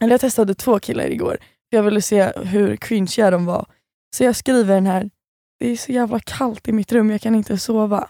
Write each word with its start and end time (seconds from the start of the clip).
eller 0.00 0.12
jag 0.12 0.20
testade 0.20 0.54
två 0.54 0.78
killar 0.78 1.04
igår. 1.10 1.36
För 1.70 1.76
jag 1.76 1.82
ville 1.82 2.02
se 2.02 2.32
hur 2.36 2.76
cringeiga 2.76 3.30
de 3.30 3.46
var. 3.46 3.66
Så 4.16 4.24
jag 4.24 4.36
skriver 4.36 4.74
den 4.74 4.86
här, 4.86 5.10
det 5.60 5.70
är 5.70 5.76
så 5.76 5.92
jävla 5.92 6.20
kallt 6.20 6.68
i 6.68 6.72
mitt 6.72 6.92
rum, 6.92 7.10
jag 7.10 7.20
kan 7.20 7.34
inte 7.34 7.58
sova. 7.58 8.08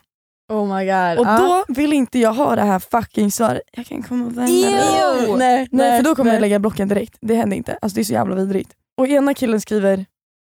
Oh 0.52 0.76
my 0.76 0.84
god. 0.86 1.18
Och 1.18 1.26
då 1.26 1.64
vill 1.68 1.92
inte 1.92 2.18
jag 2.18 2.32
ha 2.32 2.56
det 2.56 2.62
här 2.62 2.78
fucking 2.78 3.32
svaret, 3.32 3.62
jag 3.72 3.86
kan 3.86 4.02
komma 4.02 4.26
och 4.26 4.38
vända 4.38 4.52
dig. 4.52 5.36
Nej, 5.38 5.68
nej, 5.70 5.98
för 5.98 6.04
då 6.04 6.14
kommer 6.14 6.30
nej. 6.30 6.34
jag 6.34 6.40
lägga 6.40 6.58
blocken 6.58 6.88
direkt. 6.88 7.18
Det 7.20 7.34
händer 7.34 7.56
inte. 7.56 7.78
Alltså 7.82 7.94
det 7.94 8.02
är 8.02 8.04
så 8.04 8.12
jävla 8.12 8.34
vidrigt. 8.34 8.72
Och 8.96 9.08
ena 9.08 9.34
killen 9.34 9.60
skriver, 9.60 10.06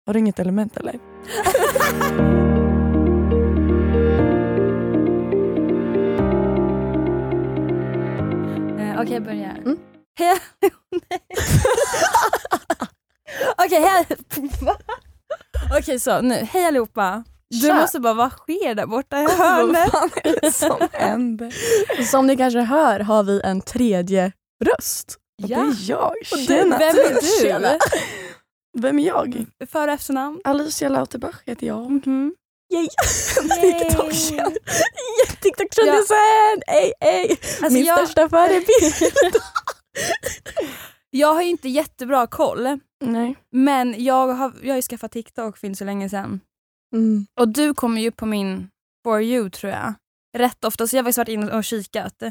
har 0.06 0.12
du 0.14 0.18
inget 0.18 0.38
element 0.38 0.76
eller? 0.76 0.98
Eh, 8.78 9.00
Okej, 9.00 9.12
jag 9.14 9.22
börjar. 9.24 9.56
Mm. 9.64 9.78
Hej. 10.22 10.72
Okej, 13.64 13.80
hej. 13.80 14.06
Okej 15.78 16.00
så 16.00 16.20
nu, 16.20 16.34
hej 16.34 16.64
allihopa. 16.66 17.24
Du 17.50 17.60
Tja. 17.68 17.74
måste 17.74 18.00
bara, 18.00 18.14
vad 18.14 18.32
sker 18.32 18.74
där 18.74 18.86
borta 18.86 19.22
i 19.22 19.24
Vad 19.26 19.32
hörnet? 19.36 19.90
fan 19.90 20.10
är 20.24 20.40
det 20.42 20.52
som 20.52 20.88
händer? 20.92 21.54
Som 22.04 22.26
ni 22.26 22.36
kanske 22.36 22.60
hör 22.60 23.00
har 23.00 23.22
vi 23.22 23.40
en 23.44 23.60
tredje 23.60 24.32
röst. 24.64 25.16
Det 25.42 25.54
är 25.54 25.74
jag. 25.90 26.10
Och 26.32 26.38
du, 26.38 26.46
Tjena. 26.46 26.78
vem 26.78 26.96
är 26.96 27.14
du? 27.20 27.26
Tjena. 27.42 27.78
Vem 28.78 28.98
är 28.98 29.06
jag? 29.06 29.46
För 29.70 29.88
och 29.88 29.94
efternamn? 29.94 30.40
Alicia 30.44 30.88
Lauterbach 30.88 31.36
heter 31.46 31.66
jag. 31.66 31.90
Mhm. 31.90 32.34
Yay. 32.72 32.88
TikTok-känd. 33.60 34.56
TikTok-kändisen! 35.40 36.62
Ey, 36.66 36.92
ey. 37.00 37.30
Alltså, 37.30 37.70
Min 37.70 37.84
jag, 37.84 37.98
största 37.98 38.28
förebild. 38.28 39.12
jag 41.10 41.34
har 41.34 41.42
ju 41.42 41.48
inte 41.48 41.68
jättebra 41.68 42.26
koll, 42.26 42.78
Nej. 43.04 43.36
men 43.50 44.04
jag 44.04 44.28
har, 44.28 44.52
jag 44.62 44.68
har 44.70 44.76
ju 44.76 44.82
skaffat 44.82 45.12
TikTok 45.12 45.56
för 45.58 45.66
inte 45.66 45.78
så 45.78 45.84
länge 45.84 46.08
sedan. 46.08 46.40
Mm. 46.94 47.26
Och 47.40 47.48
du 47.48 47.74
kommer 47.74 48.00
ju 48.00 48.10
på 48.10 48.26
min 48.26 48.68
For 49.04 49.22
you 49.22 49.50
tror 49.50 49.72
jag. 49.72 49.94
Rätt 50.38 50.64
ofta, 50.64 50.86
så 50.86 50.96
jag 50.96 51.00
har 51.02 51.04
faktiskt 51.04 51.18
varit 51.18 51.28
inne 51.28 51.52
och 51.52 51.64
kikat. 51.64 52.22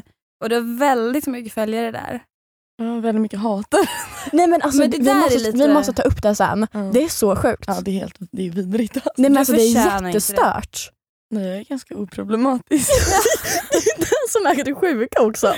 Och 0.42 0.48
det 0.48 0.56
är 0.56 0.78
väldigt 0.78 1.26
mycket 1.26 1.52
följare 1.52 1.90
där. 1.90 2.22
Har 2.78 3.00
väldigt 3.00 3.22
mycket 3.22 3.38
hat. 3.38 3.74
Nej 4.32 4.46
men 4.46 4.62
alltså 4.62 4.80
Men 4.80 4.90
det 4.90 4.98
vi, 4.98 5.08
är 5.10 5.14
måste, 5.14 5.38
lite- 5.38 5.58
vi 5.58 5.74
måste 5.74 5.92
ta 5.92 6.02
upp 6.02 6.22
det 6.22 6.34
sen. 6.34 6.66
Ja. 6.72 6.78
Det 6.80 7.02
är 7.04 7.08
så 7.08 7.36
sjukt. 7.36 7.64
Ja, 7.66 7.80
det 7.80 7.90
är 7.90 7.94
helt 7.94 8.16
det 8.32 8.46
är 8.46 8.50
vidrigt. 8.50 8.96
Alltså. 8.96 9.10
Nej 9.16 9.30
men 9.30 9.32
Du 9.32 9.38
alltså 9.38 9.52
det 9.52 9.62
är 9.62 10.00
det. 10.02 10.06
jättestört. 10.08 10.90
Nej, 11.30 11.46
jag 11.48 11.56
är 11.58 11.64
ganska 11.64 11.96
oproblematisk. 11.96 12.90
Den 13.96 14.28
som 14.28 14.46
är 14.46 14.64
det 14.64 14.74
sjuka 14.74 15.22
också. 15.22 15.54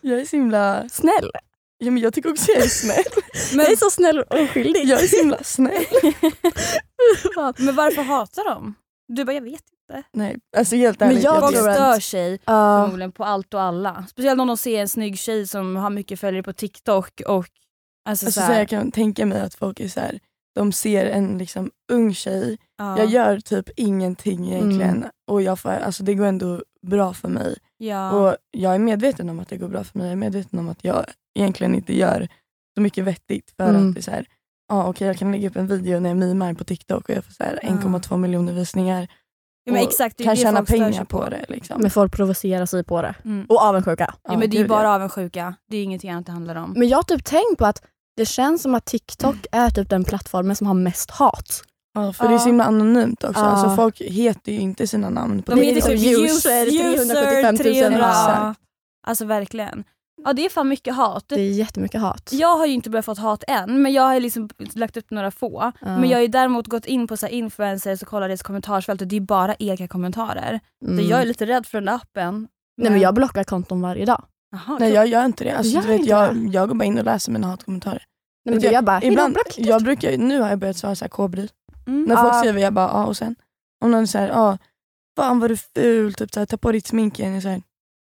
Jag 0.00 0.20
är 0.20 0.24
så 0.24 0.36
himla... 0.36 0.88
Snäll. 0.88 1.30
Ja, 1.78 1.90
men 1.90 2.02
jag 2.02 2.14
tycker 2.14 2.30
också 2.30 2.52
jag 2.52 2.62
är 2.64 2.68
snäll. 2.68 3.04
Men, 3.54 3.64
Jag 3.64 3.72
är 3.72 3.76
så 3.76 3.90
snäll 3.90 4.18
och 4.18 4.40
oskyldig. 4.40 4.84
Jag 4.84 5.02
är 5.02 5.06
så 5.06 5.16
himla 5.16 5.42
snäll. 5.42 5.84
men 7.58 7.74
varför 7.76 8.02
hatar 8.02 8.44
de? 8.54 8.74
Du 9.08 9.24
bara, 9.24 9.32
jag 9.32 9.42
vet 9.42 9.52
inte. 9.52 10.02
Nej, 10.12 10.36
alltså 10.56 10.76
helt 10.76 11.00
Men 11.00 11.08
ärligt. 11.08 11.24
jag 11.24 11.40
vet. 11.50 11.50
tror 11.60 11.68
att- 11.68 11.74
stör 11.76 12.00
sig 12.00 12.38
förmodligen 12.46 13.12
på 13.12 13.24
allt 13.24 13.54
och 13.54 13.62
alla. 13.62 14.04
Speciellt 14.10 14.40
om 14.40 14.46
de 14.48 14.56
ser 14.56 14.80
en 14.80 14.88
snygg 14.88 15.18
tjej 15.18 15.46
som 15.46 15.76
har 15.76 15.90
mycket 15.90 16.20
följare 16.20 16.42
på 16.42 16.52
TikTok 16.52 17.20
och 17.26 17.34
alltså, 17.36 17.50
Alltså, 18.08 18.26
så 18.26 18.32
så 18.32 18.40
här, 18.40 18.58
jag 18.58 18.68
kan 18.68 18.90
tänka 18.90 19.26
mig 19.26 19.40
att 19.40 19.54
folk 19.54 19.80
är 19.80 19.88
så 19.88 20.00
här, 20.00 20.18
de 20.54 20.72
ser 20.72 21.06
en 21.06 21.38
liksom, 21.38 21.70
ung 21.92 22.14
tjej, 22.14 22.58
ja, 22.78 22.98
jag 22.98 23.06
gör 23.06 23.40
typ 23.40 23.68
ingenting 23.76 24.48
egentligen 24.52 24.96
Mm. 24.96 25.08
och 25.30 25.42
jag 25.42 25.58
får, 25.60 25.70
alltså, 25.70 26.02
det 26.02 26.14
går 26.14 26.26
ändå 26.26 26.62
bra 26.86 27.12
för 27.14 27.28
mig. 27.28 27.56
ja. 27.78 28.12
Och 28.12 28.36
Jag 28.50 28.74
är 28.74 28.78
medveten 28.78 29.30
om 29.30 29.40
att 29.40 29.48
det 29.48 29.56
går 29.56 29.68
bra 29.68 29.84
för 29.84 29.98
mig, 29.98 30.06
jag 30.06 30.12
är 30.12 30.16
medveten 30.16 30.58
om 30.58 30.68
att 30.68 30.84
jag 30.84 31.04
egentligen 31.38 31.74
inte 31.74 31.96
gör 31.96 32.28
så 32.76 32.80
mycket 32.80 33.04
vettigt 33.04 33.50
för 33.56 33.68
Mm. 33.68 33.88
att 33.88 33.94
det 33.94 34.00
är 34.00 34.02
så 34.02 34.10
här, 34.10 34.26
ah, 34.72 34.84
okej 34.88 35.06
jag 35.06 35.16
kan 35.16 35.32
lägga 35.32 35.48
upp 35.48 35.56
en 35.56 35.66
video 35.66 36.00
när 36.00 36.10
jag 36.10 36.16
mimar 36.16 36.54
på 36.54 36.64
TikTok 36.64 37.08
och 37.08 37.14
jag 37.14 37.24
får 37.24 37.32
så 37.32 37.44
här 37.44 37.58
Ja. 37.62 37.68
1,2 37.68 38.16
miljoner 38.16 38.52
visningar 38.52 39.08
ja, 39.64 39.72
men 39.72 39.82
och 39.82 39.88
exakt, 39.88 40.16
det 40.18 40.24
kan 40.24 40.34
det 40.34 40.40
tjäna 40.40 40.64
pengar 40.64 41.04
på 41.04 41.28
det. 41.28 41.44
Liksom. 41.48 41.80
Men 41.82 41.90
folk 41.90 42.12
provocerar 42.12 42.66
sig 42.66 42.84
på 42.84 43.02
det. 43.02 43.14
Mm. 43.24 43.46
Och 43.48 43.62
avundsjuka. 43.62 44.14
Ja, 44.22 44.38
men 44.38 44.50
det 44.50 44.58
är 44.58 44.68
bara 44.68 44.82
ja. 44.82 44.94
avundsjuka, 44.94 45.54
det 45.70 45.76
är 45.76 45.82
ingenting 45.84 46.10
annat 46.10 46.26
det 46.26 46.32
handlar 46.32 46.54
om. 46.56 46.72
Men 46.76 46.88
jag 46.88 46.98
har 46.98 47.02
typ 47.02 47.24
tänkt 47.24 47.58
på 47.58 47.66
att 47.66 47.82
det 48.16 48.26
känns 48.26 48.62
som 48.62 48.74
att 48.74 48.84
TikTok 48.84 49.36
är 49.52 49.70
typ 49.70 49.90
den 49.90 50.04
plattformen 50.04 50.56
som 50.56 50.66
har 50.66 50.74
mest 50.74 51.10
hat. 51.10 51.62
Ja, 52.06 52.12
för 52.12 52.28
det 52.28 52.34
är 52.34 52.38
så 52.38 52.46
himla 52.46 52.64
anonymt 52.64 53.24
också. 53.24 53.40
Ja. 53.40 53.46
Alltså, 53.46 53.76
folk 53.76 54.00
heter 54.00 54.52
ju 54.52 54.60
inte 54.60 54.86
sina 54.86 55.10
namn 55.10 55.42
på 55.42 55.54
De 55.54 55.60
Det 55.60 55.66
heter 55.66 55.96
typ 55.96 56.20
user, 56.20 56.66
user 56.66 56.70
375 56.70 57.54
000. 57.54 57.58
300. 57.58 57.98
Ja. 58.00 58.54
Alltså 59.06 59.24
verkligen. 59.24 59.84
Ja 60.24 60.32
det 60.32 60.44
är 60.44 60.48
fan 60.48 60.68
mycket 60.68 60.94
hat. 60.94 61.24
Det 61.28 61.40
är 61.40 61.50
jättemycket 61.50 62.00
hat. 62.00 62.30
Jag 62.32 62.56
har 62.56 62.66
ju 62.66 62.72
inte 62.72 62.90
börjat 62.90 63.04
få 63.04 63.14
hat 63.14 63.44
än, 63.48 63.82
men 63.82 63.92
jag 63.92 64.02
har 64.02 64.20
liksom 64.20 64.48
lagt 64.74 64.96
upp 64.96 65.10
några 65.10 65.30
få. 65.30 65.72
Ja. 65.80 65.98
Men 65.98 66.08
jag 66.08 66.16
har 66.16 66.22
ju 66.22 66.28
däremot 66.28 66.66
gått 66.66 66.86
in 66.86 67.06
på 67.06 67.16
så 67.16 67.26
här 67.26 67.32
influencers 67.32 68.02
och 68.02 68.08
kollat 68.08 68.28
deras 68.28 68.42
kommentarsfält 68.42 69.00
och 69.00 69.06
det 69.06 69.16
är 69.16 69.20
bara 69.20 69.54
egna 69.58 69.88
kommentarer. 69.88 70.60
Mm. 70.84 70.98
Så 70.98 71.10
jag 71.10 71.20
är 71.20 71.26
lite 71.26 71.46
rädd 71.46 71.66
för 71.66 71.78
den 71.78 71.84
där 71.84 71.94
appen. 71.94 72.48
Nej 72.76 72.90
men 72.90 73.00
jag 73.00 73.14
blockar 73.14 73.44
konton 73.44 73.80
varje 73.80 74.04
dag. 74.04 74.24
Jaha, 74.50 74.78
Nej 74.80 74.92
jag 74.92 75.06
gör 75.06 75.24
inte 75.24 75.44
det. 75.44 75.50
Alltså, 75.50 75.80
du 75.80 75.86
vet, 75.86 75.98
inte 75.98 76.10
jag, 76.10 76.36
det? 76.36 76.50
jag 76.50 76.68
går 76.68 76.74
bara 76.74 76.84
in 76.84 76.98
och 76.98 77.04
läser 77.04 77.32
mina 77.32 77.46
hatkommentarer. 77.46 78.02
Nej, 78.44 78.54
men 78.54 78.62
du, 78.62 78.68
jag 78.68 78.84
bara, 78.84 79.02
Ibland, 79.02 79.36
jag 79.56 79.82
brukar, 79.82 80.16
nu 80.16 80.40
har 80.40 80.48
jag 80.48 80.58
börjat 80.58 80.76
svara 80.76 80.94
så 80.94 81.04
här. 81.04 81.48
Mm. 81.88 82.04
När 82.04 82.16
folk 82.16 82.34
Ja. 82.34 82.38
skriver 82.38 82.60
jag 82.60 82.72
bara 82.72 82.88
ja 82.88 83.04
och 83.06 83.16
sen. 83.16 83.36
Om 83.84 83.90
någon 83.90 84.06
säger 84.06 84.28
ja, 84.28 84.58
fan 85.16 85.40
vad 85.40 85.50
du 85.50 85.56
ful, 85.56 86.14
typ 86.14 86.34
så 86.34 86.40
här, 86.40 86.46
ta 86.46 86.56
på 86.56 86.72
ditt 86.72 86.86
smink 86.86 87.18
igen. 87.18 87.34
Jag, 87.34 87.42
så 87.42 87.48
här, 87.48 87.62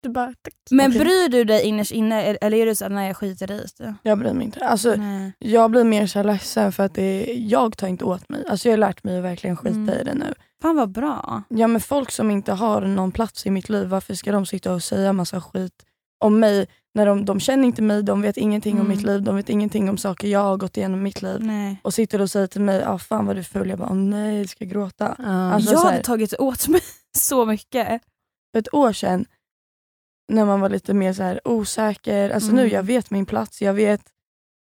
Du 0.03 0.09
bara, 0.09 0.34
tack. 0.41 0.53
Men 0.72 0.88
Okej. 0.91 1.00
bryr 1.00 1.29
du 1.29 1.44
dig 1.44 1.63
innerst 1.66 1.91
inne 1.91 2.23
eller 2.23 2.57
är 2.57 2.66
det 2.66 2.75
så 2.75 2.85
att 2.85 2.91
nej 2.91 3.07
jag 3.07 3.17
skiter 3.17 3.51
i 3.51 3.66
det? 3.78 3.95
jag 4.03 4.17
bryr 4.19 4.34
mig 4.34 4.45
inte. 4.45 4.66
Alltså, 4.67 4.95
Nej. 4.95 5.31
jag 5.40 5.72
blir 5.72 5.84
mer 5.84 6.07
så 6.07 6.19
här 6.19 6.23
ledsen 6.23 6.72
för 6.72 6.84
att 6.84 6.94
det 6.94 7.03
är, 7.03 7.35
jag 7.51 7.78
tar 7.78 7.88
inte 7.88 8.06
åt 8.06 8.29
mig. 8.29 8.44
Alltså, 8.50 8.67
jag 8.69 8.73
har 8.73 8.78
lärt 8.78 9.03
mig 9.03 9.17
att 9.17 9.23
verkligen 9.23 9.57
skita 9.57 9.75
Mm. 9.75 9.90
i 9.90 10.03
det 10.03 10.13
nu. 10.13 10.34
Fan 10.61 10.75
vad 10.75 10.90
bra. 10.91 11.44
Ja 11.50 11.67
men 11.67 11.81
folk 11.81 12.11
som 12.11 12.31
inte 12.31 12.53
har 12.53 12.81
någon 12.81 13.11
plats 13.11 13.46
i 13.46 13.51
mitt 13.51 13.69
liv, 13.69 13.88
varför 13.88 14.13
ska 14.13 14.31
de 14.31 14.46
sitta 14.46 14.73
och 14.73 14.84
säga 14.84 15.13
massa 15.13 15.41
skit 15.41 15.85
om 16.19 16.40
mig? 16.40 16.67
När 17.00 17.06
de, 17.06 17.26
de 17.26 17.40
känner 17.40 17.64
inte 17.68 17.82
mig, 17.82 18.04
de 18.04 18.22
vet 18.22 18.38
ingenting 18.38 18.74
om 18.74 18.86
Mm. 18.86 18.98
mitt 18.98 19.06
liv, 19.06 19.22
de 19.24 19.36
vet 19.36 19.50
ingenting 19.50 19.90
om 19.90 19.98
saker 19.98 20.28
jag 20.28 20.40
har 20.40 20.58
gått 20.58 20.78
igenom 20.78 21.00
i 21.00 21.04
mitt 21.04 21.22
liv. 21.22 21.38
Nej. 21.44 21.80
Och 21.84 21.94
sitter 21.94 22.22
och 22.22 22.32
säger 22.32 22.48
till 22.48 22.62
mig, 22.62 22.84
ah, 22.84 22.98
fan 22.98 23.26
vad 23.26 23.36
du 23.36 23.40
är 23.40 23.44
ful. 23.44 23.70
Jag 23.70 23.80
bara, 23.80 23.94
nej, 23.94 24.38
jag 24.38 24.50
ska 24.50 24.66
gråta. 24.66 25.16
Ja. 25.20 25.26
Alltså, 25.54 25.72
jag 25.72 25.80
här- 25.80 25.92
hade 25.92 26.04
tagit 26.04 26.34
åt 26.40 26.68
mig 26.68 26.82
så 27.18 27.46
mycket. 27.46 28.02
För 28.52 28.59
ett 28.59 28.74
år 28.74 28.94
sedan, 28.94 29.26
när 30.32 30.46
man 30.46 30.59
var 30.62 30.70
lite 30.70 30.94
mer 30.94 31.14
så 31.14 31.24
här 31.24 31.48
osäker, 31.48 32.30
alltså 32.30 32.52
Mm. 32.52 32.64
nu 32.66 32.72
jag 32.72 32.84
vet 32.84 33.12
min 33.12 33.26
plats, 33.26 33.62
jag 33.62 33.74
vet 33.74 34.02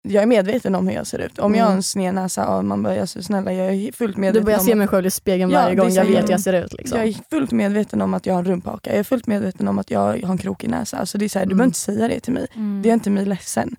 jag 0.08 0.22
är 0.22 0.26
medveten 0.26 0.74
om 0.74 0.88
hur 0.88 0.94
jag 0.94 1.06
ser 1.06 1.18
ut. 1.18 1.38
Om 1.38 1.54
jag 1.54 1.64
har 1.64 1.70
Mm. 1.70 1.76
en 1.76 1.82
sned 1.82 2.14
näsa, 2.14 2.40
ja, 2.42 2.62
man 2.62 2.82
bara, 2.82 3.00
alltså, 3.00 3.22
snälla 3.22 3.52
jag 3.52 3.74
är 3.74 3.92
fullt 3.92 4.14
du 4.16 4.20
medveten 4.20 4.44
börjar 4.44 4.58
om 4.58 4.64
se 4.64 4.72
att- 4.72 4.78
mig 4.78 4.86
själv 4.88 5.06
i 5.06 5.10
spegeln 5.10 5.50
Ja, 5.50 5.58
varje 5.60 5.74
det 5.74 5.80
gång 5.82 5.90
jag 5.90 6.04
vet 6.04 6.24
hur 6.24 6.30
jag 6.30 6.40
ser 6.40 6.64
ut. 6.64 6.72
Liksom. 6.72 6.98
Jag 6.98 7.08
är 7.08 7.14
fullt 7.30 7.52
medveten 7.52 8.02
om 8.02 8.14
att 8.14 8.26
jag 8.26 8.34
har 8.34 8.38
en 8.38 8.44
rumphaka. 8.46 8.90
Jag 8.90 8.98
är 8.98 9.02
fullt 9.04 9.26
medveten 9.26 9.68
om 9.68 9.78
att 9.78 9.90
jag 9.90 10.00
har 10.00 10.30
en 10.32 10.38
krokig 10.38 10.70
näsa. 10.70 10.96
Alltså 10.96 11.18
det 11.18 11.24
är 11.24 11.28
så 11.28 11.38
här, 11.38 11.46
Du 11.46 11.52
Mm. 11.52 11.56
behöver 11.58 11.68
inte 11.68 11.78
säga 11.78 12.08
det 12.08 12.20
till 12.20 12.32
mig. 12.32 12.46
Mm. 12.54 12.82
Det 12.82 12.88
gör 12.88 12.94
inte 12.94 13.10
mig 13.10 13.24
ledsen. 13.26 13.76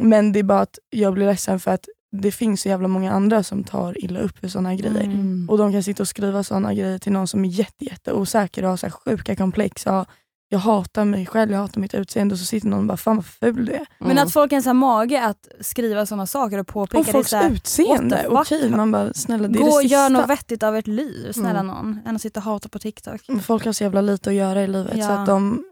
Men 0.00 0.32
det 0.32 0.38
är 0.38 0.42
bara 0.42 0.60
att 0.60 0.78
jag 0.90 1.14
blir 1.14 1.26
ledsen 1.26 1.60
för 1.60 1.70
att 1.70 1.84
det 2.12 2.30
finns 2.32 2.60
så 2.60 2.68
jävla 2.68 2.88
många 2.88 3.12
andra 3.12 3.42
som 3.42 3.64
tar 3.64 4.04
illa 4.04 4.20
upp 4.20 4.38
för 4.38 4.48
sådana 4.48 4.74
grejer. 4.74 5.04
Mm. 5.04 5.20
Mm. 5.20 5.46
Och 5.50 5.58
de 5.58 5.72
kan 5.72 5.82
sitta 5.82 6.02
och 6.02 6.08
skriva 6.08 6.42
sådana 6.42 6.74
grejer 6.74 6.98
till 6.98 7.12
någon 7.12 7.26
som 7.28 7.44
är 7.44 7.48
jätte, 7.48 7.84
jätte 7.84 8.12
osäker 8.12 8.62
och 8.64 8.70
har 8.70 8.76
så 8.76 8.86
här 8.86 8.90
sjuka 8.92 9.36
komplex. 9.36 9.82
Ja, 9.86 10.06
jag 10.52 10.58
hatar 10.58 11.04
mig 11.04 11.26
själv, 11.26 11.50
jag 11.52 11.58
hatar 11.58 11.80
mitt 11.80 11.94
utseende 11.94 12.32
och 12.32 12.38
så 12.38 12.44
sitter 12.44 12.68
någon 12.68 12.78
och 12.80 12.86
bara 12.86 12.96
fan 12.96 13.16
vad 13.16 13.26
ful 13.26 13.64
du 13.64 13.72
är. 13.72 13.86
Men 13.98 14.18
att 14.18 14.32
folk 14.32 14.52
ens 14.52 14.66
har 14.66 14.74
mage 14.74 15.24
att 15.24 15.48
skriva 15.60 16.06
sådana 16.06 16.26
saker 16.26 16.58
och 16.58 16.66
påpeka 16.66 16.98
Om 16.98 17.04
det 17.04 17.12
folks 17.12 17.30
så 17.30 17.36
här, 17.36 17.50
utseende, 17.50 18.26
okej 18.28 18.70
man 18.70 18.90
bara 18.92 19.12
snälla 19.14 19.48
det 19.48 19.58
är 19.58 19.60
Gå 19.60 19.66
det 19.66 19.72
och 19.74 19.82
gör 19.82 20.06
sista. 20.08 20.08
något 20.08 20.30
vettigt 20.30 20.62
av 20.62 20.76
ert 20.76 20.86
liv, 20.86 21.32
snälla 21.32 21.60
Mm. 21.60 21.66
någon. 21.66 22.00
Än 22.06 22.16
att 22.16 22.22
sitta 22.22 22.40
och 22.40 22.44
hata 22.44 22.68
på 22.68 22.78
TikTok. 22.78 23.20
Men 23.28 23.40
Folk 23.40 23.64
har 23.64 23.72
så 23.72 23.84
jävla 23.84 24.00
lite 24.00 24.30
att 24.30 24.36
göra 24.36 24.62
i 24.62 24.66
livet 24.66 24.92
så 24.92 24.98
Ja. 24.98 25.08
att 25.10 25.26
de, 25.26 25.64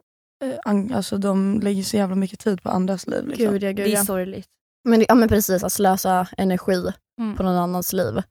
eh, 0.44 0.97
alltså, 0.97 1.19
de 1.19 1.60
lägger 1.62 1.83
så 1.83 1.97
jävla 1.97 2.16
mycket 2.16 2.39
tid 2.41 2.62
på 2.62 2.69
andras 2.71 3.06
liv. 3.06 3.27
Liksom. 3.28 3.47
Gud, 3.53 3.62
ja, 3.62 3.69
gud, 3.69 3.77
Det 3.77 3.93
är 3.93 3.95
ja. 3.95 4.05
sorgligt. 4.05 4.47
Men, 4.89 5.05
ja 5.09 5.15
men 5.15 5.28
precis, 5.28 5.65
att 5.65 5.72
slösa 5.72 6.27
energi 6.36 6.92
Mm. 7.21 7.36
på 7.36 7.42
någon 7.42 7.57
annans 7.57 7.92
liv. 7.92 8.22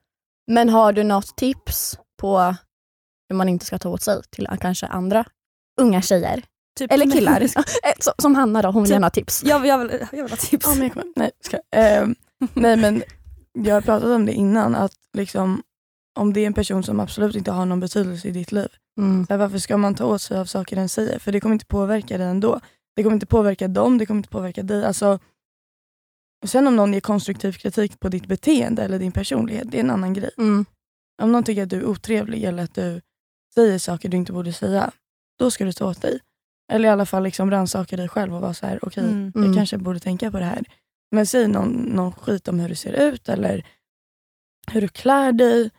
Men 0.51 0.69
har 0.69 0.94
du 0.94 1.03
något 1.03 1.35
tips 1.38 1.97
på 2.21 2.55
hur 3.29 3.35
man 3.35 3.49
inte 3.49 3.65
ska 3.65 3.79
ta 3.79 3.89
åt 3.89 4.01
sig 4.03 4.21
till 4.29 4.47
kanske 4.61 4.85
andra 4.88 5.25
unga 5.81 6.01
tjejer? 6.01 6.44
Typ- 6.79 6.91
Eller 6.91 7.12
killar. 7.12 7.41
Eh, 7.83 7.94
så- 8.00 8.13
Som 8.18 8.35
Hanna 8.35 8.62
då, 8.62 8.68
hon 8.71 8.83
vill 8.83 8.89
Typ- 8.89 8.94
gärna 8.94 9.06
ha 9.06 9.12
tips. 9.12 9.44
jag, 9.44 9.65
jag, 9.68 9.77
vill, 9.77 10.00
jag 10.12 10.24
vill 10.24 10.31
ha 10.31 10.38
tips. 10.38 10.65
Ja, 10.65 10.74
men 10.75 10.83
jag 10.83 10.94
kommer, 10.94 11.07
nej, 11.15 11.31
ska, 11.41 11.59
ehm, 11.71 12.15
nej 12.53 12.77
men 12.77 13.03
jag 13.53 13.74
har 13.75 13.81
pratat 13.81 14.09
om 14.09 14.25
det 14.25 14.33
innan 14.33 14.75
att 14.75 14.94
liksom, 15.13 15.63
om 16.19 16.33
det 16.33 16.41
är 16.41 16.47
en 16.47 16.53
person 16.53 16.83
som 16.83 17.00
absolut 17.00 17.35
inte 17.35 17.51
har 17.51 17.65
någon 17.65 17.79
betydelse 17.79 18.27
i 18.27 18.31
ditt 18.31 18.51
liv, 18.51 18.68
Mm. 19.00 19.25
så 19.25 19.33
här, 19.33 19.38
varför 19.38 19.57
ska 19.57 19.77
man 19.77 19.95
ta 19.95 20.06
åt 20.06 20.21
sig 20.21 20.38
av 20.38 20.45
saker 20.45 20.75
den 20.75 20.89
säger? 20.89 21.19
För 21.19 21.31
det 21.31 21.39
kommer 21.39 21.53
inte 21.53 21.65
påverka 21.65 22.18
dig 22.18 22.27
ändå. 22.27 22.59
Det 22.95 23.03
kommer 23.03 23.13
inte 23.13 23.25
påverka 23.25 23.68
dem, 23.68 23.97
det 23.97 24.06
kommer 24.06 24.19
inte 24.19 24.30
påverka 24.30 24.63
dig. 24.63 24.85
Alltså, 24.85 25.19
sen 26.45 26.68
om 26.68 26.75
någon 26.75 26.94
ger 26.94 27.00
konstruktiv 27.00 27.51
kritik 27.51 28.00
på 28.00 28.09
ditt 28.09 28.25
beteende 28.27 28.83
eller 28.83 29.00
din 29.00 29.12
personlighet, 29.12 29.71
det 29.71 29.77
är 29.77 29.83
en 29.83 29.89
annan 29.91 30.13
grej. 30.13 30.30
Mm. 30.38 30.65
Om 31.21 31.31
någon 31.31 31.44
tycker 31.44 31.63
att 31.63 31.69
du 31.69 31.77
är 31.77 31.85
otrevlig 31.85 32.44
eller 32.44 32.63
att 32.63 32.75
du 32.75 33.01
säger 33.56 33.80
saker 33.80 34.09
du 34.09 34.18
inte 34.18 34.33
borde 34.33 34.53
säga, 34.53 34.91
då 35.39 35.51
ska 35.51 35.65
du 35.65 35.71
ta 35.73 35.85
åt 35.85 36.01
dig. 36.01 36.19
Eller 36.71 36.89
i 36.89 36.91
alla 36.91 37.05
fall 37.05 37.23
liksom 37.23 37.51
rannsaka 37.51 37.97
dig 37.97 38.07
själv 38.09 38.35
och 38.35 38.41
vara 38.41 38.53
så 38.53 38.65
här: 38.65 38.79
okej, 38.81 39.03
Mm. 39.03 39.31
jag 39.35 39.43
Mm. 39.43 39.55
kanske 39.55 39.77
borde 39.77 39.99
tänka 39.99 40.31
på 40.31 40.39
det 40.39 40.45
här. 40.45 40.63
Men 41.11 41.25
säg 41.25 41.47
någon, 41.47 41.69
någon 41.71 42.11
skit 42.11 42.47
om 42.47 42.59
hur 42.59 42.69
du 42.69 42.75
ser 42.75 42.93
ut 42.93 43.29
eller 43.29 43.65
hur 44.71 44.81
du 44.81 44.87
klär 44.87 45.31
dig. 45.31 45.71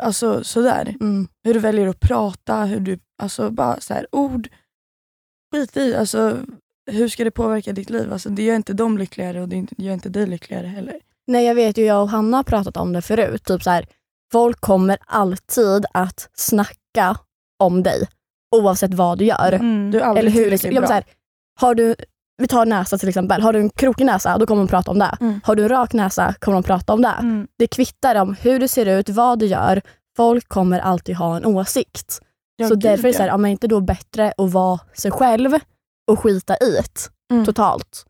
Alltså 0.00 0.44
sådär. 0.44 0.94
Mm. 1.00 1.28
Hur 1.44 1.54
du 1.54 1.60
väljer 1.60 1.88
att 1.88 2.00
prata, 2.00 2.64
hur 2.64 2.80
du, 2.80 2.98
alltså 3.22 3.50
bara 3.50 3.80
så 3.80 3.94
här, 3.94 4.06
ord. 4.12 4.48
Skit 5.54 5.76
i, 5.76 5.94
alltså 5.94 6.38
hur 6.90 7.08
ska 7.08 7.24
det 7.24 7.30
påverka 7.30 7.72
ditt 7.72 7.90
liv? 7.90 8.12
Alltså, 8.12 8.28
det 8.28 8.42
gör 8.42 8.56
inte 8.56 8.72
dem 8.72 8.98
lyckligare 8.98 9.40
och 9.42 9.48
det 9.48 9.56
inte- 9.56 9.74
gör 9.82 9.92
inte 9.94 10.08
dig 10.08 10.26
lyckligare 10.26 10.66
heller. 10.66 11.00
Nej 11.26 11.44
jag 11.46 11.54
vet 11.54 11.78
ju, 11.78 11.84
jag 11.84 12.02
och 12.02 12.08
Hanna 12.08 12.36
har 12.36 12.44
pratat 12.44 12.76
om 12.76 12.92
det 12.92 13.02
förut. 13.02 13.44
Typ 13.44 13.62
så 13.62 13.70
här, 13.70 13.86
folk 14.32 14.60
kommer 14.60 14.98
alltid 15.06 15.84
att 15.94 16.30
snacka 16.34 17.16
om 17.58 17.82
dig 17.82 18.08
oavsett 18.52 18.94
vad 18.94 19.18
du 19.18 19.24
gör. 19.24 19.52
Mm. 19.52 19.90
Du 19.90 20.00
är 20.00 20.16
Eller 20.16 20.30
hur? 20.30 20.42
tillräckligt 20.42 20.64
Ja, 20.74 20.80
men 20.80 20.80
bra. 20.80 20.86
så 20.88 20.92
här, 20.94 21.04
har 21.60 21.74
du, 21.74 21.94
vi 22.42 22.48
tar 22.48 22.66
näsa 22.66 22.98
till 22.98 23.08
exempel. 23.08 23.42
Har 23.42 23.52
du 23.52 23.58
en 23.60 23.70
krokig 23.70 24.04
näsa, 24.06 24.38
då 24.38 24.46
kommer 24.46 24.62
de 24.62 24.68
prata 24.68 24.90
om 24.90 24.98
det. 24.98 25.16
Mm. 25.20 25.40
Har 25.44 25.56
du 25.56 25.62
en 25.62 25.68
rak 25.68 25.92
näsa 25.92 26.34
kommer 26.40 26.54
de 26.56 26.62
prata 26.62 26.92
om 26.92 27.02
det. 27.02 27.08
Mm. 27.20 27.46
Det 27.58 27.66
kvittar 27.66 28.14
om 28.16 28.36
hur 28.40 28.58
du 28.60 28.68
ser 28.68 28.86
ut, 28.86 29.08
vad 29.08 29.38
du 29.38 29.46
gör. 29.46 29.82
Folk 30.16 30.48
kommer 30.48 30.78
alltid 30.80 31.16
ha 31.16 31.36
en 31.36 31.44
åsikt. 31.46 32.20
Ja, 32.56 32.68
så 32.68 32.74
gud, 32.74 32.82
därför 32.82 33.08
är 33.08 33.12
det 33.12 33.16
så 33.16 33.22
här, 33.22 33.28
ja. 33.28 33.36
men 33.36 33.50
inte 33.50 33.66
då 33.66 33.80
bättre 33.80 34.32
att 34.38 34.50
vara 34.52 34.80
sig 34.94 35.10
själv 35.10 35.52
och 36.10 36.18
skita 36.20 36.56
i 36.56 36.70
det 36.76 37.08
Mm. 37.34 37.44
totalt. 37.46 38.04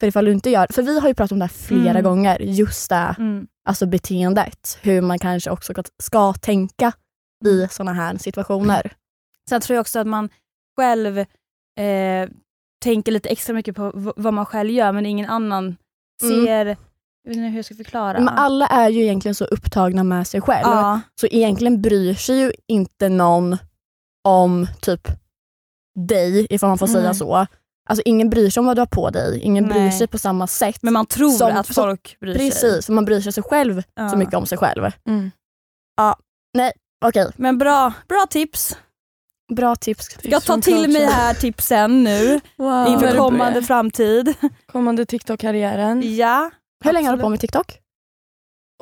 För 0.00 0.06
ifall 0.06 0.24
du 0.24 0.32
inte 0.32 0.50
gör, 0.50 0.66
för 0.70 0.82
vi 0.82 1.00
har 1.00 1.08
ju 1.08 1.14
pratat 1.14 1.32
om 1.32 1.38
det 1.38 1.44
här 1.44 1.48
flera 1.52 1.90
Mm. 1.90 2.02
gånger, 2.04 2.38
just 2.40 2.88
det 2.90 3.14
Mm. 3.18 3.46
alltså 3.68 3.86
beteendet. 3.86 4.78
Hur 4.82 5.00
man 5.00 5.18
kanske 5.18 5.50
också 5.50 5.72
ska, 6.02 6.32
tänka 6.32 6.92
i 7.46 7.66
såna 7.70 7.92
här 7.92 8.16
situationer. 8.18 8.92
Sen 9.48 9.60
tror 9.60 9.74
jag 9.74 9.80
också 9.80 9.98
att 9.98 10.06
man 10.06 10.28
själv 10.76 11.18
eh, 11.18 12.28
tänker 12.84 13.12
lite 13.12 13.28
extra 13.28 13.54
mycket 13.54 13.76
på 13.76 14.12
vad 14.16 14.34
man 14.34 14.46
själv 14.46 14.70
gör 14.70 14.92
men 14.92 15.06
ingen 15.06 15.30
annan 15.30 15.76
Mm. 16.22 16.44
ser, 16.46 16.66
jag 16.66 17.28
vet 17.28 17.36
inte 17.36 17.40
hur 17.48 17.56
jag 17.56 17.64
ska 17.64 17.74
förklara. 17.74 18.18
Men 18.18 18.28
alla 18.28 18.66
är 18.66 18.88
ju 18.88 19.02
egentligen 19.02 19.34
så 19.34 19.44
upptagna 19.44 20.04
med 20.04 20.26
sig 20.26 20.40
själv. 20.40 20.66
ja. 20.68 21.00
Så 21.20 21.26
egentligen 21.26 21.82
bryr 21.82 22.14
sig 22.14 22.38
ju 22.40 22.52
inte 22.68 23.08
någon 23.08 23.56
om 24.28 24.66
typ 24.82 25.08
dig, 26.08 26.46
ifall 26.50 26.68
man 26.68 26.78
får 26.78 26.86
säga 26.86 27.04
Nej. 27.04 27.14
så. 27.14 27.46
Alltså 27.88 28.02
ingen 28.04 28.30
bryr 28.30 28.50
sig 28.50 28.60
om 28.60 28.66
vad 28.66 28.76
du 28.76 28.80
har 28.80 28.86
på 28.86 29.10
dig, 29.10 29.40
ingen 29.40 29.64
bryr 29.68 29.80
Nej. 29.80 29.92
sig 29.92 30.06
på 30.06 30.18
samma 30.18 30.46
sätt. 30.46 30.78
Men 30.82 30.92
man 30.92 31.06
tror 31.06 31.30
Som- 31.30 31.56
att 31.56 31.66
som- 31.66 31.74
folk 31.74 32.16
bryr 32.20 32.34
sig. 32.34 32.50
Precis, 32.50 32.86
för 32.86 32.92
man 32.92 33.04
bryr 33.04 33.20
sig 33.20 33.32
sig 33.32 33.42
själv 33.42 33.82
Ja. 33.94 34.08
så 34.08 34.16
mycket 34.16 34.34
om 34.34 34.46
sig 34.46 34.58
själv. 34.58 34.84
Mm. 35.08 35.30
Okej, 37.04 37.30
Men 37.36 37.58
bra, 37.58 37.92
bra 38.08 38.26
tips. 38.30 38.76
Bra 39.52 39.76
tips. 39.76 40.08
Jag 40.22 40.42
tar 40.44 40.58
till 40.58 40.90
mig 40.92 41.04
här 41.06 41.34
tipsen 41.34 42.04
nu 42.04 42.40
Wow. 42.56 42.86
inför 42.88 43.16
kommande 43.16 43.62
framtid. 43.62 44.34
kommande 44.66 45.06
TikTok-karriären. 45.06 46.16
Ja. 46.16 46.50
Hur 46.84 46.92
länge 46.92 47.06
har 47.08 47.12
du 47.12 47.14
absolut. 47.14 47.22
på 47.24 47.28
med 47.28 47.40
TikTok? 47.40 47.78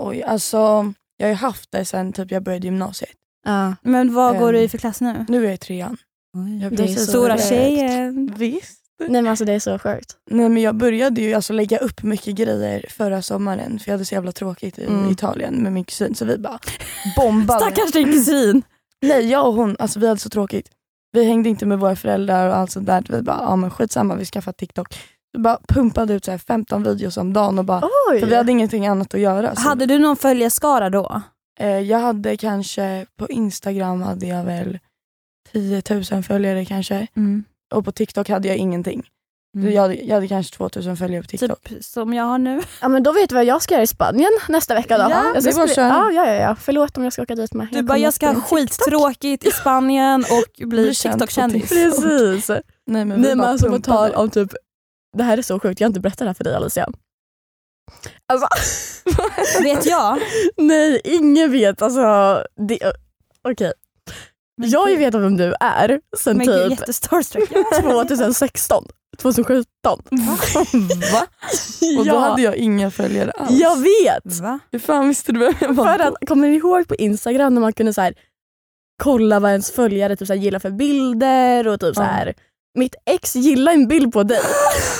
Oj, 0.00 0.22
alltså 0.22 0.92
jag 1.16 1.26
har 1.26 1.30
ju 1.30 1.34
haft 1.36 1.72
det 1.72 1.84
sen 1.84 2.12
typ 2.12 2.30
jag 2.30 2.42
började 2.42 2.66
gymnasiet. 2.66 3.10
Ja. 3.46 3.74
Men 3.82 4.14
vad 4.14 4.38
går 4.38 4.52
du 4.52 4.58
i 4.58 4.62
Ehm, 4.62 4.68
för 4.68 4.78
klass 4.78 5.00
nu? 5.00 5.24
Nu 5.28 5.38
är 5.40 5.44
jag 5.44 5.54
i 5.54 5.56
trean. 5.56 5.96
Jag 6.62 6.76
Det 6.76 6.82
är 6.82 6.86
så 6.96 7.06
Stora 7.06 7.36
sjukt. 7.36 7.48
tjejen. 7.48 8.34
Visst. 8.36 8.78
Nej 9.00 9.22
men 9.22 9.26
alltså 9.26 9.44
det 9.44 9.52
är 9.52 9.60
så 9.60 9.78
sjukt. 9.78 10.16
Nej 10.30 10.48
men 10.48 10.62
jag 10.62 10.74
började 10.74 11.20
ju 11.22 11.34
alltså 11.34 11.52
lägga 11.52 11.78
upp 11.78 12.02
mycket 12.02 12.34
grejer 12.34 12.86
förra 12.90 13.22
sommaren 13.22 13.78
för 13.78 13.88
jag 13.88 13.94
hade 13.94 14.04
så 14.04 14.14
jävla 14.14 14.32
tråkigt 14.32 14.78
i 14.78 14.84
Mm. 14.84 15.10
Italien 15.10 15.54
med 15.62 15.72
min 15.72 15.84
kusin 15.84 16.14
så 16.14 16.24
vi 16.24 16.38
bara 16.38 16.58
bombade. 17.16 17.60
Stackars 17.60 17.92
din 17.92 18.12
kusin. 18.12 18.62
Nej 19.02 19.30
jag 19.30 19.46
och 19.48 19.54
hon, 19.54 19.76
alltså 19.78 19.98
vi 20.00 20.06
hade 20.08 20.20
så 20.20 20.28
tråkigt. 20.28 20.70
Vi 21.12 21.24
hängde 21.24 21.48
inte 21.48 21.66
med 21.66 21.78
våra 21.78 21.96
föräldrar 21.96 22.48
och 22.48 22.56
allt 22.56 22.70
sånt 22.70 22.86
där. 22.86 23.04
Vi 23.08 23.22
bara, 23.22 23.38
ja 23.42 23.56
men 23.56 23.70
skitsamma 23.70 24.14
vi 24.14 24.24
skaffade 24.24 24.56
TikTok. 24.58 24.98
Vi 25.32 25.38
bara 25.38 25.58
pumpade 25.68 26.14
ut 26.14 26.24
så 26.24 26.30
här 26.30 26.38
15 26.38 26.82
videos 26.82 27.16
om 27.16 27.32
dagen 27.32 27.58
och 27.58 27.64
bara, 27.64 27.82
Oj! 28.10 28.20
för 28.20 28.26
vi 28.26 28.36
hade 28.36 28.52
ingenting 28.52 28.86
annat 28.86 29.14
att 29.14 29.20
göra. 29.20 29.54
Så, 29.54 29.60
Hade 29.68 29.86
du 29.86 29.98
någon 29.98 30.16
följarskara 30.16 30.90
då? 30.90 31.22
eh, 31.60 31.68
jag 31.80 31.98
hade 31.98 32.36
kanske, 32.36 33.06
på 33.16 33.28
Instagram 33.28 34.02
hade 34.02 34.26
jag 34.26 34.44
väl 34.44 34.78
10 35.52 35.82
000 36.12 36.22
följare 36.22 36.64
kanske. 36.64 37.06
Och 37.74 37.84
på 37.84 37.92
TikTok 37.92 38.28
hade 38.28 38.48
jag 38.48 38.56
ingenting. 38.56 39.02
Mm. 39.56 39.72
Jag, 39.72 39.82
hade, 39.82 39.94
jag 39.94 40.14
hade 40.14 40.28
kanske 40.28 40.56
2000 40.56 40.96
följare 40.96 41.22
på 41.22 41.28
TikTok. 41.28 41.68
Typ 41.68 41.84
som 41.84 42.14
jag 42.14 42.24
har 42.24 42.38
nu. 42.38 42.60
Ja 42.80 42.88
men 42.88 43.02
då 43.02 43.12
vet 43.12 43.28
du 43.28 43.34
vad 43.34 43.44
jag 43.44 43.62
ska 43.62 43.74
göra 43.74 43.82
i 43.82 43.86
Spanien 43.86 44.30
nästa 44.48 44.74
vecka 44.74 44.98
då. 44.98 45.06
Ja, 45.10 45.24
jag 45.34 45.42
ska 45.54 45.66
det 45.66 45.74
kön. 45.74 45.88
ja, 45.88 46.10
ja, 46.12 46.26
ja, 46.26 46.32
ja. 46.34 46.56
Förlåt 46.60 46.96
om 46.96 47.04
jag 47.04 47.12
ska 47.12 47.22
åka 47.22 47.34
dit 47.34 47.54
med. 47.54 47.68
Du 47.72 47.82
bara, 47.82 47.94
kommer 47.94 48.04
jag 48.04 48.14
ska 48.14 48.26
ha 48.26 48.40
skittråkigt 48.40 49.44
i 49.46 49.50
Spanien 49.50 50.24
och 50.30 50.66
bli 50.68 50.94
TikTok-kändis. 50.94 51.68
TikTok. 51.68 52.02
Precis. 52.02 52.48
Nej 52.48 52.62
men, 52.86 53.08
Nej 53.08 53.18
men 53.18 53.38
bara 53.38 53.48
alltså 53.48 53.70
på 53.70 53.78
tal 53.78 54.10
om 54.12 54.30
typ, 54.30 54.52
det 55.16 55.22
här 55.24 55.38
är 55.38 55.42
så 55.42 55.60
sjukt, 55.60 55.80
jag 55.80 55.86
har 55.86 55.90
inte 55.90 56.00
berättat 56.00 56.18
det 56.18 56.26
här 56.26 56.34
för 56.34 56.44
dig 56.44 56.54
Alicia. 56.54 56.88
Alltså, 58.32 58.46
Vet 59.62 59.86
jag? 59.86 60.18
nej 60.56 61.00
ingen 61.04 61.52
vet 61.52 61.82
alltså. 61.82 62.02
det- 62.68 62.92
Okej. 63.48 63.72
Men 64.62 64.70
Jag 64.70 64.88
gud. 64.88 64.98
vet 64.98 65.14
vem 65.14 65.36
du 65.36 65.54
är 65.60 66.00
sen 66.18 66.36
Men 66.36 66.46
gud, 66.46 66.70
typ 66.70 66.78
jättestarstruck. 66.80 67.48
2016, 67.82 68.84
2017. 69.18 69.66
Va? 71.12 71.26
Och 71.98 72.04
då 72.04 72.10
ja, 72.14 72.18
hade 72.18 72.42
jag 72.42 72.56
inga 72.56 72.90
följare 72.90 73.30
alls. 73.30 73.50
jag 73.50 73.76
vet! 73.76 74.40
Va? 74.40 74.58
Hur 74.72 74.78
fan 74.78 75.08
visste 75.08 75.32
du 75.32 75.38
vem 75.40 75.54
jag 75.60 75.74
var 75.74 75.84
För 75.84 75.98
att, 75.98 76.14
kommer 76.28 76.48
ni 76.48 76.56
ihåg 76.56 76.88
på 76.88 76.94
Instagram 76.94 77.54
när 77.54 77.60
man 77.60 77.72
kunde 77.72 77.94
så 77.94 78.00
här, 78.00 78.14
kolla 79.02 79.40
vad 79.40 79.50
ens 79.50 79.70
följare 79.70 80.16
typ, 80.16 80.26
så 80.28 80.34
här, 80.34 80.40
gillar 80.40 80.58
för 80.58 80.70
bilder 80.70 81.68
och 81.68 81.80
typ 81.80 81.96
så 81.96 82.02
Ja. 82.02 82.06
här. 82.06 82.34
Mitt 82.78 82.94
ex 83.06 83.34
gillade 83.36 83.74
en 83.74 83.88
bild 83.88 84.12
på 84.12 84.22
dig. 84.22 84.40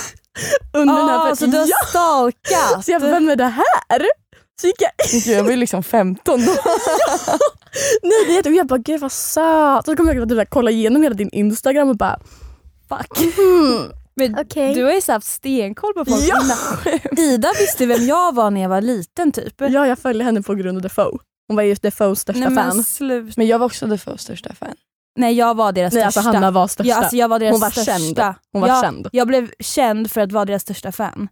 Under 0.73 0.95
den 0.95 1.09
här 1.09 1.31
Ah, 1.31 1.35
så 1.35 1.45
du 1.45 1.57
har 1.57 1.65
ja, 1.67 1.77
stalkat? 1.87 2.85
så 2.85 2.91
jag 2.91 2.99
vem 2.99 3.29
är 3.29 3.35
det 3.35 3.43
här? 3.89 4.07
Så 4.61 4.67
gick 4.67 4.81
jag 4.81 4.91
Gud, 5.11 5.35
Jag 5.37 5.43
var 5.43 5.51
ju 5.51 5.57
liksom 5.57 5.83
15 5.83 6.45
då. 6.45 6.51
Nej, 8.03 8.25
det 8.27 8.49
är 8.49 8.51
och 8.51 8.55
jag 8.57 8.67
bara 8.67 8.77
gud 8.79 8.99
vad 9.01 9.11
söt. 9.11 9.85
Så 9.85 9.95
kommer 9.95 10.13
jag 10.13 10.23
att 10.23 10.29
typ, 10.39 10.49
kolla 10.49 10.71
igenom 10.71 11.03
hela 11.03 11.15
din 11.15 11.29
Instagram 11.29 11.89
och 11.89 11.97
bara 11.97 12.19
Fuck. 12.89 13.17
hmm, 13.35 13.91
Men 14.15 14.39
okej. 14.39 14.73
Du 14.75 14.83
har 14.83 14.91
ju 14.91 15.01
så 15.01 15.11
haft 15.11 15.27
stenkoll 15.27 15.93
på 15.93 16.05
folk 16.05 16.23
Ja. 16.23 16.41
Ida 17.17 17.51
visste 17.59 17.85
vem 17.85 18.05
jag 18.05 18.35
var 18.35 18.51
när 18.51 18.61
jag 18.61 18.69
var 18.69 18.81
liten 18.81 19.31
typ. 19.31 19.53
Ja, 19.57 19.87
jag 19.87 19.99
följde 19.99 20.23
henne 20.23 20.41
på 20.41 20.55
grund 20.55 20.77
av 20.77 20.81
Defoe. 20.81 21.17
Hon 21.47 21.55
var 21.55 21.63
ju 21.63 21.75
Defoes 21.75 22.19
största 22.19 22.39
Nej, 22.39 22.49
men 22.49 22.71
fan. 22.71 22.83
slut. 22.83 23.37
Men 23.37 23.47
jag 23.47 23.59
var 23.59 23.65
också 23.65 23.87
Defoes 23.87 24.21
största 24.21 24.53
fan. 24.53 24.75
Nej 25.19 25.33
jag 25.33 25.55
var 25.57 25.71
deras 25.71 25.93
Nej, 25.93 26.01
största. 26.03 26.19
alltså 26.19 26.37
Hanna 26.37 26.51
var 26.51 26.67
största. 26.67 26.89
Ja, 26.89 26.95
alltså, 26.97 27.15
jag 27.15 27.27
var 27.27 27.39
deras 27.39 27.51
Hon 27.51 27.61
var 27.61 27.69
största. 27.69 27.91
känd. 27.97 28.19
Hon 28.53 28.61
var 28.61 28.67
jag, 28.69 28.83
känd. 28.83 29.07
jag 29.11 29.27
blev 29.27 29.51
känd 29.59 30.11
för 30.11 30.21
att 30.21 30.31
vara 30.31 30.45
deras 30.45 30.61
största 30.61 30.91
fan. 30.91 31.27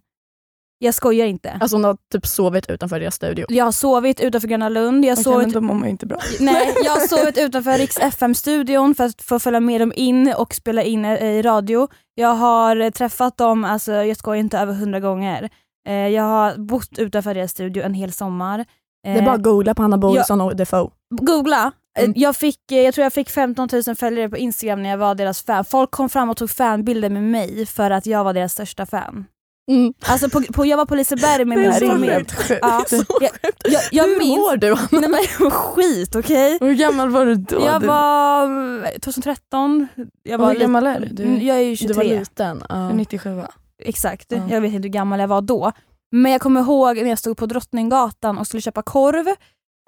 Jag 0.82 0.94
skojar 0.94 1.26
inte. 1.26 1.58
Alltså 1.60 1.76
hon 1.76 1.84
har 1.84 1.96
typ 2.12 2.26
sovit 2.26 2.70
utanför 2.70 3.00
deras 3.00 3.14
studio. 3.14 3.46
Jag 3.48 3.64
har 3.64 3.72
sovit 3.72 4.20
utanför 4.20 4.48
Gröna 4.48 4.68
Lund, 4.68 5.04
jag 5.04 5.10
har 5.10 5.14
Okej, 5.14 5.24
sovit 5.24 5.46
men 5.46 5.54
då 5.54 5.60
mår 5.60 5.74
man 5.74 5.84
ju 5.84 5.90
inte 5.90 6.06
bra. 6.06 6.18
Nej, 6.40 6.74
jag 6.84 6.92
har 6.92 7.06
sovit 7.06 7.38
utanför 7.38 7.78
Riks 7.78 7.98
FM-studion 7.98 8.94
för 8.94 9.04
att 9.04 9.22
få 9.22 9.38
följa 9.38 9.60
med 9.60 9.80
dem 9.80 9.92
in 9.96 10.34
och 10.38 10.54
spela 10.54 10.82
in 10.82 11.04
eh, 11.04 11.24
i 11.24 11.42
radio. 11.42 11.88
Jag 12.14 12.34
har 12.34 12.76
eh, 12.76 12.90
träffat 12.90 13.36
dem, 13.36 13.64
alltså, 13.64 13.92
jag 13.92 14.16
skojar 14.16 14.40
inte, 14.40 14.58
över 14.58 14.72
hundra 14.74 15.00
gånger. 15.00 15.50
Eh, 15.88 15.94
jag 15.94 16.22
har 16.22 16.56
bott 16.56 16.98
utanför 16.98 17.34
deras 17.34 17.50
studio 17.50 17.82
en 17.82 17.94
hel 17.94 18.12
sommar. 18.12 18.64
Det 19.04 19.10
är 19.10 19.22
bara 19.22 19.34
att 19.34 19.42
googla 19.42 19.74
på 19.74 19.82
Hanna 19.82 19.98
Borisson 19.98 20.40
och 20.40 20.56
Defoe. 20.56 20.90
Googla. 21.20 21.72
Eh, 21.98 22.04
Mm. 22.04 22.12
Jag, 22.16 22.36
fick, 22.36 22.72
eh, 22.72 22.78
jag 22.78 22.94
tror 22.94 23.02
jag 23.02 23.12
fick 23.12 23.30
15 23.30 23.68
000 23.86 23.96
följare 23.96 24.28
på 24.28 24.36
Instagram 24.36 24.82
när 24.82 24.90
jag 24.90 24.98
var 24.98 25.14
deras 25.14 25.42
fan. 25.42 25.64
Folk 25.64 25.90
kom 25.90 26.08
fram 26.08 26.30
och 26.30 26.36
tog 26.36 26.50
fanbilder 26.50 27.10
med 27.10 27.22
mig 27.22 27.66
för 27.66 27.90
att 27.90 28.06
jag 28.06 28.24
var 28.24 28.32
deras 28.32 28.52
största 28.52 28.86
fan. 28.86 29.24
Mm. 29.70 29.94
Alltså 30.06 30.28
på, 30.30 30.42
på, 30.52 30.66
jag 30.66 30.76
var 30.76 30.86
på 30.86 30.94
Liseberg 30.94 31.44
med 31.44 31.58
Det 31.58 31.64
är 31.64 31.70
min 31.70 31.80
så 31.80 31.86
familj. 31.86 32.12
sjukt. 32.14 32.32
sjukt. 32.32 32.60
Ja, 32.62 32.84
jag, 33.20 33.30
jag, 33.64 33.82
jag 33.92 34.04
Hur 34.04 34.18
minns... 34.18 34.38
mår 34.38 34.56
du? 34.56 34.76
Nej 35.00 35.08
men 35.40 35.50
skit 35.50 36.16
okej? 36.16 36.58
Och 36.60 36.66
hur 36.66 36.74
gammal 36.74 37.08
var 37.10 37.26
du 37.26 37.34
då? 37.34 37.60
Jag 37.66 37.80
var 37.80 38.44
mm, 38.44 38.84
2013. 39.00 39.88
Jag 40.22 40.40
och 40.40 40.46
var 40.46 40.52
hur 40.52 40.60
gammal 40.60 40.86
är 40.86 41.08
du? 41.12 41.22
Mm, 41.24 41.46
Jag 41.46 41.56
är 41.56 41.60
ju 41.62 41.74
Du 41.86 41.92
var 41.94 42.02
23. 42.02 42.18
liten. 42.18 42.62
Ja. 42.68 42.74
är 42.90 42.94
97 42.94 43.34
va? 43.34 43.48
Exakt. 43.82 44.32
Ja. 44.32 44.38
Jag 44.50 44.60
vet 44.60 44.72
inte 44.72 44.88
hur 44.88 44.92
gammal 44.92 45.20
jag 45.20 45.28
var 45.28 45.40
då. 45.40 45.72
Men 46.12 46.32
jag 46.32 46.40
kommer 46.40 46.60
ihåg 46.60 46.96
när 46.96 47.08
jag 47.08 47.18
stod 47.18 47.36
på 47.36 47.46
Drottninggatan 47.46 48.38
och 48.38 48.46
skulle 48.46 48.60
köpa 48.60 48.82
korv. 48.82 49.28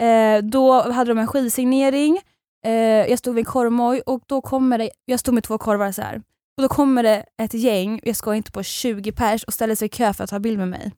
Eh, 0.02 0.42
då 0.42 0.90
hade 0.92 1.10
de 1.10 1.18
en 1.18 1.26
skivsignering. 1.26 2.20
Eh, 2.66 2.72
jag 3.10 3.18
stod 3.18 3.34
vid 3.34 3.42
en 3.46 3.52
korvmoj 3.52 4.00
och 4.06 4.20
då 4.26 4.40
kommer 4.40 4.78
det, 4.78 4.90
jag 5.04 5.20
stod 5.20 5.34
med 5.34 5.44
två 5.44 5.58
korvar 5.58 5.92
så 5.92 6.02
här. 6.02 6.22
Och 6.56 6.62
då 6.62 6.68
kommer 6.68 7.02
det 7.02 7.24
ett 7.42 7.54
gäng, 7.54 8.00
jag 8.02 8.16
ska 8.16 8.34
inte 8.34 8.52
på 8.52 8.62
20 8.62 9.12
pers 9.12 9.44
och 9.44 9.54
ställer 9.54 9.74
sig 9.74 9.86
i 9.86 9.88
kö 9.88 10.12
för 10.12 10.24
att 10.24 10.30
ta 10.30 10.38
bild 10.38 10.58
med 10.58 10.68
mig. 10.68 10.92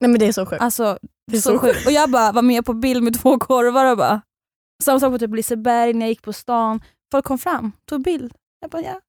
Nej 0.00 0.10
men 0.10 0.18
det 0.20 0.26
är 0.26 0.32
så 0.32 0.46
sjukt. 0.46 0.62
Alltså 0.62 0.98
Det 1.30 1.36
är 1.36 1.40
så, 1.40 1.50
så 1.52 1.58
sjukt. 1.58 1.86
Och 1.86 1.92
jag 1.92 2.10
bara 2.10 2.32
var 2.32 2.42
med 2.42 2.64
på 2.64 2.72
bild 2.74 3.02
med 3.02 3.20
två 3.20 3.38
korvar 3.38 3.84
och 3.90 3.96
bara 3.96 4.20
samma 4.84 5.00
sak 5.00 5.12
på 5.12 5.18
typ 5.18 5.34
Liseberg 5.34 5.92
när 5.92 6.00
jag 6.00 6.08
gick 6.08 6.22
på 6.22 6.32
stan. 6.32 6.80
Folk 7.12 7.24
kom 7.24 7.38
fram, 7.38 7.72
tog 7.88 8.02
bild. 8.02 8.32
Jag 8.60 8.70
bara 8.70 8.82
ja, 8.82 9.00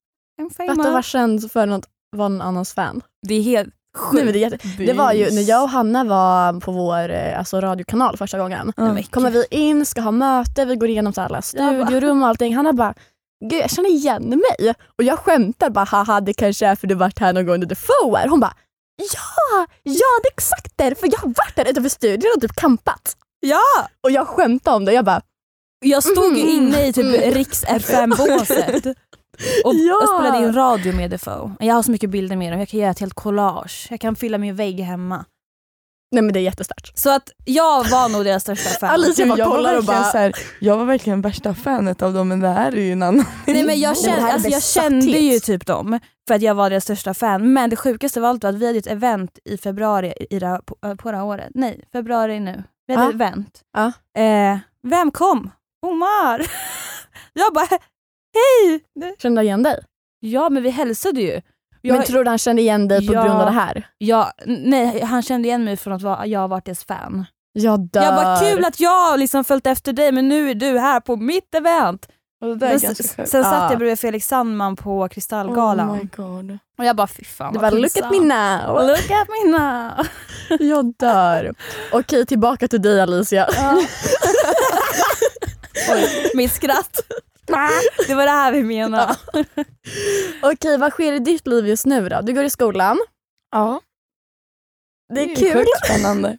I'm 0.42 0.54
För 0.54 0.64
att 0.64 0.70
du 0.70 0.76
var 0.76 0.84
famous. 0.84 1.06
känd 1.06 1.52
för 1.52 1.68
att 1.68 1.86
vara 2.18 2.30
någon 2.30 2.42
annans 2.42 2.74
fan. 2.74 3.02
Det 3.28 3.34
är 3.34 3.42
helt 3.42 3.74
Nej, 4.14 4.24
sjukt. 4.24 4.34
det, 4.34 4.40
är 4.44 4.52
jätte... 4.52 4.68
det 4.78 4.94
var 4.94 5.14
ju 5.14 5.32
när 5.32 5.50
jag 5.50 5.64
och 5.64 5.70
Hanna 5.70 6.04
var 6.04 6.60
på 6.60 6.72
vår 6.72 7.10
eh, 7.10 7.40
alltså, 7.40 7.62
radiokanal 7.62 8.18
första 8.18 8.40
gången. 8.40 8.74
Men 8.78 9.04
Kommer 9.04 9.32
vi 9.32 9.46
in, 9.50 9.86
ska 9.86 10.02
ha 10.02 10.12
möte, 10.12 10.66
vi 10.66 10.76
går 10.76 10.90
igenom 10.90 11.14
så 11.14 11.22
alla 11.22 11.42
studiorum 11.42 12.22
och 12.22 12.28
allting. 12.28 12.56
Hanna 12.56 12.74
bara, 12.74 12.94
gud 13.46 13.60
jag 13.62 13.70
känner 13.72 13.90
igen 13.90 14.30
mig. 14.30 14.74
Och 14.98 15.04
jag 15.04 15.20
skämtar 15.20 15.70
bara, 15.70 15.86
haha 15.86 16.22
det 16.22 16.34
kanske 16.34 16.68
är 16.68 16.76
för 16.76 16.88
du 16.88 16.96
varit 16.96 17.20
här 17.20 17.34
någon 17.34 17.46
gång 17.46 17.54
under 17.56 17.68
The 17.68 17.76
Foe 17.76 18.18
är. 18.20 18.28
Hon 18.28 18.40
bara, 18.40 18.54
Ja, 19.14 19.66
ja 19.84 19.94
det 20.24 20.28
är 20.28 20.34
exakt 20.34 20.74
därför. 20.76 21.08
Jag 21.12 21.20
har 21.20 21.28
varit 21.28 21.56
där 21.56 21.70
utanför 21.72 21.90
studion 21.90 22.32
och 22.36 22.42
typ 22.42 22.56
campat. 22.56 23.18
Ja! 23.40 23.62
Och 24.04 24.12
jag 24.12 24.28
skämtade 24.28 24.76
om 24.78 24.86
det. 24.86 24.94
Jag 24.94 25.06
bara, 25.06 25.22
Jag 25.86 26.04
stod 26.04 26.38
ju 26.38 26.44
Mm. 26.44 26.56
inne 26.56 26.88
i 26.88 26.94
typ 26.94 27.06
Mm. 27.06 27.34
Riks 27.34 27.64
FM-båset 27.64 28.86
och 29.66 29.74
Ja. 29.76 30.00
jag 30.02 30.10
spelade 30.10 30.38
in 30.48 30.54
radio 30.54 30.96
med 30.96 31.12
Defoe. 31.12 31.52
Jag 31.60 31.76
har 31.76 31.84
så 31.84 31.92
mycket 31.92 32.10
bilder 32.10 32.36
med 32.36 32.54
dem, 32.54 32.60
jag 32.60 32.70
kan 32.70 32.80
göra 32.80 32.92
ett 32.92 33.00
helt 33.00 33.14
collage. 33.14 33.88
Jag 33.90 34.00
kan 34.00 34.16
fylla 34.16 34.38
min 34.38 34.56
vägg 34.56 34.80
hemma. 34.80 35.26
Nej 36.12 36.24
men 36.24 36.34
det 36.34 36.40
är 36.40 36.42
jättestarkt. 36.42 36.98
Så 36.98 37.10
att 37.16 37.32
jag 37.46 37.90
var 37.90 38.10
nog 38.10 38.26
deras 38.26 38.44
största 38.44 38.70
fan. 38.70 38.90
Alicia 38.90 39.26
bara 39.26 39.38
jag, 39.38 39.46
var 39.46 39.56
kollar 39.56 39.78
och 39.78 39.84
verkligen 39.84 40.02
bara, 40.02 40.12
så 40.12 40.18
här, 40.18 40.34
jag 40.60 40.78
var 40.78 40.86
verkligen 40.86 41.22
värsta 41.22 41.54
fanet 41.56 42.02
av 42.02 42.14
dem 42.14 42.28
men 42.28 42.40
det 42.40 42.48
här 42.48 42.72
är 42.72 42.82
ju 42.82 42.92
en 42.92 43.04
annan. 43.04 43.26
Nej, 43.48 43.64
men 43.66 43.80
jag, 43.80 43.98
kände, 43.98 44.34
alltså, 44.34 44.50
jag 44.50 44.64
kände 44.64 45.06
ju 45.06 45.40
typ 45.40 45.66
dem 45.66 46.00
för 46.28 46.36
att 46.36 46.42
jag 46.42 46.56
var 46.56 46.70
deras 46.70 46.84
största 46.84 47.14
fan. 47.14 47.54
Men 47.54 47.70
det 47.70 47.76
sjukaste 47.76 48.20
var 48.22 48.30
allt 48.30 48.44
var 48.44 48.50
att 48.50 48.56
vi 48.60 48.66
hade 48.68 48.80
ett 48.80 48.88
event 48.88 49.40
i 49.46 49.58
februari 49.58 50.14
i 50.30 50.40
det, 50.40 50.62
på, 50.66 50.76
äh, 50.88 50.96
på 50.96 51.12
det 51.12 51.18
här 51.18 51.26
året. 51.26 51.50
Nej, 51.56 51.84
februari 51.92 52.40
nu. 52.40 52.64
Vi 52.88 52.94
hade 52.96 53.06
Ja. 53.06 53.10
ett 53.10 53.16
event. 53.16 53.62
Ja. 53.78 53.92
Eh, 54.24 54.58
vem 54.88 55.12
kom? 55.12 55.52
Omar! 55.86 56.42
jag 57.34 57.54
bara 57.54 57.68
hej! 58.34 58.80
kände 59.22 59.42
igen 59.42 59.64
dig. 59.64 59.80
Ja 60.20 60.50
men 60.50 60.64
vi 60.64 60.70
hälsade 60.70 61.22
ju. 61.22 61.42
Jag, 61.82 61.98
men 61.98 62.06
tror 62.06 62.24
du 62.24 62.30
han 62.30 62.38
kände 62.38 62.62
igen 62.62 62.88
dig 62.88 63.08
på 63.08 63.14
Ja. 63.14 63.24
grund 63.24 63.40
av 63.40 63.46
det 63.46 63.52
här? 63.52 63.88
ja, 63.98 64.32
nej, 64.46 65.02
han 65.02 65.22
kände 65.22 65.48
igen 65.48 65.64
mig 65.64 65.78
från 65.78 65.94
att 65.94 66.30
jag 66.30 66.40
har 66.40 66.48
varit 66.48 66.66
deras 66.66 66.84
fan. 66.86 67.26
Jag 67.54 67.80
dör. 67.80 68.02
Jag 68.04 68.16
bara 68.16 68.40
kul 68.40 68.66
att 68.66 68.80
jag 68.80 69.10
har 69.10 69.18
liksom 69.18 69.44
följt 69.44 69.68
efter 69.68 69.94
dig 69.94 70.12
men 70.12 70.30
nu 70.30 70.50
är 70.50 70.56
du 70.56 70.80
här 70.80 71.00
på 71.00 71.16
mitt 71.16 71.56
event. 71.56 72.08
Men 72.42 72.80
sen 72.80 72.96
satt 73.28 73.46
Ja. 73.46 73.68
jag 73.70 73.78
bredvid 73.78 74.00
Felix 74.00 74.28
Sandman 74.28 74.76
på 74.76 75.08
Kristallgalan. 75.10 75.90
Oh 76.18 76.56
och 76.78 76.86
jag 76.86 76.96
bara 76.96 77.08
fy 77.08 77.24
fan 77.24 77.54
vad 77.54 77.62
bara 77.62 77.72
look 77.72 77.98
at 77.98 78.04
me 78.04 78.10
pinsamt. 78.10 78.28
now. 78.68 78.88
Look 78.88 79.12
at 79.12 79.28
me 79.30 79.52
now. 79.58 79.92
Jag 80.60 80.94
dör. 80.98 81.54
Okej 81.92 82.26
tillbaka 82.26 82.68
till 82.68 82.82
dig 82.82 83.02
Alicia. 83.02 83.48
Oj, 85.94 86.32
mitt 86.34 86.54
skratt. 86.54 87.00
Det 88.08 88.16
var 88.16 88.26
det 88.26 88.32
här 88.32 88.52
vi 88.52 88.64
menade. 88.64 89.16
Okej 90.42 90.78
vad 90.78 90.92
sker 90.92 91.14
i 91.14 91.20
ditt 91.20 91.48
liv 91.48 91.68
just 91.68 91.86
nu 91.86 92.10
då? 92.10 92.22
Du 92.22 92.34
går 92.34 92.44
i 92.44 92.50
skolan. 92.50 92.98
Ja, 93.52 93.82
Det 95.14 95.22
är 95.22 95.28
ju 95.28 95.36
kul. 95.36 95.54
sjukt 95.54 95.86
spännande. 95.86 96.38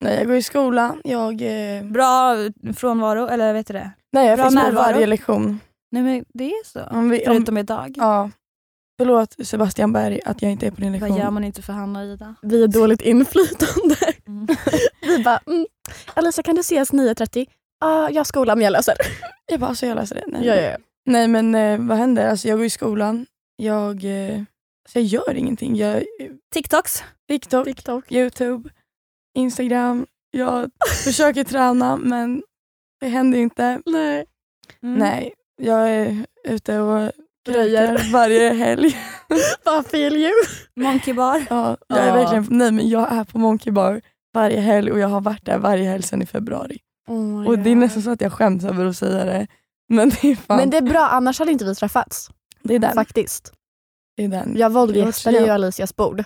Nej, 0.00 0.16
jag 0.18 0.26
går 0.26 0.36
i 0.36 0.42
skolan. 0.42 1.00
Jag, 1.04 1.42
eh, 1.42 1.84
Bra 1.84 2.34
frånvaro, 2.76 3.26
eller 3.26 3.52
vet 3.52 3.66
du 3.66 3.72
det? 3.74 3.90
nej, 4.12 4.26
jag 4.28 4.38
Bra 4.38 4.44
finns 4.50 4.54
på 4.60 4.62
närvaro. 4.70 4.92
varje 4.92 5.06
lektion. 5.06 5.60
Nej 5.92 6.02
men 6.02 6.24
det 6.34 6.44
är 6.50 6.64
så. 6.64 6.84
Om 6.84 7.10
vi, 7.10 7.18
om, 7.18 7.24
Förutom 7.34 7.56
idag. 7.58 7.94
ja. 7.96 8.30
Förlåt 8.98 9.36
Sebastian 9.46 9.92
Berg 9.92 10.20
att 10.24 10.42
jag 10.42 10.52
inte 10.52 10.66
är 10.66 10.70
på 10.70 10.80
din 10.80 10.92
lektion. 10.92 11.10
Vad 11.10 11.18
gör 11.18 11.30
man 11.30 11.44
inte 11.44 11.62
för 11.62 11.72
Hanna 11.72 11.98
och 12.00 12.04
Ida? 12.06 12.34
Vi 12.42 12.62
är 12.62 12.68
dåligt 12.68 13.00
inflytande. 13.02 13.96
Mm. 14.26 14.46
Vi 15.02 15.22
bara, 15.24 15.40
mm, 15.46 15.66
Alicia 16.14 16.42
kan 16.42 16.54
du 16.54 16.60
ses 16.60 16.92
9.30? 16.92 17.46
Ja, 17.80 18.10
jag 18.10 18.16
har 18.20 18.24
skolan 18.24 18.58
men 18.58 18.64
jag 18.64 18.72
löser. 18.72 18.94
Jag 19.48 19.60
bara, 19.60 19.66
alltså 19.68 19.86
jag 19.86 19.94
läser 19.96 20.14
det. 20.14 20.24
Nej, 20.26 20.46
Ja, 20.46 20.54
ja, 20.54 20.62
ja. 20.70 20.76
nej 21.06 21.28
men 21.28 21.54
eh, 21.54 21.78
vad 21.80 21.98
händer? 21.98 22.28
Alltså, 22.28 22.48
jag 22.48 22.58
går 22.58 22.66
i 22.66 22.70
skolan. 22.70 23.26
Jag, 23.56 24.04
eh, 24.04 24.36
alltså, 24.84 24.98
jag 24.98 25.02
gör 25.04 25.34
ingenting. 25.34 25.76
Jag, 25.76 26.04
TikToks. 26.54 27.04
TikTok, 27.28 27.64
TikTok. 27.64 28.12
Youtube, 28.12 28.70
Instagram. 29.38 30.06
Jag 30.30 30.70
försöker 31.04 31.44
träna 31.44 31.96
men 31.96 32.42
det 33.00 33.08
händer 33.08 33.38
inte. 33.38 33.80
Nej. 33.86 34.26
Mm. 34.82 34.98
Nej, 34.98 35.34
jag 35.62 35.90
är 35.90 36.24
ute 36.48 36.78
och 36.78 37.12
röjer 37.48 38.12
varje 38.12 38.50
helg. 38.52 38.96
Vad 39.64 39.86
feel 39.86 40.16
you? 40.16 40.32
Monkey 40.76 41.14
bar. 41.14 41.44
Ja, 41.50 41.76
jag 41.88 41.98
är 41.98 42.12
verkligen, 42.12 42.46
nej 42.50 42.72
men 42.72 42.88
jag 42.88 43.12
är 43.12 43.24
på 43.24 43.38
Monkey 43.38 43.72
Bar 43.72 44.00
varje 44.34 44.60
helg 44.60 44.92
och 44.92 44.98
jag 44.98 45.08
har 45.08 45.20
varit 45.20 45.44
där 45.44 45.58
varje 45.58 45.84
helg 45.90 46.02
sedan 46.02 46.22
i 46.22 46.26
februari. 46.26 46.78
Oh 47.06 47.46
och 47.46 47.58
det 47.58 47.70
är 47.70 47.76
nästan 47.76 48.02
så 48.02 48.10
att 48.10 48.20
jag 48.20 48.32
skäms 48.32 48.64
över 48.64 48.86
att 48.86 48.96
säga 48.96 49.24
det. 49.24 49.46
Men 49.88 50.08
det 50.08 50.30
är 50.30 50.36
fan, 50.36 50.56
Men 50.56 50.70
det 50.70 50.76
är 50.76 50.82
bra, 50.82 51.08
annars 51.08 51.38
hade 51.38 51.52
inte 51.52 51.64
vi 51.64 51.74
träffats. 51.74 52.30
det 52.62 52.74
är 52.74 52.78
den. 52.78 52.94
Faktiskt. 52.94 53.52
Det 54.16 54.24
är 54.24 54.28
den. 54.28 54.56
Jag 54.56 54.70
våldgästade 54.72 55.38
ju 55.38 55.48
Alicias 55.48 55.96
bord. 55.96 56.24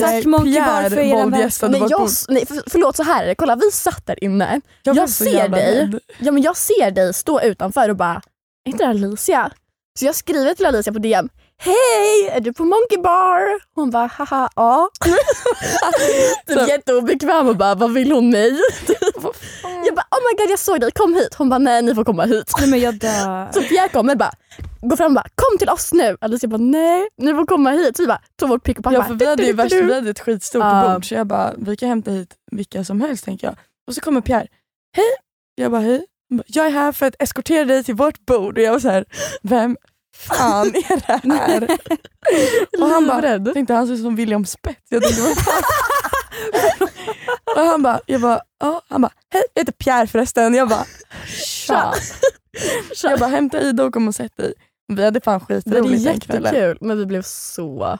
Tack, 0.00 0.24
Monkey 0.24 0.60
Bar, 0.60 0.90
för 0.90 0.98
er 0.98 1.14
våldgästade 1.14 1.72
Men 1.72 1.80
vårt 1.80 1.90
jag, 1.90 2.08
nej, 2.28 2.46
för, 2.46 2.62
förlåt, 2.66 2.96
så 2.96 3.02
här. 3.02 3.34
Kolla, 3.34 3.56
vi 3.56 3.70
satt 3.70 4.06
där 4.06 4.24
inne. 4.24 4.60
jag, 4.82 4.96
jag 4.96 5.08
ser 5.10 5.48
dig. 5.48 5.92
Ja, 6.18 6.32
men 6.32 6.42
jag 6.42 6.56
ser 6.56 6.90
dig 6.90 7.14
stå 7.14 7.40
utanför 7.40 7.88
och 7.88 7.96
bara, 7.96 8.22
är 8.64 8.70
inte 8.70 8.84
det 8.84 8.90
Alicia? 8.90 9.50
Så 9.98 10.04
jag 10.04 10.14
skriver 10.14 10.54
till 10.54 10.66
Alicia 10.66 10.92
på 10.92 10.98
DM. 10.98 11.28
Hej, 11.58 12.28
är 12.36 12.40
du 12.40 12.52
på 12.52 12.64
Monkey 12.64 12.98
Bar? 12.98 13.60
Hon 13.74 13.90
bara, 13.90 14.06
haha, 14.06 14.50
ja. 14.56 14.90
typ 16.46 16.68
jätteobekväm 16.68 17.48
och 17.48 17.56
bara, 17.56 17.74
vad 17.74 17.92
vill 17.92 18.12
hon 18.12 18.30
mig? 18.30 18.60
Jag 19.86 19.94
bara, 19.94 20.06
oh 20.10 20.18
my 20.30 20.42
god 20.42 20.50
jag 20.50 20.58
såg 20.58 20.80
dig, 20.80 20.90
kom 20.92 21.14
hit. 21.14 21.34
Hon 21.34 21.48
bara, 21.48 21.58
nej 21.58 21.82
ni 21.82 21.94
får 21.94 22.04
komma 22.04 22.24
hit. 22.24 22.52
Nej 22.58 22.68
men 22.70 22.80
jag 22.80 22.94
dör. 22.98 23.52
Så 23.52 23.62
Pierre 23.62 23.88
kommer 23.88 24.14
bara, 24.16 24.32
går 24.80 24.96
fram 24.96 25.06
och 25.06 25.14
bara, 25.14 25.26
kom 25.34 25.58
till 25.58 25.68
oss 25.68 25.92
nu. 25.92 26.16
Alicia 26.20 26.48
bara, 26.48 26.58
nej 26.58 27.08
ni 27.18 27.34
får 27.34 27.46
komma 27.46 27.70
hit. 27.70 27.96
Så 27.96 28.02
vi 28.02 28.06
bara, 28.06 28.20
tog 28.38 28.48
vårt 28.48 28.62
pick 28.64 28.78
och 28.78 28.84
pack. 28.84 28.94
Ja 28.94 29.02
för 29.04 29.14
vi 29.14 29.26
hade 29.26 29.42
ju 29.42 29.52
värst, 29.52 29.74
vi 29.74 29.94
hade 29.94 30.10
ett 30.10 30.20
skitstort 30.20 30.62
Ja. 30.62 30.92
bord 30.94 31.08
så 31.08 31.14
jag 31.14 31.26
bara, 31.26 31.52
vi 31.58 31.76
kan 31.76 31.88
hämta 31.88 32.10
hit 32.10 32.34
vilka 32.52 32.84
som 32.84 33.00
helst 33.00 33.24
tänker 33.24 33.46
jag. 33.46 33.56
Och 33.88 33.94
så 33.94 34.00
kommer 34.00 34.20
Pierre, 34.20 34.46
hej! 34.96 35.04
Jag 35.54 35.70
bara 35.70 35.80
hej. 35.82 36.06
Bara, 36.30 36.42
Jag 36.46 36.66
är 36.66 36.70
här 36.70 36.92
för 36.92 37.06
att 37.06 37.14
eskortera 37.18 37.64
dig 37.64 37.84
till 37.84 37.94
vårt 37.94 38.26
bord 38.26 38.58
och 38.58 38.64
jag 38.64 38.72
var 38.72 38.78
så 38.80 38.88
här, 38.88 39.04
vem 39.42 39.76
fan 40.16 40.66
är 40.74 40.96
det 40.96 41.36
här? 41.38 41.78
och 42.82 42.88
han 42.88 43.06
bara, 43.06 43.52
tänkte 43.52 43.74
han 43.74 43.86
ser 43.86 43.94
ut 43.94 44.00
som 44.02 44.16
William 44.16 44.46
Spets. 44.46 44.80
Jag 44.88 45.02
tänkte, 45.02 45.22
vad 45.22 45.36
fan? 45.38 45.62
och 47.56 47.62
han 47.62 47.82
bara, 47.82 48.00
jag 48.06 48.20
bara, 48.20 48.40
ja. 48.60 48.82
Han 48.88 49.00
bara, 49.02 49.12
hej 49.30 49.42
jag 49.54 49.60
heter 49.60 49.72
Pierre 49.72 50.06
förresten. 50.06 50.54
Jag 50.54 50.68
bara, 50.68 50.84
tja. 51.66 51.92
Jag 53.02 53.18
bara, 53.18 53.30
hämta 53.30 53.60
Ida 53.60 53.84
och 53.84 53.92
kom 53.92 54.08
och 54.08 54.14
sätt 54.14 54.36
dig. 54.36 54.54
Vi 54.92 55.04
hade 55.04 55.20
fan 55.20 55.40
Det 55.48 55.54
är 55.54 55.60
skitroligt 55.60 56.04
den 56.04 56.20
kvällen. 56.20 56.54
jättekul 56.54 56.78
men 56.80 56.98
vi 56.98 57.06
blev 57.06 57.22
så... 57.22 57.98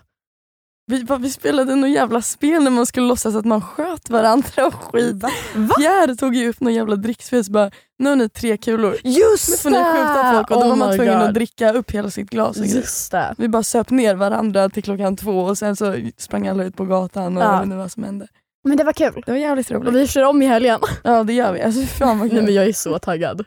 Vi, 0.87 1.05
bara, 1.05 1.19
vi 1.19 1.31
spelade 1.31 1.75
något 1.75 1.91
jävla 1.91 2.23
spel 2.23 2.63
när 2.63 2.71
man 2.71 2.87
skulle 2.87 3.07
låtsas 3.07 3.35
att 3.35 3.45
man 3.45 3.63
sköt 3.63 4.11
varandra 4.11 4.67
och 4.67 4.75
skit. 4.75 5.17
Va? 5.55 5.75
Pierre 5.79 6.17
tog 6.17 6.35
ju 6.35 6.49
upp 6.49 6.61
någon 6.61 6.75
jävla 6.75 6.97
drickspel 6.97 7.45
så 7.45 7.53
bara, 7.53 7.71
nu 7.99 8.09
har 8.09 8.17
ni 8.17 8.29
tre 8.29 8.57
kulor. 8.57 8.97
Nu 9.05 9.11
Just 9.11 9.61
får 9.63 9.71
ni 9.71 9.77
skjuta 9.77 10.33
folk 10.35 10.51
och 10.51 10.57
då 10.57 10.63
Oh 10.63 10.69
var 10.69 10.77
man 10.77 10.97
tvungen 10.97 11.19
God. 11.19 11.29
att 11.29 11.35
dricka 11.35 11.73
upp 11.73 11.91
hela 11.91 12.11
sitt 12.11 12.31
glas 12.31 12.57
och. 12.61 12.67
Just 12.67 13.11
det. 13.11 13.35
Vi 13.39 13.49
bara 13.49 13.63
söp 13.63 13.91
ner 13.91 14.15
varandra 14.15 14.69
till 14.69 14.83
klockan 14.83 15.17
två 15.17 15.41
och 15.41 15.59
sen 15.59 15.77
så 15.77 15.97
sprang 16.17 16.49
alla 16.49 16.65
ut 16.65 16.77
på 16.77 16.85
gatan 16.85 17.37
och 17.37 17.43
Ja. 17.43 17.65
vad 17.67 17.93
som 17.93 18.05
hände. 18.05 18.27
Men 18.65 18.77
det 18.77 18.85
var 18.85 18.93
kul. 18.93 19.23
Det 19.27 19.33
var 19.33 19.39
jävligt 19.39 19.71
Och 19.71 19.77
roligt. 19.77 19.95
vi 19.95 20.07
kör 20.07 20.23
om 20.23 20.43
i 20.43 20.47
helgen. 20.47 20.81
Ja 21.05 21.25
det 21.25 21.33
gör 21.33 21.53
vi. 21.53 21.63
Alltså, 21.63 21.81
fan 21.87 22.19
vad 22.19 22.29
Nej, 22.29 22.37
kul. 22.37 22.45
men 22.45 22.55
jag 22.55 22.65
är 22.67 22.73
så 22.73 22.99
taggad. 22.99 23.45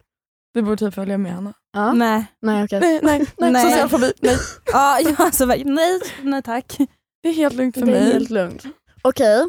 Du 0.54 0.62
borde 0.62 0.78
typ 0.78 0.94
följa 0.94 1.18
med 1.18 1.34
Hanna. 1.34 1.54
Ja. 1.74 1.94
Nej. 1.94 2.26
Nej 2.42 2.64
okej. 2.64 2.80
Nej, 2.80 3.00
nej, 3.04 3.26
nej. 3.38 3.52
Nej. 3.52 3.72
Social 3.72 3.90
fobi. 3.90 4.14
Nej. 4.22 4.38
Ja, 4.66 5.00
jag 5.00 5.22
alltså, 5.22 5.46
nej, 5.46 6.00
nej 6.22 6.42
tack. 6.44 6.78
Det 7.24 7.30
är 7.30 7.34
helt 7.34 7.56
lugnt 7.56 7.76
för 7.78 7.86
Det 7.86 7.98
är 7.98 8.02
mig. 8.02 8.14
helt 8.14 8.30
lugnt. 8.30 8.64
Okej, 9.02 9.46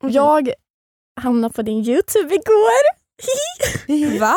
Okej. 0.00 0.14
jag 0.14 0.50
hamnade 1.20 1.54
på 1.54 1.62
din 1.62 1.78
youtube 1.84 2.34
igår. 2.34 4.18
Va? 4.20 4.34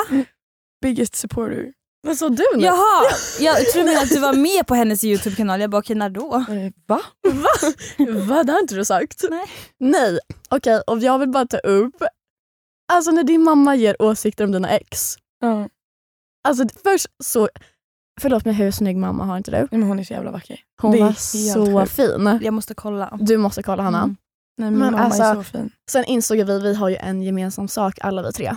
Biggest 0.82 1.16
supporter. 1.16 1.74
Vad 2.04 2.18
sa 2.18 2.30
du 2.30 2.44
nu? 2.56 2.64
Jaha, 2.64 3.04
jag 3.40 3.70
tror 3.70 3.84
menar 3.84 4.02
att 4.04 4.10
du 4.10 4.20
var 4.20 4.34
med 4.34 4.68
på 4.68 4.76
hennes 4.76 5.04
YouTube-kanal. 5.04 5.62
Jag 5.62 5.70
bara 5.70 5.78
okej, 5.80 5.96
när 5.96 6.10
då? 6.10 6.36
Eh, 6.36 6.72
Va? 6.88 7.02
Va? 8.28 8.44
Det 8.44 8.52
har 8.52 8.60
inte 8.60 8.76
du 8.76 8.86
sagt. 8.86 9.24
Nej. 9.30 9.46
Nej. 9.80 10.20
Okej, 10.50 10.82
och 10.88 11.00
jag 11.00 11.20
vill 11.20 11.30
bara 11.30 11.46
ta 11.48 11.58
upp, 11.58 11.96
alltså 12.94 13.12
när 13.12 13.24
din 13.24 13.44
mamma 13.44 13.76
ger 13.76 14.02
åsikter 14.02 14.44
om 14.44 14.52
dina 14.52 14.70
ex. 14.70 15.16
Ja. 15.40 15.70
Alltså 16.48 16.66
först 16.84 17.08
så, 17.24 17.50
förlåt 18.22 18.46
men 18.46 18.54
hur 18.54 18.72
snygg 18.72 18.98
mamma 18.98 19.26
har 19.26 19.38
inte 19.38 19.52
du? 19.52 19.58
Nej, 19.58 19.68
men 19.72 19.84
hon 19.84 20.00
är 20.00 20.04
så 20.04 20.14
jävla 20.14 20.32
vacker. 20.32 20.60
Hon 20.82 21.00
var 21.00 21.12
så 21.14 21.66
sjukt. 21.80 21.92
fin. 21.92 22.40
Jag 22.42 22.54
måste 22.54 22.74
kolla. 22.74 23.18
Du 23.22 23.38
måste 23.38 23.64
kolla 23.64 23.84
Hanna. 23.84 23.98
Mm. 24.04 24.16
Nej, 24.58 24.70
min 24.72 24.80
Men 24.80 24.92
mamma 24.92 25.04
alltså- 25.06 25.24
är 25.24 25.36
så 25.36 25.44
fin. 25.44 25.70
Sen 25.92 26.06
insåg 26.06 26.38
vi, 26.38 26.60
vi 26.60 26.74
har 26.76 26.90
ju 26.90 26.96
en 26.96 27.22
gemensam 27.22 27.68
sak 27.68 28.00
alla 28.02 28.22
vi 28.22 28.32
tre. 28.32 28.56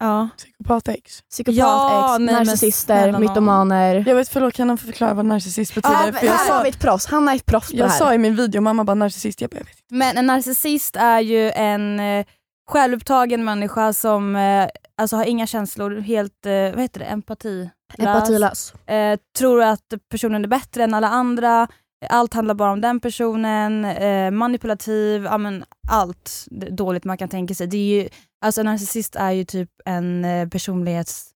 Ja. 0.00 0.28
Psykopat-ex. 0.36 1.22
Psykopat, 1.30 1.56
Ja, 1.56 2.14
ex, 2.14 2.18
nej, 2.18 2.34
men 2.34 2.46
narcissister, 2.46 3.12
nån. 3.12 3.20
mytomaner. 3.20 4.04
Jag 4.08 4.14
vet, 4.16 4.28
förlåt 4.28 4.54
kan 4.54 4.68
någon 4.68 4.78
förklara 4.78 5.14
vad 5.14 5.24
narcissist 5.24 5.74
betyder? 5.74 6.06
Ja, 6.06 6.12
för 6.12 6.26
jag 6.26 6.32
här 6.32 6.50
har 6.50 6.58
sa, 6.58 6.62
vi 6.62 6.68
ett 6.68 6.80
proffs. 6.80 7.06
Hanna 7.06 7.32
är 7.32 7.36
ett 7.36 7.46
proffs 7.46 7.70
på 7.70 7.76
det 7.76 7.78
jag 7.82 7.88
här. 7.88 7.98
sa 7.98 8.14
i 8.14 8.18
min 8.18 8.36
video, 8.36 8.60
mamma 8.60 8.84
bara 8.84 8.94
narcissist. 8.94 9.40
Jag 9.40 9.50
bara, 9.50 9.56
jag 9.56 9.64
vet 9.64 9.74
inte. 9.78 9.94
Men 9.94 10.16
en 10.16 10.26
narcissist 10.26 10.96
är 10.96 11.20
ju 11.20 11.50
en 11.50 12.00
eh, 12.00 12.26
självupptagen 12.70 13.44
människa 13.44 13.92
som 13.92 14.36
eh, 14.36 14.68
alltså 14.98 15.16
har 15.16 15.24
inga 15.24 15.46
känslor, 15.46 16.00
helt 16.00 16.46
eh, 16.46 16.52
vad 16.52 16.80
heter 16.80 17.00
det, 17.00 17.06
empati. 17.06 17.70
Empatilös. 17.98 18.74
Eh, 18.86 19.18
tror 19.38 19.62
att 19.62 19.92
personen 20.10 20.44
är 20.44 20.48
bättre 20.48 20.84
än 20.84 20.94
alla 20.94 21.08
andra, 21.08 21.68
allt 22.06 22.34
handlar 22.34 22.54
bara 22.54 22.72
om 22.72 22.80
den 22.80 23.00
personen, 23.00 23.84
eh, 23.84 24.30
manipulativ, 24.30 25.24
ja, 25.24 25.38
men 25.38 25.64
allt 25.88 26.44
dåligt 26.70 27.04
man 27.04 27.18
kan 27.18 27.28
tänka 27.28 27.54
sig. 27.54 27.66
Det 27.66 27.76
är 27.76 28.02
ju, 28.02 28.08
alltså 28.44 28.60
en 28.60 28.64
narcissist 28.64 29.16
är 29.16 29.30
ju 29.30 29.44
typ 29.44 29.70
en 29.84 30.24
eh, 30.24 30.48
personlighetsstörning. 30.48 31.34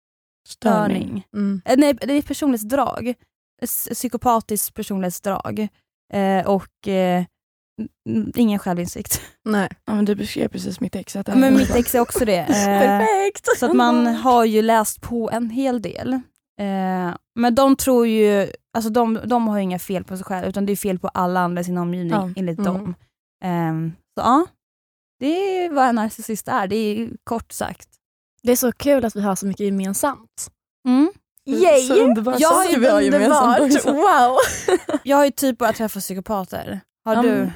Störning. 0.47 1.25
Mm. 1.33 1.61
Eh, 1.65 1.77
nej, 1.77 1.93
det 1.93 2.13
är 2.13 2.19
ett 2.19 2.27
personlighetsdrag. 2.27 3.13
Psykopatiskt 3.93 4.73
personlighetsdrag. 4.73 5.67
Eh, 6.13 6.47
och 6.47 6.87
eh, 6.87 7.23
ingen 8.35 8.59
självinsikt. 8.59 9.21
Nej. 9.45 9.69
Ja, 9.85 9.95
men 9.95 10.05
du 10.05 10.15
beskrev 10.15 10.47
precis 10.47 10.79
mitt 10.79 10.95
ex. 10.95 11.15
Att 11.15 11.25
det 11.25 11.35
Men 11.35 11.57
mitt 11.57 11.75
ex 11.75 11.95
är 11.95 11.99
också 11.99 12.25
det. 12.25 12.39
Eh, 12.49 12.79
Perfekt! 12.79 13.57
så 13.57 13.65
att 13.65 13.75
man 13.75 14.07
har 14.15 14.45
ju 14.45 14.61
läst 14.61 15.01
på 15.01 15.29
en 15.31 15.49
hel 15.49 15.81
del. 15.81 16.19
Men 17.35 17.55
de 17.55 17.75
tror 17.75 18.07
ju, 18.07 18.51
alltså 18.73 18.89
de, 18.89 19.19
de 19.25 19.47
har 19.47 19.57
ju 19.57 19.63
inga 19.63 19.79
fel 19.79 20.03
på 20.03 20.17
sig 20.17 20.25
själva 20.25 20.47
utan 20.47 20.65
det 20.65 20.71
är 20.71 20.75
fel 20.75 20.99
på 20.99 21.07
alla 21.07 21.39
andra 21.39 21.61
i 21.61 21.63
sin 21.63 21.77
omgivning 21.77 22.11
Ja. 22.13 22.29
enligt 22.35 22.59
Mm. 22.59 22.73
dem. 22.73 22.95
Eh, 23.43 23.91
så 24.17 24.21
ja, 24.21 24.45
det 25.19 25.25
är 25.65 25.69
vad 25.69 25.87
en 25.89 25.95
narcissist 25.95 26.47
är, 26.47 26.67
det 26.67 26.75
är 26.75 27.09
kort 27.23 27.51
sagt. 27.51 27.89
Det 28.43 28.51
är 28.51 28.55
så 28.55 28.71
kul 28.71 29.05
att 29.05 29.15
vi 29.15 29.21
har 29.21 29.35
så 29.35 29.45
mycket 29.45 29.65
gemensamt. 29.65 30.51
Mm. 30.87 31.11
Yay! 31.45 31.81
Så 31.81 31.95
underbart. 31.95 32.39
Jag 32.39 32.49
har 32.49 32.65
ju 32.65 32.79
vi 32.79 32.87
har 32.87 33.01
gemensamt 33.01 33.59
Underbart! 33.59 33.75
också. 33.75 33.91
Wow! 33.93 34.37
Jag 35.03 35.17
har 35.17 35.25
ju 35.25 35.31
typ 35.31 35.57
börjat 35.57 35.75
träffa 35.75 35.99
psykopater. 35.99 36.79
Har 37.05 37.15
Ja, 37.15 37.21
du? 37.21 37.51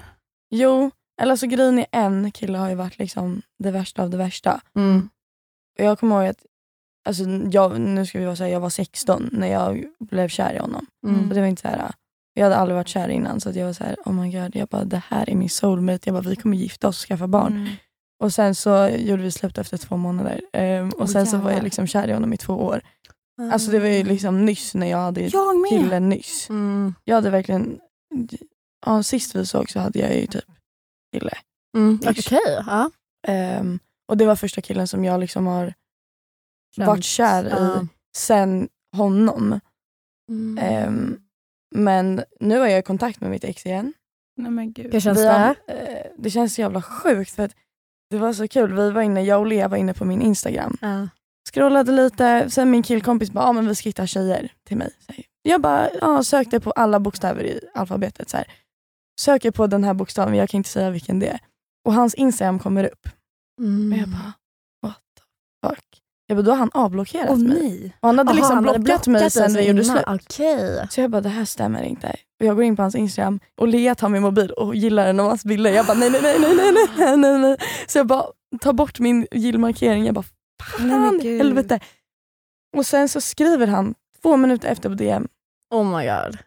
Jo, 0.49 0.91
eller 1.21 1.35
så 1.35 1.47
grejen 1.47 1.79
är 1.79 1.85
en 1.91 2.31
kille 2.31 2.57
har 2.57 2.69
ju 2.69 2.75
varit 2.75 2.99
liksom 2.99 3.41
det 3.59 3.71
värsta 3.71 4.03
av 4.03 4.09
det 4.09 4.17
värsta. 4.17 4.61
Mm. 4.75 5.09
Och 5.79 5.85
jag 5.85 5.99
kommer 5.99 6.15
ihåg 6.21 6.29
att, 6.29 6.45
alltså, 7.05 7.23
jag, 7.51 7.79
nu 7.79 8.05
ska 8.05 8.19
vi 8.19 8.25
vara 8.25 8.35
säga 8.35 8.49
jag 8.49 8.59
var 8.59 8.69
16 8.69 9.29
när 9.31 9.47
jag 9.47 9.83
blev 9.99 10.27
kär 10.27 10.53
i 10.53 10.57
honom. 10.57 10.85
Mm. 11.07 11.29
Och 11.29 11.35
det 11.35 11.41
var 11.41 11.47
inte 11.47 11.61
så 11.61 11.67
här, 11.67 11.91
jag 12.33 12.43
hade 12.43 12.55
aldrig 12.55 12.75
varit 12.75 12.87
kär 12.87 13.09
innan 13.09 13.41
så 13.41 13.49
att 13.49 13.55
jag 13.55 13.65
var 13.65 13.73
så 13.73 13.83
här, 13.83 13.95
oh 14.05 14.13
my 14.13 14.31
god, 14.31 14.55
jag 14.55 14.67
bara, 14.67 14.83
det 14.83 15.01
här 15.07 15.29
är 15.29 15.35
min 15.35 15.49
soulmate. 15.49 16.01
Jag 16.03 16.13
bara, 16.13 16.29
vi 16.29 16.35
kommer 16.35 16.57
gifta 16.57 16.87
oss 16.87 17.03
och 17.03 17.07
skaffa 17.07 17.27
barn. 17.27 17.53
Mm. 17.53 17.69
Och 18.23 18.33
sen 18.33 18.55
så 18.55 18.89
gjorde 18.89 19.23
vi 19.23 19.31
slut 19.31 19.57
efter 19.57 19.77
två 19.77 19.97
månader. 19.97 20.41
Ehm, 20.53 20.89
och 20.89 21.01
Åh, 21.01 21.07
sen 21.07 21.27
så 21.27 21.37
var 21.37 21.43
jag 21.43 21.51
jävlar. 21.51 21.63
liksom 21.63 21.87
kär 21.87 22.07
i 22.07 22.13
honom 22.13 22.33
i 22.33 22.37
två 22.37 22.53
år. 22.53 22.81
Alltså 23.51 23.71
det 23.71 23.79
var 23.79 23.87
ju 23.87 24.03
liksom 24.03 24.45
nyss 24.45 24.73
när 24.73 24.87
jag 24.87 24.97
hade 24.97 25.21
Jag 25.21 25.69
killen 25.69 26.09
nyss. 26.09 26.49
Mm. 26.49 26.95
Jag 27.03 27.15
hade 27.15 27.29
verkligen, 27.29 27.79
ja, 28.85 29.03
sist 29.03 29.35
vi 29.35 29.45
såg 29.45 29.69
så 29.69 29.79
hade 29.79 29.99
jag 29.99 30.15
ju 30.15 30.27
typ 30.27 30.45
kille. 31.13 31.37
Mm. 31.77 31.99
Okej, 32.07 32.39
ja. 32.67 32.91
Ehm, 33.27 33.79
och 34.07 34.17
det 34.17 34.25
var 34.25 34.35
första 34.35 34.61
killen 34.61 34.87
som 34.87 35.05
jag 35.05 35.19
liksom 35.19 35.47
har 35.47 35.73
Känt. 36.75 36.87
varit 36.87 37.03
kär 37.03 37.45
i 37.45 37.49
Ja. 37.49 37.87
sen 38.15 38.69
honom. 38.95 39.59
Mm. 40.29 40.57
Ehm, 40.57 41.17
men 41.75 42.23
nu 42.39 42.59
är 42.61 42.67
jag 42.67 42.79
i 42.79 42.83
kontakt 42.83 43.21
med 43.21 43.29
mitt 43.29 43.43
ex 43.43 43.65
igen. 43.65 43.93
Nej 44.37 44.51
men 44.51 44.73
gud. 44.73 44.93
Hur 44.93 44.99
känns 44.99 45.17
det? 45.19 45.29
har- 45.31 45.55
eh, 45.67 46.05
det 46.17 46.29
känns 46.29 46.55
så 46.55 46.61
jävla 46.61 46.81
sjukt 46.81 47.31
för 47.31 47.43
att 47.43 47.51
det 48.09 48.17
var 48.17 48.33
så 48.33 48.47
kul. 48.47 48.73
Vi 48.73 48.91
var 48.91 49.01
inne, 49.01 49.21
jag 49.23 49.39
och 49.39 49.47
Lea 49.47 49.67
var 49.67 49.77
inne 49.77 49.93
på 49.93 50.05
min 50.05 50.21
Instagram. 50.21 50.77
Ja. 50.81 51.07
Scrollade 51.53 51.91
lite, 51.91 52.49
sen 52.49 52.71
min 52.71 52.83
killkompis 52.83 53.31
bara, 53.31 53.45
ah, 53.45 53.53
men 53.53 53.67
vi 53.67 53.75
ska 53.75 53.89
hitta 53.89 54.07
tjejer 54.07 54.51
till 54.67 54.77
mig. 54.77 54.91
Jag 55.41 55.61
bara 55.61 55.89
ja, 56.01 56.23
sökte 56.23 56.59
på 56.59 56.71
alla 56.71 56.99
bokstäver 56.99 57.43
i 57.43 57.59
alfabetet. 57.73 58.29
Så 58.29 58.37
här. 58.37 58.47
Söker 59.21 59.51
på 59.51 59.67
den 59.67 59.83
här 59.83 59.93
bokstaven, 59.93 60.35
jag 60.35 60.49
kan 60.49 60.57
inte 60.57 60.69
säga 60.69 60.89
vilken 60.89 61.19
det 61.19 61.27
är. 61.27 61.39
Och 61.85 61.93
hans 61.93 62.13
Instagram 62.13 62.59
kommer 62.59 62.83
upp. 62.83 63.07
Mm. 63.61 63.91
Och 63.93 63.97
jag 63.99 64.09
bara. 64.09 64.33
Jag 66.33 66.37
bara, 66.37 66.43
då 66.45 66.51
har 66.51 66.57
han 66.57 66.71
avblockerat 66.73 67.29
Åh 67.29 67.37
mig. 67.37 67.47
nej. 67.61 67.93
Och 67.99 68.07
han 68.09 68.17
hade 68.17 68.29
Aha, 68.29 68.35
liksom 68.35 68.55
han 68.55 68.65
hade 68.67 68.79
blockat 68.79 69.07
mig 69.07 69.31
sen 69.31 69.53
vi 69.53 69.67
gjorde 69.67 69.83
slut. 69.83 70.03
Okej. 70.07 70.87
Så 70.89 71.01
jag 71.01 71.11
bara, 71.11 71.21
det 71.21 71.29
här 71.29 71.45
stämmer 71.45 71.83
inte. 71.83 72.07
Och 72.39 72.45
jag 72.45 72.55
går 72.55 72.63
in 72.65 72.75
på 72.75 72.81
hans 72.81 72.95
Instagram 72.95 73.39
och 73.61 73.67
Lea 73.67 73.95
tar 73.95 74.09
min 74.09 74.21
mobil 74.21 74.51
och 74.51 74.75
gillar 74.75 75.07
en 75.07 75.19
av 75.19 75.27
hans 75.27 75.45
bilder. 75.45 75.71
Jag 75.71 75.85
bara, 75.85 75.97
nej, 75.97 76.09
nej, 76.11 76.21
nej, 76.21 76.39
nej, 76.39 76.55
nej, 76.71 76.87
nej, 76.97 77.17
nej, 77.17 77.39
nej. 77.39 77.57
Så 77.87 77.97
jag 77.97 78.07
bara 78.07 78.25
tar 78.61 78.73
bort 78.73 78.99
min 78.99 79.27
gillmarkering. 79.31 80.05
Jag 80.05 80.15
bara, 80.15 80.25
Nej, 80.79 80.89
fan 80.89 81.19
gud. 81.21 81.37
helvete. 81.37 81.79
Och 82.77 82.85
sen 82.85 83.09
så 83.09 83.21
skriver 83.21 83.67
han 83.67 83.93
två 84.21 84.37
minuter 84.37 84.67
efter 84.69 84.89
på 84.89 84.95
DM 84.95 85.27
Oh 85.71 85.97
my 85.97 86.05
god. 86.05 86.37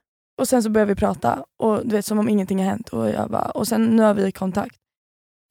och 0.40 0.48
sen 0.48 0.62
så 0.62 0.70
börjar 0.70 0.86
vi 0.86 0.94
prata 0.94 1.44
och 1.62 1.86
du 1.86 1.96
vet 1.96 2.06
som 2.06 2.18
om 2.18 2.28
ingenting 2.28 2.58
har 2.58 2.64
hänt. 2.66 2.88
Och, 2.88 3.08
jag 3.10 3.30
bara, 3.30 3.50
och 3.50 3.68
sen 3.68 3.84
nu 3.96 4.02
har 4.02 4.14
vi 4.14 4.32
kontakt. 4.32 4.76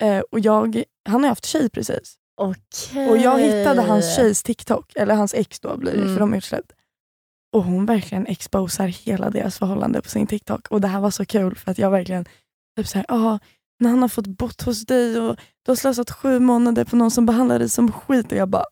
Eh, 0.03 0.19
och 0.19 0.39
jag, 0.39 0.83
han 1.09 1.21
har 1.23 1.29
haft 1.29 1.45
tjej 1.45 1.69
precis. 1.69 2.15
Okej. 2.37 3.09
Och 3.09 3.17
jag 3.17 3.39
hittade 3.39 3.81
hans 3.81 4.15
tjejs 4.15 4.43
TikTok, 4.43 4.91
eller 4.95 5.15
hans 5.15 5.33
ex 5.33 5.59
då 5.59 5.77
blir 5.77 5.91
det 5.91 5.97
Mm. 6.01 6.13
för 6.13 6.19
de 6.19 6.33
är 6.33 6.37
utsläppt. 6.37 6.71
Och 7.53 7.63
hon 7.63 7.85
verkligen 7.85 8.27
exposar 8.27 8.87
hela 8.87 9.29
deras 9.29 9.57
förhållande 9.59 10.01
på 10.01 10.09
sin 10.09 10.27
TikTok. 10.27 10.67
Och 10.67 10.81
det 10.81 10.87
här 10.87 10.99
var 10.99 11.11
så 11.11 11.25
kul 11.25 11.55
för 11.55 11.71
att 11.71 11.77
jag 11.77 11.91
verkligen, 11.91 12.25
typ 12.77 12.87
såhär, 12.87 13.05
ah, 13.09 13.39
när 13.79 13.89
han 13.89 14.01
har 14.01 14.09
fått 14.09 14.27
bott 14.27 14.61
hos 14.61 14.85
dig 14.85 15.19
och 15.19 15.35
du 15.65 15.71
har 15.71 15.75
slösat 15.75 16.11
sju 16.11 16.39
månader 16.39 16.85
på 16.85 16.95
någon 16.95 17.11
som 17.11 17.25
behandlar 17.25 17.59
dig 17.59 17.69
som 17.69 17.91
skit. 17.91 18.31
Och 18.31 18.37
jag 18.37 18.49
bara, 18.49 18.65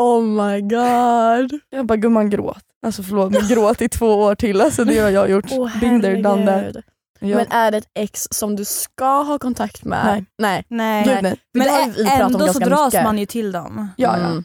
Oh 0.00 0.22
my 0.24 0.60
god. 0.60 1.60
jag 1.70 1.86
bara 1.86 1.96
gumman 1.96 2.30
gråt. 2.30 2.62
Alltså 2.86 3.02
förlåt 3.02 3.32
men 3.32 3.48
gråt 3.48 3.82
i 3.82 3.88
två 3.88 4.06
år 4.14 4.34
till. 4.34 4.60
Alltså 4.60 4.84
det 4.84 4.98
har 4.98 5.10
jag 5.10 5.30
gjort. 5.30 5.44
Åh 5.50 5.80
Binder, 5.80 6.22
done 6.22 6.72
that. 6.72 6.84
Jag, 7.20 7.36
Men 7.36 7.46
är 7.52 7.70
det 7.70 7.76
ett 7.78 7.90
ex 7.94 8.28
som 8.30 8.56
du 8.56 8.64
ska 8.64 9.22
ha 9.22 9.38
kontakt 9.38 9.84
med? 9.84 10.04
Nej. 10.06 10.24
Nej. 10.38 10.64
Nej. 10.68 11.04
gud 11.04 11.22
nej. 11.22 11.36
Men 11.54 12.22
ändå 12.22 12.52
så 12.52 12.58
dras 12.58 12.92
mycket. 12.92 13.04
man 13.04 13.18
ju 13.18 13.26
till 13.26 13.52
dem. 13.52 13.88
Ja, 13.96 14.18
ja. 14.18 14.26
Mm. 14.26 14.44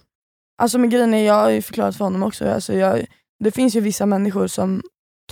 Alltså 0.61 0.77
men 0.77 0.89
grejen 0.89 1.13
är, 1.13 1.25
jag 1.25 1.33
har 1.33 1.49
ju 1.49 1.61
förklarat 1.61 1.95
för 1.97 2.03
honom 2.05 2.23
också, 2.23 2.49
alltså 2.49 2.73
jag, 2.73 3.05
det 3.43 3.51
finns 3.51 3.75
ju 3.75 3.79
vissa 3.79 4.05
människor 4.05 4.47
som 4.47 4.81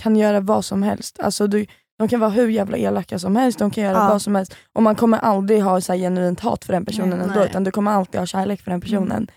kan 0.02 0.16
göra 0.16 0.40
vad 0.40 0.64
som 0.64 0.82
helst. 0.82 1.20
Alltså 1.20 1.46
du, 1.46 1.66
de 1.98 2.08
kan 2.08 2.20
vara 2.20 2.30
hur 2.30 2.48
jävla 2.48 2.76
elaka 2.76 3.18
som 3.18 3.36
helst, 3.36 3.58
de 3.58 3.70
kan 3.70 3.84
göra 3.84 3.98
Ja. 3.98 4.08
vad 4.08 4.22
som 4.22 4.34
helst. 4.34 4.54
Och 4.72 4.82
man 4.82 4.96
kommer 4.96 5.18
aldrig 5.18 5.62
ha 5.62 5.80
så 5.80 5.92
här 5.92 5.98
genuint 5.98 6.40
hat 6.40 6.64
för 6.64 6.72
den 6.72 6.84
personen 6.84 7.18
Nej. 7.18 7.20
ändå, 7.28 7.34
Nej. 7.40 7.48
utan 7.48 7.64
du 7.64 7.70
kommer 7.70 7.90
alltid 7.90 8.20
ha 8.20 8.26
kärlek 8.26 8.62
för 8.62 8.70
den 8.70 8.80
personen. 8.80 9.12
Mm. 9.12 9.28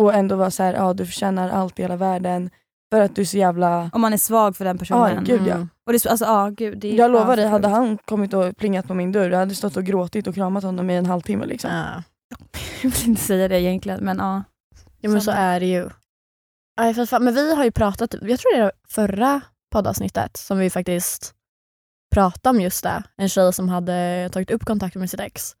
Och 0.00 0.14
ändå 0.14 0.36
vara 0.36 0.50
så 0.50 0.62
här, 0.62 0.74
ja 0.74 0.92
du 0.92 1.06
förtjänar 1.06 1.50
allt 1.50 1.78
i 1.78 1.82
hela 1.82 1.96
världen 1.96 2.50
för 2.92 3.00
att 3.00 3.16
du 3.16 3.20
är 3.22 3.26
så 3.26 3.36
jävla... 3.36 3.90
Om 3.92 4.00
man 4.00 4.12
är 4.12 4.16
svag 4.16 4.56
för 4.56 4.64
den 4.64 4.78
personen. 4.78 5.14
Ja, 5.14 5.20
gud 5.20 5.46
ja. 5.46 5.54
Mm. 5.54 5.68
Och 5.86 5.92
det, 5.92 6.06
alltså, 6.06 6.24
ja, 6.24 6.48
gud, 6.48 6.78
det 6.78 6.88
är 6.94 6.98
Jag 6.98 7.10
lovar 7.10 7.36
dig, 7.36 7.46
hade 7.46 7.68
han 7.68 7.98
kommit 7.98 8.34
och 8.34 8.56
plingat 8.56 8.86
på 8.88 8.94
min 8.94 9.12
dörr, 9.12 9.30
jag 9.30 9.38
hade 9.38 9.54
stått 9.54 9.76
och 9.76 9.84
gråtit 9.84 10.26
och 10.26 10.34
kramat 10.34 10.64
honom 10.64 10.90
i 10.90 10.96
en 10.96 11.06
halvtimme. 11.06 11.46
Liksom. 11.46 11.70
Ja. 11.70 12.02
Jag 12.82 12.90
vill 12.90 13.08
inte 13.08 13.22
säga 13.22 13.48
det 13.48 13.60
egentligen 13.60 14.04
men 14.04 14.18
ja. 14.18 14.42
Ja 15.00 15.10
men 15.10 15.22
så 15.22 15.30
är 15.30 15.60
det 15.60 15.66
ju. 15.66 15.88
Aj, 16.80 16.94
för 16.94 17.06
fan. 17.06 17.24
Men 17.24 17.34
vi 17.34 17.54
har 17.54 17.64
ju 17.64 17.70
pratat, 17.70 18.14
jag 18.22 18.40
tror 18.40 18.56
det 18.56 18.62
är 18.62 18.72
förra 18.88 19.40
poddavsnittet 19.72 20.36
som 20.36 20.58
vi 20.58 20.70
faktiskt 20.70 21.34
pratade 22.14 22.56
om 22.56 22.60
just 22.62 22.82
det. 22.82 23.02
En 23.16 23.28
tjej 23.28 23.52
som 23.52 23.68
hade 23.68 24.28
tagit 24.32 24.50
upp 24.50 24.64
kontakt 24.64 24.96
med 24.96 25.10
sitt 25.10 25.20
ex. 25.20 25.52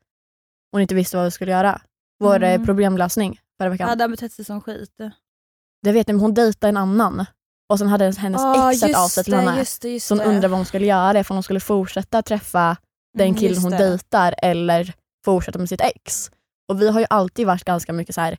Hon 0.72 0.80
inte 0.80 0.94
visste 0.94 1.16
vad 1.16 1.24
vi 1.24 1.30
skulle 1.30 1.50
göra. 1.52 1.80
Vår 2.20 2.36
Mm. 2.36 2.60
eh, 2.60 2.64
problemlösning 2.66 3.40
förra 3.58 3.68
veckan. 3.68 3.88
Hade 3.88 4.04
han 4.04 4.10
betett 4.10 4.32
sig 4.32 4.44
som 4.44 4.60
skit? 4.60 4.96
Det 5.82 5.92
vet 5.92 6.08
men 6.08 6.20
hon 6.20 6.34
dejtade 6.34 6.68
en 6.68 6.76
annan. 6.76 7.24
Och 7.72 7.78
sen 7.78 7.88
hade 7.88 8.04
hennes 8.04 8.40
Ah, 8.42 8.72
ex 8.72 8.82
hört 8.82 8.96
av 8.96 9.08
sig 9.08 9.24
till 9.24 9.34
henne. 9.34 9.58
just 9.58 9.82
det, 9.82 9.88
just 9.88 10.06
Så 10.06 10.14
hon 10.14 10.20
undrade 10.20 10.48
vad 10.48 10.58
hon 10.58 10.66
skulle 10.66 10.86
göra, 10.86 11.20
ifall 11.20 11.34
hon 11.36 11.42
skulle 11.42 11.60
fortsätta 11.60 12.22
träffa 12.22 12.76
den 13.18 13.26
Mm, 13.28 13.40
killen 13.40 13.62
hon 13.62 13.70
det. 13.70 13.78
dejtar 13.78 14.34
eller 14.42 14.92
fortsätta 15.24 15.58
med 15.58 15.68
sitt 15.68 15.80
ex. 15.80 16.30
Och 16.68 16.82
vi 16.82 16.88
har 16.90 17.00
ju 17.00 17.06
alltid 17.10 17.46
varit 17.46 17.64
ganska 17.64 17.92
mycket 17.92 18.14
så 18.14 18.20
här. 18.20 18.38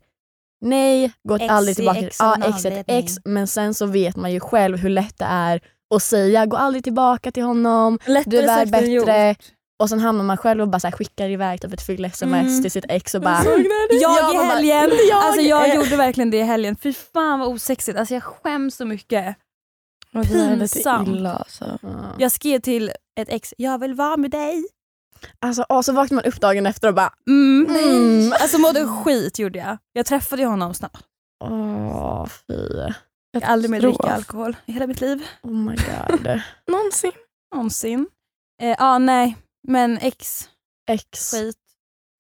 nej, 0.62 1.12
gått 1.28 1.42
Ex 1.42 1.52
aldrig 1.52 1.76
tillbaka 1.76 2.00
ex 2.00 2.20
ja, 2.20 2.36
en 2.66 2.84
ex 2.88 3.14
men 3.26 3.48
sen 3.48 3.74
så 3.74 3.86
vet 3.86 4.16
man 4.16 4.32
ju 4.32 4.40
själv 4.40 4.78
hur 4.78 4.90
lätt 4.90 5.18
det 5.18 5.26
är 5.26 5.62
att 5.96 6.04
säga 6.04 6.46
gå 6.46 6.58
aldrig 6.58 6.84
tillbaka 6.84 7.32
till 7.32 7.44
honom, 7.44 8.00
Lättare 8.06 8.32
du 8.32 8.50
är 8.50 8.66
bättre. 8.66 9.36
Och 9.80 9.90
sen 9.90 10.00
hamnar 10.00 10.24
man 10.24 10.38
själv 10.38 10.62
och 10.62 10.68
bara 10.70 10.80
så 10.80 10.88
här, 10.88 10.92
skickar 10.92 11.30
iväg 11.30 11.62
typ 11.62 11.74
ett 11.74 11.82
fyll-sms 11.82 12.48
Mm. 12.50 12.62
till 12.62 12.72
sitt 12.72 12.86
ex 12.90 13.16
och 13.16 13.22
bara 13.22 13.44
Jag 13.44 13.66
Ja, 14.02 14.34
i 14.34 14.38
helgen, 14.38 14.98
jag. 15.10 15.24
alltså 15.24 15.42
jag 15.42 15.70
Eh. 15.70 15.76
gjorde 15.76 15.96
verkligen 15.96 16.32
det 16.32 16.38
i 16.38 16.44
helgen. 16.44 16.76
Fy 16.76 16.94
fan 16.94 17.40
vad 17.40 17.48
osexigt, 17.50 17.98
alltså 17.98 18.14
jag 18.14 18.24
skäms 18.24 18.76
så 18.76 18.86
mycket. 18.86 19.36
Är 20.16 20.56
lite 20.56 20.74
Pinsamt. 20.76 21.08
illa 21.08 21.34
alltså. 21.34 21.78
Ja. 21.82 21.90
Jag 22.20 22.32
skrev 22.32 22.60
till 22.60 22.92
ett 23.20 23.30
ex, 23.30 23.54
jag 23.58 23.80
vill 23.80 23.94
vara 23.94 24.18
med 24.18 24.32
dig. 24.32 24.66
Alltså, 25.40 25.64
och 25.70 25.86
så 25.86 25.94
vaknar 25.94 26.16
man 26.16 26.26
upp 26.26 26.42
dagen 26.42 26.66
efter 26.66 26.88
och 26.88 26.94
bara 26.94 27.14
Mm. 27.28 27.76
Mm. 27.76 28.34
Alltså 28.42 28.58
mådde 28.58 28.88
skit 28.88 29.40
gjorde 29.40 29.60
jag. 29.60 29.78
Jag 29.94 30.06
träffade 30.06 30.42
ju 30.42 30.48
honom 30.48 30.74
snabbt. 30.74 30.98
åh 31.44 32.26
fy. 32.26 32.54
Jag 33.32 33.42
har 33.42 33.54
aldrig 33.54 33.72
mer 33.72 33.82
dricka 33.82 34.04
alkohol 34.14 34.56
i 34.66 34.72
hela 34.72 34.88
mitt 34.88 35.02
liv. 35.02 35.24
Oh 35.44 35.52
my 35.52 35.76
god. 35.76 36.42
Någonsin. 36.68 37.12
Någonsin. 37.56 38.08
Eh, 38.62 38.76
ja 38.80 38.98
nej, 38.98 39.38
men 39.68 39.98
ex, 39.98 40.50
Ex. 40.90 41.32
skit. 41.32 41.56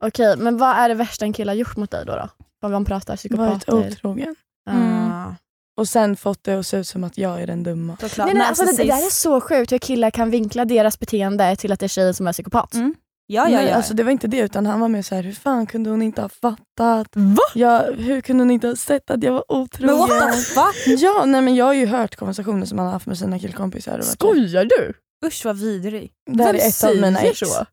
Okej, 0.03 0.37
men 0.37 0.57
vad 0.57 0.69
är 0.75 0.89
det 0.89 0.95
värsta 0.95 1.25
en 1.25 1.33
kille 1.33 1.51
har 1.51 1.55
gjort 1.55 1.77
mot 1.77 1.91
dig 1.91 2.05
då? 2.05 2.15
då? 2.15 2.29
Vad 2.61 2.71
man 2.71 2.85
pratar 2.85 3.13
Varit 3.13 3.19
psykopater. 3.19 3.73
otrogen. 3.73 4.35
Mm. 4.69 5.11
Ah. 5.11 5.35
Och 5.77 5.87
sen 5.87 6.15
fått 6.15 6.43
det 6.43 6.59
att 6.59 6.67
se 6.67 6.77
ut 6.77 6.87
som 6.87 7.03
att 7.03 7.17
jag 7.17 7.41
är 7.41 7.47
den 7.47 7.63
dumma. 7.63 7.97
Såklart. 7.99 8.27
Nej, 8.27 8.35
nej, 8.35 8.47
alltså 8.47 8.65
det, 8.65 8.71
det 8.71 8.83
där 8.83 9.05
är 9.05 9.09
så 9.11 9.41
sjukt 9.41 9.71
hur 9.71 9.77
killar 9.77 10.09
kan 10.11 10.29
vinkla 10.29 10.65
deras 10.65 10.99
beteende 10.99 11.55
till 11.55 11.71
att 11.71 11.79
det 11.79 11.85
är 11.85 11.87
tjejen 11.87 12.13
som 12.13 12.27
är 12.27 12.33
psykopat. 12.33 12.73
Mm. 12.73 12.95
Ja, 13.27 13.49
ja, 13.49 13.57
Nej, 13.57 13.67
ja. 13.69 13.75
alltså 13.75 13.93
det 13.93 14.03
var 14.03 14.11
inte 14.11 14.27
det 14.27 14.37
utan 14.39 14.65
han 14.65 14.79
var 14.79 14.87
mer 14.87 15.01
så 15.01 15.15
här, 15.15 15.23
hur 15.23 15.33
fan 15.33 15.65
kunde 15.65 15.89
hon 15.89 16.01
inte 16.01 16.21
ha 16.21 16.29
fattat? 16.29 17.07
Va? 17.13 17.43
Ja, 17.55 17.85
hur 17.97 18.21
kunde 18.21 18.41
hon 18.43 18.51
inte 18.51 18.67
ha 18.67 18.75
sett 18.75 19.09
att 19.11 19.23
jag 19.23 19.31
var 19.33 19.51
otrogen? 19.51 19.97
men 19.97 20.07
what 20.07 20.33
the 20.33 20.39
fuck? 20.39 20.99
Ja, 20.99 21.23
nej 21.25 21.41
men 21.41 21.55
jag 21.55 21.65
har 21.65 21.73
ju 21.73 21.85
hört 21.85 22.15
konversationer 22.15 22.65
som 22.65 22.77
han 22.77 22.85
har 22.87 22.93
haft 22.93 23.05
med 23.05 23.17
sina 23.17 23.39
killkompisar. 23.39 23.91
och 23.91 23.97
varit 23.97 24.05
så 24.05 24.27
här, 24.27 24.33
Skojar 24.33 24.65
du? 24.65 24.93
Usch 25.23 25.45
vad 25.45 25.57
vidrig. 25.57 26.11
Det 26.31 26.43
här 26.43 26.53
Vem 26.53 26.61
är 26.61 26.67
ett 26.69 26.83
av 26.83 26.95
mina 26.95 27.19
ex. 27.19 27.39
så? 27.39 27.65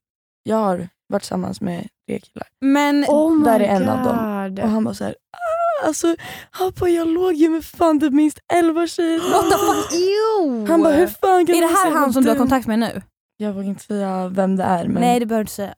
Jag 0.43 0.57
har 0.57 0.89
varit 1.09 1.23
tillsammans 1.23 1.61
med 1.61 1.89
tre 2.09 2.19
killar. 2.21 2.49
Men 2.61 3.05
Oh 3.05 3.35
my 3.37 3.45
Där 3.45 3.61
är 3.61 3.65
en 3.65 3.89
av 3.89 4.03
god. 4.49 4.59
Och 4.61 4.69
han 4.69 4.85
bara 4.85 4.95
så 4.95 5.05
här, 5.05 5.15
ah, 5.33 5.87
alltså 5.87 6.17
Habba 6.51 6.89
jag 6.89 7.09
låg 7.09 7.33
ju 7.35 7.49
med 7.49 7.65
fan 7.65 8.01
typ 8.01 8.13
minst 8.13 8.39
elva 8.53 8.87
tjejer. 8.87 9.19
what 9.33 9.51
the 9.51 9.57
fuck, 9.59 10.01
ew! 10.01 10.67
Han 10.71 10.83
bara 10.83 10.95
hur 10.95 11.07
fan 11.07 11.47
kan 11.47 11.57
Är 11.57 11.61
det 11.61 11.67
här 11.67 11.91
han 11.91 12.13
som 12.13 12.23
du 12.23 12.29
har 12.29 12.37
dum?" 12.37 12.43
kontakt 12.43 12.67
med 12.67 12.79
nu? 12.79 13.03
Jag 13.37 13.53
vågar 13.53 13.69
inte 13.69 13.85
säga 13.85 14.29
vem 14.29 14.57
det 14.57 14.63
är 14.65 14.85
men 14.85 15.01
Nej 15.03 15.21
det 15.21 15.27
behöver 15.27 15.45
du 15.45 15.45
inte 15.45 15.53
säga. 15.55 15.75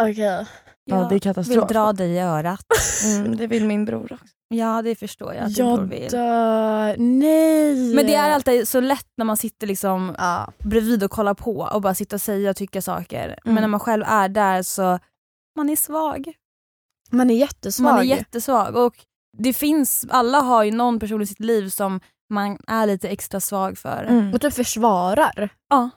Okej. 0.00 0.46
Ja, 0.84 0.96
Jag 0.96 1.04
det 1.04 1.06
är 1.06 1.10
vill 1.10 1.20
katastrof. 1.20 1.68
dra 1.68 1.92
dig 1.92 2.10
i 2.10 2.18
örat. 2.18 2.64
Mm, 3.04 3.36
det 3.36 3.46
vill 3.46 3.66
min 3.66 3.84
bror 3.84 4.12
också. 4.12 4.24
Ja 4.48 4.82
det 4.82 4.94
förstår 4.96 5.34
jag 5.34 5.44
att 5.44 5.54
din 5.54 5.64
bror 5.66 5.78
Jag 5.80 5.86
vill. 5.86 6.10
dör. 6.10 6.96
Nej. 6.98 7.94
Men 7.94 8.06
det 8.06 8.14
är 8.14 8.30
alltid 8.30 8.68
så 8.68 8.80
lätt 8.80 9.06
när 9.16 9.24
man 9.24 9.36
sitter 9.36 9.66
liksom 9.66 10.14
Ja. 10.18 10.52
bredvid 10.58 11.02
och 11.04 11.10
kollar 11.10 11.34
på 11.34 11.56
och 11.74 11.80
bara 11.82 11.94
sitter 11.94 12.16
och 12.16 12.20
säger 12.20 12.50
och 12.50 12.56
tycker 12.56 12.80
saker. 12.80 13.38
Men 13.44 13.50
Mm. 13.52 13.60
när 13.60 13.68
man 13.68 13.80
själv 13.80 14.04
är 14.06 14.28
där 14.28 14.62
så 14.62 14.98
man 15.56 15.70
är 15.70 15.76
svag. 15.76 16.32
Man 17.10 17.30
är 17.30 17.34
jättesvag. 17.34 17.92
Man 17.92 17.98
är 18.00 18.04
jättesvag. 18.04 18.76
Och 18.76 18.94
det 19.38 19.52
finns, 19.52 20.06
alla 20.10 20.40
har 20.40 20.64
ju 20.64 20.70
någon 20.72 20.98
person 20.98 21.22
i 21.22 21.26
sitt 21.26 21.40
liv 21.40 21.68
som 21.68 22.00
man 22.30 22.58
är 22.66 22.86
lite 22.86 23.08
extra 23.08 23.40
svag 23.40 23.78
för. 23.78 24.04
Mm. 24.08 24.34
Och 24.34 24.40
typ 24.40 24.54
försvarar. 24.54 25.48
Ja. 25.70 25.90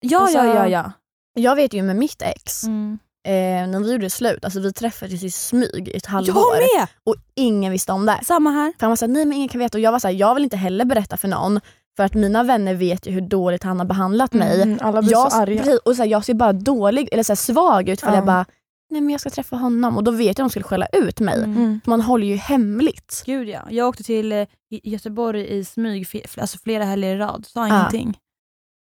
Ja, 0.00 0.20
Alltså, 0.20 0.38
ja, 0.38 0.54
ja, 0.54 0.68
ja. 0.68 0.92
Jag 1.34 1.56
vet 1.56 1.72
ju 1.74 1.82
med 1.82 1.96
mitt 1.96 2.22
ex, 2.22 2.64
Mm. 2.64 2.98
Eh, 3.24 3.66
när 3.68 3.80
vi 3.84 3.92
gjorde 3.92 4.10
slut, 4.10 4.44
alltså 4.44 4.60
vi 4.60 4.72
träffades 4.72 5.22
i 5.22 5.30
smyg 5.30 5.88
i 5.88 5.96
ett 5.96 6.06
halvår 6.06 6.34
Jag 6.36 6.80
med! 6.80 6.88
och 7.04 7.14
ingen 7.34 7.72
visste 7.72 7.92
om 7.92 8.06
det. 8.06 8.20
Samma 8.24 8.50
här. 8.50 8.72
För 8.78 8.80
han 8.80 8.90
var 8.90 8.96
såhär, 8.96 9.12
nej 9.12 9.24
men 9.24 9.36
ingen 9.36 9.48
kan 9.48 9.58
veta 9.58 9.78
och 9.78 9.82
jag 9.82 9.92
var 9.92 9.98
såhär, 9.98 10.14
jag 10.14 10.34
vill 10.34 10.44
inte 10.44 10.56
heller 10.56 10.84
berätta 10.84 11.16
för 11.16 11.28
någon 11.28 11.60
för 11.96 12.04
att 12.04 12.14
mina 12.14 12.42
vänner 12.42 12.74
vet 12.74 13.06
ju 13.06 13.10
hur 13.10 13.20
dåligt 13.20 13.62
han 13.62 13.78
har 13.78 13.86
behandlat 13.86 14.32
mig. 14.32 14.62
Mm, 14.62 14.78
alla 14.82 15.02
blir 15.02 15.12
jag, 15.12 15.32
så 15.32 15.38
arga. 15.38 15.62
precis, 15.62 15.78
och 15.84 15.96
så 15.96 16.02
här, 16.02 16.10
jag 16.10 16.24
ser 16.24 16.34
bara 16.34 16.52
dålig 16.52 17.08
eller 17.12 17.22
så 17.22 17.30
här, 17.32 17.36
svag 17.36 17.88
ut 17.88 18.00
för 18.00 18.08
Ja. 18.08 18.14
jag 18.14 18.26
bara, 18.26 18.44
nej 18.90 19.00
men 19.00 19.10
jag 19.10 19.20
ska 19.20 19.30
träffa 19.30 19.56
honom 19.56 19.96
och 19.96 20.04
då 20.04 20.10
vet 20.10 20.26
jag 20.26 20.30
att 20.30 20.36
de 20.36 20.50
skulle 20.50 20.64
skälla 20.64 20.86
ut 20.92 21.20
mig. 21.20 21.34
Mm. 21.38 21.56
Mm. 21.56 21.80
Man 21.84 22.00
håller 22.00 22.26
ju 22.26 22.36
hemligt. 22.36 23.22
Gud 23.26 23.48
ja. 23.48 23.60
Jag 23.70 23.88
åkte 23.88 24.02
till 24.02 24.32
eh, 24.32 24.46
Göteborg 24.70 25.46
i 25.58 25.64
smyg 25.64 26.06
alltså 26.38 26.58
flera 26.58 26.84
helger 26.84 27.14
i 27.14 27.18
rad. 27.18 27.46
Sa 27.46 27.68
ingenting. 27.68 28.18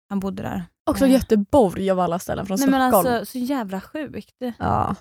Han 0.09 0.21
bodde 0.21 0.43
där. 0.43 0.65
Också 0.91 1.07
Ja. 1.07 1.13
Göteborg 1.13 1.91
av 1.91 2.01
alla 2.01 2.19
ställen 2.19 2.47
från 2.47 2.59
Nej, 2.61 2.69
men 2.69 2.91
Stockholm. 2.93 3.15
alltså, 3.17 3.33
så 3.33 3.39
jävla 3.39 3.81
sjukt. 3.81 4.35
ja. 4.59 4.95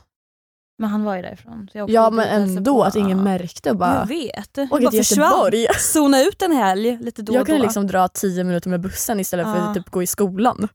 Men 0.80 0.90
han 0.90 1.04
var 1.04 1.16
ju 1.16 1.22
därifrån. 1.22 1.70
Jag 1.74 1.90
ja 1.90 2.10
men 2.10 2.20
och 2.28 2.34
ändå 2.34 2.74
på. 2.74 2.84
att 2.84 2.96
ingen 2.96 3.24
märkte 3.24 3.70
och 3.70 3.74
Jag 3.74 3.80
bara, 3.80 4.06
vet. 4.06 4.58
åka 4.58 4.68
bara 4.70 4.90
till. 4.92 5.00
Göteborg. 5.00 5.68
Zona 5.80 6.22
ut 6.22 6.42
en 6.42 6.52
helg 6.52 6.98
lite 7.02 7.22
då 7.22 7.34
Jag 7.34 7.42
och 7.42 7.46
kunde 7.48 7.60
då. 7.60 7.64
liksom 7.64 7.88
dra 7.88 8.08
tio 8.08 8.44
minuter 8.44 8.70
med 8.70 8.82
bussen 8.82 9.20
istället 9.20 9.46
för 9.46 9.56
Ja. 9.58 9.62
att 9.64 9.74
typ 9.76 9.90
gå 9.90 10.04
i 10.04 10.08
skolan. 10.08 10.68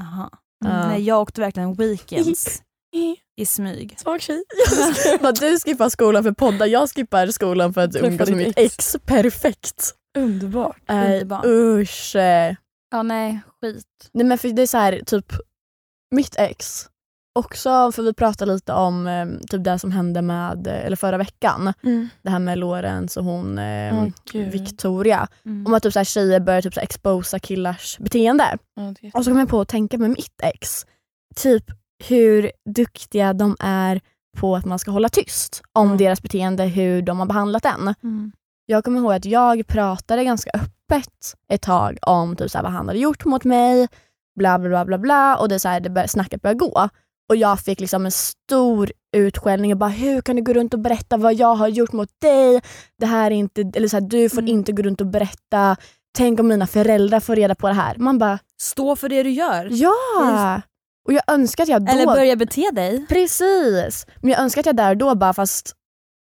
Aha. 0.00 0.30
Ja. 0.64 0.86
Nej, 0.88 1.02
jag 1.02 1.20
åkte 1.22 1.40
verkligen 1.40 1.74
weekends 1.74 2.62
i 3.40 3.46
smyg. 3.46 3.94
Svag 3.98 4.20
tjej. 4.20 4.44
Du 5.40 5.58
skippar 5.58 5.88
skolan 5.88 6.22
för 6.22 6.32
poddar, 6.32 6.66
jag 6.66 6.90
skippar 6.90 7.26
skolan 7.26 7.74
för 7.74 7.80
att 7.80 7.96
umgås 7.96 8.28
med 8.28 8.38
mitt 8.38 8.58
ex. 8.58 8.96
Perfekt. 9.06 9.94
Underbart. 10.18 10.80
Nej 10.88 11.12
Underbart. 11.14 11.44
usch. 11.46 12.12
Ja, 12.90 13.02
nej, 13.02 13.40
skit. 13.62 13.86
Nej 14.12 14.26
men 14.26 14.38
för 14.38 14.48
det 14.48 14.62
är 14.62 14.66
så 14.66 14.78
här, 14.78 15.00
typ 15.06 15.32
mitt 16.14 16.36
ex, 16.38 16.88
också 17.38 17.92
för 17.92 18.02
vi 18.02 18.14
pratade 18.14 18.52
lite 18.52 18.72
om 18.72 19.06
eh, 19.06 19.26
typ 19.50 19.64
det 19.64 19.78
som 19.78 19.92
hände 19.92 20.22
med, 20.22 20.66
eh, 20.66 20.86
eller 20.86 20.96
förra 20.96 21.18
veckan, 21.18 21.72
Mm. 21.82 22.08
det 22.22 22.30
här 22.30 22.38
med 22.38 22.58
Lorentz 22.58 23.16
och 23.16 23.24
hon 23.24 23.58
eh, 23.58 24.06
gud. 24.32 24.52
Victoria. 24.52 25.28
Mm. 25.44 25.66
Om 25.66 25.74
att 25.74 25.82
typ 25.82 25.92
så 25.92 25.98
här, 25.98 26.04
tjejer 26.04 26.40
börjar 26.40 26.62
typ 26.62 26.74
så 26.74 26.80
här, 26.80 26.84
exposa 26.84 27.38
killars 27.38 27.98
beteende. 27.98 28.44
Är 28.44 29.10
Och 29.14 29.24
så 29.24 29.30
kom 29.30 29.38
jag 29.38 29.48
på 29.48 29.60
att 29.60 29.68
tänka 29.68 29.98
med 29.98 30.10
mitt 30.10 30.40
ex, 30.42 30.86
typ 31.36 31.64
hur 32.08 32.50
duktiga 32.74 33.32
de 33.32 33.56
är 33.60 34.00
på 34.38 34.56
att 34.56 34.64
man 34.64 34.78
ska 34.78 34.90
hålla 34.90 35.08
tyst 35.08 35.62
om 35.72 35.86
Mm. 35.86 35.98
deras 35.98 36.22
beteende, 36.22 36.64
hur 36.64 37.02
de 37.02 37.18
har 37.18 37.26
behandlat 37.26 37.64
en. 37.64 37.94
Mm. 38.02 38.32
Jag 38.66 38.84
kommer 38.84 38.98
ihåg 39.00 39.12
att 39.12 39.24
jag 39.24 39.66
pratade 39.66 40.24
ganska 40.24 40.50
öppet 40.54 40.72
ett 41.48 41.62
tag 41.62 41.98
om 42.02 42.36
typ 42.36 42.50
så 42.50 42.58
här, 42.58 42.62
vad 42.62 42.72
han 42.72 42.88
hade 42.88 42.98
gjort 42.98 43.24
mot 43.24 43.44
mig, 43.44 43.88
bla 44.38 44.58
bla 44.58 44.68
bla 44.68 44.84
bla, 44.84 44.98
bla 44.98 45.36
och 45.36 45.48
det, 45.48 45.60
så 45.60 45.68
här, 45.68 45.80
det 45.80 45.90
bör, 45.90 46.06
snacket 46.06 46.42
började 46.42 46.58
gå. 46.58 46.88
Och 47.28 47.36
jag 47.36 47.60
fick 47.60 47.80
liksom 47.80 48.04
en 48.06 48.12
stor 48.12 48.92
utskällning 49.16 49.72
och 49.72 49.78
bara 49.78 49.90
hur 49.90 50.20
kan 50.20 50.36
du 50.36 50.42
gå 50.42 50.52
runt 50.52 50.74
och 50.74 50.80
berätta 50.80 51.16
vad 51.16 51.34
jag 51.34 51.54
har 51.54 51.68
gjort 51.68 51.92
mot 51.92 52.08
dig? 52.20 52.60
Det 52.98 53.06
här 53.06 53.30
är 53.30 53.34
inte, 53.34 53.60
eller 53.74 53.88
så 53.88 53.96
här, 53.96 54.00
du 54.08 54.28
får 54.28 54.38
Mm. 54.38 54.48
inte 54.54 54.72
gå 54.72 54.82
runt 54.82 55.00
och 55.00 55.06
berätta. 55.06 55.76
Tänk 56.18 56.40
om 56.40 56.48
mina 56.48 56.66
föräldrar 56.66 57.20
får 57.20 57.36
reda 57.36 57.54
på 57.54 57.68
det 57.68 57.74
här. 57.74 57.96
Man 57.98 58.18
bara 58.18 58.38
Stå 58.60 58.96
för 58.96 59.08
det 59.08 59.22
du 59.22 59.30
gör. 59.30 59.68
ja! 59.70 60.60
Och 61.06 61.12
jag 61.12 61.22
önskar 61.26 61.62
att 61.62 61.68
jag 61.68 61.86
då... 61.86 61.92
Eller 61.92 62.06
börja 62.06 62.36
bete 62.36 62.70
dig. 62.72 63.06
Precis! 63.08 64.06
Men 64.20 64.30
jag 64.30 64.40
önskar 64.40 64.60
att 64.60 64.66
jag 64.66 64.76
där 64.76 64.90
och 64.90 64.96
då 64.96 65.14
bara 65.14 65.32
fast 65.32 65.72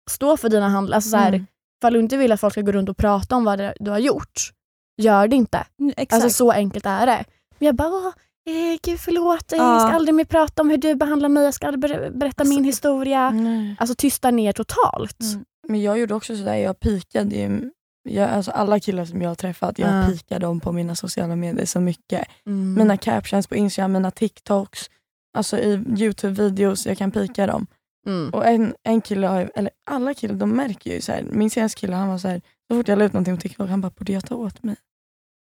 stå 0.10 0.38
för 0.38 0.50
dina 0.50 0.70
handlingar. 0.70 0.96
Alltså, 0.96 1.10
så 1.10 1.18
här, 1.18 1.28
Mm. 1.34 1.46
Ifall 1.82 1.94
du 1.94 2.00
inte 2.00 2.18
vill 2.18 2.32
att 2.32 2.40
folk 2.40 2.54
ska 2.54 2.62
gå 2.62 2.72
runt 2.72 2.90
och 2.90 2.98
prata 2.98 3.36
om 3.36 3.44
vad 3.46 3.72
du 3.80 3.92
har 3.92 4.00
gjort, 4.00 4.52
gör 4.98 5.28
det 5.28 5.36
inte. 5.36 5.66
Mm, 5.80 5.94
Exakt. 5.98 6.14
Alltså 6.24 6.38
så 6.38 6.52
enkelt 6.52 6.86
är 6.86 7.06
det. 7.06 7.24
Men 7.60 7.66
jag 7.66 7.76
bara, 7.76 7.88
åh, 7.90 8.08
eh, 8.54 8.78
gud 8.84 9.00
förlåt, 9.00 9.52
eh, 9.54 9.58
jag 9.58 9.76
Ja. 9.76 9.80
ska 9.80 9.90
aldrig 9.90 10.16
mer 10.16 10.26
prata 10.26 10.62
om 10.62 10.70
hur 10.70 10.78
du 10.78 10.96
behandlar 10.96 11.30
mig, 11.30 11.44
jag 11.44 11.54
ska 11.54 11.68
aldrig 11.68 11.92
ber- 11.92 12.10
berätta 12.12 12.44
min 12.44 12.64
historia. 12.64 13.30
Nej. 13.30 13.76
Alltså 13.80 13.96
tysta 13.96 14.32
ner 14.32 14.52
totalt. 14.54 15.22
Mm. 15.22 15.46
Men 15.68 15.82
jag 15.82 16.00
gjorde 16.00 16.14
också 16.16 16.36
sådär, 16.38 16.56
jag 16.56 16.80
pikade 16.80 17.36
ju 17.36 17.72
jag, 18.10 18.30
alltså 18.30 18.52
alla 18.52 18.80
killar 18.80 19.06
som 19.06 19.22
jag 19.22 19.30
har 19.30 19.36
träffat, 19.36 19.80
jag 19.80 19.90
Ja. 20.04 20.08
pikade 20.08 20.46
dem 20.46 20.60
på 20.60 20.72
mina 20.72 20.96
sociala 20.96 21.36
medier 21.36 21.66
så 21.66 21.80
mycket. 21.80 22.28
Mm. 22.46 22.74
Mina 22.74 22.98
captions 22.98 23.48
på 23.48 23.56
Instagram, 23.56 23.92
mina 23.92 24.12
TikToks, 24.12 24.90
alltså 25.38 25.58
i 25.58 25.76
Youtube-videos, 25.78 26.88
jag 26.88 26.98
kan 26.98 27.12
pika 27.12 27.48
dem. 27.48 27.68
Mm. 28.08 28.30
Och 28.34 28.46
en, 28.46 28.74
en 28.84 29.02
kille, 29.02 29.28
har, 29.28 29.52
eller 29.56 29.72
alla 29.90 30.14
killar, 30.14 30.36
de 30.36 30.50
märker 30.50 30.94
ju 30.94 31.02
så 31.02 31.12
här. 31.12 31.24
min 31.32 31.50
senaste 31.50 31.80
kille 31.80 31.96
han 31.96 32.08
var 32.08 32.18
så 32.18 32.28
här, 32.28 32.42
så 32.72 32.78
fort 32.78 32.88
jag 32.88 33.00
la 33.00 33.06
ut 33.06 33.14
någonting 33.14 33.36
på 33.36 33.42
TikTok, 33.42 33.70
han 33.70 33.82
bara 33.82 33.92
borde 33.98 34.14
jag 34.14 34.26
ta 34.26 34.36
åt 34.36 34.64
mig? 34.64 34.76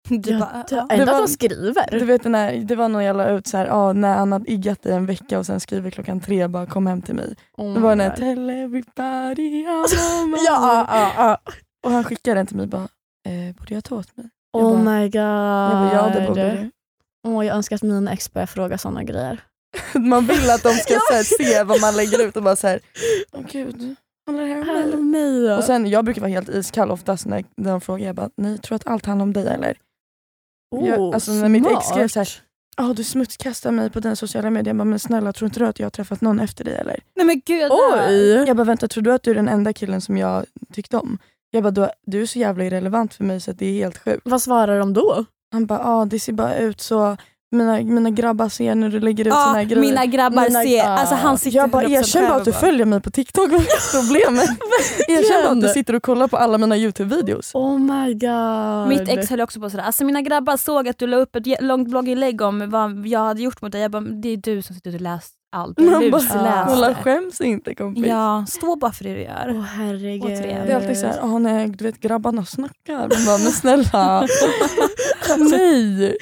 Du 0.09 0.39
bara, 0.39 0.65
det- 0.69 0.75
ja. 0.75 0.87
Ändå 0.89 1.05
var- 1.05 1.13
att 1.21 1.27
de 1.27 1.31
skriver. 1.33 1.99
Du 1.99 2.05
vet 2.05 2.23
den 2.23 2.35
här, 2.35 2.53
det 2.53 2.75
var 2.75 2.89
när 2.89 3.01
jag 3.01 3.15
la 3.15 3.29
ut 3.29 3.47
så 3.47 3.57
här, 3.57 3.67
ah, 3.71 3.93
när 3.93 4.15
han 4.15 4.31
hade 4.31 4.51
iggat 4.51 4.85
i 4.85 4.91
en 4.91 5.05
vecka 5.05 5.39
och 5.39 5.45
sen 5.45 5.59
skriver 5.59 5.89
klockan 5.89 6.19
tre 6.19 6.47
bara 6.47 6.65
kom 6.65 6.87
hem 6.87 7.01
till 7.01 7.15
mig. 7.15 7.35
Oh 7.57 7.73
Det 7.73 7.79
var 7.79 7.89
den 7.89 7.99
här 7.99 8.15
tell 8.15 8.49
everybody 8.49 9.51
my 10.27 10.37
Ja, 10.47 10.85
ja, 10.89 11.11
ja. 11.17 11.37
Och 11.85 11.91
han 11.91 12.03
skickade 12.03 12.39
den 12.39 12.47
till 12.47 12.57
mig 12.57 12.67
bara, 12.67 12.87
eh, 13.27 13.55
borde 13.57 13.73
jag 13.73 13.83
ta 13.83 13.95
åt 13.95 14.17
mig? 14.17 14.29
Jag 14.53 14.63
Oh 14.63 14.83
bara- 14.83 14.95
my 14.99 15.03
god. 15.09 15.21
Jag 15.21 15.71
bara, 15.71 15.93
ja 15.93 16.19
det 16.19 16.27
borde 16.27 16.51
du. 16.51 16.71
Åh, 17.27 17.45
jag 17.45 17.55
önskar 17.55 17.75
att 17.75 17.83
mina 17.83 18.11
ex 18.13 18.33
börjar 18.33 18.45
fråga 18.47 18.77
såna 18.77 19.03
grejer. 19.03 19.39
Man 19.99 20.25
vill 20.25 20.49
att 20.49 20.63
de 20.63 20.69
ska 20.73 20.93
här, 21.11 21.23
se 21.23 21.63
vad 21.63 21.81
man 21.81 21.95
lägger 21.95 22.27
ut 22.27 22.37
och 22.37 22.43
bara 22.43 22.55
såhär, 22.55 22.79
åh 23.31 23.41
gud, 23.51 23.95
handlar 24.25 24.45
det 24.45 24.63
här 24.63 24.95
om 24.95 25.11
mig? 25.11 25.53
Och 25.57 25.63
sen, 25.63 25.89
jag 25.89 26.05
brukar 26.05 26.21
vara 26.21 26.31
helt 26.31 26.49
iskall 26.49 26.91
oftast 26.91 27.25
när 27.25 27.43
när 27.57 27.71
de 27.71 27.81
frågar, 27.81 28.05
jag 28.05 28.15
bara, 28.15 28.29
nej 28.37 28.57
tror 28.57 28.75
att 28.75 28.87
allt 28.87 29.05
handlar 29.05 29.23
om 29.23 29.33
dig 29.33 29.47
eller? 29.47 29.77
Jag- 30.71 31.13
alltså, 31.13 31.31
när 31.31 31.49
mitt 31.49 31.67
ex 31.67 31.86
skrev 31.86 32.07
så 32.07 32.19
här, 32.19 32.29
Ja 32.77 32.93
du 32.95 33.03
smutskastar 33.03 33.71
mig 33.71 33.89
på 33.89 33.99
den 33.99 34.15
sociala 34.15 34.49
medier, 34.49 34.69
jag 34.69 34.77
bara, 34.77 34.84
men 34.86 34.99
snälla 34.99 35.34
tror 35.34 35.45
inte 35.47 35.60
du 35.60 35.65
att 35.65 35.79
jag 35.79 35.86
har 35.86 35.91
träffat 35.91 36.21
någon 36.21 36.39
efter 36.39 36.63
dig 36.63 36.73
eller? 36.75 36.99
Nej 37.15 37.25
men 37.25 37.41
gud. 37.45 37.71
Oj! 37.71 38.43
Jag 38.47 38.57
bara 38.57 38.63
vänta, 38.63 38.88
tror 38.88 39.03
du 39.03 39.13
att 39.13 39.23
du 39.23 39.31
är 39.31 39.36
den 39.36 39.47
enda 39.47 39.73
killen 39.73 40.01
som 40.01 40.17
jag 40.17 40.45
tyckte 40.73 40.97
om? 40.97 41.17
Jag 41.51 41.63
bara, 41.63 41.71
du, 41.71 41.88
du 42.05 42.21
är 42.21 42.25
så 42.25 42.39
jävla 42.39 42.63
irrelevant 42.63 43.13
för 43.13 43.23
mig 43.23 43.39
så 43.41 43.51
det 43.51 43.65
är 43.65 43.73
helt 43.73 43.97
sjukt. 43.97 44.21
Vad 44.25 44.41
svarar 44.41 44.79
de 44.79 44.93
då? 44.93 45.25
Han 45.51 45.65
bara, 45.65 45.79
ja 45.79 46.05
det 46.05 46.19
ser 46.19 46.34
bara 46.34 46.55
ut 46.57 46.81
så, 46.81 47.17
mina, 47.51 47.79
mina 47.81 48.09
grabbar 48.09 48.49
ser 48.49 48.75
när 48.75 48.89
du 48.89 48.99
lägger 48.99 49.27
ut 49.27 49.33
såna 49.33 49.45
här 49.45 49.59
Ja, 49.59 49.63
grejer. 49.63 49.81
mina 49.81 50.05
grabbar 50.05 50.43
Mina- 50.43 50.61
ser. 50.63 50.77
ja. 50.77 50.83
Alltså 50.83 51.15
han 51.15 51.37
sitter 51.37 51.57
Jag 51.57 51.69
bara, 51.69 51.83
100% 51.87 51.91
erkänn 51.99 52.23
bara 52.29 52.35
att 52.35 52.45
du 52.45 52.53
följer 52.53 52.85
mig 52.85 53.01
på 53.01 53.11
TikTok, 53.11 53.51
vad 53.51 53.61
är 53.61 54.01
problemet? 54.01 54.49
erkänn 55.07 55.43
bara 55.43 55.51
att 55.51 55.61
du 55.61 55.67
sitter 55.67 55.95
och 55.95 56.03
kollar 56.03 56.27
på 56.27 56.37
alla 56.37 56.57
mina 56.57 56.75
YouTube-videos. 56.77 57.51
Oh 57.55 57.79
my 57.79 58.13
god. 58.13 58.89
Mitt 58.89 59.09
ex 59.17 59.29
höll 59.29 59.41
också 59.41 59.59
på 59.59 59.69
sådär, 59.69 59.83
alltså 59.83 60.03
mina 60.05 60.21
grabbar 60.21 60.57
såg 60.57 60.87
att 60.87 60.97
du 60.97 61.07
la 61.07 61.17
upp 61.17 61.35
ett 61.35 61.61
långt 61.61 61.89
blogginlägg 61.89 62.41
om 62.41 62.69
vad 62.69 63.07
jag 63.07 63.19
hade 63.19 63.41
gjort 63.41 63.61
mot 63.61 63.71
dig. 63.71 63.81
Jag 63.81 63.91
bara, 63.91 64.01
det 64.01 64.29
är 64.29 64.37
du 64.37 64.61
som 64.61 64.75
sitter 64.75 64.95
och 64.95 65.01
läst 65.01 65.33
allt. 65.55 65.77
Du 65.77 65.83
Man 65.83 66.11
bara. 66.11 66.65
Kolla 66.69 66.95
skäms 66.95 67.41
inte 67.41 67.75
kompis. 67.75 68.05
Ja, 68.07 68.45
stå 68.49 68.75
bara 68.75 68.91
för 68.91 69.03
det 69.03 69.13
du 69.13 69.21
gör. 69.21 69.45
Åh 69.55 69.61
herregud. 69.61 70.23
Återigen. 70.23 70.65
Det 70.67 70.71
är 70.71 70.75
alltid 70.75 70.97
såhär, 70.97 71.19
oh, 71.21 71.39
nej, 71.39 71.67
du 71.69 71.83
vet 71.83 71.99
grabbarna 71.99 72.45
snackar. 72.45 72.97
Man 72.99 73.25
bara, 73.25 73.37
men 73.37 73.51
snälla. 73.51 74.27
nej. 75.37 76.17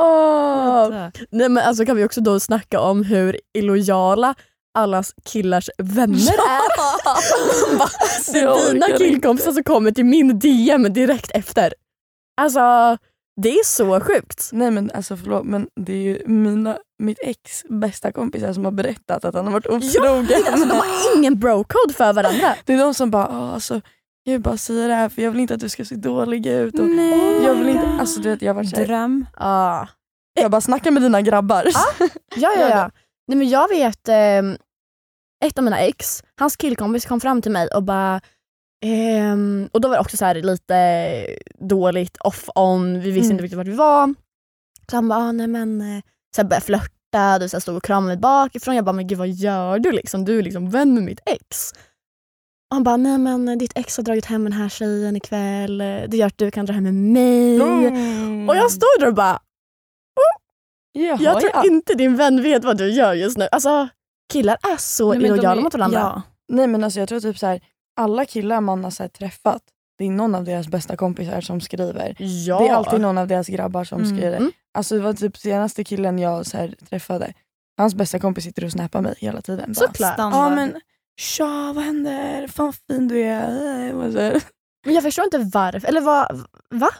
Åh. 0.00 0.88
Nej 1.30 1.48
men 1.48 1.58
alltså 1.58 1.84
kan 1.86 1.96
vi 1.96 2.04
också 2.04 2.20
då 2.20 2.40
snacka 2.40 2.80
om 2.80 3.02
hur 3.04 3.40
illojala 3.58 4.34
allas 4.78 5.14
killars 5.24 5.70
vänner 5.78 6.32
är. 6.32 7.78
Bara, 7.78 7.88
det 8.32 8.38
är 8.38 8.72
dina 8.72 8.86
killkompisar 8.98 9.52
som 9.52 9.62
kommer 9.64 9.90
till 9.90 10.04
min 10.04 10.38
DM 10.38 10.92
direkt 10.92 11.30
efter. 11.34 11.74
Alltså 12.40 12.60
det 13.42 13.48
är 13.48 13.64
så 13.64 14.00
sjukt. 14.00 14.48
Nej 14.52 14.70
men 14.70 14.90
alltså 14.94 15.16
förlåt 15.16 15.44
men 15.44 15.66
det 15.80 15.92
är 15.92 15.96
ju 16.02 16.22
mina, 16.26 16.78
mitt 16.98 17.18
ex 17.22 17.64
bästa 17.68 18.12
kompisar 18.12 18.52
som 18.52 18.64
har 18.64 18.72
berättat 18.72 19.24
att 19.24 19.34
han 19.34 19.44
har 19.44 19.52
varit 19.52 19.66
otrogen. 19.66 20.42
Alltså, 20.46 20.68
de 20.68 20.74
har 20.76 21.16
ingen 21.16 21.34
bro-code 21.34 21.92
för 21.96 22.12
varandra. 22.12 22.54
Det 22.64 22.72
är 22.74 22.78
de 22.78 22.94
som 22.94 23.10
bara, 23.10 23.26
"Ah, 23.28 23.52
alltså, 23.54 23.80
jag 24.24 24.32
vill 24.32 24.42
bara 24.42 24.56
säga 24.56 24.88
det 24.88 24.94
här 24.94 25.08
för 25.08 25.22
jag 25.22 25.30
vill 25.30 25.40
inte 25.40 25.54
att 25.54 25.60
du 25.60 25.68
ska 25.68 25.84
se 25.84 25.94
dålig 25.94 26.46
ut. 26.46 26.78
Och 26.78 26.86
Nej. 26.86 27.42
jag 27.44 27.54
vill 27.54 27.68
inte, 27.68 27.86
alltså 28.00 28.20
du 28.20 28.28
vet 28.30 28.42
jag 28.42 28.54
varit 28.54 28.70
såhär, 28.70 28.86
Dröm. 28.86 29.26
Ah. 29.34 29.86
jag 30.40 30.50
bara 30.50 30.60
snacka 30.60 30.90
med 30.90 31.02
dina 31.02 31.22
grabbar. 31.22 31.64
Ja, 31.74 32.08
ja, 32.36 32.68
ja. 32.68 32.90
Nej, 33.28 33.38
men 33.38 33.48
jag 33.48 33.68
vet 33.68 34.08
ehm, 34.08 34.56
ett 35.44 35.58
av 35.58 35.64
mina 35.64 35.78
ex, 35.78 36.24
hans 36.38 36.56
killkompis 36.56 37.06
kom 37.06 37.20
fram 37.20 37.42
till 37.42 37.52
mig 37.52 37.68
och 37.68 37.82
bara 37.82 38.20
ehm, 38.84 39.68
och 39.72 39.80
då 39.80 39.88
var 39.88 39.96
det 39.96 40.00
också 40.00 40.16
så 40.16 40.24
här 40.24 40.34
lite 40.34 41.26
dåligt 41.58 42.16
off 42.16 42.48
on, 42.54 43.00
vi 43.00 43.10
visste 43.10 43.20
Mm. 43.26 43.30
inte 43.30 43.42
riktigt 43.44 43.56
vart 43.56 43.66
vi 43.66 43.72
var. 43.76 44.14
Så 44.90 44.96
han 44.96 45.08
bara, 45.08 45.18
ah, 45.18 45.32
nej 45.32 45.46
men 45.46 45.80
eh, 45.80 46.02
så 46.36 46.42
här, 46.42 46.48
började 46.48 46.66
flörta, 46.66 47.38
du 47.38 47.48
så 47.48 47.56
här, 47.56 47.60
stod 47.60 47.76
och 47.76 47.82
kramade 47.84 48.06
mig 48.06 48.16
bakifrån. 48.16 48.76
Jag 48.76 48.84
bara, 48.84 48.92
men 48.92 49.06
gud 49.06 49.18
vad 49.18 49.28
gör 49.28 49.78
du 49.78 49.92
liksom? 49.92 50.24
Du 50.24 50.38
är 50.38 50.42
liksom 50.42 50.70
vän 50.70 50.94
med 50.94 51.02
mitt 51.02 51.20
ex. 51.26 51.72
Och 52.74 52.76
han 52.76 52.82
bara, 52.84 52.96
nej 52.96 53.18
men 53.18 53.58
ditt 53.58 53.72
ex 53.74 53.96
har 53.96 54.04
dragit 54.04 54.24
hem 54.26 54.44
den 54.44 54.52
här 54.52 54.68
tjejen 54.68 55.16
ikväll. 55.16 55.78
Det 55.78 56.16
gör 56.16 56.26
att 56.26 56.38
du 56.38 56.50
kan 56.50 56.66
dra 56.66 56.74
hem 56.74 56.84
med 56.84 56.94
mig. 56.94 57.56
Mm. 57.56 58.48
Och 58.48 58.56
jag 58.56 58.70
stod 58.70 59.00
där 59.00 59.06
och 59.06 59.14
bara, 59.14 59.40
Jaha, 60.92 61.18
jag 61.20 61.40
tror 61.40 61.52
ja. 61.54 61.64
inte 61.66 61.94
din 61.94 62.16
vän 62.16 62.42
vet 62.42 62.64
vad 62.64 62.78
du 62.78 62.90
gör 62.90 63.14
just 63.14 63.38
nu. 63.38 63.48
Alltså 63.52 63.88
killar 64.32 64.54
är 64.62 64.76
så 64.76 65.14
Nej, 65.14 65.24
illojala 65.24 65.60
mot 65.60 65.74
varandra. 65.74 65.98
Ja. 65.98 66.22
Nej 66.48 66.66
men 66.66 66.84
alltså 66.84 67.00
jag 67.00 67.08
tror 67.08 67.20
typ 67.20 67.38
så 67.38 67.46
här, 67.46 67.60
alla 67.96 68.24
killar 68.24 68.60
man 68.60 68.84
har 68.84 68.90
så 68.90 69.08
träffat, 69.08 69.62
det 69.98 70.04
är 70.04 70.10
någon 70.10 70.34
av 70.34 70.44
deras 70.44 70.68
bästa 70.68 70.96
kompisar 70.96 71.40
som 71.40 71.60
skriver. 71.60 72.16
Ja. 72.18 72.58
Det 72.58 72.68
är 72.68 72.74
alltid 72.74 73.00
någon 73.00 73.18
av 73.18 73.26
deras 73.28 73.46
grabbar 73.46 73.84
som 73.84 74.00
Mm. 74.02 74.16
skriver. 74.16 74.36
Mm. 74.36 74.52
Alltså 74.74 74.94
det 74.94 75.00
var 75.00 75.12
typ 75.12 75.36
senaste 75.36 75.84
killen 75.84 76.18
jag 76.18 76.46
så 76.46 76.56
här, 76.56 76.74
träffade. 76.88 77.32
Hans 77.76 77.94
bästa 77.94 78.18
kompis 78.18 78.44
sitter 78.44 78.64
och 78.64 78.72
snappar 78.72 79.00
mig 79.00 79.14
hela 79.18 79.40
tiden. 79.42 79.74
Såklart. 79.74 80.14
Ja 80.18 80.50
men 80.50 80.80
tja 81.20 81.72
vad 81.74 81.84
händer? 81.84 82.46
Fan 82.48 82.72
fin 82.72 83.08
du 83.08 83.22
är. 83.22 83.92
Men 84.86 84.94
jag 84.94 85.02
förstår 85.02 85.24
inte 85.24 85.38
varför. 85.38 85.88
Eller 85.88 86.00
vad? 86.00 86.44
Va? 86.70 86.90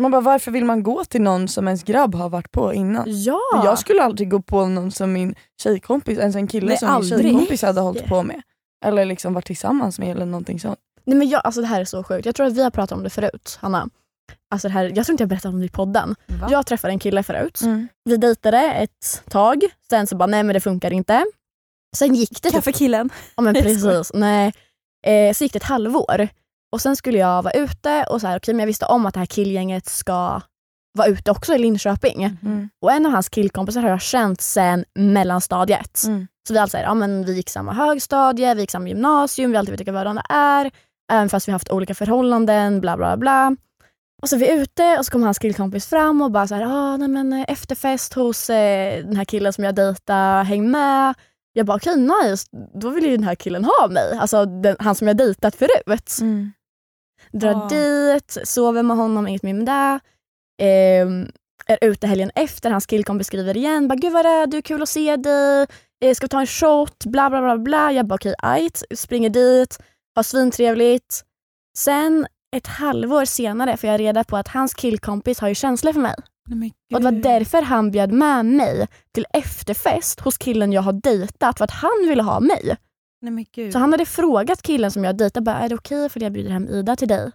Man 0.00 0.10
bara 0.10 0.20
varför 0.20 0.50
vill 0.50 0.64
man 0.64 0.82
gå 0.82 1.04
till 1.04 1.22
någon 1.22 1.48
som 1.48 1.68
ens 1.68 1.82
grabb 1.82 2.14
har 2.14 2.28
varit 2.28 2.52
på 2.52 2.74
innan? 2.74 3.04
Ja. 3.06 3.40
Jag 3.64 3.78
skulle 3.78 4.02
aldrig 4.02 4.30
gå 4.30 4.42
på 4.42 4.66
någon 4.66 4.90
som 4.90 5.12
min 5.12 5.34
tjejkompis, 5.62 6.18
ens 6.18 6.36
en 6.36 6.46
kille 6.46 6.66
Nej, 6.66 6.78
som 6.78 6.86
min 6.88 6.94
aldrig. 6.94 7.20
tjejkompis 7.22 7.62
hade 7.62 7.80
hållit 7.80 8.06
på 8.06 8.22
med. 8.22 8.42
Eller 8.84 9.04
liksom 9.04 9.34
varit 9.34 9.46
tillsammans 9.46 9.98
med 9.98 10.10
eller 10.10 10.26
någonting 10.26 10.60
sånt. 10.60 10.78
Nej, 11.04 11.16
men 11.16 11.28
jag, 11.28 11.40
alltså, 11.44 11.60
det 11.60 11.66
här 11.66 11.80
är 11.80 11.84
så 11.84 12.04
sjukt. 12.04 12.26
Jag 12.26 12.34
tror 12.34 12.46
att 12.46 12.52
vi 12.52 12.62
har 12.62 12.70
pratat 12.70 12.98
om 12.98 13.02
det 13.04 13.10
förut, 13.10 13.58
Hanna. 13.60 13.88
Alltså, 14.50 14.68
det 14.68 14.74
här, 14.74 14.92
jag 14.94 15.06
tror 15.06 15.12
inte 15.14 15.22
jag 15.22 15.28
berättade 15.28 15.54
om 15.54 15.60
det 15.60 15.66
i 15.66 15.68
podden. 15.68 16.14
Va? 16.26 16.48
Jag 16.50 16.66
träffade 16.66 16.92
en 16.92 16.98
kille 16.98 17.22
förut. 17.22 17.60
Mm. 17.62 17.88
Vi 18.04 18.16
dejtade 18.16 18.58
ett 18.72 19.22
tag. 19.30 19.62
Sen 19.90 20.06
så 20.06 20.16
bara, 20.16 20.26
nej 20.26 20.42
men 20.42 20.54
det 20.54 20.60
funkar 20.60 20.92
inte. 20.92 21.24
Sen 21.96 22.14
gick 22.14 22.42
det 22.42 22.48
typ 22.48 22.52
Kaffekillen. 22.52 23.10
Ja 23.36 23.42
men 23.42 23.54
precis. 23.62 24.10
Nej. 24.14 24.52
Eh, 25.06 25.32
så 25.34 25.44
gick 25.44 25.52
det 25.52 25.56
ett 25.56 25.62
halvår. 25.62 26.28
Och 26.72 26.80
sen 26.80 26.96
skulle 26.96 27.18
jag 27.18 27.42
vara 27.42 27.54
ute 27.54 28.04
och 28.10 28.20
så 28.20 28.26
här, 28.26 28.38
okej 28.38 28.54
men 28.54 28.60
jag 28.60 28.66
visste 28.66 28.86
om 28.86 29.06
att 29.06 29.14
det 29.14 29.20
här 29.20 29.26
killgänget 29.26 29.86
ska 29.86 30.40
vara 30.98 31.08
ute 31.08 31.30
också 31.30 31.54
i 31.54 31.58
Linköping. 31.58 32.24
Mm. 32.24 32.68
Och 32.82 32.92
en 32.92 33.06
av 33.06 33.12
hans 33.12 33.28
killkompisar 33.28 33.82
har 33.82 33.88
jag 33.88 34.00
känt 34.00 34.40
sen 34.40 34.84
mellanstadiet. 34.94 36.02
Mm. 36.06 36.26
Så 36.48 36.54
vi, 36.54 36.58
alltså, 36.58 36.78
ja, 36.78 36.94
men 36.94 37.24
vi 37.24 37.32
gick 37.36 37.50
samma 37.50 37.72
högstadie, 37.72 38.54
vi 38.54 38.60
gick 38.60 38.70
samma 38.70 38.88
gymnasium, 38.88 39.50
vi 39.50 39.56
har 39.56 39.58
alltid 39.58 39.72
vetat 39.72 39.80
vilka 39.80 39.92
varandra 39.92 40.22
är. 40.28 40.70
Även 41.12 41.28
fast 41.28 41.48
vi 41.48 41.52
har 41.52 41.54
haft 41.54 41.70
olika 41.70 41.94
förhållanden, 41.94 42.80
bla 42.80 42.96
bla 42.96 43.16
bla. 43.16 43.56
Och 44.22 44.28
så 44.28 44.36
är 44.36 44.40
vi 44.40 44.52
ute 44.52 44.96
och 44.98 45.04
så 45.04 45.12
kommer 45.12 45.26
hans 45.26 45.38
killkompis 45.38 45.86
fram 45.86 46.22
och 46.22 46.30
bara 46.30 46.46
så 46.46 46.54
här, 46.54 46.62
ah, 46.66 46.96
nej, 46.96 47.08
men 47.08 47.32
eh, 47.32 47.44
efterfest 47.48 48.14
hos 48.14 48.50
eh, 48.50 49.04
den 49.04 49.16
här 49.16 49.24
killen 49.24 49.52
som 49.52 49.64
jag 49.64 49.74
dejtar, 49.74 50.44
häng 50.44 50.70
med. 50.70 51.14
Jag 51.58 51.66
bara 51.66 51.76
okej 51.76 51.96
nice, 51.96 52.46
då 52.74 52.90
vill 52.90 53.04
ju 53.04 53.10
den 53.10 53.24
här 53.24 53.34
killen 53.34 53.64
ha 53.64 53.88
mig. 53.88 54.18
Alltså 54.18 54.44
den, 54.44 54.76
han 54.78 54.94
som 54.94 55.06
jag 55.08 55.16
dejtat 55.16 55.56
förut. 55.56 56.18
Mm. 56.20 56.52
Drar 57.32 57.54
Ah. 57.54 57.68
dit, 57.68 58.38
sover 58.44 58.82
med 58.82 58.96
honom, 58.96 59.28
inget 59.28 59.42
mer 59.42 59.54
med 59.54 59.66
det. 59.66 60.00
Ehm, 60.64 61.30
är 61.66 61.78
ute 61.80 62.06
helgen 62.06 62.30
efter, 62.34 62.70
hans 62.70 62.86
killkompis 62.86 63.26
skriver 63.26 63.56
igen. 63.56 63.88
Bara, 63.88 63.94
Gud 63.94 64.12
vad 64.12 64.24
det 64.24 64.28
är, 64.28 64.46
du 64.46 64.62
kul 64.62 64.82
att 64.82 64.88
se 64.88 65.16
dig. 65.16 65.66
Eh, 66.04 66.14
ska 66.14 66.24
vi 66.24 66.28
ta 66.28 66.40
en 66.40 66.46
shot? 66.46 67.04
Bla 67.04 67.30
bla 67.30 67.40
bla. 67.40 67.56
bla. 67.58 67.92
Jag 67.92 68.06
bara 68.06 68.14
okej, 68.14 68.34
ajt. 68.38 68.82
Springer 68.96 69.30
dit, 69.30 69.78
har 70.14 70.22
svintrevligt. 70.22 71.24
Sen 71.78 72.26
ett 72.56 72.66
halvår 72.66 73.24
senare 73.24 73.76
får 73.76 73.90
jag 73.90 74.00
reda 74.00 74.24
på 74.24 74.36
att 74.36 74.48
hans 74.48 74.74
killkompis 74.74 75.40
har 75.40 75.48
ju 75.48 75.54
känslor 75.54 75.92
för 75.92 76.00
mig. 76.00 76.14
Och 76.94 77.00
det 77.00 77.04
var 77.04 77.12
därför 77.12 77.62
han 77.62 77.90
bjöd 77.90 78.12
med 78.12 78.44
mig 78.46 78.88
till 79.12 79.26
efterfest 79.32 80.20
hos 80.20 80.38
killen 80.38 80.72
jag 80.72 80.82
har 80.82 80.92
dejtat 80.92 81.58
för 81.58 81.64
att 81.64 81.70
han 81.70 82.06
ville 82.08 82.22
ha 82.22 82.40
mig. 82.40 82.76
Nej, 83.22 83.32
men 83.32 83.44
gud. 83.52 83.72
Så 83.72 83.78
han 83.78 83.92
hade 83.92 84.06
frågat 84.06 84.62
killen 84.62 84.90
som 84.90 85.04
jag 85.04 85.16
dejtar, 85.16 85.40
bara, 85.40 85.56
är 85.56 85.68
det 85.68 85.74
okej 85.74 86.04
okay 86.04 86.22
jag 86.22 86.32
bjuder 86.32 86.50
hem 86.50 86.68
Ida 86.68 86.96
till 86.96 87.08
dig? 87.08 87.32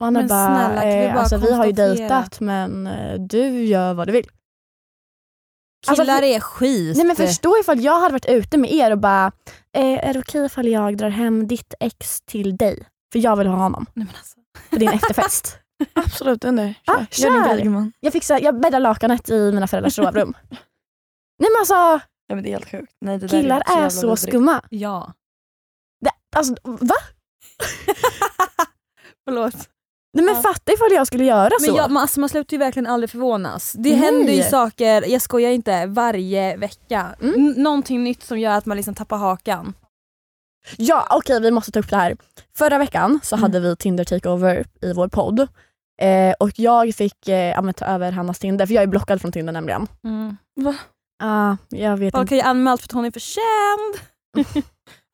Och 0.00 0.06
han 0.06 0.12
Men 0.12 0.26
bara, 0.28 0.46
snälla, 0.46 0.80
kan 0.80 0.88
vi 0.90 1.04
eh, 1.06 1.12
bara 1.12 1.20
alltså, 1.20 1.36
vi 1.36 1.52
har 1.52 1.66
ju 1.66 1.72
dejtat 1.72 2.40
men 2.40 2.86
eh, 2.86 3.14
du 3.20 3.64
gör 3.64 3.94
vad 3.94 4.08
du 4.08 4.12
vill. 4.12 4.26
alltså, 5.86 6.02
Killar 6.04 6.16
för- 6.18 6.24
är 6.24 6.40
skit. 6.40 6.96
Nej 6.96 7.06
men 7.06 7.16
förstå 7.16 7.56
ifall 7.60 7.80
jag 7.80 8.00
hade 8.00 8.12
varit 8.12 8.26
ute 8.26 8.58
med 8.58 8.72
er 8.72 8.90
och 8.90 8.98
bara, 8.98 9.32
eh, 9.76 10.08
är 10.08 10.12
det 10.12 10.18
okej 10.20 10.46
ifall 10.46 10.68
jag 10.68 10.96
drar 10.96 11.10
hem 11.10 11.46
ditt 11.46 11.74
ex 11.80 12.20
till 12.20 12.56
dig? 12.56 12.86
För 13.12 13.18
jag 13.18 13.36
vill 13.36 13.46
ha 13.46 13.56
honom 13.56 13.86
Nej, 13.94 14.06
men 14.06 14.16
alltså. 14.16 14.36
på 14.70 14.76
din 14.76 14.88
efterfest. 14.92 15.58
Absolut, 15.94 16.44
under. 16.44 16.74
Ah, 16.86 17.04
Kör. 17.10 17.30
Din 17.30 17.44
kör. 17.44 17.54
grej 17.54 17.62
gumman. 17.64 17.92
Jag, 18.00 18.12
fixar, 18.12 18.40
jag 18.40 18.60
bäddar 18.60 18.80
lakanet 18.80 19.28
i 19.30 19.52
mina 19.52 19.66
föräldrars 19.66 19.94
sovrum. 19.96 20.34
Nej 21.38 21.50
men 21.50 21.60
alltså 21.60 21.74
Ja, 22.26 22.34
men 22.34 22.42
det 22.44 22.48
är 22.48 22.52
helt 22.52 22.70
sjukt. 22.70 22.92
Nej, 23.00 23.18
det 23.18 23.26
där 23.26 23.42
killar 23.42 23.62
är 23.66 23.74
jävla 23.74 23.90
så 23.90 24.16
skumma. 24.16 24.62
Ja. 24.70 25.12
Det, 26.04 26.10
alltså 26.36 26.54
va? 26.64 26.94
Förlåt. 29.24 29.54
Nej 30.12 30.24
men 30.24 30.34
Ja. 30.34 30.40
fatta 30.42 30.72
ifall 30.72 30.92
jag 30.92 31.06
skulle 31.06 31.24
göra 31.24 31.50
så. 31.60 31.66
Men 31.66 31.74
jag, 31.76 31.90
man, 31.90 32.00
alltså, 32.00 32.20
man 32.20 32.28
slutar 32.28 32.54
ju 32.54 32.58
verkligen 32.58 32.86
aldrig 32.86 33.10
förvånas. 33.10 33.72
Det 33.72 33.90
Nej. 33.90 33.98
händer 33.98 34.32
ju 34.32 34.42
saker, 34.42 35.04
jag 35.08 35.22
skojar 35.22 35.50
inte, 35.50 35.86
varje 35.86 36.56
vecka. 36.56 37.06
Mm. 37.22 37.34
N- 37.34 37.54
någonting 37.56 38.04
nytt 38.04 38.22
som 38.22 38.38
gör 38.38 38.52
att 38.58 38.66
man 38.66 38.76
liksom 38.76 38.94
tappar 38.94 39.16
hakan. 39.16 39.74
Ja 40.76 41.06
okej 41.10 41.40
vi 41.40 41.50
måste 41.50 41.72
ta 41.72 41.80
upp 41.80 41.90
det 41.90 41.96
här. 41.96 42.16
Förra 42.56 42.78
veckan 42.78 43.20
så 43.22 43.34
Mm. 43.36 43.42
hade 43.42 43.60
vi 43.60 43.76
Tinder 43.76 44.04
takeover 44.04 44.64
i 44.82 44.92
vår 44.92 45.08
podd. 45.08 45.48
Eh, 46.00 46.34
och 46.40 46.50
jag 46.54 46.94
fick 46.94 47.28
eh, 47.28 47.72
ta 47.72 47.84
över 47.84 48.12
Hannas 48.12 48.38
Tinder 48.38 48.66
för 48.66 48.74
jag 48.74 48.82
är 48.82 48.86
blockad 48.86 49.20
från 49.20 49.32
Tinder 49.32 49.52
nämligen. 49.52 49.86
Mm. 50.04 50.36
Ah, 51.22 51.56
jag 51.68 51.96
vet 51.96 52.12
Folk 52.14 52.22
inte. 52.22 52.34
har 52.34 52.36
ju 52.42 52.48
anmält 52.48 52.80
för 52.80 52.86
att 52.88 52.92
hon 52.92 53.04
är 53.04 53.10
för 53.10 53.20
känd. 53.20 54.06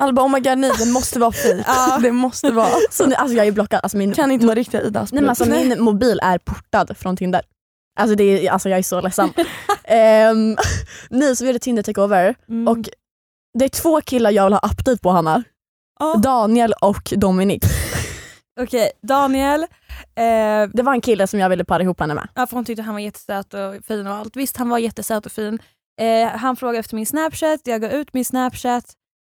Alla 0.02 0.12
bara 0.12 0.26
oh 0.26 0.30
my 0.32 0.40
god 0.40 0.58
nej 0.58 0.72
den 0.78 0.92
måste 0.92 1.18
vara 1.18 1.32
fejk. 1.32 1.64
Ja. 1.66 1.98
Det 2.02 2.12
måste 2.12 2.50
vara. 2.50 2.68
Så, 2.90 3.06
nu- 3.06 3.14
alltså, 3.14 3.36
jag 3.36 3.46
är 3.46 3.52
blockad. 3.52 3.80
Alltså, 3.82 3.96
min, 3.98 4.12
Kan 4.14 4.30
inte 4.30 4.46
vara 4.46 4.54
riktiga 4.56 4.82
Ida 4.82 5.00
nej, 5.12 5.22
men 5.22 5.28
alltså, 5.28 5.44
min 5.44 5.82
mobil 5.82 6.20
är 6.22 6.38
portad 6.38 6.96
från 6.96 7.16
Tinder. 7.16 7.42
Alltså, 8.00 8.16
det 8.16 8.24
är, 8.24 8.50
alltså 8.50 8.68
jag 8.68 8.78
är 8.78 8.82
så 8.82 9.00
ledsen. 9.00 9.32
um, 10.30 10.56
nej 11.10 11.36
så 11.36 11.44
vi 11.44 11.50
gjorde 11.50 11.58
Tinder 11.58 11.82
takeover 11.82 12.34
Mm. 12.48 12.68
och 12.68 12.78
det 13.58 13.64
är 13.64 13.68
två 13.68 14.00
killar 14.00 14.30
jag 14.30 14.44
vill 14.44 14.52
ha 14.52 14.60
update 14.72 14.98
på 14.98 15.10
Hanna. 15.10 15.42
Ja. 16.00 16.14
Daniel 16.14 16.72
och 16.80 17.12
Dominik. 17.16 17.64
Okej, 18.60 18.90
Daniel. 19.02 19.62
Eh, 19.62 20.68
Det 20.72 20.82
var 20.82 20.92
en 20.92 21.00
kille 21.00 21.26
som 21.26 21.40
jag 21.40 21.48
ville 21.48 21.64
para 21.64 21.82
ihop 21.82 22.00
henne 22.00 22.14
med. 22.14 22.28
ja, 22.34 22.46
för 22.46 22.56
hon 22.56 22.64
tyckte 22.64 22.82
han 22.82 22.94
var 22.94 23.00
jättesöt 23.00 23.54
och 23.54 23.84
fin 23.84 24.06
och 24.06 24.14
allt. 24.14 24.36
Visst, 24.36 24.56
han 24.56 24.68
var 24.68 24.78
jättesöt 24.78 25.26
och 25.26 25.32
fin. 25.32 25.58
Eh, 26.00 26.28
han 26.28 26.56
frågade 26.56 26.78
efter 26.78 26.94
min 26.96 27.06
snapchat, 27.06 27.60
jag 27.64 27.80
gav 27.80 27.90
ut 27.90 28.14
min 28.14 28.24
snapchat. 28.24 28.84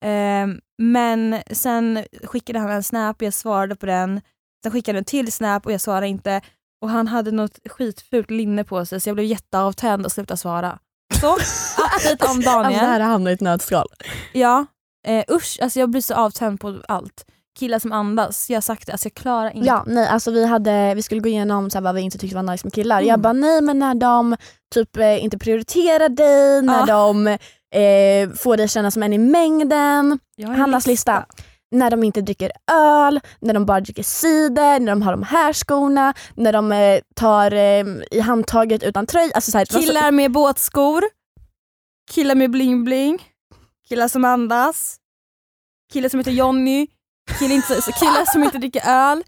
Eh, 0.05 0.47
men 0.83 1.43
sen 1.51 2.05
skickade 2.25 2.59
han 2.59 2.71
en 2.71 2.83
snap, 2.83 3.23
jag 3.23 3.35
svarade 3.35 3.77
på 3.77 3.87
den. 3.87 4.21
Sen 4.63 4.73
skickade 4.73 4.97
han 4.97 5.01
en 5.01 5.05
till 5.05 5.33
snap 5.33 5.67
och 5.67 5.73
jag 5.73 5.81
svarade 5.81 6.09
inte. 6.09 6.41
Och 6.83 6.91
han 6.91 7.09
hade 7.09 7.31
något 7.31 7.59
skitfult 7.71 8.31
linne 8.31 8.65
på 8.65 8.87
sig 8.87 9.01
så 9.01 9.09
jag 9.09 9.17
blev 9.17 9.27
jätteavtänd 9.27 10.05
och 10.07 10.13
slutade 10.13 10.39
svara. 10.39 10.79
Så, 11.21 11.35
update 11.97 12.25
om 12.25 12.31
Alltså, 12.31 12.51
det 12.51 12.57
Daniel. 12.57 12.81
här 12.81 13.01
hamnar 13.01 13.31
i 13.31 13.35
ett 13.35 13.41
nötskal. 13.41 13.87
Ja, 14.33 14.67
eh, 15.07 15.25
usch, 15.31 15.59
alltså 15.63 15.81
jag 15.81 15.91
blir 15.91 16.01
så 16.01 16.15
avtänd 16.15 16.61
på 16.61 16.83
allt. 16.89 17.25
Killar 17.61 17.79
som 17.79 17.93
andas, 17.93 18.51
jag 18.51 18.57
har 18.57 18.61
sagt 18.63 18.87
det, 18.87 18.93
alltså 18.93 19.07
jag 19.07 19.15
klarar 19.15 19.51
inte. 19.51 19.67
Ja, 19.69 19.85
nej, 19.87 20.09
alltså 20.09 20.31
vi, 20.31 20.47
hade, 20.47 20.95
vi 20.95 21.03
skulle 21.03 21.21
gå 21.21 21.29
igenom 21.29 21.71
så 21.71 21.79
här, 21.79 21.83
vad 21.83 21.95
vi 21.95 22.01
inte 22.01 22.19
tyckte 22.19 22.37
var 22.37 22.43
nice 22.43 22.67
med 22.67 22.73
killar. 22.73 22.97
Mm. 22.97 23.09
Jag 23.09 23.21
bara 23.21 23.33
nej 23.33 23.61
men 23.63 23.79
när 23.79 23.95
de 23.95 24.37
typ 24.75 24.97
eh, 24.97 25.25
inte 25.25 25.39
prioriterar 25.39 26.09
dig, 26.09 26.63
när 26.63 26.79
Ja. 26.79 26.87
de 26.87 27.27
eh, 27.27 28.31
får 28.37 28.57
dig 28.57 28.69
känna 28.69 28.91
som 28.91 29.03
en 29.03 29.13
i 29.13 29.19
mängden. 29.19 30.19
Hannas 30.47 30.87
lista. 30.87 31.27
När 31.71 31.91
de 31.91 32.05
inte 32.05 32.21
dricker 32.21 32.53
öl, 32.73 33.21
när 33.41 33.55
de 33.55 33.67
bara 33.67 33.81
dricker 33.81 34.03
cider, 34.03 34.81
när 34.81 34.93
de 34.93 35.03
har 35.03 35.13
de 35.13 35.23
här 35.23 35.53
skorna, 35.53 36.15
när 36.35 36.53
de 36.53 36.73
eh, 36.73 37.01
tar 37.15 37.53
eh, 37.53 37.85
i 38.11 38.21
handtaget 38.21 38.83
utan 38.83 39.07
tröja. 39.07 39.31
Alltså, 39.35 39.51
så 39.51 39.59
här, 39.59 39.65
Killar 39.65 40.11
med 40.11 40.33
båtskor, 40.33 41.03
killar 42.11 42.35
med 42.35 42.51
bling-bling, 42.51 43.19
killar 43.89 44.09
som 44.09 44.25
andas, 44.25 44.97
killar 45.93 46.09
som 46.09 46.21
heter 46.21 46.31
Jonny, 46.33 46.87
killar, 47.39 47.55
inte, 47.55 47.75
killar 47.75 48.33
som 48.33 48.45
inte 48.45 48.59
dricker 48.59 48.83
öl, 48.87 49.23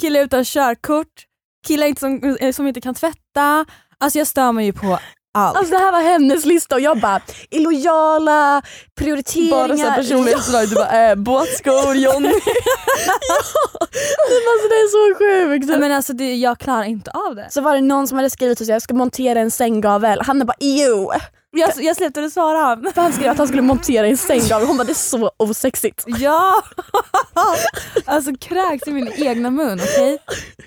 killar 0.00 0.20
utan 0.20 0.44
körkort, 0.44 1.24
killar 1.66 1.86
inte 1.86 2.00
som, 2.00 2.36
eh, 2.40 2.52
som 2.52 2.66
inte 2.66 2.80
kan 2.80 2.94
tvätta. 2.94 3.64
Alltså 3.98 4.18
jag 4.18 4.26
stör 4.26 4.52
mig 4.52 4.64
ju 4.66 4.72
på 4.72 4.98
allt. 5.36 5.56
Alltså 5.56 5.72
det 5.72 5.78
här 5.78 5.92
var 5.92 6.00
hennes 6.00 6.44
lista 6.44 6.74
och 6.74 6.80
jag 6.80 7.00
bara 7.00 7.20
illojala, 7.50 8.62
prioriteringar. 8.98 9.68
Bara 9.68 9.76
så 9.76 9.92
personlighetsdrag, 10.02 10.68
du 10.68 10.74
bara 10.74 11.10
äh, 11.10 11.14
båtskor, 11.14 11.94
Johnny. 12.04 12.28
Men 14.28 14.42
alltså, 14.52 14.68
det 14.68 14.74
är 14.74 14.88
så 14.88 15.18
sjukt. 15.18 15.66
Nej, 15.68 15.78
men 15.78 15.92
alltså 15.92 16.12
det, 16.12 16.34
jag 16.34 16.58
klarar 16.58 16.84
inte 16.84 17.10
av 17.10 17.34
det. 17.34 17.46
Så 17.50 17.60
var 17.60 17.74
det 17.74 17.80
någon 17.80 18.08
som 18.08 18.16
hade 18.16 18.30
skrivit 18.30 18.60
att 18.60 18.68
jag 18.68 18.82
ska 18.82 18.94
montera 18.94 19.40
en 19.40 19.50
sänggavel. 19.50 20.20
Han 20.26 20.40
är 20.40 20.44
bara 20.44 20.56
jo. 20.60 21.12
Jag, 21.50 21.70
jag 21.76 21.96
slutade 21.96 22.30
svara 22.30 22.58
han. 22.58 22.92
För 22.94 23.02
han 23.02 23.12
skrev 23.12 23.30
att 23.30 23.38
han 23.38 23.46
skulle 23.46 23.62
montera 23.62 24.06
en 24.06 24.16
sänggavel. 24.16 24.66
Hon 24.66 24.76
bara 24.76 24.84
det 24.84 24.92
är 24.92 24.94
så 24.94 25.30
osexigt. 25.36 26.04
Ja! 26.06 26.62
alltså 28.04 28.30
kräks 28.40 28.88
i 28.88 28.92
min 28.92 29.12
egna 29.16 29.50
mun, 29.50 29.80
okej? 29.82 30.18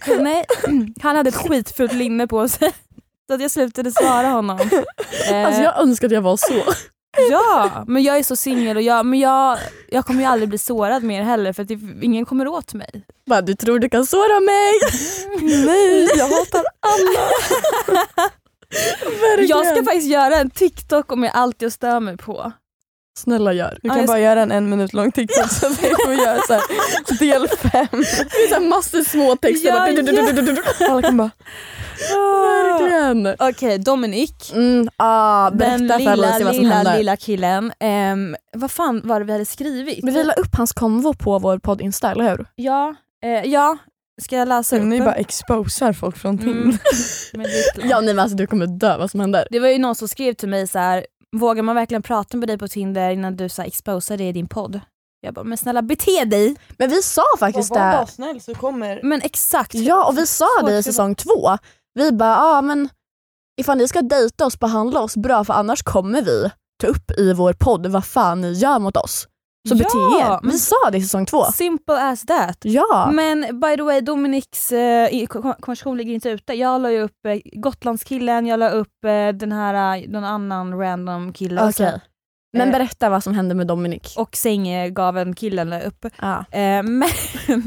Nej, 0.19 0.45
han 1.01 1.15
hade 1.15 1.29
ett 1.29 1.35
skitfult 1.35 1.93
linne 1.93 2.27
på 2.27 2.47
sig. 2.47 2.73
Att 3.33 3.41
jag 3.41 3.51
slutade 3.51 3.91
svara 3.91 4.27
honom. 4.27 4.59
Eh, 4.59 5.45
Alltså 5.45 5.61
jag 5.61 5.79
önskar 5.79 6.07
att 6.07 6.13
jag 6.13 6.21
var 6.21 6.37
så. 6.37 6.63
Ja, 7.31 7.83
men 7.87 8.03
jag 8.03 8.17
är 8.17 8.23
så 8.23 8.35
singel 8.35 8.77
och 8.77 8.83
jag, 8.83 9.05
men 9.05 9.19
jag, 9.19 9.57
jag 9.89 10.05
kommer 10.05 10.19
ju 10.19 10.25
aldrig 10.25 10.49
bli 10.49 10.57
sårad 10.57 11.03
mer 11.03 11.23
heller 11.23 11.53
för 11.53 11.61
att 11.61 11.67
det, 11.67 11.79
ingen 12.01 12.25
kommer 12.25 12.47
åt 12.47 12.73
mig. 12.73 13.05
Bara, 13.25 13.41
du 13.41 13.53
tror 13.55 13.79
du 13.79 13.89
kan 13.89 14.05
såra 14.05 14.39
mig? 14.39 14.73
Nej, 15.65 16.09
jag 16.17 16.27
hatar 16.27 16.63
alla. 16.79 17.29
Verkligen. 19.21 19.49
Jag 19.49 19.65
ska 19.65 19.83
faktiskt 19.83 20.07
göra 20.07 20.35
en 20.35 20.49
TikTok 20.49 21.11
om 21.11 21.29
alltid 21.33 21.65
jag 21.65 21.71
stör 21.73 21.99
mig 21.99 22.17
på. 22.17 22.51
Snälla 23.17 23.53
gör. 23.53 23.79
Du 23.81 23.87
Ja, 23.87 23.93
kan 23.93 23.99
jag 23.99 24.07
bara 24.07 24.19
göra 24.19 24.41
en 24.41 24.51
en 24.51 24.69
minut 24.69 24.93
lång 24.93 25.11
TikTok 25.11 25.51
så 25.51 25.69
vi 25.69 25.95
får 26.05 26.13
göra 26.13 26.41
så 26.41 26.53
här, 26.53 26.63
del 27.19 27.47
fem. 27.47 27.87
Det 27.91 28.43
är 28.43 28.47
så 28.47 28.53
här 28.53 28.69
massor 28.69 29.03
små 29.03 29.35
texter. 29.35 29.67
Ja, 29.69 29.75
bara, 29.75 30.91
Alla 30.91 31.01
kan 31.01 31.17
bara, 31.17 31.31
Verkligen. 31.99 33.35
Okej, 33.39 33.77
Dominik. 33.79 34.51
Mm, 34.53 34.89
ah, 34.97 35.49
Den 35.49 35.79
lilla, 35.81 35.95
Alicia 36.11 36.45
vad 36.45 36.55
som 36.55 36.63
lilla, 36.63 36.95
lilla 36.97 37.17
killen. 37.17 37.71
Ehm, 37.79 38.35
vad 38.53 38.71
fan 38.71 39.01
var 39.03 39.19
det 39.19 39.25
vi 39.25 39.31
hade 39.31 39.45
skrivit? 39.45 40.03
Men 40.03 40.13
vi 40.13 40.23
la 40.23 40.33
upp 40.33 40.55
hans 40.57 40.73
konvo 40.73 41.13
på 41.13 41.39
vår 41.39 41.57
podd 41.59 41.81
Insta, 41.81 42.11
eller 42.11 42.29
hur? 42.29 42.45
Ja, 42.55 42.95
eh, 43.23 43.43
ja. 43.51 43.77
Ska 44.21 44.35
jag 44.35 44.47
läsa 44.47 44.75
upp? 44.77 44.83
ni 44.83 45.01
bara 45.01 45.13
exposar 45.13 45.93
folk 45.93 46.17
från 46.17 46.39
Mm. 46.39 46.53
Tinder. 46.53 46.79
Men 47.37 47.43
det, 47.43 47.59
är 47.59 47.73
klart. 47.73 47.85
Ja 47.89 47.99
nej 48.01 48.13
men 48.13 48.19
alltså 48.19 48.37
du 48.37 48.47
kommer 48.47 48.67
dö 48.67 48.97
vad 48.97 49.11
som 49.11 49.19
händer. 49.19 49.47
det 49.51 49.59
var 49.59 49.67
ju 49.67 49.77
någon 49.77 49.95
som 49.95 50.07
skrev 50.07 50.33
till 50.33 50.49
mig 50.49 50.67
så 50.67 50.79
här. 50.79 51.05
vågar 51.37 51.63
man 51.63 51.75
verkligen 51.75 52.01
prata 52.01 52.37
med 52.37 52.49
dig 52.49 52.57
på 52.57 52.67
Tinder 52.67 53.09
innan 53.11 53.35
du 53.35 53.49
så 53.49 53.61
här, 53.61 53.67
exposar 53.67 54.17
det 54.17 54.23
i 54.23 54.31
din 54.31 54.47
podd? 54.47 54.79
Jag 55.21 55.33
bara, 55.33 55.43
men 55.43 55.57
snälla 55.57 55.81
bete 55.81 56.25
dig! 56.25 56.55
Men 56.77 56.89
vi 56.89 57.01
sa 57.01 57.21
faktiskt 57.39 57.69
Var 57.69 57.77
det. 57.77 57.91
bara 57.97 58.07
snäll 58.07 58.41
så 58.41 58.55
kommer... 58.55 58.99
Men 59.03 59.21
exakt. 59.21 59.73
Ja 59.73 60.05
och 60.07 60.17
vi 60.17 60.25
sa 60.27 60.47
det 60.65 60.77
i 60.77 60.83
säsong 60.83 61.15
två. 61.15 61.57
Vi 61.99 62.11
bara, 62.11 62.29
ja 62.29 62.57
ah, 62.57 62.61
men 62.61 62.89
ifall 63.61 63.77
ni 63.77 63.87
ska 63.87 64.01
dejta 64.01 64.45
oss, 64.45 64.59
behandla 64.59 65.01
oss 65.01 65.17
bra 65.17 65.43
för 65.43 65.53
annars 65.53 65.83
kommer 65.83 66.21
vi 66.21 66.49
ta 66.81 66.87
upp 66.87 67.11
i 67.17 67.33
vår 67.33 67.53
podd 67.53 67.87
vad 67.87 68.05
fan 68.05 68.41
ni 68.41 68.51
gör 68.51 68.79
mot 68.79 68.97
oss. 68.97 69.27
Så 69.69 69.75
bete 69.75 69.89
Ja, 69.93 70.19
er. 70.35 70.39
men- 70.43 70.51
Vi 70.51 70.57
sa 70.59 70.75
det 70.91 70.97
i 70.97 71.01
säsong 71.01 71.25
två. 71.25 71.43
Simple 71.43 72.09
as 72.11 72.21
that. 72.25 72.57
Ja. 72.61 73.11
Men 73.13 73.59
by 73.59 73.75
the 73.77 73.83
way, 73.83 74.01
Dominiks 74.01 74.71
eh, 74.71 75.25
konversation 75.27 75.97
ligger 75.97 76.13
inte 76.13 76.29
ute. 76.29 76.53
Jag 76.53 76.81
la 76.81 76.91
ju 76.91 77.01
upp 77.01 77.25
eh, 77.27 77.37
Gotlandskillen, 77.61 78.45
jag 78.47 78.59
la 78.59 78.69
upp 78.69 79.05
eh, 79.05 79.27
den 79.29 79.51
här, 79.51 79.97
eh, 79.97 80.09
någon 80.09 80.23
annan 80.23 80.79
random 80.79 81.33
kille. 81.33 81.61
Okej. 81.61 81.69
också. 81.69 81.99
Men 82.57 82.67
Eh, 82.67 82.71
berätta 82.71 83.09
vad 83.09 83.23
som 83.23 83.33
hände 83.33 83.55
med 83.55 83.67
Dominik. 83.67 84.13
Och 84.17 84.35
sänggaven 84.35 85.35
killen 85.35 85.69
la 85.69 85.79
upp. 85.81 86.05
Ja. 86.21 86.37
Eh, 86.51 86.83
men, 86.83 87.03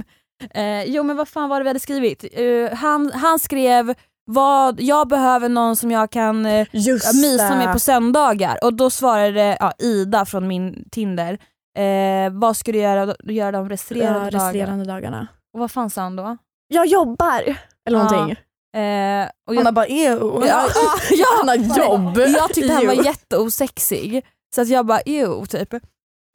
jo 0.87 1.03
men 1.03 1.17
vad 1.17 1.29
fan 1.29 1.49
var 1.49 1.61
det 1.61 1.65
vi 1.65 1.69
hade 1.69 1.81
skrivit? 1.81 2.25
Han, 2.73 3.11
han 3.15 3.39
skrev 3.39 3.95
vad, 4.25 4.81
jag 4.81 5.09
behöver 5.09 5.49
någon 5.49 5.77
som 5.77 5.91
jag 5.91 6.11
kan 6.11 6.47
eh, 6.47 6.67
Just 6.73 7.15
mysa 7.15 7.57
med 7.57 7.73
på 7.73 7.79
söndagar 7.79 8.59
och 8.65 8.75
då 8.75 8.91
svarade 8.91 9.57
ja, 9.61 9.73
Ida 9.79 10.25
från 10.25 10.47
min 10.49 10.89
Tinder 10.91 11.39
eh, 11.79 12.33
vad 12.33 12.57
ska 12.57 12.73
du 12.73 12.79
göra, 12.79 13.15
göra 13.25 13.53
de 13.53 13.69
resterande 13.69 14.19
ja, 14.25 14.31
dagarna? 14.31 14.49
resterande 14.49 14.85
dagarna. 14.85 15.27
Och 15.55 15.61
vad 15.61 15.71
fan 15.71 15.91
sa 15.91 16.01
han 16.03 16.17
då? 16.17 16.37
Jag 16.69 16.87
jobbar! 16.87 17.41
Eller 17.87 17.99
Ja. 17.99 18.11
någonting. 18.11 18.37
Eh, 18.81 19.29
och 19.49 19.55
Hanna 19.55 19.73
bara, 19.73 19.87
ew. 19.87 20.47
Ja, 20.49 20.67
ja, 21.11 21.27
han 21.39 21.49
har 21.71 21.79
jobb! 21.79 22.19
Jag 22.19 22.55
tyckte 22.55 22.73
han 22.73 22.87
var 22.87 22.95
jätteosexig 23.05 24.25
så 24.55 24.61
att 24.63 24.69
jag 24.69 24.87
bara 24.87 25.01
ew 25.01 25.47
typ. 25.47 25.73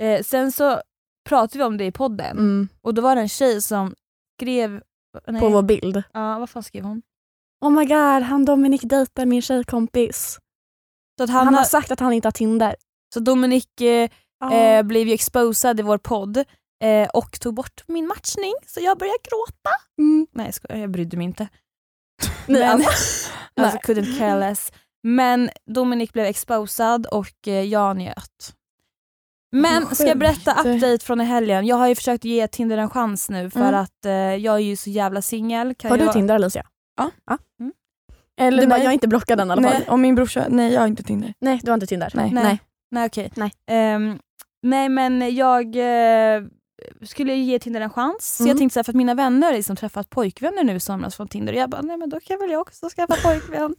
Eh, 0.03 0.21
sen 0.23 0.51
så 0.51 0.81
pratade 1.29 1.57
vi 1.57 1.63
om 1.63 1.77
det 1.77 1.85
i 1.85 1.91
podden 1.91 2.37
Mm, 2.37 2.67
och 2.81 2.93
då 2.93 3.01
var 3.01 3.15
det 3.15 3.21
en 3.21 3.29
tjej 3.29 3.61
som 3.61 3.95
skrev 4.41 4.81
nej, 5.27 5.41
på 5.41 5.49
vår 5.49 5.61
bild. 5.61 6.03
Ja 6.13 6.39
vad 6.39 6.49
fan 6.49 6.63
skrev 6.63 6.83
hon? 6.83 7.01
Oh 7.65 7.71
my 7.71 7.85
god, 7.85 8.23
han 8.23 8.45
Dominik 8.45 8.81
dejtar 8.83 9.25
min 9.25 9.41
tjejkompis. 9.41 10.39
Så, 11.17 11.23
att 11.23 11.29
Han, 11.29 11.45
han, 11.45 11.53
har 11.53 11.61
har, 11.61 11.67
sagt 11.67 11.91
att 11.91 11.99
han 11.99 12.13
inte 12.13 12.27
har 12.27 12.31
Tinder. 12.31 12.75
så 13.13 13.19
Dominik 13.19 13.81
eh, 13.81 14.09
eh, 14.53 14.83
blev 14.83 15.07
ju 15.07 15.13
exposad 15.13 15.79
i 15.79 15.83
vår 15.83 15.97
podd 15.97 16.37
eh, 16.83 17.09
och 17.13 17.39
tog 17.39 17.53
bort 17.53 17.83
min 17.87 18.07
matchning 18.07 18.53
så 18.65 18.79
jag 18.79 18.97
började 18.97 19.17
gråta. 19.23 19.69
Mm. 19.99 20.27
Nej 20.31 20.45
jag 20.45 20.53
skojar, 20.53 20.81
jag 20.81 20.91
brydde 20.91 21.17
mig 21.17 21.25
inte. 21.25 21.47
Nej, 22.47 22.59
Men, 22.61 22.71
alltså, 22.85 23.31
alltså 23.61 23.77
couldn't 23.77 24.17
care 24.19 24.39
less. 24.39 24.71
Men 25.03 25.49
Dominik 25.65 26.13
blev 26.13 26.25
exposad 26.25 27.05
och 27.05 27.47
eh, 27.47 27.61
jag 27.63 27.97
njöt. 27.97 28.53
Men 29.51 29.83
Vad 29.83 29.97
ska 29.97 30.07
jag 30.07 30.17
berätta 30.17 30.51
update 30.51 30.99
från 31.05 31.21
i 31.21 31.23
helgen? 31.23 31.65
Jag 31.65 31.75
har 31.75 31.87
ju 31.87 31.95
försökt 31.95 32.23
ge 32.25 32.47
Tinder 32.47 32.77
en 32.77 32.89
chans 32.89 33.29
nu 33.29 33.49
för 33.49 33.59
Mm. 33.59 33.75
att 33.75 34.05
eh, 34.05 34.11
jag 34.13 34.55
är 34.55 34.59
ju 34.59 34.75
så 34.75 34.89
jävla 34.89 35.21
singel. 35.21 35.75
Har 35.83 35.97
du 35.97 36.03
jag... 36.03 36.13
Tinder 36.13 36.35
Alicia? 36.35 36.65
Ja. 36.97 37.11
ja. 37.25 37.37
Mm. 37.59 37.73
Eller 38.39 38.61
Du 38.61 38.67
bara, 38.67 38.75
nej, 38.75 38.83
jag 38.83 38.89
är 38.89 38.93
inte 38.93 39.07
blockad 39.07 39.39
än 39.39 39.47
i 39.47 39.51
alla 39.51 39.61
fall. 39.61 39.71
nej, 39.71 39.89
om 39.89 40.01
min 40.01 40.15
brorsa, 40.15 40.45
nej 40.49 40.73
jag 40.73 40.81
har 40.81 40.87
inte 40.87 41.03
Tinder. 41.03 41.33
Nej, 41.39 41.59
du 41.63 41.71
har 41.71 41.73
inte 41.73 41.87
Tinder? 41.87 42.11
Nej. 42.13 42.31
Nej. 42.31 42.59
Nej 42.91 43.05
okej. 43.05 43.31
Nej. 43.35 43.51
Ehm, 43.67 44.19
nej 44.63 44.89
men 44.89 45.35
jag 45.35 45.65
eh, 45.75 46.43
skulle 47.03 47.33
ge 47.35 47.59
Tinder 47.59 47.81
en 47.81 47.89
chans. 47.89 48.39
Mm. 48.39 48.47
jag 48.49 48.57
tänkte 48.57 48.73
så 48.73 48.79
här, 48.79 48.83
för 48.83 48.91
att 48.91 48.95
mina 48.95 49.13
vänner 49.13 49.47
har 49.47 49.53
liksom 49.53 49.75
träffat 49.75 50.09
pojkvänner 50.09 50.63
nu 50.63 50.75
i 50.75 50.79
somras 50.79 51.15
från 51.15 51.27
Tinder 51.27 51.53
och 51.53 51.59
jag 51.59 51.69
bara, 51.69 51.81
nej 51.81 51.97
men 51.97 52.09
då 52.09 52.19
kan 52.19 52.39
väl 52.39 52.51
jag 52.51 52.61
också 52.61 52.89
skaffa 52.89 53.15
pojkvän. 53.23 53.75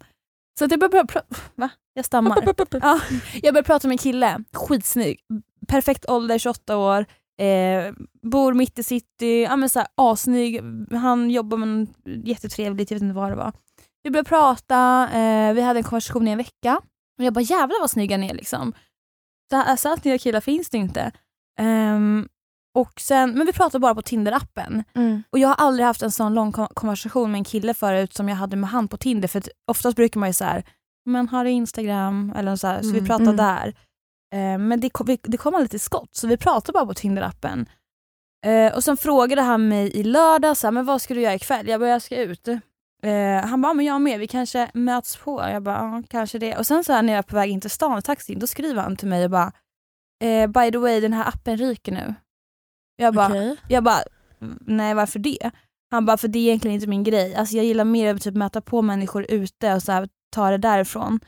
så 0.58 0.64
att 0.64 0.70
jag 0.70 0.80
började 0.80 1.06
prata, 1.06 1.36
va? 1.54 1.68
Jag 1.94 2.04
stammar. 2.04 2.54
Ja, 2.82 3.00
jag 3.42 3.54
började 3.54 3.62
prata 3.66 3.88
med 3.88 3.94
en 3.94 3.98
kille, 3.98 4.44
skitsnygg, 4.52 5.20
perfekt 5.68 6.08
ålder, 6.08 6.38
28 6.38 6.76
år, 6.76 7.06
eh, 7.38 7.94
bor 8.22 8.54
mitt 8.54 8.78
i 8.78 8.82
city, 8.82 9.42
ja, 9.42 9.56
men 9.56 9.68
så 9.68 9.78
här, 9.78 9.88
asnygg, 9.94 10.60
han 10.92 11.30
jobbar 11.30 11.58
med 11.58 11.68
något 11.68 11.88
jättetrevligt, 12.28 12.90
jag 12.90 12.96
vet 12.96 13.02
inte 13.02 13.14
vad 13.14 13.30
det 13.32 13.36
var. 13.36 13.52
Vi 14.02 14.10
började 14.10 14.28
prata, 14.28 15.08
eh, 15.12 15.54
vi 15.54 15.60
hade 15.62 15.78
en 15.78 15.84
konversation 15.84 16.28
i 16.28 16.30
en 16.30 16.38
vecka 16.38 16.80
och 17.18 17.24
jag 17.24 17.32
bara 17.34 17.40
jävlar 17.40 17.80
vad 17.80 17.90
snygga 17.90 18.16
ni 18.16 18.28
är 18.30 18.34
liksom. 18.34 18.72
Så, 19.50 19.56
här- 19.56 19.76
så 19.76 19.88
här 19.88 19.96
snygga 19.96 20.18
killar 20.18 20.40
finns 20.40 20.68
det 20.70 20.78
inte. 20.78 21.12
Ehm, 21.60 22.28
och 22.74 23.00
sen, 23.00 23.30
men 23.32 23.46
vi 23.46 23.52
pratade 23.52 23.80
bara 23.80 23.94
på 23.94 24.00
Tinder-appen. 24.02 24.84
Mm. 24.94 25.22
Och 25.30 25.38
jag 25.38 25.48
har 25.48 25.54
aldrig 25.54 25.86
haft 25.86 26.02
en 26.02 26.10
sån 26.10 26.34
lång 26.34 26.52
kon- 26.52 26.68
konversation 26.74 27.30
med 27.32 27.38
en 27.38 27.44
kille 27.44 27.74
förut 27.74 28.14
som 28.14 28.28
jag 28.28 28.36
hade 28.36 28.56
med 28.56 28.70
han 28.70 28.88
på 28.88 28.96
Tinder. 28.96 29.28
För 29.28 29.42
oftast 29.70 29.96
brukar 29.96 30.20
man 30.20 30.28
ju 30.28 30.32
så 30.32 30.44
här, 30.44 30.64
men 31.04 31.28
har 31.28 31.44
du 31.44 31.50
Instagram? 31.50 32.32
Eller 32.36 32.56
så, 32.56 32.66
här, 32.66 32.82
så 32.82 32.88
vi 32.90 32.98
Mm, 32.98 33.06
pratar 33.06 33.22
mm. 33.24 33.36
där. 33.36 33.74
Eh, 34.34 34.58
men 34.58 34.80
det 34.80 34.90
kom, 34.90 35.06
vi, 35.06 35.18
det 35.22 35.36
kom 35.36 35.54
aldrig 35.54 35.70
till 35.70 35.80
skott 35.80 36.08
så 36.12 36.26
vi 36.26 36.36
pratade 36.36 36.72
bara 36.72 36.86
på 36.86 36.92
Tinder-appen. 36.92 37.66
Eh, 38.46 38.74
och 38.74 38.84
sen 38.84 38.96
frågade 38.96 39.42
han 39.42 39.68
mig 39.68 39.90
i 39.96 40.02
lördag, 40.02 40.56
så 40.56 40.66
här, 40.66 40.72
men 40.72 40.84
vad 40.84 41.02
ska 41.02 41.14
du 41.14 41.20
göra 41.20 41.34
ikväll? 41.34 41.68
Jag 41.68 41.80
bara, 41.80 41.90
jag 41.90 42.02
ska 42.02 42.16
ut. 42.16 42.48
Eh, 43.02 43.44
han 43.44 43.62
bara, 43.62 43.74
men 43.74 43.86
jag 43.86 44.00
med, 44.00 44.20
vi 44.20 44.26
kanske 44.26 44.70
möts 44.74 45.16
på. 45.16 45.40
Jag 45.52 45.62
bara, 45.62 45.76
ja, 45.76 46.02
kanske 46.08 46.38
det. 46.38 46.56
Och 46.56 46.66
sen 46.66 46.84
så 46.84 46.92
här, 46.92 47.02
när 47.02 47.12
jag 47.12 47.18
är 47.18 47.22
på 47.22 47.36
väg 47.36 47.50
in 47.50 47.60
till 47.60 47.70
stan 47.70 47.98
i 47.98 48.02
taxin, 48.02 48.38
då 48.38 48.46
skriver 48.46 48.82
han 48.82 48.96
till 48.96 49.08
mig 49.08 49.24
och 49.24 49.30
bara, 49.30 49.52
by 50.48 50.70
the 50.72 50.78
way 50.78 51.00
den 51.00 51.12
här 51.12 51.28
appen 51.28 51.56
ryker 51.56 51.92
nu. 51.92 52.14
Jag 52.96 53.14
bara, 53.14 53.26
Okej. 53.26 53.56
jag 53.68 53.84
bara, 53.84 53.98
nej 54.60 54.94
varför 54.94 55.18
det? 55.18 55.50
Han 55.90 56.06
bara, 56.06 56.16
för 56.16 56.28
det 56.28 56.38
är 56.38 56.42
egentligen 56.42 56.74
inte 56.74 56.86
min 56.86 57.04
grej. 57.04 57.34
Alltså 57.34 57.56
jag 57.56 57.64
gillar 57.64 57.84
mer 57.84 58.14
att 58.14 58.22
typ 58.22 58.34
möta 58.34 58.60
på 58.60 58.82
människor 58.82 59.26
ute 59.28 59.74
och 59.74 59.82
så 59.82 59.92
här, 59.92 60.08
ta 60.30 60.50
det 60.50 60.58
därifrån. 60.58 61.20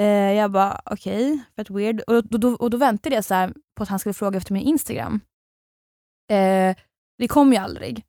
Eh, 0.00 0.32
jag 0.32 0.50
bara, 0.50 0.80
okej, 0.84 1.38
fett 1.56 1.70
weird. 1.70 2.00
Och 2.00 2.24
då, 2.24 2.38
då, 2.38 2.54
och 2.54 2.70
då 2.70 2.76
väntade 2.76 3.14
jag 3.14 3.24
så 3.24 3.34
här 3.34 3.54
på 3.76 3.82
att 3.82 3.88
han 3.88 3.98
skulle 3.98 4.12
fråga 4.14 4.36
efter 4.38 4.52
min 4.52 4.62
Instagram. 4.62 5.20
Eh, 6.30 6.76
det 7.18 7.28
kom 7.28 7.52
ju 7.52 7.58
aldrig. 7.58 8.04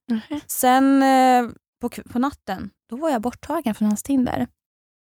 Sen 0.48 1.04
eh, 1.04 1.50
på, 1.82 1.90
på 1.90 2.20
natten, 2.20 2.70
då 2.90 2.96
var 2.96 3.10
jag 3.10 3.22
borttagen 3.22 3.76
från 3.76 3.88
hans 3.88 4.04
Tinder. 4.04 4.48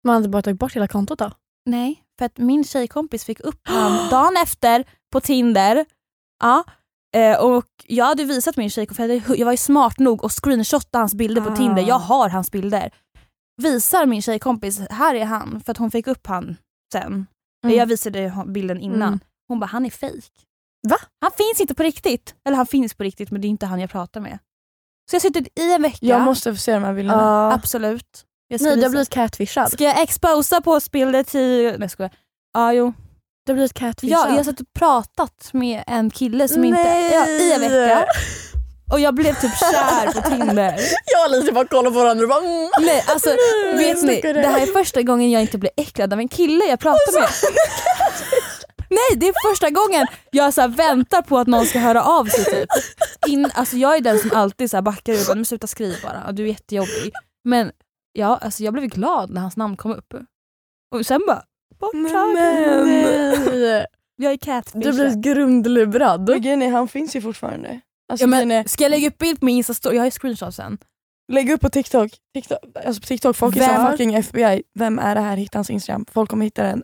Man 0.04 0.16
hade 0.16 0.30
bara 0.30 0.42
tagit 0.42 0.60
bort 0.60 0.76
hela 0.76 0.88
kontot 0.88 1.20
då? 1.20 1.32
Nej, 1.66 2.04
för 2.20 2.26
att 2.26 2.38
min 2.38 2.64
tjejkompis 2.64 3.26
fick 3.26 3.40
upp 3.40 3.62
han 3.64 4.10
dagen 4.12 4.34
efter 4.44 4.86
på 5.12 5.20
Tinder. 5.20 5.86
Ja. 6.40 6.64
Eh, 7.16 7.40
och 7.40 7.66
jag 7.88 8.06
hade 8.06 8.24
visat 8.24 8.58
min 8.58 8.70
tjejkompis, 8.70 9.28
jag 9.38 9.46
var 9.46 9.54
ju 9.54 9.58
smart 9.58 10.00
nog 10.00 10.24
och 10.24 10.32
screenshotade 10.44 11.02
hans 11.02 11.14
bilder 11.14 11.42
på 11.42 11.50
Ah. 11.50 11.56
Tinder. 11.56 11.84
Jag 11.88 12.00
har 12.00 12.30
hans 12.30 12.52
bilder. 12.52 12.94
Visar 13.62 14.06
min 14.06 14.22
tjejkompis, 14.22 14.80
här 14.90 15.16
är 15.16 15.26
han, 15.26 15.62
för 15.66 15.72
att 15.72 15.78
hon 15.78 15.92
fick 15.92 16.08
upp 16.08 16.28
han 16.28 16.58
sen. 16.94 17.28
Mm. 17.66 17.78
Jag 17.78 17.86
visade 17.86 18.34
bilden 18.48 18.80
innan. 18.80 19.08
Mm. 19.08 19.20
Hon 19.48 19.60
bara, 19.60 19.66
han 19.66 19.86
är 19.86 19.90
fejk. 19.90 20.32
Va? 20.88 20.98
Han 21.22 21.32
finns 21.32 21.62
inte 21.62 21.74
på 21.76 21.84
riktigt. 21.84 22.36
Eller 22.48 22.58
han 22.58 22.66
finns 22.66 22.94
på 22.94 23.04
riktigt 23.04 23.32
men 23.32 23.42
det 23.42 23.48
är 23.48 23.50
inte 23.50 23.66
han 23.66 23.80
jag 23.80 23.90
pratar 23.90 24.22
med. 24.22 24.40
Så 25.12 25.16
jag 25.16 25.20
har 25.20 25.22
suttit 25.22 25.60
i 25.60 25.74
en 25.74 25.82
vecka. 25.82 25.98
Jag 26.06 26.22
måste 26.22 26.54
få 26.54 26.58
se 26.60 26.74
de 26.74 26.84
här 26.84 26.94
bilderna. 26.94 27.22
Ja. 27.22 27.54
Absolut. 27.54 28.26
Jag 28.48 28.62
Nej, 28.62 28.76
du 28.76 28.82
har 28.82 28.90
blivit 28.90 29.10
catfishad. 29.10 29.72
Ska 29.72 29.84
jag 29.84 30.02
exposa 30.02 30.62
påspillde 30.62 31.24
till... 31.24 31.64
Nej 31.64 31.78
jag 31.80 31.92
skojar. 31.92 32.12
Ja 32.54 32.74
jo. 32.74 32.94
Du 33.46 33.52
har 33.52 33.56
blivit 33.56 33.74
catfishad. 33.74 34.20
Ja, 34.20 34.30
jag 34.30 34.36
har 34.36 34.44
satt 34.44 34.60
och 34.62 34.74
pratat 34.74 35.50
med 35.54 35.84
en 35.88 36.10
kille 36.10 36.48
som 36.48 36.64
inte... 36.64 36.82
Ja, 36.82 37.28
I 37.28 37.54
en 37.54 37.62
vecka. 37.62 38.06
Och 38.92 39.00
jag 39.00 39.16
blev 39.16 39.34
typ 39.34 39.52
kär 39.60 40.12
på 40.14 40.30
Tinder. 40.30 40.76
Jag 41.06 41.20
och 41.20 41.26
Alicia 41.26 41.54
bara 41.54 41.68
kollar 41.68 41.92
på 41.92 41.98
varandra 42.00 42.24
och 42.24 42.30
bara 42.30 42.40
mm. 42.40 42.70
Nej, 42.80 43.04
alltså, 43.08 43.30
vet 43.78 44.02
ni, 44.04 44.22
det 44.22 44.48
här 44.48 44.62
är 44.62 44.66
första 44.74 45.02
gången 45.02 45.32
jag 45.32 45.42
inte 45.42 45.58
blir 45.58 45.72
äcklad 45.78 46.14
av 46.14 46.20
en 46.20 46.28
kille 46.28 46.66
jag 46.66 46.80
pratar 46.80 47.20
med. 47.20 47.30
Nej, 48.90 49.20
det 49.20 49.28
är 49.28 49.50
första 49.52 49.70
gången 49.70 50.08
jag 50.32 50.54
så 50.54 50.62
här 50.62 50.68
väntar 50.68 51.22
på 51.22 51.38
att 51.38 51.48
någon 51.48 51.66
ska 51.66 51.80
höra 51.80 52.04
av 52.04 52.26
sig. 52.26 52.46
Typ. 52.46 52.70
In, 53.28 53.52
alltså, 53.54 53.76
jag 53.78 53.96
är 53.98 54.02
den 54.02 54.20
som 54.20 54.32
alltid 54.34 54.70
så 54.72 54.78
här 54.78 54.82
backar 54.82 55.14
ut 55.14 55.28
"Men 55.28 55.46
sluta 55.46 55.68
skriv 55.68 55.96
bara, 56.04 56.32
du 56.32 56.44
är 56.44 56.48
jättejobbig. 56.48 57.12
Men 57.44 57.72
ja, 58.14 58.40
alltså, 58.42 58.64
jag 58.64 58.74
blev 58.74 58.86
glad 58.86 59.30
när 59.30 59.42
hans 59.42 59.58
namn 59.58 59.78
kom 59.78 59.92
upp. 59.92 60.14
Och 60.96 61.06
sen 61.06 61.22
bara, 61.28 61.44
borttagen. 61.80 62.34
Nej. 62.34 63.86
Jag 64.16 64.32
är 64.34 64.38
catfish. 64.38 64.80
Du 64.80 64.92
blir 64.92 65.22
grundlurad. 65.22 66.30
Men 66.44 66.74
han 66.74 66.88
finns 66.88 67.16
ju 67.16 67.22
fortfarande. 67.22 67.82
Alltså, 68.10 68.26
ja, 68.28 68.32
grejen 68.32 68.52
är, 68.52 68.56
men, 68.56 68.68
ska 68.68 68.84
jag 68.84 68.90
lägga 68.90 69.08
upp 69.08 69.18
bild 69.18 69.40
på 69.40 69.46
min 69.46 69.58
instastory? 69.58 69.96
Jag 69.96 70.02
har 70.02 70.08
ju 70.08 70.12
screenshotsen. 70.12 70.78
lägg 71.32 71.50
upp 71.52 71.62
på 71.62 71.70
TikTok. 71.70 72.12
TikTok 72.34 72.58
alltså 72.86 73.02
på 73.02 73.08
TikTok 73.08 73.36
folk 73.36 73.56
är 73.56 73.60
Vem- 73.60 73.70
såhär 73.70 73.92
fucking 73.92 74.14
FBI. 74.14 74.64
Vem 74.74 75.00
är 75.00 75.16
det 75.16 75.22
här? 75.22 75.38
Hitta 75.38 75.58
hans 75.58 75.70
Instagram. 75.70 76.06
Folk 76.12 76.30
kommer 76.30 76.46
hitta 76.46 76.64
den 76.64 76.84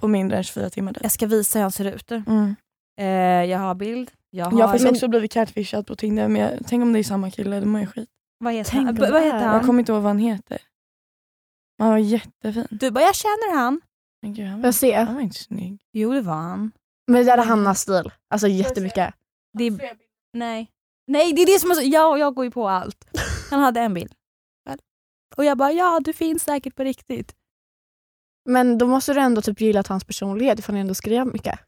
på 0.00 0.08
mindre 0.08 0.36
än 0.38 0.44
24 0.44 0.70
timmar. 0.70 0.96
Jag 1.02 1.12
ska 1.12 1.26
visa 1.26 1.58
hur 1.58 1.62
han 1.62 1.72
ser 1.72 1.84
ut. 1.84 2.10
Mm. 2.10 2.54
Eh, 3.00 3.06
jag 3.50 3.58
har 3.58 3.74
bild. 3.74 4.10
Jag 4.30 4.44
har... 4.44 4.60
Jag 4.60 4.66
har 4.68 4.78
men- 4.78 4.88
också 4.90 5.08
blivit 5.08 5.32
catfishad 5.32 5.86
på 5.86 5.96
Tinder 5.96 6.28
men 6.28 6.42
jag, 6.42 6.52
tänk 6.66 6.82
om 6.82 6.92
det 6.92 6.98
är 6.98 7.02
samma 7.04 7.30
kille, 7.30 7.60
då 7.60 7.66
mår 7.66 7.80
jag 7.80 7.90
skit. 7.94 8.08
Vad 8.38 8.52
heter 8.54 8.70
Tänk 8.70 8.86
han? 8.86 9.12
vad 9.12 9.22
heter 9.22 9.38
han? 9.38 9.54
Jag 9.56 9.66
kommer 9.66 9.78
inte 9.80 9.92
ihåg 9.92 10.02
vad 10.02 10.10
han 10.10 10.18
heter. 10.18 10.58
Men 11.78 11.84
Han 11.86 11.90
var 11.90 11.98
jättefin. 11.98 12.66
Du 12.70 12.90
bara, 12.90 13.04
jag 13.04 13.14
känner 13.14 13.54
han. 13.54 13.80
Men 14.22 14.34
gud, 14.34 14.46
han, 14.46 14.60
var, 14.60 14.66
jag 14.66 14.74
se? 14.74 14.94
han 14.94 15.14
var 15.14 15.22
inte 15.22 15.36
snygg. 15.38 15.80
Jo 15.92 16.12
det 16.12 16.20
var 16.20 16.34
han. 16.34 16.72
Men 17.06 17.16
det 17.16 17.24
där 17.24 17.38
är 17.38 17.44
Hannas 17.44 17.80
stil. 17.80 18.10
Alltså 18.30 18.48
jättemycket. 18.48 19.14
Det 19.58 19.64
är... 19.64 20.05
Nej. 20.38 20.70
Nej 21.06 21.32
det 21.32 21.42
är 21.42 21.46
det 21.46 21.58
som 21.60 21.70
är 21.70 21.74
så... 21.74 21.82
Jag, 21.82 22.18
jag 22.18 22.34
går 22.34 22.44
ju 22.44 22.50
på 22.50 22.68
allt. 22.68 23.04
Han 23.50 23.60
hade 23.60 23.80
en 23.80 23.94
bild. 23.94 24.12
Och 25.36 25.44
jag 25.44 25.58
bara, 25.58 25.72
ja 25.72 26.00
du 26.04 26.12
finns 26.12 26.42
säkert 26.42 26.76
på 26.76 26.84
riktigt. 26.84 27.34
Men 28.48 28.78
då 28.78 28.86
måste 28.86 29.14
du 29.14 29.20
ändå 29.20 29.42
typ 29.42 29.60
gilla 29.60 29.84
hans 29.88 30.04
personlighet 30.04 30.58
ifall 30.58 30.74
ni 30.74 30.80
ändå 30.80 30.94
skrev 30.94 31.26
mycket. 31.26 31.58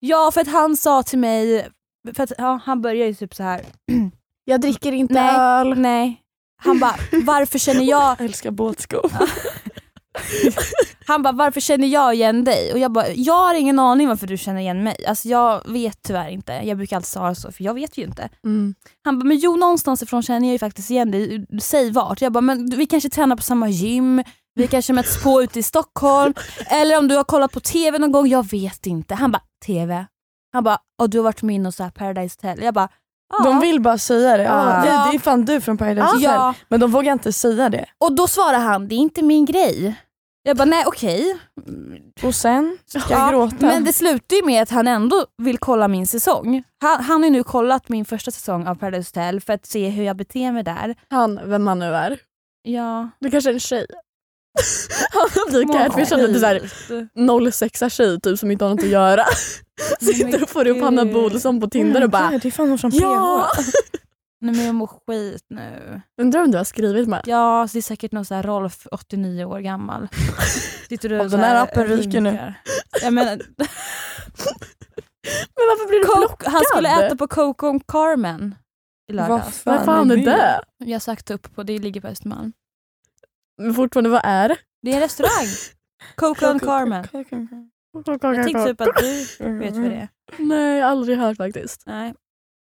Ja 0.00 0.30
för 0.34 0.40
att 0.40 0.48
han 0.48 0.76
sa 0.76 1.02
till 1.02 1.18
mig, 1.18 1.68
för 2.14 2.22
att, 2.22 2.32
ja, 2.38 2.60
han 2.64 2.82
började 2.82 3.08
ju 3.08 3.14
typ 3.14 3.34
så 3.34 3.42
här. 3.42 3.64
Jag 4.44 4.60
dricker 4.60 4.92
inte 4.92 5.14
Nej. 5.14 5.36
öl. 5.36 5.78
nej. 5.78 6.22
Han 6.62 6.78
bara, 6.78 6.94
varför 7.24 7.58
känner 7.58 7.84
jag 7.84 8.02
Jag 8.02 8.20
älskar 8.20 8.50
båtskor. 8.50 9.12
Han 11.06 11.22
bara, 11.22 11.32
varför 11.32 11.60
känner 11.60 11.88
jag 11.88 12.14
igen 12.14 12.44
dig? 12.44 12.72
Och 12.72 12.78
jag 12.78 12.92
bara, 12.92 13.08
jag 13.12 13.34
har 13.34 13.54
ingen 13.54 13.78
aning 13.78 14.08
varför 14.08 14.26
du 14.26 14.36
känner 14.38 14.60
igen 14.60 14.82
mig. 14.84 15.06
Alltså 15.06 15.28
jag 15.28 15.62
vet 15.68 16.02
tyvärr 16.02 16.28
inte. 16.28 16.52
Jag 16.52 16.76
brukar 16.76 16.96
alltid 16.96 17.08
svara 17.08 17.34
så, 17.34 17.52
för 17.52 17.64
jag 17.64 17.74
vet 17.74 17.98
ju 17.98 18.02
inte. 18.04 18.28
Mm. 18.44 18.74
Han 19.04 19.18
bara, 19.18 19.24
men 19.24 19.38
jo 19.38 19.56
någonstans 19.56 20.02
ifrån 20.02 20.22
känner 20.22 20.48
jag 20.48 20.52
ju 20.52 20.58
faktiskt 20.58 20.90
igen 20.90 21.10
dig. 21.10 21.46
Säg 21.62 21.90
vart. 21.92 22.20
Jag 22.20 22.32
bara, 22.32 22.40
men 22.40 22.70
vi 22.70 22.86
kanske 22.86 23.08
tränar 23.10 23.36
på 23.36 23.42
samma 23.42 23.68
gym, 23.68 24.22
vi 24.54 24.66
kanske 24.66 24.92
möts 24.92 25.22
på 25.22 25.42
ute 25.42 25.58
i 25.58 25.62
Stockholm. 25.62 26.34
Eller 26.66 26.98
om 26.98 27.08
du 27.08 27.16
har 27.16 27.24
kollat 27.24 27.52
på 27.52 27.60
TV 27.60 27.98
någon 27.98 28.12
gång, 28.12 28.28
jag 28.28 28.50
vet 28.50 28.86
inte. 28.86 29.14
Han 29.14 29.32
bara, 29.32 29.42
TV? 29.66 30.06
Han 30.52 30.64
bara, 30.64 30.78
och 31.00 31.10
du 31.10 31.18
har 31.18 31.22
varit 31.24 31.42
med 31.42 31.56
i 31.56 31.58
någon 31.58 31.72
så 31.72 31.82
här 31.82 31.90
Paradise 31.90 32.36
Hotel. 32.42 32.64
Jag 32.64 32.74
bara, 32.74 32.88
ja. 33.38 33.44
De 33.44 33.60
vill 33.60 33.80
bara 33.80 33.98
säga 33.98 34.36
det. 34.36 34.42
Ja, 34.42 34.86
Ja. 34.86 35.04
det, 35.04 35.10
det 35.10 35.16
är 35.16 35.20
fan 35.20 35.44
du 35.44 35.60
från 35.60 35.78
Paradise. 35.78 36.06
Hotel. 36.06 36.22
ja. 36.22 36.54
Men 36.68 36.80
de 36.80 36.90
vågar 36.90 37.12
inte 37.12 37.32
säga 37.32 37.68
det. 37.68 37.86
Och 37.98 38.12
då 38.16 38.26
svarar 38.26 38.58
han, 38.58 38.88
det 38.88 38.94
är 38.94 38.98
inte 38.98 39.22
min 39.22 39.44
grej. 39.44 39.94
Jag 40.42 40.56
bara, 40.56 40.64
nej 40.64 40.84
okej. 40.86 41.38
Och 42.22 42.34
sen 42.34 42.78
ska 42.86 42.98
jag 42.98 43.20
Ja, 43.20 43.30
gråta. 43.30 43.56
Men 43.66 43.84
det 43.84 43.92
slutar 43.92 44.36
ju 44.36 44.44
med 44.46 44.62
att 44.62 44.70
han 44.70 44.88
ändå 44.88 45.26
vill 45.42 45.58
kolla 45.58 45.88
min 45.88 46.06
säsong. 46.06 46.62
Han, 46.80 47.04
han 47.04 47.22
har 47.22 47.30
nu 47.30 47.42
kollat 47.42 47.88
min 47.88 48.04
första 48.04 48.30
säsong 48.30 48.66
av 48.66 48.74
Paradise 48.74 49.08
Hotel 49.20 49.40
för 49.40 49.52
att 49.52 49.66
se 49.66 49.88
hur 49.88 50.04
jag 50.04 50.16
beter 50.16 50.52
mig 50.52 50.62
där. 50.62 50.94
Han, 51.10 51.40
vem 51.44 51.66
han 51.66 51.78
nu 51.78 51.94
är. 51.94 52.18
Ja. 52.62 53.10
Du 53.20 53.30
kanske 53.30 53.50
är 53.50 53.54
en 53.54 53.60
tjej. 53.60 53.86
Han 55.12 55.50
blir 55.50 55.72
catfishad 55.72 56.20
lite 56.20 56.40
såhär 56.40 57.50
06 57.50 57.94
tjej 57.94 58.20
typ 58.20 58.38
som 58.38 58.50
inte 58.50 58.64
har 58.64 58.70
något 58.70 58.84
att 58.84 58.88
göra. 58.88 59.24
Sitter 60.00 60.42
och 60.42 60.48
får 60.48 60.66
upp 60.66 60.82
Hanna 60.82 61.04
gud. 61.04 61.14
Bodilsson 61.14 61.60
på 61.60 61.70
Tinder 61.70 62.04
och 62.04 62.10
bara 62.10 62.30
det 62.30 62.44
är 62.44 62.50
fan 62.50 62.68
hon 62.68 62.78
från 62.78 62.90
ja. 62.94 63.48
Nej 64.40 64.54
men 64.54 64.64
jag 64.64 64.74
mår 64.74 64.86
skit 64.86 65.44
nu. 65.48 66.00
Undrar 66.20 66.42
om 66.42 66.50
du 66.50 66.56
har 66.58 66.64
skrivit 66.64 67.08
med? 67.08 67.22
Ja, 67.26 67.68
så 67.68 67.72
det 67.72 67.78
är 67.78 67.82
säkert 67.82 68.12
någon 68.12 68.24
så 68.24 68.34
här 68.34 68.42
Rolf, 68.42 68.86
89 68.90 69.44
år 69.44 69.58
gammal. 69.60 70.08
Sitter 70.88 71.08
du 71.08 71.20
och 71.20 71.30
den 71.30 71.40
här 71.40 71.62
appen 71.62 71.86
ryker 71.86 72.20
nu. 72.20 72.54
Jag 73.02 73.12
menar, 73.12 73.36
Men 75.56 75.64
varför 75.68 75.88
blir 75.88 75.98
du 75.98 76.04
Coke, 76.06 76.18
blockad? 76.18 76.52
han 76.52 76.62
skulle 76.64 77.06
äta 77.06 77.16
på 77.16 77.28
Coke 77.28 77.66
on 77.66 77.80
Carmen 77.80 78.54
i 79.12 79.16
Vad 79.16 79.28
lördags. 79.28 79.66
Vad 79.66 79.84
fan 79.84 80.10
är 80.10 80.16
det? 80.16 80.60
Jag 80.78 80.94
har 80.94 81.00
sagt 81.00 81.30
upp 81.30 81.54
på, 81.54 81.62
det 81.62 81.78
ligger 81.78 82.00
på 82.00 82.08
Östermalm. 82.08 82.52
Men 83.62 83.74
fortfarande, 83.74 84.10
vad 84.10 84.20
är 84.24 84.48
det? 84.48 84.56
Det 84.82 84.90
är 84.90 84.94
en 84.94 85.00
restaurang. 85.00 85.46
Coke 86.14 86.50
on 86.50 86.60
Carmen. 86.60 87.06
Jag 88.02 88.44
tänkte 88.44 88.64
typ 88.64 88.80
att 88.80 88.96
du 88.98 89.26
vet 89.58 89.74
vad 89.76 89.90
det 89.90 89.96
är. 89.96 90.08
Nej, 90.38 90.82
aldrig 90.82 91.18
hört 91.18 91.36
faktiskt. 91.36 91.82
Nej. 91.86 92.14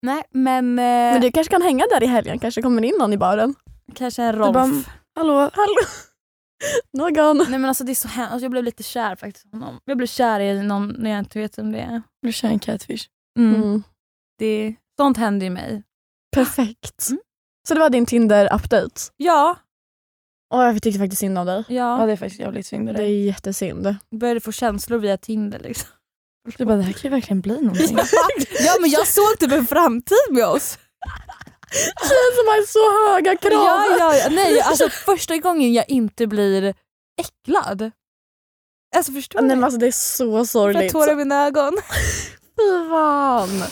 Nej 0.02 0.24
men, 0.32 0.80
eh, 0.80 0.84
Men 0.84 1.22
du 1.22 1.32
kanske 1.32 1.52
kan 1.52 1.62
hänga 1.62 1.86
där 1.90 2.04
i 2.04 2.08
helgen, 2.08 2.40
kanske 2.40 2.62
kommer 2.62 2.84
in 2.86 2.96
någon 3.00 3.14
i 3.14 3.18
baren. 3.18 3.56
kanske 3.96 4.24
en 4.24 4.34
Du 4.36 4.40
Rolf. 4.42 4.54
bara, 4.54 4.72
hallå? 5.16 5.34
Hallå? 5.54 5.76
Någon? 6.94 7.38
Nej 7.38 7.60
men 7.60 7.66
alltså 7.66 7.84
det 7.84 7.92
är 7.92 7.96
så 7.96 8.08
hemskt. 8.08 8.32
Alltså, 8.32 8.46
jag 8.46 8.52
blev 8.52 8.64
lite 8.64 8.84
kär 8.84 9.16
faktiskt 9.16 9.46
i 9.46 9.50
honom. 9.52 9.80
Jag 9.86 9.98
blev 9.98 10.08
kär 10.08 10.40
i 10.40 10.64
någon 10.64 10.88
när 10.88 11.10
jag 11.10 11.20
inte 11.20 11.40
vet 11.40 11.58
vem 11.58 11.72
det 11.72 11.80
är. 11.80 12.02
Du 12.22 12.32
kör 12.32 12.48
en 12.48 12.60
catfish. 12.60 13.06
Mm. 13.40 13.56
Mm. 13.64 13.84
Det, 14.38 14.76
sånt 15.00 15.18
händer 15.18 15.46
ju 15.46 15.50
mig. 15.50 15.84
Perfekt. 16.36 17.10
Mm. 17.10 17.22
Så 17.68 17.74
det 17.74 17.80
var 17.80 17.90
din 17.90 18.06
Tinder-update? 18.06 19.12
Ja, 19.18 19.58
Och 20.54 20.60
jag 20.64 20.82
tyckte 20.84 21.00
faktiskt 21.00 21.20
synd 21.20 21.38
om 21.38 21.46
dig. 21.46 21.64
Ja 21.68 22.00
ja. 22.00 22.06
det 22.06 22.12
är 22.12 22.18
faktiskt 22.18 22.42
jävligt 22.42 22.66
synd. 22.66 22.88
Det 22.96 23.04
är 23.04 23.26
jättesynd. 23.26 23.96
Började 24.16 24.40
få 24.40 24.52
känslor 24.52 24.98
via 25.00 25.18
Tinder 25.18 25.60
liksom. 25.60 25.90
Du 26.58 26.66
bara, 26.66 26.78
det 26.78 26.84
här 26.84 26.94
kan 26.94 27.02
ju 27.04 27.10
verkligen 27.10 27.42
bli 27.42 27.62
någonting. 27.62 27.98
ja 28.66 28.76
men 28.82 28.90
jag 28.90 29.08
såg 29.08 29.40
typ 29.40 29.52
en 29.52 29.68
framtid 29.68 30.18
med 30.30 30.46
oss. 30.46 30.78
Tjejen 31.72 32.34
som 32.38 32.48
har 32.48 32.66
så 32.66 33.14
höga 33.14 33.38
krav! 33.38 33.52
Ja, 33.52 33.96
ja, 34.00 34.16
ja. 34.16 34.30
Nej, 34.30 34.62
alltså 34.62 34.90
första 34.90 35.38
gången 35.38 35.74
jag 35.74 35.90
inte 35.90 36.28
blir 36.28 36.74
äcklad. 37.22 37.92
Alltså 38.96 39.12
förstår 39.12 39.42
Nej, 39.42 39.50
du? 39.50 39.56
men 39.56 39.64
alltså, 39.64 39.80
det 39.80 39.88
är 39.88 39.92
så 39.92 40.38
Jag 40.38 40.48
sorgligt. 40.48 40.92
tårar 40.92 41.12
i 41.12 41.16
mina 41.16 41.46
ögon. 41.46 41.74
Fy 42.58 42.90
fan. 42.90 43.64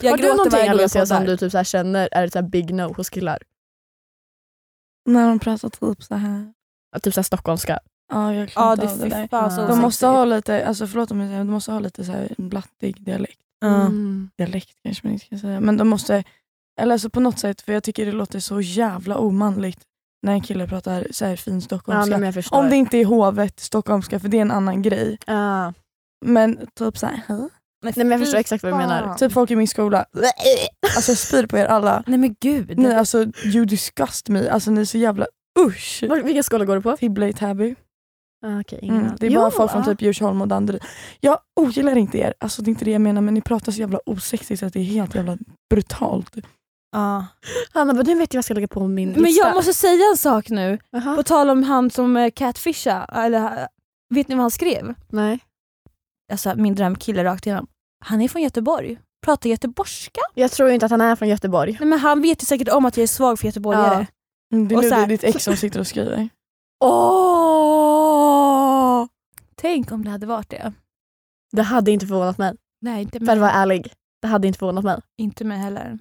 Jag 0.00 0.10
har 0.10 0.18
du 0.18 0.28
någonting 0.28 0.58
jag 0.60 0.68
Alicia 0.68 1.06
som 1.06 1.24
du 1.24 1.36
typ 1.36 1.52
så 1.52 1.56
här 1.56 1.64
känner 1.64 2.08
är 2.12 2.26
ett 2.26 2.32
så 2.32 2.38
här 2.38 2.48
big 2.48 2.74
no 2.74 2.92
hos 2.92 3.10
killar? 3.10 3.38
När 5.06 5.28
de 5.28 5.38
pratar 5.38 5.68
typ 5.68 6.02
så 6.02 6.14
här. 6.14 6.52
Att 6.96 7.02
Typ 7.02 7.14
så 7.14 7.20
här 7.20 7.24
stockholmska? 7.24 7.78
Ja, 8.10 8.34
jag 8.34 8.48
klarar 8.48 8.66
Ja 8.68 8.72
inte 8.82 8.86
det 8.86 8.92
av 8.92 8.98
det 8.98 9.16
där. 9.16 9.28
fan 9.28 9.50
så 9.50 9.66
De 9.66 9.78
måste 9.78 10.06
ha 10.06 10.24
lite, 10.24 10.66
alltså 10.66 10.86
förlåt 10.86 11.10
om 11.10 11.20
jag 11.20 11.28
säger, 11.28 11.38
de 11.38 11.50
måste 11.50 11.72
ha 11.72 11.78
lite 11.80 12.04
så 12.04 12.12
här 12.12 12.28
blattig 12.38 13.04
dialekt. 13.04 13.40
Ja. 13.60 13.66
Mm. 13.80 14.30
Dialekt 14.38 14.76
kanske 14.82 15.06
man 15.06 15.12
inte 15.12 15.26
ska 15.26 15.38
säga. 15.38 15.60
Men 15.60 15.76
de 15.76 15.88
måste, 15.88 16.24
eller 16.80 16.92
alltså 16.92 17.10
på 17.10 17.20
något 17.20 17.38
sätt, 17.38 17.60
för 17.60 17.72
jag 17.72 17.82
tycker 17.82 18.06
det 18.06 18.12
låter 18.12 18.40
så 18.40 18.60
jävla 18.60 19.18
omanligt 19.18 19.80
när 20.22 20.32
en 20.32 20.40
kille 20.40 20.66
pratar 20.66 21.06
så 21.10 21.24
här 21.24 21.36
fin 21.36 21.54
Ja, 21.54 21.60
stockholmska. 21.60 22.32
förstår. 22.32 22.58
Om 22.58 22.68
det 22.70 22.76
inte 22.76 22.98
är 22.98 23.04
hovet 23.04 23.60
stockholmska, 23.60 24.20
för 24.20 24.28
det 24.28 24.36
är 24.36 24.42
en 24.42 24.50
annan 24.50 24.82
grej. 24.82 25.18
Ja. 25.26 25.72
Men 26.26 26.66
typ 26.78 26.98
så 26.98 27.06
här, 27.06 27.20
"Hä?" 27.28 27.48
Nej, 27.84 27.92
men 27.96 28.10
jag 28.10 28.20
förstår 28.20 28.38
exakt 28.38 28.62
vad 28.64 28.72
du 28.72 28.76
menar. 28.76 29.14
typ 29.14 29.32
folk 29.32 29.50
i 29.50 29.56
min 29.56 29.68
skola. 29.68 30.04
Alltså 30.96 31.10
jag 31.10 31.18
spyr 31.18 31.46
på 31.46 31.58
er 31.58 31.64
alla. 31.66 32.02
Nej 32.06 32.18
men 32.18 32.36
gud. 32.40 32.78
Ni 32.78 32.94
alltså, 32.94 33.26
you 33.44 33.64
disgust 33.64 34.28
me. 34.28 34.48
Alltså 34.48 34.70
ni 34.70 34.80
är 34.80 34.84
så 34.84 34.98
jävla 34.98 35.26
usch. 35.66 36.04
Var- 36.08 36.22
Vilken 36.22 36.44
skola 36.44 36.64
går 36.64 36.76
du 36.76 36.82
på? 36.82 36.96
Tibble 36.96 37.28
i 37.28 37.32
Täby. 37.32 37.74
Ah, 38.42 38.62
ingen 38.80 39.00
Mm, 39.00 39.16
det 39.20 39.26
är 39.26 39.30
bara 39.30 39.44
Jo, 39.44 39.50
folk 39.50 39.70
från 39.70 39.80
ja. 39.82 39.86
typ 39.86 40.02
Djursholm 40.02 40.40
och 40.40 40.48
Danderyd. 40.48 40.82
Jag 41.20 41.38
ogillar 41.60 41.96
inte 41.96 42.18
er, 42.18 42.34
alltså 42.40 42.62
det 42.62 42.68
är 42.68 42.70
inte 42.70 42.84
det 42.84 42.90
jag 42.90 43.00
menar 43.00 43.20
men 43.20 43.34
ni 43.34 43.40
pratar 43.40 43.72
så 43.72 43.80
jävla 43.80 43.98
osexigt 44.06 44.60
så 44.60 44.66
att 44.66 44.72
det 44.72 44.80
är 44.80 44.84
helt 44.84 45.14
jävla 45.14 45.38
brutalt. 45.70 46.36
Ja. 46.92 47.26
Hanna 47.72 47.94
bara, 47.94 48.02
nu 48.02 48.14
vet 48.14 48.34
jag 48.34 48.38
vad 48.38 48.38
jag 48.38 48.44
ska 48.44 48.54
lägga 48.54 48.68
på 48.68 48.86
min 48.88 49.08
lista. 49.08 49.22
Men 49.22 49.32
jag 49.32 49.54
måste 49.54 49.74
säga 49.74 50.10
en 50.10 50.16
sak 50.16 50.48
nu. 50.50 50.78
Jaha. 50.90 51.16
På 51.16 51.22
tal 51.22 51.50
om 51.50 51.62
han 51.62 51.90
som 51.90 52.16
eh, 52.16 52.30
catfisha, 52.30 53.04
eller 53.04 53.68
vet 54.14 54.28
ni 54.28 54.34
vad 54.34 54.42
han 54.42 54.50
skrev? 54.50 54.94
Nej. 55.08 55.38
Alltså 56.32 56.54
min 56.56 56.74
drömkille 56.74 57.24
rakt 57.24 57.46
igenom. 57.46 57.66
Han 58.04 58.20
är 58.20 58.28
från 58.28 58.42
Göteborg. 58.42 58.98
Pratar 59.24 59.50
göteborgska. 59.50 60.20
Jag 60.34 60.50
tror 60.50 60.70
inte 60.70 60.86
att 60.86 60.90
han 60.92 61.00
är 61.00 61.16
från 61.16 61.28
Göteborg. 61.28 61.76
Nej, 61.80 61.88
men 61.88 61.98
han 61.98 62.22
vet 62.22 62.42
ju 62.42 62.46
säkert 62.46 62.68
om 62.68 62.84
att 62.84 62.96
jag 62.96 63.02
är 63.02 63.06
svag 63.08 63.38
för 63.38 63.46
göteborgare. 63.46 64.06
Mm, 64.54 64.68
Det 64.68 64.74
är 64.74 64.76
Och 64.76 64.82
nu 64.84 64.90
det 64.90 64.96
är 64.96 65.06
ditt 65.06 65.24
ex 65.24 65.44
som 65.44 65.56
sitter 65.56 65.80
och 65.80 65.86
skriver. 65.86 66.28
Åh! 66.84 67.79
Tänk 69.60 69.92
om 69.92 70.04
det 70.04 70.10
hade 70.10 70.26
varit 70.26 70.48
det. 70.50 70.72
Det 71.52 71.62
hade 71.62 71.90
inte 71.90 72.06
förvånat 72.06 72.38
mig. 72.38 72.56
Nej, 72.80 73.02
inte 73.02 73.18
För 73.18 73.24
att 73.24 73.28
mig, 73.28 73.38
vara 73.38 73.50
ärlig. 73.52 73.92
Det 74.22 74.28
hade 74.28 74.46
inte 74.46 74.58
förvånat 74.58 74.84
mig. 74.84 75.00
inte 75.18 75.44
mig 75.44 75.58
heller. 75.58 75.98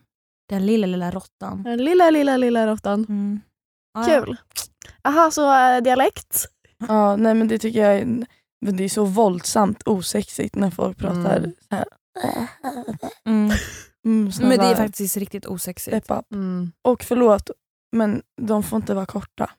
Den 0.49 0.65
lilla, 0.65 0.87
lilla 0.87 1.11
råttan. 1.11 1.63
Den 1.63 1.83
lilla, 1.85 2.09
lilla, 2.09 2.37
lilla 2.37 2.67
råttan. 2.67 3.05
Mm. 3.09 3.39
Kul. 4.07 4.37
Aha, 5.03 5.31
så 5.31 5.53
äh, 5.75 5.81
dialekt? 5.81 6.45
Ja, 6.87 7.15
nej 7.15 7.33
men 7.33 7.47
det 7.47 7.59
tycker 7.59 7.79
jag 7.83 7.97
är, 7.99 8.05
men 8.65 8.77
det 8.77 8.83
är 8.83 8.89
så 8.89 9.05
våldsamt 9.05 9.83
osexigt 9.87 10.55
när 10.55 10.71
folk 10.71 10.97
pratar 10.97 11.37
Mm. 11.37 11.51
så 11.69 11.75
här. 11.75 11.85
Mm. 13.25 13.51
Mm, 14.05 14.31
Men 14.41 14.49
det 14.57 14.65
är 14.65 14.75
faktiskt 14.75 15.17
riktigt 15.17 15.45
osexigt. 15.45 16.09
Mm. 16.33 16.71
Och 16.81 17.03
förlåt, 17.03 17.49
men 17.91 18.21
de 18.41 18.63
får 18.63 18.77
inte 18.77 18.93
vara 18.93 19.05
korta. 19.05 19.51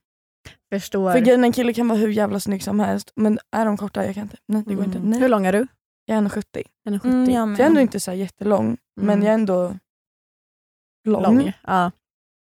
Förstår. 0.73 1.13
För 1.13 1.19
grejen, 1.21 1.45
en 1.45 1.53
kille 1.53 1.73
kan 1.75 1.89
vara 1.89 1.99
hur 1.99 2.09
jävla 2.09 2.41
snygg 2.41 2.63
som 2.63 2.81
helst 2.81 3.13
men 3.15 3.39
är 3.53 3.65
de 3.67 3.77
korta, 3.77 4.07
jag 4.07 4.15
kan 4.15 4.23
inte. 4.23 4.37
Nej 4.47 4.63
det 4.67 4.75
går 4.75 4.85
inte. 4.85 4.99
Mm. 4.99 5.11
Nej. 5.11 5.21
Hur 5.21 5.29
lång 5.29 5.47
är 5.47 5.53
du? 5.53 5.67
Jag 6.05 6.19
är 6.19 6.23
1,70. 6.23 6.63
1,70. 6.89 7.05
Mm, 7.05 7.31
jag 7.31 7.49
jag 7.51 7.61
är 7.61 7.65
ändå 7.67 7.81
inte 7.81 8.01
så 8.01 8.11
här 8.11 8.19
jättelång 8.19 8.77
men 9.01 9.11
Mm. 9.11 9.23
jag 9.23 9.31
är 9.31 9.35
ändå 9.35 9.75
lång. 11.09 11.23
lång. 11.23 11.53
Ja. 11.67 11.91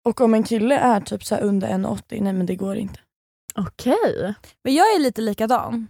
Och 0.05 0.21
om 0.21 0.33
en 0.33 0.43
kille 0.43 0.77
är 0.77 1.01
typ 1.01 1.23
så 1.23 1.35
här 1.35 1.41
under 1.41 1.67
1,80, 1.67 2.21
nej 2.23 2.33
men 2.33 2.45
det 2.45 2.55
går 2.55 2.75
inte. 2.75 2.99
Okej. 3.55 4.33
Men 4.63 4.73
jag 4.73 4.95
är 4.95 4.99
lite 4.99 5.21
likadan. 5.21 5.87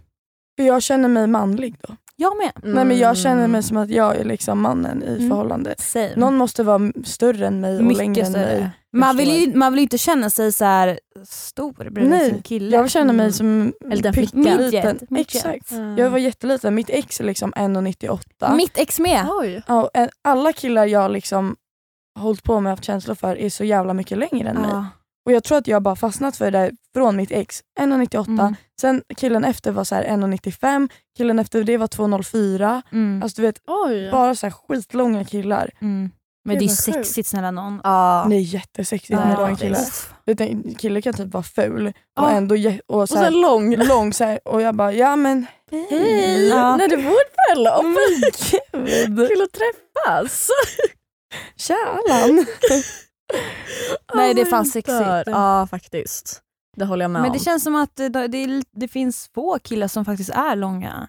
För 0.56 0.64
jag 0.66 0.82
känner 0.82 1.08
mig 1.08 1.26
manlig 1.26 1.76
då. 1.80 1.96
Jag 2.16 2.36
med. 2.36 2.52
Nej, 2.74 2.84
men 2.84 2.98
jag 2.98 3.16
känner 3.16 3.38
Mm. 3.38 3.50
mig 3.50 3.62
som 3.62 3.76
att 3.76 3.90
jag 3.90 4.16
är 4.16 4.24
liksom 4.24 4.60
mannen 4.60 5.02
i 5.02 5.06
Mm. 5.16 5.28
förhållandet. 5.28 5.80
Same. 5.80 6.16
Någon 6.16 6.36
måste 6.36 6.62
vara 6.62 6.92
större 7.04 7.46
än 7.46 7.60
mig 7.60 7.76
och 7.76 7.82
längre 7.82 8.08
Mycket 8.08 8.26
än 8.26 8.32
mig. 8.32 8.46
större. 8.56 8.70
Man 8.92 9.16
vill, 9.16 9.30
ju, 9.46 9.54
man 9.56 9.72
vill 9.72 9.78
ju 9.78 9.82
inte 9.82 9.98
känna 9.98 10.30
sig 10.30 10.52
så 10.52 10.64
här 10.64 11.00
stor 11.28 11.72
bredvid 11.72 12.08
Nej, 12.08 12.30
sin 12.30 12.42
kille. 12.42 12.76
Jag 12.76 12.90
känner 12.90 13.12
mig 13.12 13.24
Mm. 13.24 13.32
som 13.32 13.72
En 13.84 13.96
liten 13.96 14.12
pytteliten. 14.14 14.56
Midget, 14.64 15.10
midget. 15.10 15.34
Exakt. 15.34 15.70
Mm. 15.70 15.98
Jag 15.98 16.10
var 16.10 16.18
jätteliten, 16.18 16.74
mitt 16.74 16.90
ex 16.90 17.20
är 17.20 17.24
liksom 17.24 17.52
1,98. 17.52 18.56
Mitt 18.56 18.78
ex 18.78 18.98
med. 19.00 19.26
Oj. 19.30 19.62
Ja, 19.66 19.90
alla 20.22 20.52
killar 20.52 20.86
jag 20.86 21.10
liksom 21.10 21.56
hållit 22.18 22.42
på 22.42 22.60
med 22.60 22.70
och 22.70 22.76
haft 22.76 22.84
känslor 22.84 23.14
för 23.14 23.38
är 23.38 23.50
så 23.50 23.64
jävla 23.64 23.94
mycket 23.94 24.18
längre 24.18 24.48
än 24.48 24.56
mig. 24.60 24.70
Och 25.26 25.32
jag 25.32 25.44
tror 25.44 25.58
att 25.58 25.66
jag 25.66 25.82
bara 25.82 25.96
fastnat 25.96 26.36
för 26.36 26.44
det 26.50 26.58
där 26.58 26.72
från 26.94 27.16
mitt 27.16 27.30
ex. 27.30 27.60
1,98. 27.80 28.28
Mm. 28.40 28.54
Sen 28.80 29.02
killen 29.16 29.44
efter 29.44 29.72
var 29.72 29.84
så 29.84 29.94
här 29.94 30.04
1,95. 30.04 30.88
Killen 31.16 31.38
efter 31.38 31.64
det 31.64 31.76
var 31.76 31.86
2,04. 31.86 32.82
Mm. 32.92 33.22
Alltså 33.22 33.40
du 33.42 33.46
vet, 33.46 33.56
Oj. 33.66 34.10
bara 34.10 34.34
så 34.34 34.46
här 34.46 34.50
skitlånga 34.68 35.24
killar. 35.24 35.70
Mm. 35.80 36.10
Men 36.46 36.58
Gud, 36.58 36.68
det 36.68 36.72
är 36.72 36.76
sexigt 36.76 37.28
snälla 37.28 37.50
någon. 37.50 37.80
Ja. 37.84 38.26
Det 38.30 38.36
är 38.36 38.40
jättesexigt 38.40 39.18
med 39.18 39.38
långa 39.38 39.56
killar. 39.56 39.80
Du, 40.24 40.62
kille 40.78 41.02
kan 41.02 41.14
typ 41.14 41.32
vara 41.32 41.42
ful 41.42 41.86
och 41.86 41.92
Ja. 42.16 42.30
ändå 42.30 42.54
och 42.86 43.00
Och 43.00 43.08
så 43.08 43.16
här, 43.16 43.24
sen 43.24 43.40
lång. 43.40 43.76
lång 43.76 44.12
så 44.12 44.24
här, 44.24 44.38
och 44.44 44.62
jag 44.62 44.74
bara 44.74 44.92
ja 44.92 45.16
men 45.16 45.46
Hej! 45.70 46.48
Ja. 46.48 46.76
När 46.76 46.88
det 46.88 46.94
är 46.94 47.02
vårt 47.02 47.54
bröllop. 47.54 47.84
gud. 49.12 49.28
Kul 49.28 49.42
att 49.42 49.52
träffas. 49.52 50.48
Tja 51.56 51.76
Allan. 52.08 52.46
Nej, 54.14 54.34
det 54.34 54.40
är 54.40 54.44
Oh 54.44 54.50
fan 54.50 54.64
sexigt. 54.66 55.00
Ja 55.26 55.66
faktiskt. 55.70 56.40
Det 56.76 56.84
håller 56.84 57.04
jag 57.04 57.10
med 57.10 57.22
Men 57.22 57.30
om. 57.30 57.36
det 57.38 57.44
känns 57.44 57.62
som 57.64 57.76
att 57.76 57.96
det, 57.96 58.08
det, 58.08 58.38
är- 58.38 58.80
det 58.80 58.88
finns 58.88 59.30
få 59.34 59.58
killar 59.58 59.88
som 59.88 60.04
faktiskt 60.04 60.30
är 60.30 60.56
långa. 60.56 61.08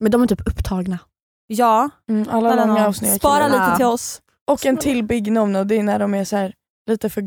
Men 0.00 0.10
de 0.12 0.22
är 0.22 0.26
typ 0.26 0.40
upptagna. 0.48 0.98
Ja, 1.46 1.90
Mm, 2.08 2.28
alla 2.30 2.50
alla 2.52 2.64
långa 2.66 2.88
och 2.88 2.96
snygga 2.96 3.14
spara 3.14 3.44
killar. 3.44 3.66
lite 3.66 3.76
till 3.76 3.86
oss. 3.86 4.20
Och 4.50 4.66
en 4.66 4.76
till 4.76 5.02
big 5.04 5.28
no-no, 5.32 5.64
det 5.64 5.78
är 5.78 5.82
när 5.82 5.98
de 5.98 6.14
är 6.14 6.24
så 6.24 6.36
här 6.36 6.54
lite 6.90 7.10
för, 7.10 7.22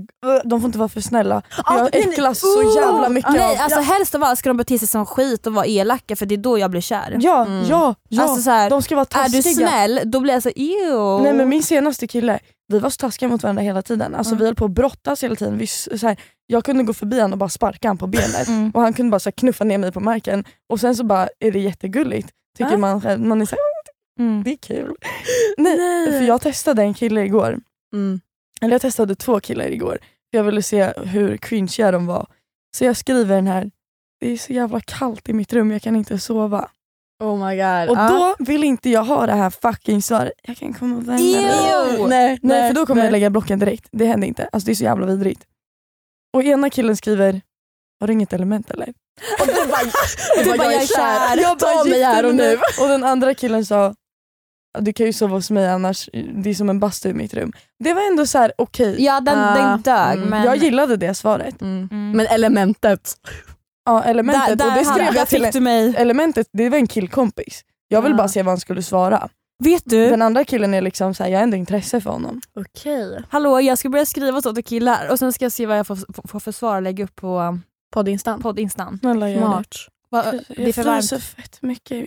de 0.50 0.62
får 0.62 0.66
inte 0.68 0.78
vara 0.78 0.90
för 0.90 1.02
snälla. 1.02 1.42
Ah, 1.66 1.78
jag 1.78 1.96
äcklas 1.96 2.40
så 2.40 2.74
jävla 2.82 3.10
mycket 3.10 3.32
Nej, 3.32 3.56
av... 3.56 3.62
alltså 3.62 3.80
helst 3.80 4.16
av 4.16 4.24
allt 4.24 4.40
ska 4.40 4.50
de 4.50 4.58
bete 4.58 4.80
sig 4.80 4.88
som 4.88 5.06
skit 5.06 5.48
och 5.48 5.54
vara 5.54 5.66
elaka 5.66 6.16
för 6.16 6.26
det 6.26 6.36
är 6.36 6.38
då 6.38 6.58
jag 6.60 6.72
blir 6.72 6.82
kär. 6.82 7.18
Ja, 7.20 7.46
Mm. 7.46 7.66
ja, 7.70 7.96
ja. 8.10 8.24
Alltså 8.24 8.42
så 8.42 8.50
här, 8.50 8.70
de 8.70 8.82
ska 8.82 8.96
vara 8.96 9.02
är 9.02 9.06
taskiga. 9.06 9.42
du 9.42 9.54
snäll 9.54 10.00
då 10.06 10.20
blir 10.20 10.34
jag 10.34 10.44
så 10.44 10.50
ew. 10.50 11.24
Nej 11.24 11.34
men 11.34 11.50
min 11.50 11.64
senaste 11.64 12.08
kille, 12.08 12.40
vi 12.74 12.80
var 12.80 12.90
så 12.90 12.98
taskiga 12.98 13.30
mot 13.30 13.44
varandra 13.44 13.62
hela 13.64 13.82
tiden. 13.82 14.16
Alltså 14.16 14.32
Mm. 14.34 14.40
vi 14.40 14.46
höll 14.46 14.56
på 14.56 14.66
att 14.66 14.72
brottas 14.72 15.24
hela 15.24 15.36
tiden. 15.36 15.58
Vi, 15.58 15.68
så 15.68 16.08
här, 16.08 16.18
jag 16.48 16.66
kunde 16.66 16.84
gå 16.84 16.94
förbi 16.94 17.16
honom 17.20 17.32
och 17.32 17.38
bara 17.38 17.50
sparka 17.50 17.88
honom 17.88 17.98
på 17.98 18.08
benet. 18.08 18.48
Mm. 18.48 18.72
Och 18.72 18.82
han 18.82 18.94
kunde 18.94 19.12
bara 19.12 19.20
så 19.20 19.28
här, 19.30 19.32
knuffa 19.32 19.64
ner 19.64 19.78
mig 19.78 19.92
på 19.92 20.00
marken. 20.00 20.44
Och 20.70 20.80
sen 20.80 20.96
så 20.96 21.04
bara 21.04 21.30
är 21.40 21.52
det 21.52 21.60
jättegulligt. 21.60 22.30
Tycker 22.58 22.74
Ah. 22.74 22.78
man 22.78 23.02
själv. 23.02 23.22
Man 23.22 23.42
är 23.42 23.46
så 23.46 23.56
här, 23.56 23.60
Mm. 24.20 24.44
det 24.44 24.52
är 24.52 24.58
kul. 24.58 24.96
Nej, 25.58 26.12
för 26.12 26.22
jag 26.28 26.42
testade 26.42 26.82
en 26.82 26.94
kille 26.94 27.22
igår. 27.26 27.60
Mm. 27.94 28.20
Eller 28.62 28.72
jag 28.74 28.82
testade 28.82 29.16
två 29.16 29.40
killar 29.40 29.72
igår. 29.72 29.98
Jag 30.30 30.44
ville 30.44 30.62
se 30.62 30.94
hur 31.06 31.38
cringeiga 31.38 31.92
de 31.92 32.06
var. 32.06 32.28
Så 32.78 32.86
jag 32.86 32.98
skriver 32.98 33.36
den 33.36 33.48
här, 33.48 33.72
det 34.20 34.32
är 34.32 34.38
så 34.38 34.54
jävla 34.54 34.80
kallt 34.80 35.30
i 35.30 35.34
mitt 35.34 35.54
rum, 35.54 35.72
jag 35.72 35.82
kan 35.82 35.96
inte 35.96 36.20
sova. 36.20 36.70
Oh 37.24 37.48
my 37.48 37.56
god. 37.56 37.90
Och 37.90 37.98
då 38.12 38.36
vill 38.40 38.64
inte 38.64 38.90
jag 38.90 39.04
ha 39.04 39.26
det 39.26 39.34
här 39.34 39.50
fucking 39.50 40.02
svaret, 40.02 40.32
jag 40.44 40.58
kan 40.58 40.74
komma 40.74 40.96
och 40.98 41.08
vända 41.10 41.24
dig. 41.24 42.08
Nej, 42.08 42.40
nej, 42.42 42.70
för 42.70 42.76
då 42.76 42.86
kommer 42.86 43.02
nej. 43.02 43.06
jag 43.08 43.12
lägga 43.12 43.30
blocken 43.30 43.60
direkt. 43.60 43.88
Det 43.92 44.06
händer 44.06 44.28
inte. 44.28 44.50
Alltså 44.52 44.66
det 44.66 44.72
är 44.72 44.76
så 44.76 44.84
jävla 44.84 45.06
vidrigt. 45.06 45.44
Och 46.34 46.44
ena 46.44 46.70
killen 46.70 46.98
skriver, 46.98 47.42
har 48.00 48.08
du 48.08 48.14
inget 48.14 48.34
element 48.34 48.72
eller? 48.72 48.94
Och 49.42 49.48
du 49.48 49.54
bara, 49.54 49.82
du 50.44 50.58
bara, 50.58 50.72
jag 50.74 50.82
är 50.84 50.88
kär. 50.88 51.42
Jag 51.42 51.58
bara, 51.58 51.72
Ta 51.74 51.84
mig 51.84 52.04
här 52.04 52.26
och 52.26 52.36
nu. 52.36 52.58
Och 52.82 52.88
den 52.88 53.04
andra 53.04 53.34
killen 53.34 53.66
sa, 53.66 53.96
"Ja, 54.74 54.82
du 54.82 54.94
kan 54.94 55.06
ju 55.06 55.14
sova 55.14 55.36
hos 55.36 55.52
mig 55.52 55.68
annars, 55.68 56.10
det 56.36 56.50
är 56.50 56.54
som 56.54 56.70
en 56.70 56.80
bastu 56.80 57.10
i 57.10 57.14
mitt 57.14 57.34
rum. 57.34 57.54
Det 57.80 57.94
var 57.94 58.02
ändå 58.08 58.26
så 58.26 58.38
här 58.38 58.54
okej. 58.58 59.04
Ja 59.04 59.20
den, 59.20 59.40
Ah, 59.40 59.56
den 59.56 59.82
dög 59.82 60.18
mm. 60.18 60.30
men... 60.30 60.44
Jag 60.44 60.56
gillade 60.56 60.98
det 60.98 61.14
svaret. 61.14 61.62
Mm. 61.62 61.90
Mm. 61.92 62.12
Men 62.18 62.28
elementet. 62.28 63.14
Ja, 63.86 64.04
elementet. 64.04 64.58
där, 64.60 64.66
och 64.68 64.74
det 64.74 64.80
där, 64.80 64.84
skrev 64.84 65.06
där 65.14 65.20
jag 65.20 65.28
till 65.28 65.38
fick 65.40 65.46
en, 65.48 65.52
du 65.52 65.60
mig. 65.60 65.96
Elementet, 65.98 66.48
det 66.54 66.70
var 66.70 66.78
en 66.78 66.88
killkompis. 66.88 67.62
Jag 67.88 68.02
ville 68.02 68.14
Ja. 68.14 68.18
bara 68.18 68.28
se 68.28 68.44
vad 68.44 68.52
han 68.52 68.60
skulle 68.60 68.84
svara. 68.84 69.30
Vet 69.64 69.84
du? 69.86 70.10
Den 70.10 70.22
andra 70.22 70.44
killen 70.46 70.74
är 70.74 70.82
liksom 70.82 71.14
så 71.14 71.24
här, 71.24 71.30
jag 71.32 71.38
har 71.40 71.44
ändå 71.44 71.58
intresse 71.58 72.02
för 72.02 72.10
honom. 72.10 72.42
Okej. 72.56 73.24
Hallå 73.30 73.62
jag 73.62 73.78
ska 73.78 73.90
börja 73.90 74.06
skriva 74.06 74.42
så 74.42 74.54
till 74.54 74.64
killar 74.64 75.08
och 75.12 75.20
sen 75.20 75.34
ska 75.34 75.46
jag 75.46 75.52
se 75.52 75.66
vad 75.66 75.78
jag 75.78 75.88
får, 75.88 76.28
får 76.28 76.40
för 76.40 76.52
svar 76.52 76.76
och 76.76 76.82
lägga 76.82 77.04
upp 77.04 77.16
på 77.16 77.58
Poddinstan. 77.94 78.42
poddinstan. 78.42 78.98
Snälla 79.00 79.30
gör 79.30 79.40
Smart. 79.42 79.76
Va- 80.10 80.32
det. 80.48 80.68
Är 80.70 80.74
för 80.74 80.84
varmt. 80.84 81.06
så 81.06 81.20
fett 81.20 81.62
mycket. 81.62 82.06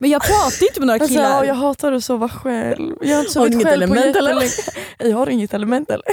Men 0.00 0.10
jag 0.10 0.22
pratar 0.22 0.66
inte 0.68 0.80
med 0.80 0.86
några 0.86 1.00
Alltså, 1.00 1.08
killar. 1.16 1.30
ja, 1.30 1.44
jag 1.44 1.54
hatar 1.54 1.92
att 1.92 2.04
sova 2.04 2.28
själv. 2.28 2.96
Jag 3.00 3.14
har 3.14 3.20
inte 3.20 3.32
sovit 3.32 3.52
inget 3.52 3.66
själv 3.66 3.82
element, 3.82 4.12
på 4.12 4.18
eller? 4.18 4.42
jättelänge. 4.42 4.86
Jag 5.10 5.16
har 5.16 5.28
inget 5.28 5.54
element 5.54 5.90
eller? 5.90 6.04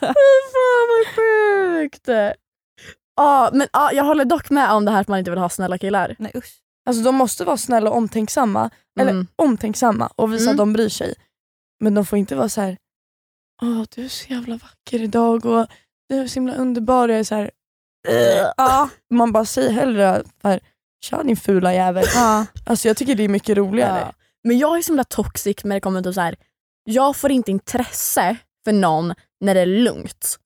Fan 0.00 0.14
vad 0.88 1.06
sjukt. 1.16 2.08
Ja, 3.16 3.50
men 3.52 3.68
ja, 3.72 3.92
jag 3.92 4.04
håller 4.04 4.24
dock 4.24 4.50
med 4.50 4.70
om 4.72 4.84
det 4.84 4.90
här 4.90 5.00
att 5.00 5.08
man 5.08 5.18
inte 5.18 5.30
vill 5.30 5.40
ha 5.40 5.48
snälla 5.48 5.78
killar. 5.78 6.16
Nej 6.18 6.32
usch. 6.34 6.60
Alltså 6.86 7.02
de 7.02 7.14
måste 7.14 7.44
vara 7.44 7.56
snälla 7.56 7.90
och 7.90 7.96
omtänksamma. 7.96 8.70
Eller 9.00 9.10
Mm. 9.10 9.26
omtänksamma 9.36 10.06
och 10.16 10.32
visa 10.32 10.42
Mm. 10.42 10.52
att 10.52 10.56
de 10.58 10.72
bryr 10.72 10.88
sig. 10.88 11.14
Men 11.80 11.94
de 11.94 12.06
får 12.06 12.18
inte 12.18 12.34
vara 12.36 12.48
så 12.48 12.60
här. 12.60 12.76
Åh, 13.62 13.82
du 13.94 14.04
är 14.04 14.08
så 14.08 14.32
jävla 14.32 14.56
vacker 14.56 15.02
idag 15.02 15.46
och 15.46 15.66
du 16.08 16.16
är 16.20 16.26
så 16.26 16.34
himla 16.34 16.54
underbar. 16.54 17.08
Jag 17.08 17.18
är 17.18 17.24
så 17.24 17.34
här. 17.34 17.50
Ja. 18.56 18.88
Man 19.14 19.32
bara 19.32 19.44
säger 19.44 19.70
hellre 19.72 20.22
så 20.42 20.48
här, 20.48 20.60
tja 21.04 21.22
din 21.22 21.36
fula 21.36 21.74
jävel. 21.74 22.04
Ja. 22.14 22.46
Alltså 22.66 22.88
jag 22.88 22.96
tycker 22.96 23.14
det 23.14 23.22
är 23.24 23.28
mycket 23.28 23.56
roligare. 23.56 24.00
Ja. 24.00 24.12
Men 24.44 24.58
jag 24.58 24.78
är 24.78 24.82
så 24.82 24.92
himla 24.92 25.04
toxic 25.04 25.64
när 25.64 25.76
det 25.76 25.80
kommer 25.80 26.02
till 26.02 26.14
så 26.14 26.20
här. 26.20 26.36
jag 26.84 27.16
får 27.16 27.30
inte 27.30 27.50
intresse 27.50 28.36
för 28.64 28.72
någon 28.72 29.14
när 29.40 29.54
det 29.54 29.60
är 29.60 29.66
lugnt. 29.66 30.38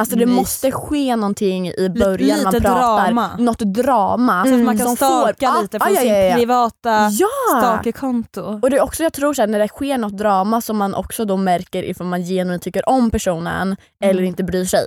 Alltså 0.00 0.16
det 0.16 0.26
Nej. 0.26 0.34
måste 0.34 0.70
ske 0.72 1.16
någonting 1.16 1.68
i 1.68 1.88
början 1.88 2.36
när 2.38 2.44
man 2.44 2.52
lite 2.54 2.66
pratar. 2.66 3.04
drama. 3.06 3.36
Något 3.38 3.58
drama. 3.58 4.44
Så 4.46 4.54
att 4.54 4.60
man 4.60 4.78
kan 4.78 4.86
som 4.86 4.96
stalka 4.96 5.52
får- 5.52 5.62
lite 5.62 5.76
Ja, 5.76 5.84
från 5.84 5.94
ja, 5.94 6.00
sin 6.00 6.10
ja, 6.10 6.16
ja. 6.18 6.36
privata 6.36 7.08
Ja! 7.10 7.26
stalkerkonto. 7.60 8.42
Och 8.62 8.70
det 8.70 8.76
är 8.76 8.82
också, 8.82 9.02
jag 9.02 9.12
tror 9.12 9.34
så 9.34 9.42
här, 9.42 9.46
när 9.46 9.58
det 9.58 9.68
sker 9.68 9.98
något 9.98 10.16
drama 10.18 10.60
som 10.60 10.76
man 10.76 10.94
också 10.94 11.24
då 11.24 11.36
märker 11.36 11.82
ifall 11.82 12.06
man 12.06 12.22
genuint 12.22 12.62
tycker 12.62 12.88
om 12.88 13.10
personen 13.10 13.76
eller 14.04 14.22
inte 14.22 14.44
bryr 14.44 14.64
sig. 14.64 14.86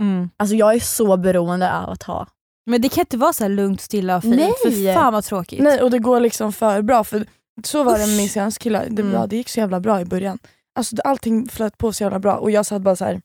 Mm. 0.00 0.30
Alltså 0.36 0.56
jag 0.56 0.74
är 0.74 0.80
så 0.80 1.16
beroende 1.16 1.72
av 1.78 1.90
att 1.90 2.02
ha. 2.02 2.26
Men 2.70 2.82
det 2.82 2.88
kan 2.88 3.02
inte 3.02 3.16
vara 3.16 3.32
så 3.32 3.48
lugnt, 3.48 3.80
stilla 3.80 4.16
och 4.16 4.22
fint. 4.22 4.36
Nej. 4.36 4.52
För 4.64 4.94
fan 4.94 5.12
vad 5.12 5.24
tråkigt. 5.24 5.62
Nej 5.62 5.82
och 5.82 5.90
det 5.90 5.98
går 5.98 6.20
liksom 6.20 6.52
för 6.52 6.82
bra. 6.82 7.04
För 7.04 7.26
så 7.64 7.82
var 7.84 7.92
det 7.98 8.06
med 8.06 8.16
min 8.16 8.28
senaste 8.28 8.60
kille. 8.62 8.84
Det, 8.90 9.02
Mm. 9.02 9.28
det 9.28 9.36
gick 9.36 9.48
så 9.48 9.60
jävla 9.60 9.80
bra 9.80 10.00
i 10.00 10.04
början. 10.04 10.38
Alltså, 10.78 10.96
allting 11.04 11.48
flöt 11.48 11.78
på 11.78 11.92
så 11.92 12.02
jävla 12.02 12.18
bra 12.18 12.34
och 12.36 12.50
jag 12.50 12.66
satt 12.66 12.82
bara 12.82 12.96
så 12.96 13.04
här 13.04 13.20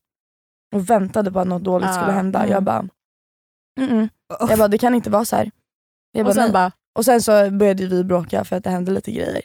och 0.75 0.89
väntade 0.89 1.31
på 1.31 1.39
att 1.39 1.47
något 1.47 1.63
dåligt 1.63 1.93
skulle 1.93 2.11
hända. 2.11 2.39
mm. 2.39 2.51
Jag 2.51 2.63
bara, 2.63 2.87
mm-mm. 3.79 4.09
jag 4.49 4.57
bara, 4.57 4.67
det 4.67 4.77
kan 4.77 4.95
inte 4.95 5.09
vara 5.09 5.25
så 5.25 5.35
här. 5.35 5.51
Jag 6.11 6.25
bara, 6.25 6.29
Och 6.29 6.35
sen 6.35 6.43
nej. 6.43 6.51
bara, 6.53 6.71
och 6.95 7.05
sen 7.05 7.21
så 7.21 7.51
började 7.51 7.85
vi 7.87 8.03
bråka 8.03 8.43
för 8.43 8.55
att 8.55 8.63
det 8.63 8.69
hände 8.69 8.91
lite 8.91 9.11
grejer. 9.11 9.41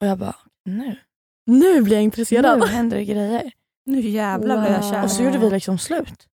Och 0.00 0.06
jag 0.06 0.18
bara, 0.18 0.36
nu, 0.64 0.98
nu 1.46 1.82
blir 1.82 1.94
jag 1.96 2.02
intresserad. 2.02 2.58
nu 2.58 2.66
händer 2.66 2.96
det 2.96 3.04
grejer. 3.04 3.52
Nu 3.86 4.00
jävlar 4.00 4.60
blev 4.60 4.72
jag 4.72 4.82
Wow. 4.82 4.90
kär. 4.92 5.04
Och 5.04 5.10
så 5.10 5.22
gjorde 5.22 5.38
vi 5.38 5.50
liksom 5.50 5.78
slut. 5.78 6.26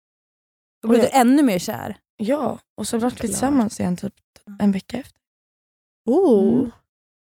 Då 0.82 0.88
blev 0.88 1.00
du 1.00 1.08
ännu 1.08 1.42
mer 1.42 1.58
kär. 1.58 1.96
Ja, 2.16 2.58
och 2.76 2.86
så 2.88 2.98
var 2.98 3.10
vi 3.10 3.16
tillsammans 3.16 3.80
igen 3.80 3.96
typ 3.96 4.14
en 4.58 4.72
vecka 4.72 4.98
efter. 4.98 5.18
Oh, 6.10 6.52
Mm. 6.58 6.70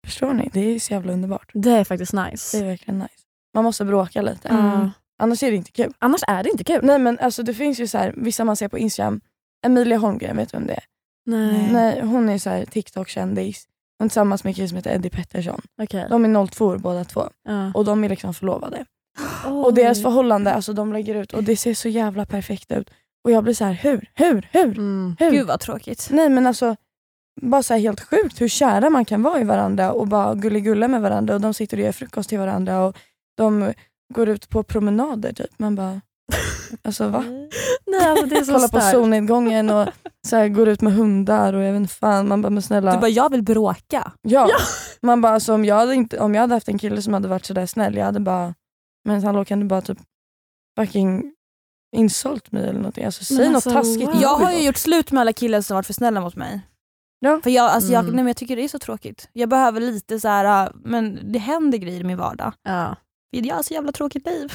Förstår 0.06 0.34
ni? 0.34 0.50
Det 0.54 0.60
är 0.60 0.80
så 0.80 0.93
jävla 0.93 1.14
underbart. 1.14 1.52
Det 1.54 1.72
är 1.72 1.84
faktiskt 1.84 2.12
Det 2.12 2.30
nice. 2.32 2.60
är 2.60 2.64
verkligen 2.66 3.00
nice. 3.00 3.14
Man 3.54 3.64
måste 3.64 3.86
bråka 3.86 4.22
lite. 4.22 4.48
Mm. 4.50 4.89
Annars 5.24 5.43
är 5.43 5.51
det 5.51 5.57
inte 5.57 5.72
kul. 5.72 5.93
Annars 5.99 6.22
är 6.28 6.43
det 6.43 6.49
inte 6.49 6.63
kul. 6.63 6.80
Nej 6.84 6.99
men 6.99 7.20
alltså 7.20 7.43
det 7.43 7.53
finns 7.53 7.80
ju 7.80 7.88
så 7.88 7.97
här, 7.97 8.13
vissa 8.18 8.43
man 8.45 8.55
ser 8.55 8.68
på 8.68 8.78
Instagram, 8.78 9.22
Emilia 9.66 9.97
Holmgren, 9.97 10.38
vet 10.38 10.51
du 10.51 10.57
vem 10.57 10.68
det 10.68 10.74
är? 10.74 10.84
Nej. 11.26 11.70
Nej, 11.72 12.01
hon 12.01 12.30
är 12.30 12.38
så 12.38 12.66
TikTok-kändis. 12.72 13.66
Hon 13.99 14.05
är 14.05 14.09
tillsammans 14.09 14.43
med 14.43 14.51
en 14.51 14.53
kille 14.55 14.68
som 14.68 14.76
heter 14.78 14.95
Eddie 14.95 15.09
Pettersson. 15.09 15.61
Okej. 15.82 16.05
De 16.09 16.26
är 16.26 16.47
02 16.47 16.66
år 16.66 16.78
båda 16.78 17.03
två 17.03 17.30
Ja. 17.43 17.72
och 17.74 17.86
de 17.86 18.03
är 18.03 18.09
liksom 18.09 18.34
förlovade. 18.34 18.86
Och 19.45 19.74
deras 19.74 20.01
förhållande, 20.01 20.53
alltså 20.53 20.74
de 20.74 20.93
lägger 20.93 21.16
ut 21.16 21.34
och 21.34 21.43
det 21.43 21.57
ser 21.57 21.74
så 21.74 21.89
jävla 21.89 22.26
perfekt 22.26 22.72
ut. 22.72 22.89
Och 23.24 23.32
jag 23.32 23.43
blir 23.43 23.53
så 23.53 23.66
här, 23.66 23.74
hur, 23.74 24.09
hur, 24.16 24.47
hur, 24.51 24.78
Mm. 24.78 25.16
hur? 25.20 25.32
Gud 25.32 25.47
vad 25.47 25.59
tråkigt. 25.59 26.07
Nej 26.11 26.30
men 26.30 26.47
alltså, 26.47 26.76
bara 27.41 27.63
så 27.63 27.74
helt 27.74 28.01
sjukt 28.01 28.41
hur 28.41 28.47
kära 28.47 28.89
man 28.89 29.05
kan 29.05 29.24
vara 29.24 29.41
i 29.41 29.43
varandra 29.43 29.91
och 29.91 30.07
bara 30.07 30.36
gulligulla 30.36 30.88
med 30.88 31.01
varandra 31.01 31.36
och 31.36 31.41
de 31.41 31.53
sitter 31.53 31.78
och 31.78 31.84
gör 31.84 31.91
frukost 31.91 32.30
till 32.30 32.39
varandra 32.39 32.86
och 32.86 32.97
de 33.38 33.74
går 34.14 34.30
ut 34.30 34.49
på 34.49 34.64
promenader 34.64 35.34
typ. 35.34 35.60
Man 35.60 35.76
bara, 35.76 36.01
alltså 36.84 37.08
va? 37.08 37.24
Nej, 37.88 38.10
alltså 38.10 38.26
det 38.26 38.36
är 38.38 38.43
så 38.43 38.53
Kollar 38.53 38.68
på 38.68 38.82
solnedgången 38.82 39.70
och 39.70 39.88
så 40.28 40.36
här, 40.36 40.47
går 40.47 40.68
ut 40.68 40.82
med 40.82 40.93
hundar 40.93 41.53
och 41.53 41.64
jag 41.64 41.74
vet 41.74 41.91
fan, 41.91 42.28
man 42.28 42.41
bara 42.41 42.49
men 42.49 42.62
snälla. 42.62 42.91
Du 42.93 42.97
bara, 42.97 43.10
jag 43.10 43.30
vill 43.32 43.43
bråka. 43.43 44.12
ja. 44.22 44.49
Man 45.01 45.22
bara 45.22 45.34
alltså, 45.34 45.53
om, 45.53 45.66
jag 45.66 45.76
hade 45.76 45.93
inte, 45.95 46.20
om 46.20 46.36
jag 46.36 46.41
hade 46.41 46.53
haft 46.53 46.70
en 46.70 46.78
kille 46.78 47.01
som 47.01 47.14
hade 47.14 47.28
varit 47.28 47.45
sådär 47.45 47.66
snäll, 47.66 47.95
jag 47.95 48.06
hade 48.06 48.20
bara, 48.20 48.53
men 49.06 49.24
hallå 49.24 49.45
kan 49.45 49.60
du 49.60 49.66
bara 49.66 49.82
typ 49.82 49.97
fucking 50.80 51.34
insult 51.95 52.51
mig 52.51 52.64
eller 52.64 52.74
någonting. 52.80 53.06
Alltså, 53.06 53.24
säg 53.26 53.38
Men 53.38 53.47
något 53.47 53.56
alltså, 53.68 53.70
taskigt. 53.70 54.08
wow. 54.08 54.22
Jag 54.22 54.36
har 54.38 54.51
ju 54.53 54.66
gjort 54.66 54.78
slut 54.78 55.12
med 55.12 55.22
alla 55.22 55.34
killar 55.34 55.62
som 55.62 55.76
varit 55.76 55.86
för 55.86 55.93
snälla 55.93 56.22
mot 56.22 56.36
mig. 56.36 56.62
Ja. 57.20 57.39
För 57.43 57.49
jag, 57.49 57.72
alltså 57.72 57.91
jag, 57.91 57.99
Mm. 58.03 58.16
nej, 58.16 58.24
men 58.24 58.28
jag 58.30 58.38
tycker 58.38 58.56
det 58.56 58.64
är 58.64 58.68
så 58.68 58.80
tråkigt. 58.80 59.30
Jag 59.34 59.49
behöver 59.49 59.80
lite 59.82 60.20
så 60.20 60.28
här, 60.28 60.66
äh, 60.66 60.72
men 60.84 61.20
det 61.32 61.39
händer 61.39 61.78
grejer 61.78 62.01
i 62.01 62.03
min 62.03 62.18
vardag. 62.18 62.53
Ja. 62.64 62.95
Jag 63.43 63.55
har 63.55 63.63
så 63.63 63.73
jävla 63.73 63.91
tråkigt 63.91 64.25
liv. 64.25 64.53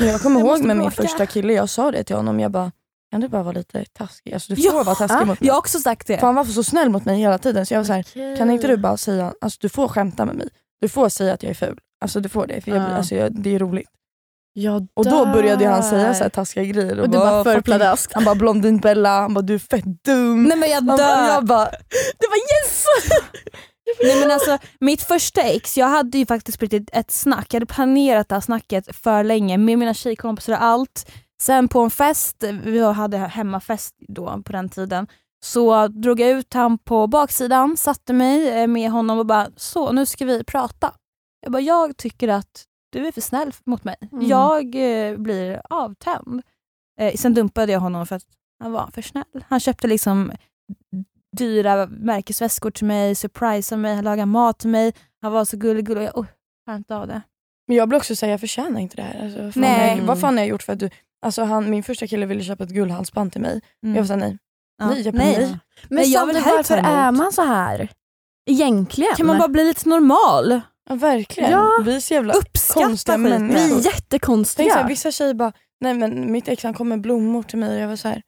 Jag 0.00 0.20
kommer 0.20 0.40
Jag 0.40 0.48
ihåg 0.48 0.64
med 0.64 0.76
min 0.76 0.90
första 0.90 1.26
kille, 1.26 1.52
jag 1.52 1.68
sa 1.68 1.90
det 1.90 2.04
till 2.04 2.16
honom, 2.16 2.40
jag 2.40 2.50
bara 2.50 2.72
kan 3.10 3.20
du 3.20 3.28
bara 3.28 3.42
vara 3.42 3.52
lite 3.54 3.84
taskig? 3.84 4.34
Alltså, 4.34 4.54
du 4.54 4.62
Ja, 4.62 4.70
får 4.70 4.84
vara 4.84 4.94
taskig 4.96 5.16
ja, 5.20 5.24
mot 5.24 5.40
mig. 5.40 5.46
Jag 5.46 5.54
har 5.54 5.58
också 5.58 5.78
sagt 5.78 6.06
det. 6.06 6.18
För 6.18 6.26
han 6.26 6.34
var 6.34 6.44
så 6.44 6.64
snäll 6.64 6.90
mot 6.90 7.04
mig 7.04 7.18
hela 7.18 7.38
tiden 7.38 7.66
så 7.66 7.74
jag 7.74 7.78
var 7.80 7.84
så 7.84 7.92
här, 7.92 8.36
kan 8.36 8.50
inte 8.50 8.66
du 8.66 8.76
bara 8.76 8.96
säga, 8.96 9.34
alltså 9.40 9.58
du 9.62 9.68
får 9.68 9.88
skämta 9.88 10.24
med 10.24 10.34
mig. 10.34 10.48
Du 10.80 10.88
får 10.88 11.08
säga 11.08 11.34
att 11.34 11.42
jag 11.42 11.50
är 11.50 11.54
ful. 11.54 11.78
Alltså 12.00 12.20
du 12.20 12.28
får 12.28 12.46
det, 12.46 12.60
för 12.60 12.70
jag, 12.70 12.80
Ja. 12.82 12.86
alltså, 12.86 13.14
jag, 13.14 13.42
det 13.42 13.54
är 13.54 13.58
roligt. 13.58 13.88
Jag 14.52 14.86
Och 14.94 15.04
då 15.04 15.24
började 15.26 15.66
han 15.66 15.82
säga 15.82 16.06
dör. 16.06 16.14
så 16.14 16.22
här 16.22 16.30
taskiga 16.30 16.64
grejer. 16.64 17.00
Och 17.00 17.10
du 17.10 17.18
bara 17.18 17.44
fucking- 17.44 17.54
förpladask. 17.54 18.14
Han 18.14 18.24
bara 18.24 18.34
blondinbella, 18.34 19.20
han 19.20 19.34
bara 19.34 19.42
du 19.42 19.54
är 19.54 19.58
fett 19.58 19.84
dum. 20.04 20.44
Nej 20.44 20.56
men 20.58 20.68
jag 20.68 20.76
Han 20.76 20.86
bara, 20.86 20.96
dör. 20.96 21.28
jag 21.34 21.44
bara, 21.44 21.64
Det 22.18 22.26
var 22.30 22.36
yes! 22.36 22.84
Nej, 24.02 24.20
men 24.20 24.30
alltså, 24.30 24.58
mitt 24.80 25.02
första 25.02 25.42
ex, 25.42 25.76
jag 25.76 25.88
hade 25.88 26.18
ju 26.18 26.26
faktiskt 26.26 26.62
ett, 26.62 26.90
ett 26.92 27.10
snack, 27.10 27.46
jag 27.50 27.56
hade 27.56 27.74
planerat 27.74 28.28
det 28.28 28.34
här 28.34 28.40
snacket 28.40 28.96
för 28.96 29.24
länge 29.24 29.58
med 29.58 29.78
mina 29.78 29.94
tjejkompisar 29.94 30.52
och 30.52 30.62
allt. 30.62 31.10
Sen 31.42 31.68
på 31.68 31.80
en 31.80 31.90
fest, 31.90 32.44
vi 32.64 32.80
hade 32.80 33.16
hemmafest 33.18 33.94
då 34.08 34.42
på 34.44 34.52
den 34.52 34.68
tiden, 34.68 35.06
så 35.44 35.88
drog 35.88 36.20
jag 36.20 36.30
ut 36.30 36.54
han 36.54 36.78
på 36.78 37.06
baksidan, 37.06 37.76
satte 37.76 38.12
mig 38.12 38.48
eh, 38.48 38.66
med 38.66 38.90
honom 38.90 39.18
och 39.18 39.26
bara 39.26 39.48
så 39.56 39.92
nu 39.92 40.06
ska 40.06 40.24
vi 40.24 40.44
prata. 40.44 40.94
Jag 41.40 41.52
bara 41.52 41.62
jag 41.62 41.96
tycker 41.96 42.28
att 42.28 42.64
du 42.90 43.06
är 43.06 43.12
för 43.12 43.20
snäll 43.20 43.52
mot 43.66 43.84
mig. 43.84 43.96
Mm. 44.12 44.26
Jag 44.26 44.74
eh, 44.74 45.16
blir 45.16 45.60
avtänd. 45.70 46.42
Eh, 47.00 47.14
sen 47.14 47.34
dumpade 47.34 47.72
jag 47.72 47.80
honom 47.80 48.06
för 48.06 48.16
att 48.16 48.26
han 48.62 48.72
var 48.72 48.90
för 48.94 49.02
snäll. 49.02 49.44
Han 49.48 49.60
köpte 49.60 49.86
liksom 49.86 50.32
dyra 51.36 51.86
märkesväskor 51.86 52.70
till 52.70 52.86
mig, 52.86 53.14
surprisade 53.14 53.80
mig, 53.80 53.94
han 53.94 54.04
lagade 54.04 54.26
mat 54.26 54.58
till 54.58 54.68
mig. 54.70 54.92
Han 55.22 55.32
var 55.32 55.44
så 55.44 55.56
gullig, 55.56 55.86
gullig. 55.86 56.04
Jag 56.04 56.18
oh, 56.18 56.26
klarar 56.64 56.78
inte 56.78 56.96
av 56.96 57.06
det. 57.06 57.22
men 57.68 57.76
jag 57.76 57.88
blir 57.88 57.98
också 57.98 58.16
säga 58.16 58.30
jag 58.30 58.40
förtjänar 58.40 58.80
inte 58.80 58.96
det 58.96 59.02
här. 59.02 59.24
Alltså, 59.24 59.38
fan 59.38 59.52
Nej. 59.62 59.96
jag, 59.98 60.04
vad 60.04 60.20
fan 60.20 60.34
har 60.34 60.40
jag 60.40 60.48
gjort 60.48 60.62
för 60.62 60.72
att 60.72 60.78
du, 60.78 60.90
alltså 61.26 61.44
han, 61.44 61.70
min 61.70 61.82
första 61.82 62.06
kille 62.06 62.26
ville 62.26 62.44
köpa 62.44 62.64
ett 62.64 62.70
guldhalsband 62.70 63.32
till 63.32 63.40
mig. 63.40 63.60
Mm. 63.82 63.94
Jag 63.94 64.02
var 64.02 64.06
såhär 64.06 64.20
nej. 64.20 64.38
Ja. 64.78 64.88
nej, 64.88 65.02
jag 65.02 65.14
nej. 65.14 65.58
Men 65.88 65.98
vill 65.98 66.12
samtidigt, 66.12 66.46
varför 66.46 66.76
är 66.76 67.10
man 67.12 67.32
så 67.32 67.42
här? 67.42 67.88
Egentligen. 68.50 69.14
Kan 69.16 69.26
man 69.26 69.38
bara 69.38 69.48
bli 69.48 69.64
lite 69.64 69.88
normal? 69.88 70.60
Ja, 70.88 70.94
verkligen. 70.94 71.50
Ja. 71.50 71.70
Vi 71.84 71.96
är 71.96 72.00
så 72.00 72.14
jävla 72.14 72.34
Uppskatta 72.34 72.86
konstiga 72.86 73.16
skiten. 73.18 73.48
Vi 73.48 73.54
människor. 73.54 73.64
är 73.64 73.68
Tänk 73.82 73.84
jättekonstiga. 73.84 74.72
såhär, 74.72 74.88
vissa 74.88 75.10
tjejer 75.10 75.34
bara, 75.34 75.52
nej 75.80 75.94
men 75.94 76.32
mitt 76.32 76.48
ex 76.48 76.62
han 76.62 76.74
kom 76.74 76.88
med 76.88 77.00
blommor 77.00 77.42
till 77.42 77.58
mig 77.58 77.76
och 77.76 77.82
jag 77.82 77.88
var 77.88 77.96
såhär, 77.96 78.22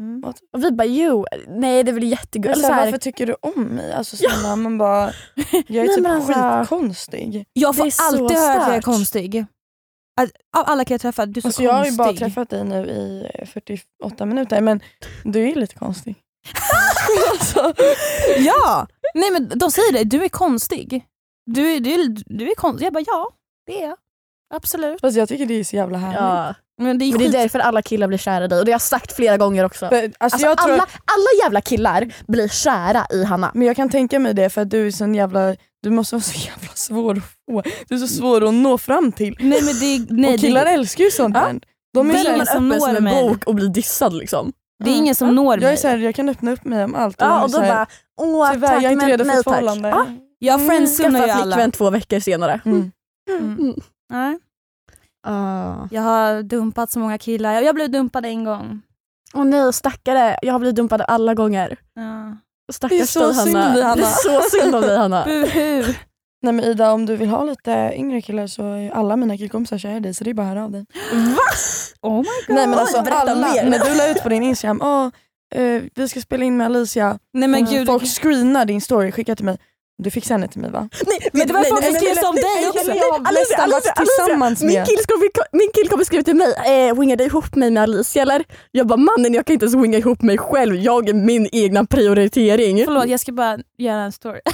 Mm. 0.00 0.24
Och 0.52 0.64
vi 0.64 0.70
bara 0.70 0.84
jo, 0.84 1.26
nej 1.48 1.82
det 1.84 1.90
är 1.90 1.92
väl 1.92 2.04
jättegulligt. 2.04 2.60
så 2.60 2.66
Så 2.66 2.72
här, 2.72 2.78
här, 2.78 2.84
varför 2.84 2.98
tycker 2.98 3.26
du 3.26 3.36
om 3.40 3.62
mig? 3.64 3.92
Alltså 3.92 4.16
snälla, 4.16 4.56
man 4.56 4.78
bara, 4.78 5.12
jag 5.66 5.84
är 5.86 5.96
typ 5.96 6.06
alltså- 6.06 6.32
skitkonstig. 6.32 7.44
Jag 7.52 7.76
får 7.76 7.84
alltid 8.02 8.36
höra 8.38 8.60
att 8.60 8.68
jag 8.68 8.76
är 8.76 8.80
konstig. 8.82 9.44
Av 10.56 10.64
alla 10.66 10.84
killar 10.84 10.94
jag 10.94 11.00
träffar, 11.00 11.26
du 11.26 11.38
är 11.38 11.42
så 11.42 11.48
Alltså, 11.48 11.62
jag 11.62 11.72
har 11.72 11.78
ju 11.84 11.96
konstig. 11.96 11.98
bara 11.98 12.12
träffat 12.16 12.50
dig 12.50 12.64
nu 12.64 12.76
i 12.86 13.26
48 13.46 14.26
minuter 14.26 14.60
men 14.60 14.80
du 15.24 15.50
är 15.50 15.54
lite 15.54 15.74
konstig. 15.74 16.14
alltså, 17.32 17.74
Ja! 18.38 18.86
Nej 19.14 19.30
men 19.30 19.48
de 19.58 19.70
säger 19.70 19.92
det, 19.92 20.04
du 20.04 20.24
är 20.24 20.28
konstig. 20.28 21.04
Du 21.46 21.72
är, 21.72 21.80
du 21.80 22.08
du 22.26 22.50
är 22.50 22.54
konstig. 22.54 22.86
Jag 22.86 22.92
bara 22.92 23.04
ja, 23.06 23.30
det 23.66 23.82
är 23.82 23.88
jag. 23.88 23.96
Absolut. 24.54 25.00
fast 25.00 25.16
jag 25.16 25.28
tycker 25.28 25.46
det 25.46 25.54
är 25.54 25.64
så 25.64 25.76
jävla 25.76 25.98
härligt. 25.98 26.20
ja. 26.20 26.54
Men 26.82 26.98
det 26.98 27.04
är, 27.04 27.10
Men 27.10 27.18
det 27.18 27.24
är 27.26 27.42
därför 27.42 27.58
alla 27.58 27.82
killar 27.82 28.06
blir 28.08 28.18
kära 28.18 28.44
i 28.44 28.48
dig 28.48 28.58
och 28.58 28.64
det 28.64 28.70
har 28.70 28.74
jag 28.74 28.80
sagt 28.80 29.12
flera 29.16 29.36
gånger 29.36 29.64
också. 29.64 29.88
För, 29.88 29.96
alltså, 30.04 30.16
Alltså, 30.20 30.40
jag 30.46 30.58
tror, 30.58 30.72
alla, 30.72 30.82
alla 30.82 31.44
jävla 31.44 31.60
killar 31.60 32.12
blir 32.28 32.48
kära 32.48 33.06
i 33.12 33.24
Hanna. 33.24 33.50
Men 33.54 33.66
jag 33.66 33.76
kan 33.76 33.90
tänka 33.90 34.18
mig 34.18 34.34
det 34.34 34.50
för 34.50 34.60
att 34.60 34.70
du 34.70 34.86
är 34.86 34.90
sån 34.90 35.14
jävla, 35.14 35.54
du 35.82 35.90
måste 35.90 36.14
vara 36.14 36.22
så 36.22 36.38
jävla 36.38 36.68
svår 36.74 37.16
att 37.16 37.24
få. 37.50 37.62
Du 37.88 37.94
är 37.94 37.98
så 37.98 38.06
svår 38.08 38.48
att 38.48 38.54
nå 38.54 38.78
fram 38.78 39.12
till. 39.12 39.36
Nej 39.40 39.62
men 39.62 39.74
det, 39.80 40.06
nej, 40.14 40.34
och 40.34 40.40
killar 40.40 40.64
det, 40.64 40.70
älskar 40.70 41.04
ju 41.04 41.10
sånt 41.10 41.36
Ja. 41.36 41.40
här. 41.42 41.60
De 41.94 42.10
är 42.10 42.14
Det 42.14 42.20
är 42.20 42.34
ingen 42.34 42.46
som 42.46 42.72
öppen 42.72 42.80
som 42.80 42.96
en 42.96 43.04
mig. 43.04 43.28
bok 43.28 43.44
och 43.44 43.54
blir 43.54 43.68
dissad 43.68 44.12
liksom. 44.14 44.52
det 44.84 44.90
är 44.90 44.94
ingen 44.96 45.14
som 45.14 45.28
Ja. 45.28 45.34
når 45.34 45.54
jag 45.54 45.62
är 45.62 45.68
mig. 45.68 45.76
så 45.76 45.88
här, 45.88 45.96
jag 45.98 46.14
kan 46.14 46.28
öppna 46.28 46.52
upp 46.52 46.64
mig 46.64 46.84
om 46.84 46.94
allt. 46.94 47.16
Ja, 47.18 47.34
och 47.36 47.38
är 47.38 47.42
då 47.42 47.48
så 47.48 47.60
här, 47.60 47.74
bara, 47.74 47.86
åh 48.20 48.52
Tyvärr, 48.52 48.68
tack 48.68 48.82
jag 48.82 48.84
är 48.84 48.92
inte 48.92 49.06
redo 49.06 49.24
för 49.24 49.38
ett 49.38 49.44
förhållande. 49.44 49.88
Ja, 49.88 50.06
Jag 50.38 50.54
mm, 50.54 50.66
friendzonar 50.70 51.20
ju 51.20 51.26
skaffa 51.26 51.32
alla. 51.42 51.42
flickvän 51.56 51.70
två 51.70 51.90
veckor 51.90 52.20
senare. 52.20 52.60
Mm. 52.64 52.90
Mm. 53.30 53.74
Nej. 54.12 54.38
Åh 55.26 55.86
Jag 55.90 56.02
har 56.02 56.42
dumpat 56.42 56.90
så 56.90 56.98
många 56.98 57.18
killar. 57.18 57.60
Jag 57.62 57.74
blev 57.74 57.90
dumpad 57.90 58.26
en 58.26 58.44
gång. 58.44 58.82
Åh 59.34 59.44
nej 59.44 59.72
stackare, 59.72 60.36
jag 60.42 60.52
har 60.52 60.58
blivit 60.58 60.76
dumpad 60.76 61.02
alla 61.08 61.34
gånger. 61.34 61.76
Ja. 61.94 62.36
Stackars 62.72 62.98
Det 62.98 63.02
är 63.02 63.06
så 63.06 63.44
dig, 63.44 63.54
Hanna. 63.54 63.68
om 63.68 63.74
dig, 63.74 63.82
Hanna. 63.82 63.96
Det 63.96 64.02
är 64.02 64.40
så 64.40 64.50
synd 64.60 64.74
om 64.74 64.80
dig 64.82 64.96
Hanna. 64.98 65.24
Buhu. 65.26 65.94
Nej 66.44 66.52
men 66.52 66.60
Ida, 66.64 66.92
om 66.92 67.06
du 67.06 67.16
vill 67.16 67.28
ha 67.28 67.44
lite 67.44 67.92
yngre 67.96 68.20
killar 68.22 68.46
så 68.46 68.72
är 68.72 68.90
alla 68.90 69.16
mina 69.16 69.36
killkompisar 69.36 69.78
kära 69.78 69.96
i 69.96 70.00
dig 70.00 70.14
så 70.14 70.24
det 70.24 70.30
är 70.30 70.34
bara 70.34 70.46
att 70.46 70.54
höra 70.54 70.64
av 70.64 70.70
dig. 70.70 70.86
Oh 72.04 72.16
my 72.16 72.22
god. 72.46 72.56
Nej 72.56 72.66
men 72.66 72.78
alltså 72.78 72.96
alla, 72.98 73.34
mer. 73.34 73.64
när 73.70 73.78
du 73.78 73.94
la 73.94 74.08
ut 74.10 74.22
på 74.22 74.28
din 74.28 74.42
Instagram, 74.42 74.80
åh, 74.82 75.08
eh, 75.60 75.82
vi 75.94 76.08
ska 76.08 76.20
spela 76.20 76.44
in 76.44 76.56
med 76.56 76.66
Alicia, 76.66 77.18
Nej 77.32 77.48
men 77.48 77.62
Och 77.62 77.68
gud. 77.70 77.86
folk 77.86 78.06
screenar 78.06 78.64
din 78.64 78.80
story, 78.80 79.12
skickar 79.12 79.34
till 79.34 79.44
mig. 79.44 79.58
Du 80.02 80.10
fixar 80.10 80.34
henne 80.34 80.48
till 80.48 80.60
mig 80.60 80.70
va? 80.70 80.88
Nej, 81.06 81.28
Men 81.32 81.46
det 81.46 81.52
var 81.52 81.64
folk 81.64 81.84
som 81.84 81.94
skrev 81.94 82.14
som 82.14 82.34
dig 82.34 82.68
också. 82.68 82.94
Jag 82.94 83.12
har 83.12 83.32
nästan 83.32 83.70
varit 83.70 83.96
tillsammans 83.96 84.62
min, 84.62 84.74
med. 84.74 84.88
min 85.52 85.70
killkompis 85.74 86.06
skrev 86.06 86.22
till 86.22 86.36
mig, 86.36 86.54
eh, 86.66 86.94
du 87.16 87.24
ihop 87.24 87.54
mig 87.54 87.70
med 87.70 87.82
Alicia 87.82 88.22
eller? 88.22 88.44
Jag 88.70 88.86
bara 88.86 88.96
mannen 88.96 89.34
jag 89.34 89.46
kan 89.46 89.52
inte 89.54 89.64
ens 89.64 89.76
winga 89.76 89.98
ihop 89.98 90.22
mig 90.22 90.38
själv, 90.38 90.76
jag 90.76 91.08
är 91.08 91.14
min 91.14 91.48
egna 91.52 91.84
prioritering. 91.84 92.84
Förlåt 92.84 93.08
jag 93.08 93.20
ska 93.20 93.32
bara 93.32 93.58
göra 93.78 94.02
en 94.02 94.12
story. 94.12 94.40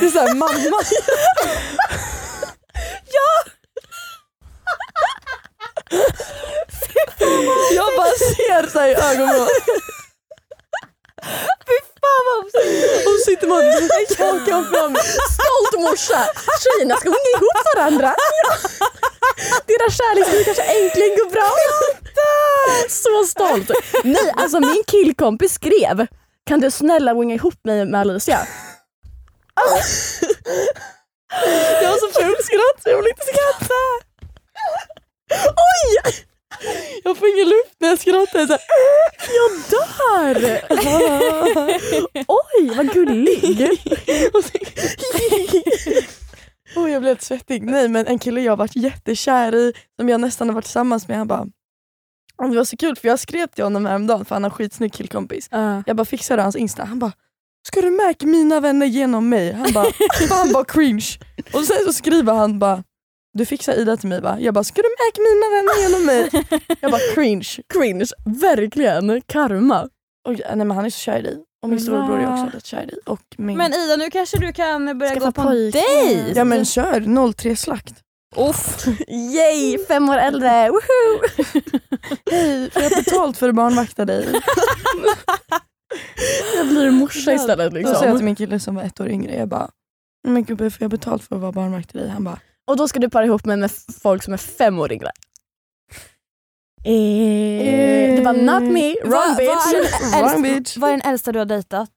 Det 0.00 0.06
är 0.06 0.10
såhär 0.10 0.34
mamma. 0.34 0.82
Jag 7.74 7.86
bara 7.96 8.06
ser 8.06 8.70
såhär 8.70 8.88
i 8.88 8.94
ögonen. 8.94 9.46
Fan 12.02 12.22
vad 12.28 12.50
så 13.04 13.24
sitter 13.24 13.46
man 13.48 13.58
och 13.58 13.74
skakar 14.14 14.62
fram. 14.72 14.96
Stolt 15.36 15.82
morsa! 15.84 16.20
Tjejerna 16.62 16.96
ska 16.96 17.08
winga 17.08 17.32
ihop 17.36 17.58
varandra. 17.74 18.14
Deras 19.66 19.96
kärleksliv 19.96 20.44
kanske 20.44 20.62
äntligen 20.62 21.16
går 21.18 21.30
bra. 21.30 21.50
Så 22.88 23.24
stolt. 23.24 23.70
Nej 24.04 24.34
alltså 24.36 24.60
min 24.60 24.82
killkompis 24.86 25.52
skrev, 25.52 26.06
kan 26.46 26.60
du 26.60 26.70
snälla 26.70 27.14
winga 27.14 27.34
ihop 27.34 27.64
mig 27.64 27.84
med 27.86 28.00
Alicia? 28.00 28.46
Jag 31.82 31.88
har 31.88 31.96
så 31.98 32.20
fult 32.20 32.44
skratt 32.44 32.82
så 32.82 32.90
jag 32.90 32.96
vill 32.96 33.08
inte 33.08 33.24
skratta. 33.24 33.74
Oj! 35.46 36.26
Jag 37.04 37.16
får 37.16 37.28
ingen 37.28 37.48
luft 37.48 37.74
när 37.78 37.88
jag 37.88 37.98
skrattar. 37.98 38.46
Så 38.46 38.52
här. 38.52 38.60
Jag 39.38 39.50
dör! 39.70 40.60
Oj 42.28 42.74
vad 42.76 42.92
gullig. 42.92 43.68
Oh, 46.76 46.90
jag 46.90 47.02
blev 47.02 47.10
helt 47.10 47.22
svettig. 47.22 47.62
Nej 47.62 47.88
men 47.88 48.06
en 48.06 48.18
kille 48.18 48.40
jag 48.40 48.56
varit 48.56 48.76
jättekär 48.76 49.54
i, 49.54 49.72
som 50.00 50.08
jag 50.08 50.20
nästan 50.20 50.48
har 50.48 50.54
varit 50.54 50.64
tillsammans 50.64 51.08
med, 51.08 51.18
han 51.18 51.26
bara 51.26 51.46
"Åh, 52.42 52.50
det 52.50 52.56
var 52.56 52.64
så 52.64 52.76
kul 52.76 52.96
för 52.96 53.08
jag 53.08 53.18
skrev 53.18 53.46
till 53.46 53.64
honom 53.64 53.86
häromdagen 53.86 54.24
för 54.24 54.34
han 54.34 54.42
har 54.42 54.50
skitsnygg 54.50 54.92
killkompis. 54.92 55.48
Uh. 55.54 55.80
Jag 55.86 55.96
bara 55.96 56.04
fixade 56.04 56.42
hans 56.42 56.56
insta, 56.56 56.84
han 56.84 56.98
bara 56.98 57.12
Ska 57.68 57.80
du 57.80 57.90
märka 57.90 58.26
mina 58.26 58.60
vänner 58.60 58.86
genom 58.86 59.28
mig? 59.28 59.52
Han 59.52 59.72
bara, 59.72 59.86
han 60.30 60.52
bara 60.52 60.64
cringe. 60.64 61.06
Och 61.52 61.64
sen 61.64 61.84
så 61.84 61.92
skriver 61.92 62.32
han 62.32 62.58
bara 62.58 62.84
Du 63.38 63.46
fixar 63.46 63.72
Ida 63.74 63.96
till 63.96 64.08
mig 64.08 64.20
va? 64.20 64.36
Jag 64.40 64.54
bara, 64.54 64.64
ska 64.64 64.82
du 64.82 64.88
märka 64.88 65.20
mina 65.20 65.56
vänner 65.56 65.82
genom 65.82 66.06
mig? 66.06 66.30
Jag 66.80 66.90
bara 66.90 67.14
cringe. 67.14 67.48
Cringe, 67.74 68.04
verkligen. 68.24 69.20
Karma. 69.26 69.88
Och, 70.28 70.32
nej 70.32 70.56
men 70.56 70.70
han 70.70 70.84
är 70.84 70.90
så 70.90 70.98
kär 70.98 71.18
i 71.18 71.22
dig. 71.22 71.38
Och 71.62 71.68
min 71.68 71.80
storebror 71.80 72.20
är 72.20 72.32
också 72.32 72.56
rätt 72.56 72.66
kär 72.66 72.82
i 72.82 72.86
dig. 72.86 72.98
Och 73.06 73.20
min... 73.38 73.56
Men 73.58 73.72
Ida 73.74 73.96
nu 73.96 74.10
kanske 74.10 74.38
du 74.38 74.52
kan 74.52 74.98
börja 74.98 75.12
Skaffa 75.12 75.26
gå 75.26 75.32
på 75.32 75.48
en 75.48 75.70
dejt. 75.70 76.32
ja 76.36 76.44
men 76.44 76.64
kör 76.64 77.32
03 77.32 77.56
slakt. 77.56 77.94
Uff. 78.36 78.86
Yay, 79.08 79.78
fem 79.88 80.08
år 80.08 80.16
äldre. 80.16 80.68
Woohoo! 80.70 81.20
Hej, 82.30 82.70
får 82.70 82.82
jag 82.82 82.92
betalt 83.04 83.38
för 83.38 83.48
att 83.48 83.54
barnvakta 83.54 84.04
dig? 84.04 84.26
Jag 86.56 86.68
blir 86.68 86.90
morsa 86.90 87.32
istället. 87.32 87.72
Då 87.72 87.80
säger 87.80 87.88
jag 87.88 88.00
till 88.00 88.08
Liksom. 88.10 88.24
min 88.24 88.34
kille 88.36 88.60
som 88.60 88.74
var 88.74 88.82
ett 88.82 89.00
år 89.00 89.08
yngre, 89.08 89.36
jag 89.36 89.48
bara 89.48 89.70
men 90.28 90.44
gubbe 90.44 90.70
får 90.70 90.82
jag 90.84 90.90
betalt 90.90 91.24
för 91.24 91.34
att 91.36 91.40
vara 91.42 91.52
barnvakt 91.52 91.90
till 91.90 92.00
dig? 92.00 92.08
Han 92.08 92.24
bara 92.24 92.38
Och 92.70 92.76
då 92.76 92.88
ska 92.88 92.98
du 92.98 93.10
para 93.10 93.24
ihop 93.24 93.44
mig 93.44 93.56
med 93.56 93.70
folk 94.02 94.22
som 94.22 94.32
är 94.32 94.38
fem 94.38 94.78
år 94.78 94.92
yngre. 94.92 95.10
Eh, 96.84 98.16
du 98.16 98.22
bara 98.24 98.32
not 98.32 98.72
me, 98.72 98.94
Va- 98.94 99.10
wrong 99.10 99.28
vad 99.28 99.36
bitch. 99.36 100.14
Wrong 100.14 100.42
bitch. 100.42 100.76
Vad 100.76 100.90
är 100.90 100.96
den 100.96 101.10
äldsta 101.10 101.32
du 101.32 101.38
har 101.38 101.46
dejtat? 101.46 101.90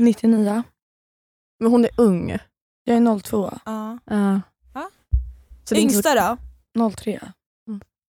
99. 0.00 0.62
Men 1.60 1.70
hon 1.70 1.84
är 1.84 1.90
ung. 1.96 2.38
Jag 2.84 2.96
är 2.96 3.20
02. 3.20 3.58
Ja. 3.64 3.98
Uh. 4.10 4.38
Va? 4.74 4.90
Så 5.64 5.74
så, 5.74 5.80
Yngsta 5.80 6.36
då? 6.74 6.90
03. 6.90 7.20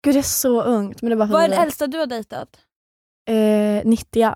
Gud 0.02 0.14
det 0.14 0.18
är 0.18 0.22
så 0.22 0.62
ungt. 0.62 1.02
Men 1.02 1.10
det 1.10 1.14
är 1.14 1.16
bara 1.16 1.26
för 1.26 1.32
Vad 1.32 1.44
är 1.44 1.48
den 1.48 1.58
äldsta 1.58 1.86
du 1.86 1.98
har 1.98 2.06
dejtat? 2.06 2.60
Eh, 3.28 3.82
90. 3.84 4.30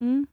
Mm. 0.00 0.26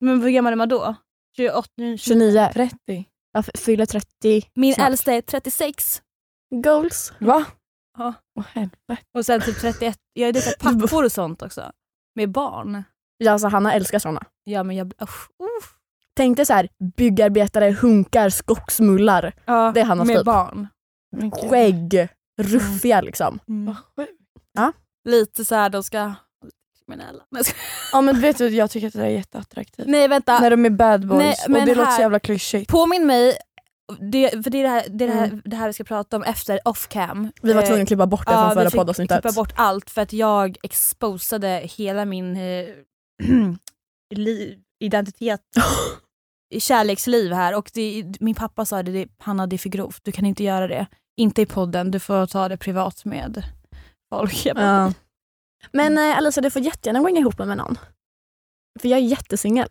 Men 0.00 0.22
hur 0.22 0.30
gammal 0.30 0.52
är 0.52 0.56
man 0.56 0.68
då? 0.68 0.94
28, 1.36 1.68
29. 1.98 2.50
30. 2.54 3.09
Jag 3.32 3.44
fyller 3.58 3.86
30 3.86 4.50
Min 4.54 4.74
snart. 4.74 4.86
äldsta 4.88 5.12
är 5.12 5.20
36 5.22 6.02
Goals. 6.64 7.12
Va? 7.18 7.44
Ja. 7.98 8.14
Åh 8.38 8.44
helvete. 8.52 8.96
och 9.14 9.26
sen 9.26 9.40
typ 9.40 9.60
31. 9.60 9.98
Jag 10.12 10.28
är 10.28 10.32
lite 10.32 10.54
pappor 10.60 11.04
och 11.04 11.12
sånt 11.12 11.42
också. 11.42 11.72
Med 12.14 12.30
barn. 12.30 12.84
Ja, 13.18 13.32
alltså 13.32 13.48
Hanna 13.48 13.72
älskar 13.74 13.98
såna. 13.98 14.22
Ja 14.44 14.62
men 14.62 14.76
jag... 14.76 14.92
Usch, 15.02 15.28
usch. 15.42 15.70
Tänk 16.14 16.36
dig 16.36 16.46
så 16.46 16.52
här, 16.52 16.68
byggarbetare, 16.96 17.76
hunkar, 17.80 18.30
skogsmullar, 18.30 19.32
Ja, 19.44 19.72
Det 19.74 19.80
är 19.80 19.84
Hannas 19.84 20.06
med 20.06 20.16
typ. 20.16 20.24
barn. 20.26 20.68
Skägg, 21.32 22.08
ruffiga 22.40 23.00
liksom. 23.00 23.38
Vad 23.46 23.76
sjukt. 23.96 24.12
Lite 25.04 25.44
så 25.44 25.54
här, 25.54 25.70
de 25.70 25.82
ska... 25.82 26.14
Kriminella. 26.90 27.22
Ja 27.92 28.00
men 28.00 28.20
vet 28.20 28.38
du, 28.38 28.48
jag 28.48 28.70
tycker 28.70 28.86
att 28.86 28.92
det 28.92 28.98
där 28.98 29.06
är 29.06 29.10
jätteattraktivt. 29.10 29.86
Nej 29.88 30.08
vänta. 30.08 30.40
När 30.40 30.50
de 30.50 30.64
är 30.66 30.70
bad 30.70 31.06
boys 31.06 31.18
Nej, 31.48 31.60
och 31.60 31.66
det 31.66 31.74
låter 31.74 31.84
här- 31.90 31.96
så 31.96 32.02
jävla 32.02 32.18
klyschigt. 32.20 32.70
Påminn 32.70 33.06
mig, 33.06 33.36
det, 34.12 34.30
för 34.30 34.50
det 34.50 34.58
är 34.58 34.62
det 34.62 34.68
här, 34.68 34.84
det, 34.88 35.04
är 35.04 35.08
det, 35.08 35.14
här, 35.14 35.24
Mm. 35.26 35.42
det 35.44 35.56
här 35.56 35.66
vi 35.66 35.72
ska 35.72 35.84
prata 35.84 36.16
om 36.16 36.22
efter 36.22 36.60
off 36.68 36.88
cam. 36.88 37.32
Vi 37.42 37.52
var 37.52 37.62
Eh, 37.62 37.66
tvungna 37.66 37.82
att 37.82 37.88
klippa 37.88 38.06
bort 38.06 38.26
det 38.26 38.32
Ja, 38.32 38.38
från 38.54 38.64
vi 38.64 38.70
förra 38.70 38.80
poddavsnittet. 38.80 39.22
klippa 39.22 39.34
bort 39.34 39.52
allt 39.56 39.90
för 39.90 40.02
att 40.02 40.12
jag 40.12 40.56
exposade 40.62 41.48
hela 41.76 42.04
min 42.04 42.36
eh, 42.36 42.66
identitet, 44.80 45.40
kärleksliv 46.58 47.32
här 47.32 47.54
och 47.56 47.70
det, 47.74 48.04
min 48.20 48.34
pappa 48.34 48.64
sa 48.64 48.82
det, 48.82 48.92
det, 48.92 49.08
Hanna 49.18 49.46
det 49.46 49.56
är 49.56 49.58
för 49.58 49.68
grovt, 49.68 50.00
du 50.04 50.12
kan 50.12 50.26
inte 50.26 50.44
göra 50.44 50.68
det. 50.68 50.86
Inte 51.16 51.42
i 51.42 51.46
podden, 51.46 51.90
du 51.90 52.00
får 52.00 52.26
ta 52.26 52.48
det 52.48 52.56
privat 52.56 53.04
med 53.04 53.42
folk. 54.10 54.46
Jag 54.46 54.56
bara, 54.56 54.64
Ja. 54.66 54.92
Men 55.72 55.98
eh, 55.98 56.16
Alisa, 56.16 56.40
du 56.40 56.50
får 56.50 56.62
jättegärna 56.62 57.00
gå 57.00 57.08
in 57.08 57.16
ihop 57.16 57.38
med 57.38 57.56
någon. 57.56 57.78
För 58.80 58.88
jag 58.88 58.98
är 58.98 59.02
jättesingel. 59.02 59.68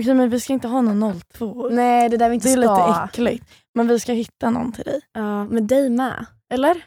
Okej 0.00 0.14
men 0.14 0.30
vi 0.30 0.40
ska 0.40 0.52
inte 0.52 0.68
ha 0.68 0.80
någon 0.82 1.20
02 1.20 1.68
Nej, 1.70 2.08
det 2.08 2.16
där 2.16 2.28
vi 2.28 2.34
inte 2.34 2.48
Det 2.48 2.52
är 2.52 2.62
ska. 2.62 2.86
lite 2.86 3.00
äckligt. 3.04 3.44
Men 3.74 3.88
vi 3.88 4.00
ska 4.00 4.12
hitta 4.12 4.50
någon 4.50 4.72
till 4.72 4.84
dig. 4.84 5.00
Ja, 5.12 5.44
med 5.44 5.62
dig 5.62 5.90
med. 5.90 6.26
Eller? 6.54 6.84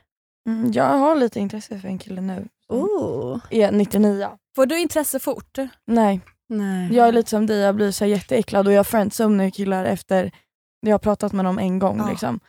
Mm, 0.49 0.71
jag 0.71 0.83
har 0.97 1.15
lite 1.15 1.39
intresse 1.39 1.79
för 1.79 1.87
en 1.87 1.97
kille 1.99 2.21
nu. 2.21 2.47
Oh. 2.69 3.39
Är 3.49 3.71
99. 3.71 4.29
Får 4.55 4.65
du 4.65 4.79
intresse 4.79 5.19
fort? 5.19 5.57
Nej, 5.87 6.21
Nej. 6.49 6.93
jag 6.95 7.07
är 7.07 7.11
lite 7.11 7.29
som 7.29 7.45
dig. 7.45 7.57
Jag 7.59 7.75
blir 7.75 7.91
så 7.91 8.05
jätteäcklad 8.05 8.67
och 8.67 8.73
jag 8.73 8.87
friendzonar 8.87 9.49
killar 9.49 9.85
efter 9.85 10.31
jag 10.79 10.93
har 10.93 10.99
pratat 10.99 11.33
med 11.33 11.45
dem 11.45 11.59
en 11.59 11.79
gång. 11.79 11.97
Ja. 11.97 12.09
Liksom. 12.09 12.39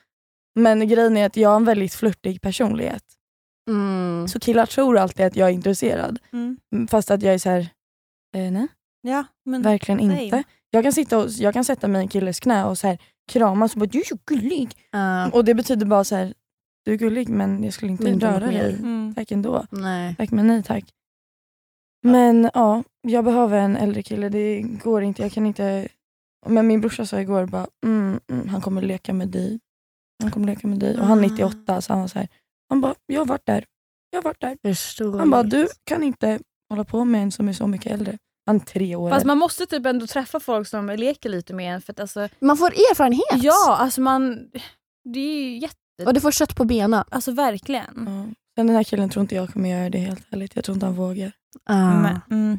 Men 0.55 0.89
grejen 0.89 1.17
är 1.17 1.27
att 1.27 1.37
jag 1.37 1.49
har 1.49 1.57
en 1.57 1.65
väldigt 1.65 1.95
flörtig 1.95 2.41
personlighet. 2.43 3.05
Mm. 3.71 4.29
Så 4.29 4.41
killar 4.41 4.67
tror 4.67 4.99
alltid 4.99 5.27
att 5.27 5.37
jag 5.37 5.49
är 5.49 5.53
intresserad. 5.53 6.19
Mm, 6.33 6.57
Fast 6.91 7.11
att 7.11 7.23
jag 7.23 7.35
är 7.35 7.39
så 7.39 7.51
här, 7.51 7.61
eh, 8.37 8.51
nej 8.53 8.69
Ja, 9.03 9.25
men 9.45 9.63
verkligen 9.63 9.99
same. 10.01 10.25
inte. 10.25 10.43
Jag 10.71 10.83
kan, 10.85 10.93
sitta 10.93 11.19
och, 11.19 11.31
jag 11.31 11.55
kan 11.55 11.65
sätta 11.65 11.89
mig 11.89 12.01
i 12.01 12.03
en 12.03 12.09
killes 12.09 12.41
knä 12.41 12.65
och 12.65 12.79
så 12.79 12.87
här, 12.87 12.99
kramas 13.33 13.73
och 13.73 13.79
bara 13.79 13.87
du 13.87 14.01
är 14.01 14.05
så 14.05 14.19
gullig. 14.27 14.77
Ja. 14.91 15.31
Och 15.31 15.45
det 15.45 15.55
betyder 15.55 15.87
bara 15.87 16.05
så 16.05 16.17
här, 16.17 16.35
du 16.85 16.93
är 16.93 16.97
gullig 16.97 17.29
men 17.29 17.65
jag 17.65 17.73
skulle 17.75 17.93
inte 17.93 18.05
Men 18.05 18.21
röra 18.21 18.47
dig. 18.47 18.75
Mm. 18.75 19.15
Tack 19.15 19.31
ändå. 19.31 19.67
Nej. 19.71 20.15
Tack 20.19 20.31
men 20.31 20.47
nej 20.47 20.63
tack. 20.63 20.85
Men 22.03 22.51
ja, 22.55 22.83
jag 23.03 23.25
behöver 23.25 23.59
en 23.59 23.77
äldre 23.77 24.03
kille. 24.03 24.29
Det 24.29 24.63
går 24.63 25.03
inte. 25.03 25.23
Jag 25.23 25.33
kan 25.33 25.47
inte. 25.47 25.89
Men 26.47 26.67
min 26.67 26.81
brorsa 26.81 27.07
sa 27.07 27.21
igår 27.21 27.47
bara, 27.47 27.67
mm, 27.85 28.21
mm, 28.31 28.49
han 28.49 28.61
kommer 28.61 28.83
leka 28.83 29.13
med 29.13 29.29
dig. 29.29 29.61
Han 30.23 30.31
kommer 30.31 30.47
leka 30.47 30.67
med 30.67 30.79
dig. 30.79 31.01
Och 31.01 31.07
han 31.07 31.19
är 31.19 31.23
98 31.23 31.81
så 31.81 31.93
han 31.93 32.01
var 32.01 32.09
så 32.09 32.19
här, 32.19 32.29
han 32.73 32.81
bara, 32.81 32.95
jag 33.07 33.21
har 33.21 33.27
varit 33.27 33.47
där. 33.47 33.65
Jag 34.11 34.19
har 34.19 34.23
varit 34.23 34.41
där. 34.41 34.59
Förstår. 34.63 35.19
Han 35.19 35.31
bara, 35.31 35.43
du 35.43 35.69
kan 35.85 36.03
inte 36.03 36.41
hålla 36.71 36.85
på 36.85 37.05
med 37.05 37.23
en 37.23 37.33
som 37.33 37.49
är 37.49 37.53
så 37.53 37.67
mycket 37.67 37.93
äldre. 37.93 38.19
Han 38.47 38.57
är 38.57 38.61
tre 38.61 38.97
år. 38.97 39.11
Fast 39.11 39.27
man 39.27 39.39
måste 39.39 39.67
typ 39.67 39.87
ändå 39.87 40.07
träffa 40.07 40.41
folk 40.41 40.69
som 40.69 40.87
leker 40.87 41.29
lite 41.29 41.55
med 41.55 41.75
en. 41.75 41.83
För 41.83 41.93
att 41.93 42.01
alltså, 42.01 42.29
Man 42.39 42.57
får 42.57 42.67
erfarenhet. 42.67 43.45
ja, 43.45 43.77
alltså 43.77 44.01
man... 44.01 44.51
Det 45.05 45.21
är 45.21 45.43
ju 45.43 45.59
jätte... 45.59 45.77
Och 46.07 46.15
du 46.15 46.21
får 46.21 46.31
kött 46.31 46.57
på 46.57 46.65
benen. 46.65 47.05
Alltså 47.09 47.33
verkligen. 47.33 48.05
Ja. 48.07 48.35
Sen 48.57 48.67
den 48.67 48.77
här 48.77 48.85
killen 48.85 49.11
tror 49.11 49.21
inte 49.21 49.35
jag 49.35 49.53
kommer 49.53 49.69
göra 49.69 49.91
det 49.91 49.99
helt 49.99 50.27
ärligt. 50.31 50.57
Jag 50.57 50.65
tror 50.65 50.75
inte 50.75 50.87
han 50.87 50.95
vågar. 50.95 51.33
Men, 51.69 52.21
mm. 52.31 52.59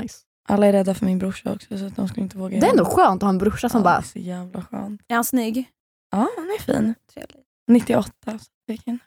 Nice. 0.00 0.18
Alla 0.48 0.66
är 0.66 0.72
rädda 0.72 0.94
för 0.94 1.06
min 1.06 1.18
brorsa 1.18 1.52
också 1.52 1.78
så 1.78 1.86
att 1.86 1.96
de 1.96 2.08
skulle 2.08 2.22
inte 2.24 2.38
våga 2.38 2.60
Det 2.60 2.66
är 2.66 2.70
ändå 2.70 2.84
skönt 2.84 3.22
att 3.22 3.22
ha 3.22 3.28
en 3.30 3.38
brorsa 3.38 3.68
som 3.68 3.80
ja, 3.80 3.84
bara, 3.84 3.94
Det 3.96 3.98
är 3.98 4.02
så 4.02 4.18
jävla 4.18 4.62
skönt. 4.62 5.00
Är 5.08 5.14
han 5.14 5.24
snygg? 5.24 5.70
Ja, 6.10 6.28
han 6.36 6.46
är 6.46 6.62
fin. 6.62 6.94
Trevlig. 7.14 7.44
98. 7.68 8.12
så 8.24 8.38
vilken- 8.66 8.98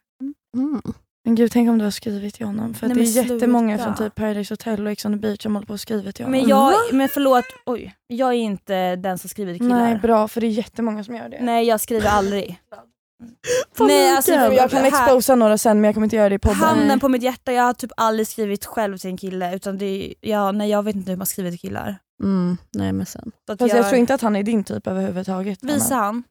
mm. 0.58 0.82
Men 1.24 1.36
gud, 1.36 1.52
tänk 1.52 1.70
om 1.70 1.78
du 1.78 1.84
har 1.84 1.92
skrivit 1.92 2.36
till 2.36 2.46
honom. 2.46 2.74
För 2.74 2.88
Nej, 2.88 2.92
att 2.92 3.14
det 3.14 3.20
är 3.20 3.24
men 3.24 3.34
jättemånga 3.34 3.78
sluta. 3.78 3.96
från 3.96 4.08
typ 4.08 4.16
Paradise 4.16 4.54
Hotel 4.54 4.86
och 4.86 4.92
Ex 4.92 5.06
on 5.06 5.14
the 5.14 5.20
beach 5.20 5.42
som 5.42 5.56
håller 5.56 5.68
på 5.68 5.74
och 5.74 5.80
skriver 5.80 6.12
till 6.12 6.26
honom. 6.26 6.40
Men, 6.40 6.50
jag, 6.50 6.74
men 6.92 7.10
förlåt, 7.10 7.46
oj. 7.66 7.96
Jag 8.08 8.30
är 8.30 8.38
inte 8.38 8.96
den 8.96 9.18
som 9.18 9.30
skriver 9.30 9.54
till 9.54 9.62
killar. 9.62 9.80
Nej, 9.80 9.96
bra. 9.96 10.28
För 10.28 10.42
det 10.42 10.48
är 10.48 10.52
jättemånga 10.52 11.04
som 11.04 11.16
gör 11.16 11.30
det. 11.30 11.38
Nej, 11.42 11.68
jag 11.68 11.80
skriver 11.80 12.10
aldrig. 12.10 12.60
Nej, 13.80 14.16
alltså, 14.16 14.32
Mikael. 14.32 14.56
Jag 14.56 14.72
kan 14.72 14.86
exposa 14.86 15.36
några 15.36 15.58
sen 15.58 15.82
men 15.82 15.88
jag 15.88 15.94
kommer 15.94 16.06
inte 16.06 16.16
göra 16.16 16.30
det 16.30 16.36
i 16.36 16.40
podden. 16.40 16.58
Handen 16.58 17.00
på 17.00 17.10
mitt 17.10 17.24
hjärta, 17.24 17.54
jag 17.54 17.64
har 17.64 17.74
typ 17.74 17.92
aldrig 17.98 18.28
skrivit 18.28 18.66
själv 18.66 18.98
till 18.98 19.10
en 19.10 19.18
kille. 19.18 19.56
Utan 19.56 19.78
det 19.78 19.86
är, 19.86 20.14
ja, 20.22 20.52
nej, 20.52 20.70
jag 20.70 20.84
vet 20.84 20.96
inte 20.96 21.12
hur 21.12 21.18
man 21.18 21.28
skriver 21.28 21.50
till 21.52 21.60
killar. 21.60 21.98
Mm. 22.24 22.58
Nej 22.74 22.94
men 22.94 23.06
sen. 23.06 23.32
Att 23.52 23.60
Fast 23.60 23.74
jag 23.74 23.90
tror 23.90 24.00
inte 24.00 24.14
att 24.14 24.22
han 24.22 24.36
är 24.36 24.44
din 24.44 24.64
typ 24.64 24.88
överhuvudtaget. 24.88 25.64
Visa 25.64 25.96
Anna. 25.96 26.06
han. 26.06 26.24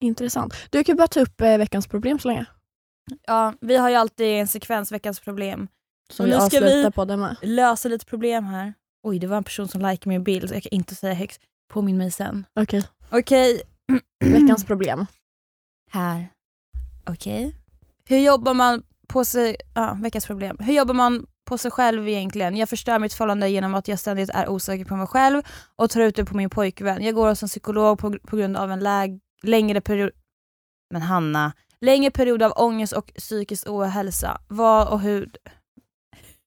Intressant. 0.00 0.54
Du 0.70 0.84
kan 0.84 0.96
bara 0.96 1.08
ta 1.08 1.20
upp 1.20 1.40
eh, 1.40 1.58
veckans 1.58 1.86
problem 1.86 2.18
så 2.18 2.28
länge. 2.28 2.46
Ja, 3.26 3.54
vi 3.60 3.76
har 3.76 3.90
ju 3.90 3.94
alltid 3.96 4.26
en 4.26 4.48
sekvens, 4.48 4.92
veckans 4.92 5.20
problem. 5.20 5.68
Som 6.10 6.26
vi 6.26 6.34
avslutar 6.34 6.66
vi- 6.84 6.90
podden 6.90 7.20
med. 7.20 7.36
Lösa 7.42 7.88
lite 7.88 8.06
problem 8.06 8.44
här. 8.44 8.74
Oj, 9.02 9.18
det 9.18 9.26
var 9.26 9.36
en 9.36 9.44
person 9.44 9.68
som 9.68 9.80
likade 9.80 10.08
min 10.08 10.24
bild 10.24 10.48
så 10.48 10.54
jag 10.54 10.62
kan 10.62 10.72
inte 10.72 10.94
säga 10.94 11.14
högt. 11.14 11.40
Påminn 11.72 11.98
mig 11.98 12.10
sen. 12.10 12.44
Okej. 12.60 12.82
Okej. 13.10 13.62
Veckans 14.24 14.64
problem. 14.64 15.06
Här. 15.90 16.28
Okej. 17.06 17.56
Hur 18.08 18.18
jobbar 18.18 18.54
man 18.54 18.82
på 19.08 19.24
sig... 19.24 19.56
Ja, 19.74 19.98
veckans 20.02 20.26
problem. 20.26 20.56
Hur 20.60 20.72
jobbar 20.74 20.94
man 20.94 21.26
på 21.48 21.58
sig 21.58 21.70
själv 21.70 22.08
egentligen? 22.08 22.56
Jag 22.56 22.68
förstör 22.68 22.98
mitt 22.98 23.12
förhållande 23.14 23.48
genom 23.48 23.74
att 23.74 23.88
jag 23.88 23.98
ständigt 23.98 24.30
är 24.30 24.48
osäker 24.48 24.84
på 24.84 24.96
mig 24.96 25.06
själv 25.06 25.42
och 25.76 25.90
tar 25.90 26.00
ut 26.00 26.16
det 26.16 26.24
på 26.24 26.36
min 26.36 26.50
pojkvän. 26.50 27.02
Jag 27.04 27.14
går 27.14 27.28
hos 27.28 27.42
en 27.42 27.48
psykolog 27.48 27.98
på, 27.98 28.18
på 28.18 28.36
grund 28.36 28.56
av 28.56 28.72
en 28.72 28.80
läg, 28.80 29.20
längre 29.42 29.80
period... 29.80 30.10
Men 30.92 31.02
Hanna. 31.02 31.52
Längre 31.80 32.10
period 32.10 32.42
av 32.42 32.52
ångest 32.56 32.92
och 32.92 33.12
psykisk 33.16 33.68
ohälsa. 33.68 34.40
Vad 34.48 34.88
och 34.88 35.00
hur... 35.00 35.30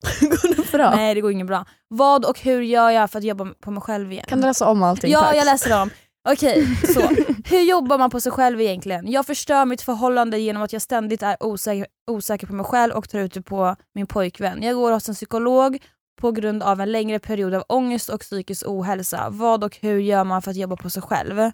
Går 0.22 0.56
det 0.56 0.72
bra? 0.72 0.96
Nej, 0.96 1.16
det 1.16 1.22
går 1.22 1.32
inget 1.32 1.48
bra. 1.48 1.66
Vad 1.88 2.26
och 2.26 2.40
hur 2.40 2.62
gör 2.62 2.90
jag 2.90 3.12
för 3.12 3.20
att 3.20 3.26
jobba 3.26 3.46
på 3.46 3.72
mig 3.72 3.82
själv 3.82 4.12
igen? 4.12 4.26
Kan 4.28 4.42
du 4.42 4.48
läsa 4.48 4.68
om 4.68 4.84
allting 4.84 5.12
Ja, 5.12 5.22
tack? 5.22 5.36
jag 5.36 5.46
läser 5.46 5.82
om. 5.82 5.90
Okej, 6.30 6.78
så. 6.94 7.02
Hur 7.46 7.62
jobbar 7.62 7.98
man 7.98 8.10
på 8.10 8.20
sig 8.20 8.32
själv 8.32 8.62
egentligen? 8.62 9.12
Jag 9.12 9.26
förstör 9.26 9.66
mitt 9.66 9.82
förhållande 9.82 10.40
genom 10.40 10.64
att 10.64 10.74
jag 10.74 10.82
ständigt 10.82 11.24
är 11.24 11.38
osäker, 11.44 11.88
osäker 12.12 12.48
på 12.48 12.54
mig 12.54 12.66
själv 12.66 12.94
och 12.94 13.10
tar 13.10 13.20
ut 13.20 13.34
det 13.34 13.42
på 13.42 13.76
min 13.96 14.08
pojkvän. 14.08 14.64
Jag 14.64 14.76
går 14.76 14.92
hos 14.92 15.10
en 15.10 15.16
psykolog 15.16 15.78
på 16.22 16.32
grund 16.32 16.64
av 16.64 16.82
en 16.82 16.92
längre 16.92 17.20
period 17.20 17.54
av 17.54 17.64
ångest 17.70 18.10
och 18.10 18.20
psykisk 18.22 18.64
ohälsa. 18.68 19.28
Vad 19.30 19.64
och 19.64 19.78
hur 19.82 20.00
gör 20.00 20.24
man 20.24 20.42
för 20.42 20.52
att 20.52 20.58
jobba 20.58 20.76
på 20.76 20.90
sig 20.90 21.02
själv? 21.02 21.52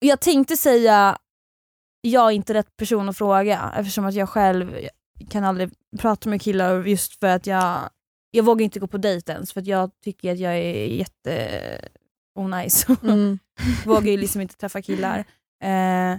Jag 0.00 0.20
tänkte 0.20 0.56
säga 0.56 1.18
jag 2.00 2.26
är 2.26 2.30
inte 2.30 2.54
rätt 2.54 2.76
person 2.76 3.08
att 3.08 3.16
fråga 3.16 3.72
eftersom 3.76 4.04
att 4.04 4.14
jag 4.14 4.28
själv 4.28 4.76
kan 5.30 5.44
aldrig 5.44 5.70
prata 5.98 6.28
med 6.28 6.42
killar 6.42 6.84
just 6.84 7.20
för 7.20 7.26
att 7.26 7.46
jag 7.46 7.90
jag 8.30 8.44
vågar 8.44 8.64
inte 8.64 8.80
gå 8.80 8.86
på 8.86 8.98
dejt 8.98 9.32
ens 9.32 9.52
för 9.52 9.60
att 9.60 9.66
jag 9.66 9.90
tycker 10.04 10.32
att 10.32 10.38
jag 10.38 10.58
är 10.58 10.86
jätte 10.86 11.60
onajs. 12.34 12.86
Mm. 13.02 13.38
vågar 13.86 14.10
ju 14.10 14.16
liksom 14.16 14.40
inte 14.40 14.56
träffa 14.56 14.82
killar. 14.82 15.18
Eh, 15.62 16.18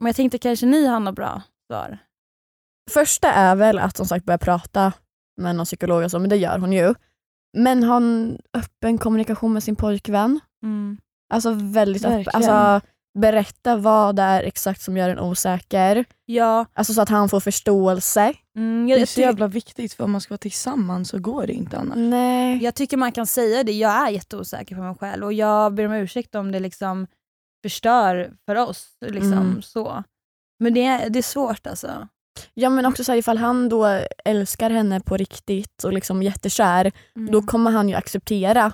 men 0.00 0.06
jag 0.06 0.16
tänkte 0.16 0.38
kanske 0.38 0.66
ni 0.66 0.86
har 0.86 1.00
något 1.00 1.14
bra 1.14 1.42
svar? 1.66 1.98
Första 2.90 3.32
är 3.32 3.56
väl 3.56 3.78
att 3.78 3.96
som 3.96 4.06
sagt 4.06 4.24
börja 4.24 4.38
prata 4.38 4.92
med 5.36 5.56
någon 5.56 5.66
psykolog 5.66 6.04
och 6.04 6.10
så, 6.10 6.18
men 6.18 6.30
det 6.30 6.36
gör 6.36 6.58
hon 6.58 6.72
ju. 6.72 6.94
Men 7.56 7.82
ha 7.82 7.96
en 7.96 8.38
öppen 8.52 8.98
kommunikation 8.98 9.52
med 9.52 9.62
sin 9.62 9.76
pojkvän. 9.76 10.40
Alltså 11.32 11.50
väldigt 11.52 12.04
öppen. 12.04 12.26
Alltså, 12.32 12.80
berätta 13.18 13.76
vad 13.76 14.16
det 14.16 14.22
är 14.22 14.42
exakt 14.42 14.80
som 14.82 14.96
gör 14.96 15.08
en 15.08 15.18
osäker. 15.18 16.04
Ja, 16.24 16.66
Alltså 16.74 16.94
så 16.94 17.00
att 17.02 17.08
han 17.08 17.28
får 17.28 17.40
förståelse. 17.40 18.32
mm, 18.56 18.84
Det 18.86 18.90
jag, 18.90 18.96
är 18.96 19.00
jag, 19.00 19.08
så 19.08 19.20
jävla 19.20 19.46
viktigt 19.46 19.92
för 19.92 20.04
om 20.04 20.10
man 20.12 20.20
ska 20.20 20.32
vara 20.32 20.38
tillsammans 20.38 21.08
så 21.08 21.18
går 21.18 21.46
det 21.46 21.52
inte 21.52 21.78
annars. 21.78 21.96
Nej. 21.96 22.62
jag 22.64 22.74
tycker 22.74 22.96
man 22.96 23.12
kan 23.12 23.26
säga 23.26 23.62
det. 23.64 23.72
Jag 23.72 24.06
är 24.06 24.10
jätteosäker 24.10 24.74
på 24.76 24.82
mig 24.82 24.94
själv 24.94 25.24
och 25.24 25.32
jag 25.32 25.74
ber 25.74 25.86
om 25.86 25.92
ursäkt 25.92 26.34
om 26.34 26.52
det 26.52 26.60
liksom 26.60 27.06
förstör 27.64 28.32
för 28.46 28.56
oss. 28.56 28.88
Liksom, 29.00 29.32
Mm. 29.32 29.62
så. 29.62 30.02
Men 30.60 30.74
det 30.74 30.84
är, 30.84 31.08
det 31.10 31.18
är 31.18 31.22
svårt 31.22 31.66
alltså. 31.66 32.08
Ja 32.54 32.70
men 32.70 32.86
också 32.86 33.04
så 33.04 33.12
här, 33.12 33.18
ifall 33.18 33.38
han 33.38 33.68
då 33.68 34.00
älskar 34.24 34.70
henne 34.70 35.00
på 35.00 35.16
riktigt 35.16 35.84
och 35.84 35.92
liksom 35.92 36.22
jättekär, 36.22 36.92
Mm. 37.16 37.32
då 37.32 37.42
kommer 37.42 37.70
han 37.70 37.88
ju 37.88 37.94
acceptera 37.94 38.72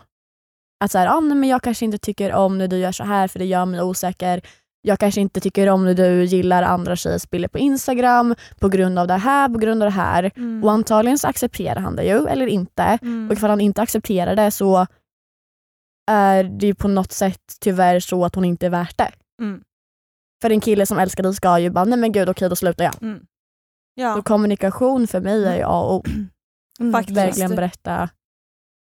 att 0.81 0.91
så 0.91 0.99
här, 0.99 1.07
ah, 1.07 1.21
nej, 1.21 1.37
men 1.37 1.49
jag 1.49 1.63
kanske 1.63 1.85
inte 1.85 1.99
tycker 1.99 2.33
om 2.33 2.59
när 2.59 2.69
du 2.69 2.77
gör 2.77 2.93
så 2.93 3.05
här 3.05 3.29
för 3.29 3.39
det 3.39 3.45
gör 3.45 3.65
mig 3.67 3.83
osäker. 3.83 4.41
jag 4.83 4.99
kanske 4.99 5.21
inte 5.21 5.41
tycker 5.41 5.69
om 5.69 5.85
när 5.85 5.95
du 5.95 6.25
gillar 6.25 6.63
andra 6.63 6.97
tjejers 6.97 7.31
bilder 7.31 7.49
på 7.49 7.59
Instagram 7.59 8.35
på 8.61 8.69
grund 8.69 8.99
av 8.99 9.07
det 9.07 9.17
här, 9.17 9.49
på 9.49 9.59
grund 9.59 9.83
av 9.83 9.87
det 9.87 9.95
här. 9.97 10.31
Mm. 10.37 10.65
Och 10.65 10.73
antagligen 10.73 11.19
så 11.19 11.29
accepterar 11.29 11.81
han 11.81 11.97
det 11.97 12.05
ju, 12.05 12.27
eller 12.27 12.47
inte. 12.47 12.83
Mm. 13.03 13.27
Och 13.29 13.33
ifall 13.33 13.51
han 13.51 13.61
inte 13.61 13.83
accepterar 13.83 14.37
det 14.37 14.51
så 14.51 14.87
är 16.11 16.45
det 16.45 16.67
ju 16.67 16.75
på 16.75 16.89
något 16.89 17.13
sätt 17.13 17.43
tyvärr 17.61 18.01
så 18.01 18.25
att 18.25 18.35
hon 18.35 18.45
inte 18.45 18.67
är 18.67 18.71
värt 18.71 18.99
det. 18.99 19.11
Mm. 19.43 19.63
För 20.43 20.51
en 20.51 20.61
kille 20.61 20.87
som 20.87 20.99
älskar 20.99 21.23
dig 21.23 21.35
ska 21.35 21.59
ju 21.59 21.71
bara, 21.71 21.85
nej 21.85 21.99
men 21.99 22.13
gud 22.13 22.29
okej 22.29 22.49
då 22.49 22.57
slutar 22.57 22.85
jag. 22.85 23.03
Mm. 23.03 23.21
Ja, 23.95 24.15
Så 24.15 24.23
kommunikation 24.23 25.07
för 25.07 25.21
mig 25.21 25.45
är 25.47 25.57
ju 25.57 25.63
A 25.63 25.81
och 25.81 25.95
O. 25.95 26.03
Mm. 26.81 26.93
Verkligen 26.93 27.57
berätta 27.57 28.09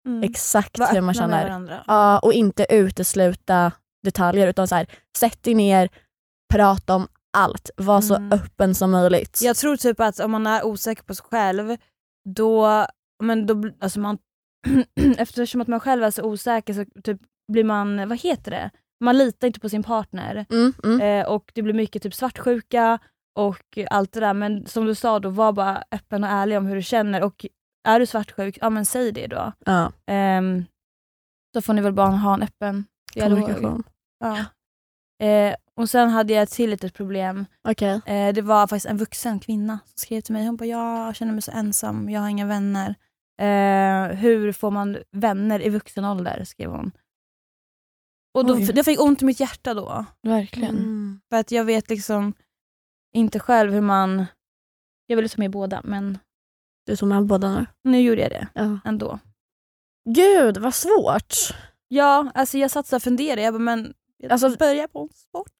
mm. 0.09 0.23
exakt 0.23 0.79
Var 0.79 0.93
hur 0.93 1.01
man 1.01 1.13
känner. 1.13 1.83
Ja, 1.87 2.19
och 2.19 2.33
inte 2.33 2.65
utesluta 2.69 3.71
detaljer 4.03 4.47
utan 4.47 4.67
så 4.67 4.75
här, 4.75 4.87
sätt 5.17 5.43
dig 5.43 5.53
ner, 5.53 5.89
prata 6.53 6.95
om 6.95 7.07
allt, 7.37 7.69
var 7.77 8.01
så 8.01 8.15
Mm. 8.15 8.31
öppen 8.31 8.75
som 8.75 8.91
möjligt. 8.91 9.39
Jag 9.41 9.55
tror 9.55 9.75
typ 9.75 9.99
att 9.99 10.19
om 10.19 10.31
man 10.31 10.47
är 10.47 10.65
osäker 10.65 11.03
på 11.03 11.15
sig 11.15 11.25
själv, 11.25 11.77
då, 12.29 12.85
men 13.23 13.45
då 13.45 13.63
alltså 13.79 13.99
man, 13.99 14.17
eftersom 15.17 15.61
att 15.61 15.67
man 15.67 15.79
själv 15.79 16.03
är 16.03 16.11
så 16.11 16.23
osäker 16.23 16.73
så 16.73 17.01
typ 17.03 17.21
blir 17.51 17.63
man, 17.63 18.09
vad 18.09 18.19
heter 18.19 18.51
det? 18.51 18.69
Man 19.03 19.17
litar 19.17 19.47
inte 19.47 19.59
på 19.59 19.69
sin 19.69 19.83
partner. 19.83 20.45
Mm, 20.49 20.73
mm. 20.83 21.01
Eh, 21.01 21.27
och 21.27 21.51
det 21.55 21.61
blir 21.61 21.73
mycket 21.73 22.03
typ 22.03 22.13
svartsjuka 22.13 22.99
och 23.35 23.79
allt 23.89 24.11
det 24.11 24.19
där. 24.19 24.33
Men 24.33 24.65
som 24.65 24.85
du 24.85 24.95
sa, 24.95 25.19
då 25.19 25.29
var 25.29 25.51
bara 25.51 25.83
öppen 25.91 26.23
och 26.23 26.29
ärlig 26.29 26.57
om 26.57 26.65
hur 26.65 26.75
du 26.75 26.81
känner. 26.81 27.23
Och 27.23 27.45
är 27.83 27.99
du 27.99 28.05
svartsjuk, 28.05 28.57
ja 28.61 28.69
men 28.69 28.85
säg 28.85 29.11
det 29.11 29.27
då. 29.27 29.51
Ja, 29.65 29.91
Ehm, 30.05 30.65
så 31.53 31.61
får 31.61 31.73
ni 31.73 31.81
väl 31.81 31.93
bara 31.93 32.07
ha 32.07 32.33
en 32.33 32.43
öppen 32.43 32.85
dialog. 33.13 33.39
kommunikation. 33.39 33.83
Ja. 34.19 34.45
Eh, 35.25 35.55
och 35.75 35.89
sen 35.89 36.09
hade 36.09 36.33
jag 36.33 36.43
ett 36.43 36.51
till 36.51 36.69
litet 36.69 36.93
problem. 36.93 37.45
Okej. 37.63 38.01
Eh, 38.05 38.33
det 38.33 38.41
var 38.41 38.67
faktiskt 38.67 38.85
en 38.85 38.97
vuxen 38.97 39.39
kvinna 39.39 39.79
som 39.85 39.93
skrev 39.95 40.21
till 40.21 40.33
mig. 40.33 40.45
Hon 40.45 40.55
bara, 40.55 40.65
jag 40.65 41.15
känner 41.15 41.33
mig 41.33 41.41
så 41.41 41.51
ensam, 41.51 42.09
jag 42.09 42.21
har 42.21 42.29
inga 42.29 42.45
vänner. 42.45 42.95
Eh, 43.41 44.15
hur 44.17 44.51
får 44.51 44.71
man 44.71 44.97
vänner 45.11 45.65
i 45.65 45.69
vuxen 45.69 46.05
ålder? 46.05 46.43
skrev 46.43 46.69
hon. 46.71 46.91
Och 48.33 48.45
då, 48.45 48.59
jag 48.59 48.85
fick 48.85 49.01
ont 49.01 49.21
i 49.21 49.25
mitt 49.25 49.39
hjärta 49.39 49.73
då. 49.73 50.05
Verkligen. 50.21 50.75
Mm. 50.77 51.21
För 51.29 51.37
att 51.37 51.51
jag 51.51 51.65
vet 51.65 51.89
liksom 51.89 52.33
inte 53.15 53.39
själv 53.39 53.73
hur 53.73 53.81
man... 53.81 54.25
Jag 55.05 55.15
ville 55.15 55.29
ta 55.29 55.41
med 55.41 55.51
båda, 55.51 55.81
men 55.83 56.17
Du 56.89 56.95
tog 56.95 57.09
med 57.09 57.25
båda 57.25 57.49
nu? 57.53 57.65
nu 57.83 58.01
gjorde 58.01 58.21
jag 58.21 58.31
det 58.31 58.47
Ja. 58.53 58.79
ändå. 58.85 59.19
Gud 60.09 60.57
vad 60.57 60.73
svårt. 60.73 61.33
Ja, 61.87 62.31
alltså 62.33 62.57
jag 62.57 62.71
satt 62.71 62.87
så 62.87 62.95
och 62.95 63.01
funderade. 63.03 63.41
Jag 63.41 63.53
bara, 63.53 63.59
men 63.59 63.93
jag 64.17 64.31
Alltså- 64.31 64.57
börjar 64.57 64.87
på 64.87 65.01
en 65.01 65.09
sport. 65.15 65.51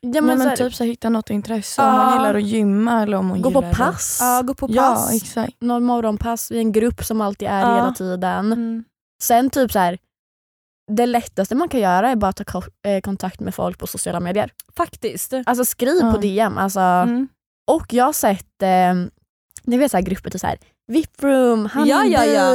Ja, 0.00 0.08
Men, 0.12 0.12
men, 0.12 0.26
men 0.26 0.40
så 0.42 0.48
här, 0.48 0.56
typ 0.56 0.74
så 0.74 0.84
här, 0.84 0.90
hitta 0.90 1.08
något 1.08 1.30
intresse, 1.30 1.82
om 1.82 1.88
Ja. 1.88 1.96
man 1.96 2.12
gillar 2.12 2.34
att 2.34 2.42
gymma 2.42 3.02
eller 3.02 3.16
om 3.16 3.30
hon 3.30 3.42
gå 3.42 3.50
på 3.50 3.58
gillar 3.58 3.70
att- 3.70 3.76
pass. 3.78 4.18
Ja, 4.20 4.42
gå 4.44 4.54
på 4.54 4.66
pass. 4.68 4.76
Ja, 4.76 5.16
exakt. 5.16 5.60
Någon 5.60 5.84
morgonpass 5.84 6.50
i 6.50 6.58
en 6.58 6.72
grupp 6.72 7.04
som 7.04 7.20
alltid 7.20 7.48
är 7.48 7.60
Ja. 7.60 7.74
hela 7.74 7.92
tiden. 7.92 8.52
Mm. 8.52 8.84
Sen 9.22 9.50
typ 9.50 9.72
så 9.72 9.78
här. 9.78 9.98
Det 10.92 11.06
lättaste 11.06 11.54
man 11.54 11.68
kan 11.68 11.80
göra 11.80 12.10
är 12.10 12.16
bara 12.16 12.28
att 12.28 12.46
ta 12.46 12.62
eh, 12.88 13.00
kontakt 13.00 13.40
med 13.40 13.54
folk 13.54 13.78
på 13.78 13.86
sociala 13.86 14.20
medier. 14.20 14.50
Faktiskt. 14.76 15.32
Alltså 15.46 15.64
skriv 15.64 15.98
Ja. 16.00 16.12
på 16.12 16.18
DM. 16.18 16.58
Alltså, 16.58 16.80
Mm. 16.80 17.28
Och 17.70 17.92
jag 17.92 18.04
har 18.04 18.12
sett 18.12 18.62
eh, 18.62 18.94
ni 19.64 19.78
vet 19.78 19.90
så 19.90 19.96
här 19.96 20.04
grupper 20.04 20.30
till 20.30 20.40
så 20.40 20.46
här 20.46 20.58
VIP 20.86 21.22
room, 21.22 21.68
Ja, 21.74 22.04
ja, 22.04 22.24
ja. 22.24 22.54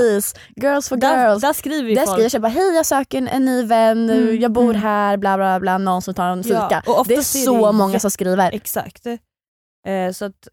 girls 0.56 0.90
for 0.90 0.98
Där, 0.98 1.30
girls. 1.30 1.42
där 1.42 1.54
skriver 1.54 1.96
Där 1.96 2.06
folk. 2.06 2.10
skriver 2.16 2.30
jag 2.34 2.42
bara 2.42 2.48
hej 2.52 2.76
jag 2.76 2.86
söker 2.86 3.18
en, 3.18 3.28
en 3.28 3.46
ny 3.46 3.64
vän, 3.64 4.10
Mm, 4.10 4.40
jag 4.42 4.52
bor 4.52 4.64
mm. 4.70 4.82
här, 4.82 5.18
bla 5.18 5.38
bla 5.38 5.60
bla, 5.60 5.78
någon 5.78 6.02
som 6.02 6.14
tar 6.14 6.30
en 6.30 6.44
fika. 6.44 6.84
Ja, 6.86 7.06
det 7.08 7.16
är 7.16 7.22
så 7.22 7.66
det 7.66 7.72
många 7.72 8.00
som 8.00 8.12
skriver. 8.12 8.52
Exakt. 8.52 9.06
Eh, 9.88 10.12
så 10.14 10.26
att, 10.26 10.48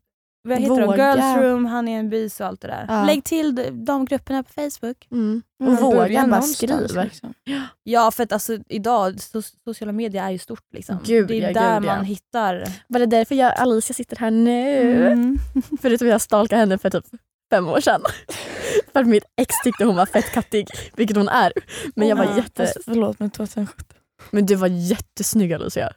vad 0.45 0.59
heter 0.59 0.77
de? 0.81 0.87
Våga. 0.87 1.15
Girls 1.15 1.43
room, 1.43 1.67
honey 1.67 1.99
and 1.99 2.09
bees 2.09 2.41
och 2.41 2.47
allt 2.47 2.61
det 2.61 2.69
där. 2.69 2.85
Ja. 2.89 3.05
Lägg 3.05 3.25
till 3.25 3.55
de, 3.73 4.05
grupperna 4.05 4.43
på 4.43 4.53
Facebook. 4.53 5.09
Mm. 5.11 5.43
Och 5.61 5.67
Mm, 5.67 5.83
våga 5.83 5.97
börja 5.97 6.27
bara 6.27 6.43
skriva. 6.43 7.03
Liksom. 7.05 7.35
Ja, 7.83 8.11
för 8.11 8.23
att 8.23 8.33
alltså, 8.33 8.59
idag, 8.69 9.21
so 9.21 9.43
sociala 9.65 9.93
medier 9.93 10.25
är 10.25 10.31
ju 10.31 10.39
stort. 10.39 10.65
Liksom. 10.73 10.99
Gud, 11.05 11.29
det 11.29 11.35
är 11.35 11.41
ja, 11.41 11.53
där 11.61 11.81
gud, 11.81 11.89
ja. 11.89 11.97
man 11.97 12.05
hittar... 12.05 12.69
Var 12.89 13.01
det 13.01 13.07
därför 13.07 13.35
jag, 13.35 13.59
Alicia 13.59 13.95
sitter 13.95 14.17
här 14.17 14.31
nu? 14.31 15.07
Mm. 15.07 15.39
Förutom 15.83 16.09
jag 16.09 16.21
stalkade 16.21 16.61
henne 16.61 16.79
för 16.79 16.91
typ 16.91 17.05
fem 17.51 17.69
år 17.69 17.81
sedan. 17.81 18.03
för 18.93 19.01
att 19.01 19.07
mitt 19.07 19.25
ex 19.37 19.55
tyckte 19.65 19.85
hon 19.85 19.97
var 19.97 20.07
fett 20.07 20.33
kattig, 20.33 20.69
vilket 20.97 21.17
hon 21.17 21.29
är. 21.29 21.53
Men 21.95 22.09
jag 22.09 22.17
var 22.17 22.25
Ja, 22.25 22.37
jätte... 22.37 22.67
Fast, 22.67 22.85
förlåt 22.85 23.19
men 23.19 23.31
2017. 23.31 23.85
Men 24.31 24.47
du 24.47 24.55
var 24.55 24.69
jättesnygg 24.69 25.53
Alicia. 25.53 25.93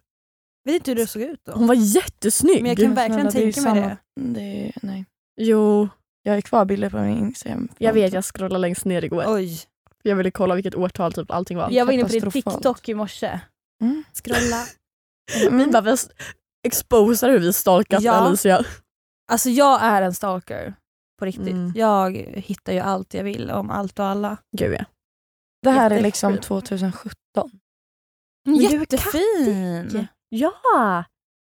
Vet 0.68 0.76
inte 0.76 0.92
hur 0.92 0.96
det 0.96 1.08
såg 1.08 1.22
ut 1.22 1.40
då. 1.46 1.52
Hon 1.52 1.68
var 1.68 1.76
jättesnygg. 1.76 2.62
Men 2.62 2.70
jag 2.70 2.78
kan 2.78 2.94
verkligen 2.94 3.32
Snälla, 3.32 3.46
det 3.46 3.50
är 3.50 3.54
tänka 3.54 3.74
mig 3.74 3.98
det. 4.16 4.34
det 4.34 4.68
är, 4.68 4.74
nej. 4.82 5.06
Jo, 5.42 5.90
Jag 6.24 6.34
har 6.34 6.42
kvar 6.42 6.66
bilder 6.66 6.90
på 6.90 6.98
min 6.98 7.18
Instagram. 7.18 7.70
jag 7.78 7.94
vet 7.94 8.14
jag 8.14 8.26
scrollade 8.26 8.58
längst 8.58 8.86
ner 8.86 9.04
igår. 9.04 9.24
Oj. 9.28 9.60
Jag 10.04 10.16
ville 10.16 10.32
kolla 10.32 10.56
vilket 10.56 10.76
årtal 10.76 11.14
typ 11.14 11.32
allting 11.32 11.58
var. 11.58 11.72
Jag 11.72 11.86
var 11.86 11.94
inne 11.94 12.04
på 12.04 12.10
din. 12.10 12.32
TikTok 12.32 12.90
i 12.90 12.94
morse. 12.94 13.40
Mm. 13.82 14.04
Scrolla. 14.14 14.66
Vi 15.52 15.68
bara 15.68 15.82
vi 15.82 15.96
exposar 16.68 17.30
hur 17.30 17.40
vi 17.40 17.54
stalkat 17.54 18.04
Ja. 18.04 18.12
Alicia. 18.12 18.64
Alltså 19.32 19.50
jag 19.50 19.82
är 19.84 20.02
en 20.02 20.14
stalker. 20.14 20.74
På 21.20 21.26
riktigt. 21.26 21.48
Mm. 21.48 21.72
Jag 21.76 22.12
hittar 22.36 22.74
ju 22.74 22.80
allt 22.80 23.14
jag 23.14 23.24
vill 23.24 23.52
om 23.52 23.70
allt 23.70 24.00
och 24.00 24.06
alla. 24.06 24.38
Gud 24.58 24.74
ja. 24.74 24.86
Det 25.64 25.70
här 25.70 25.92
är 25.92 25.96
Jättefin. 25.96 26.04
liksom 26.04 26.38
2017. 26.38 27.52
du 28.46 28.66
är 28.66 28.80
Jättefin! 28.80 30.08
Ja! 30.30 31.04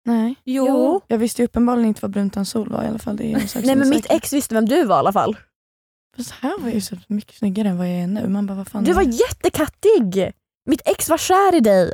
Nej. 0.04 0.34
Jo. 0.44 0.66
Jo. 0.66 1.00
Jag 1.06 1.18
visste 1.18 1.42
ju 1.42 1.46
uppenbarligen 1.46 1.88
inte 1.88 2.00
vad 2.02 2.10
brunt 2.10 2.48
sol 2.48 2.68
var 2.68 2.84
i 2.84 2.86
alla 2.86 2.98
fall. 2.98 3.16
Det 3.16 3.32
är 3.32 3.66
Nej 3.66 3.76
men 3.76 3.88
mitt 3.88 4.06
ex 4.10 4.32
visste 4.32 4.54
vem 4.54 4.66
du 4.66 4.84
var 4.84 4.96
i 4.96 4.98
alla 4.98 5.12
fall. 5.12 5.36
Fast 6.16 6.30
här 6.30 6.58
var 6.58 6.66
jag 6.66 6.74
ju 6.74 6.80
så 6.80 6.96
mycket 7.08 7.34
snyggare 7.36 7.68
än 7.68 7.78
vad 7.78 7.86
jag 7.88 7.94
är 7.94 8.06
nu. 8.06 8.28
Man 8.28 8.46
bara, 8.46 8.54
vad 8.54 8.68
fan 8.68 8.84
Du 8.84 8.92
var 8.92 9.02
jättekattig! 9.02 10.32
Mitt 10.66 10.82
ex 10.84 11.08
var 11.08 11.18
kär 11.18 11.54
i 11.54 11.60
dig. 11.60 11.92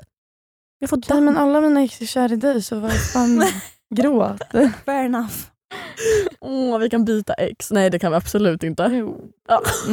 Jag 0.79 0.91
får 0.91 1.01
Nej 1.09 1.21
men 1.21 1.37
alla 1.37 1.61
mina 1.61 1.83
ex 1.83 2.01
är 2.01 2.07
kär 2.07 2.33
i 2.33 2.37
dig 2.37 2.63
så 2.63 2.81
vad 2.81 2.93
fan 2.93 3.45
gråt. 3.95 4.43
Fair 4.85 5.05
enough. 5.05 5.35
Åh, 6.41 6.79
vi 6.79 6.91
kan 6.91 7.05
byta 7.05 7.35
ex. 7.35 7.71
Nej 7.71 7.91
det 7.91 7.99
kan 7.99 8.13
vi 8.13 8.17
absolut 8.17 8.63
inte. 8.63 8.91
Jo. 8.93 9.31
Ja. 9.49 9.63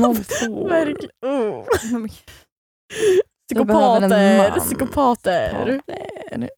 Verkligen. 0.70 1.12
Oh. 1.26 1.66
Psykopater, 3.50 4.60
psykopater. 4.60 5.82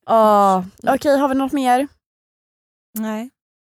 Ah. 0.05 0.63
Okej, 0.87 1.17
har 1.17 1.27
vi 1.29 1.35
något 1.35 1.51
mer? 1.51 1.87
Nej, 2.99 3.29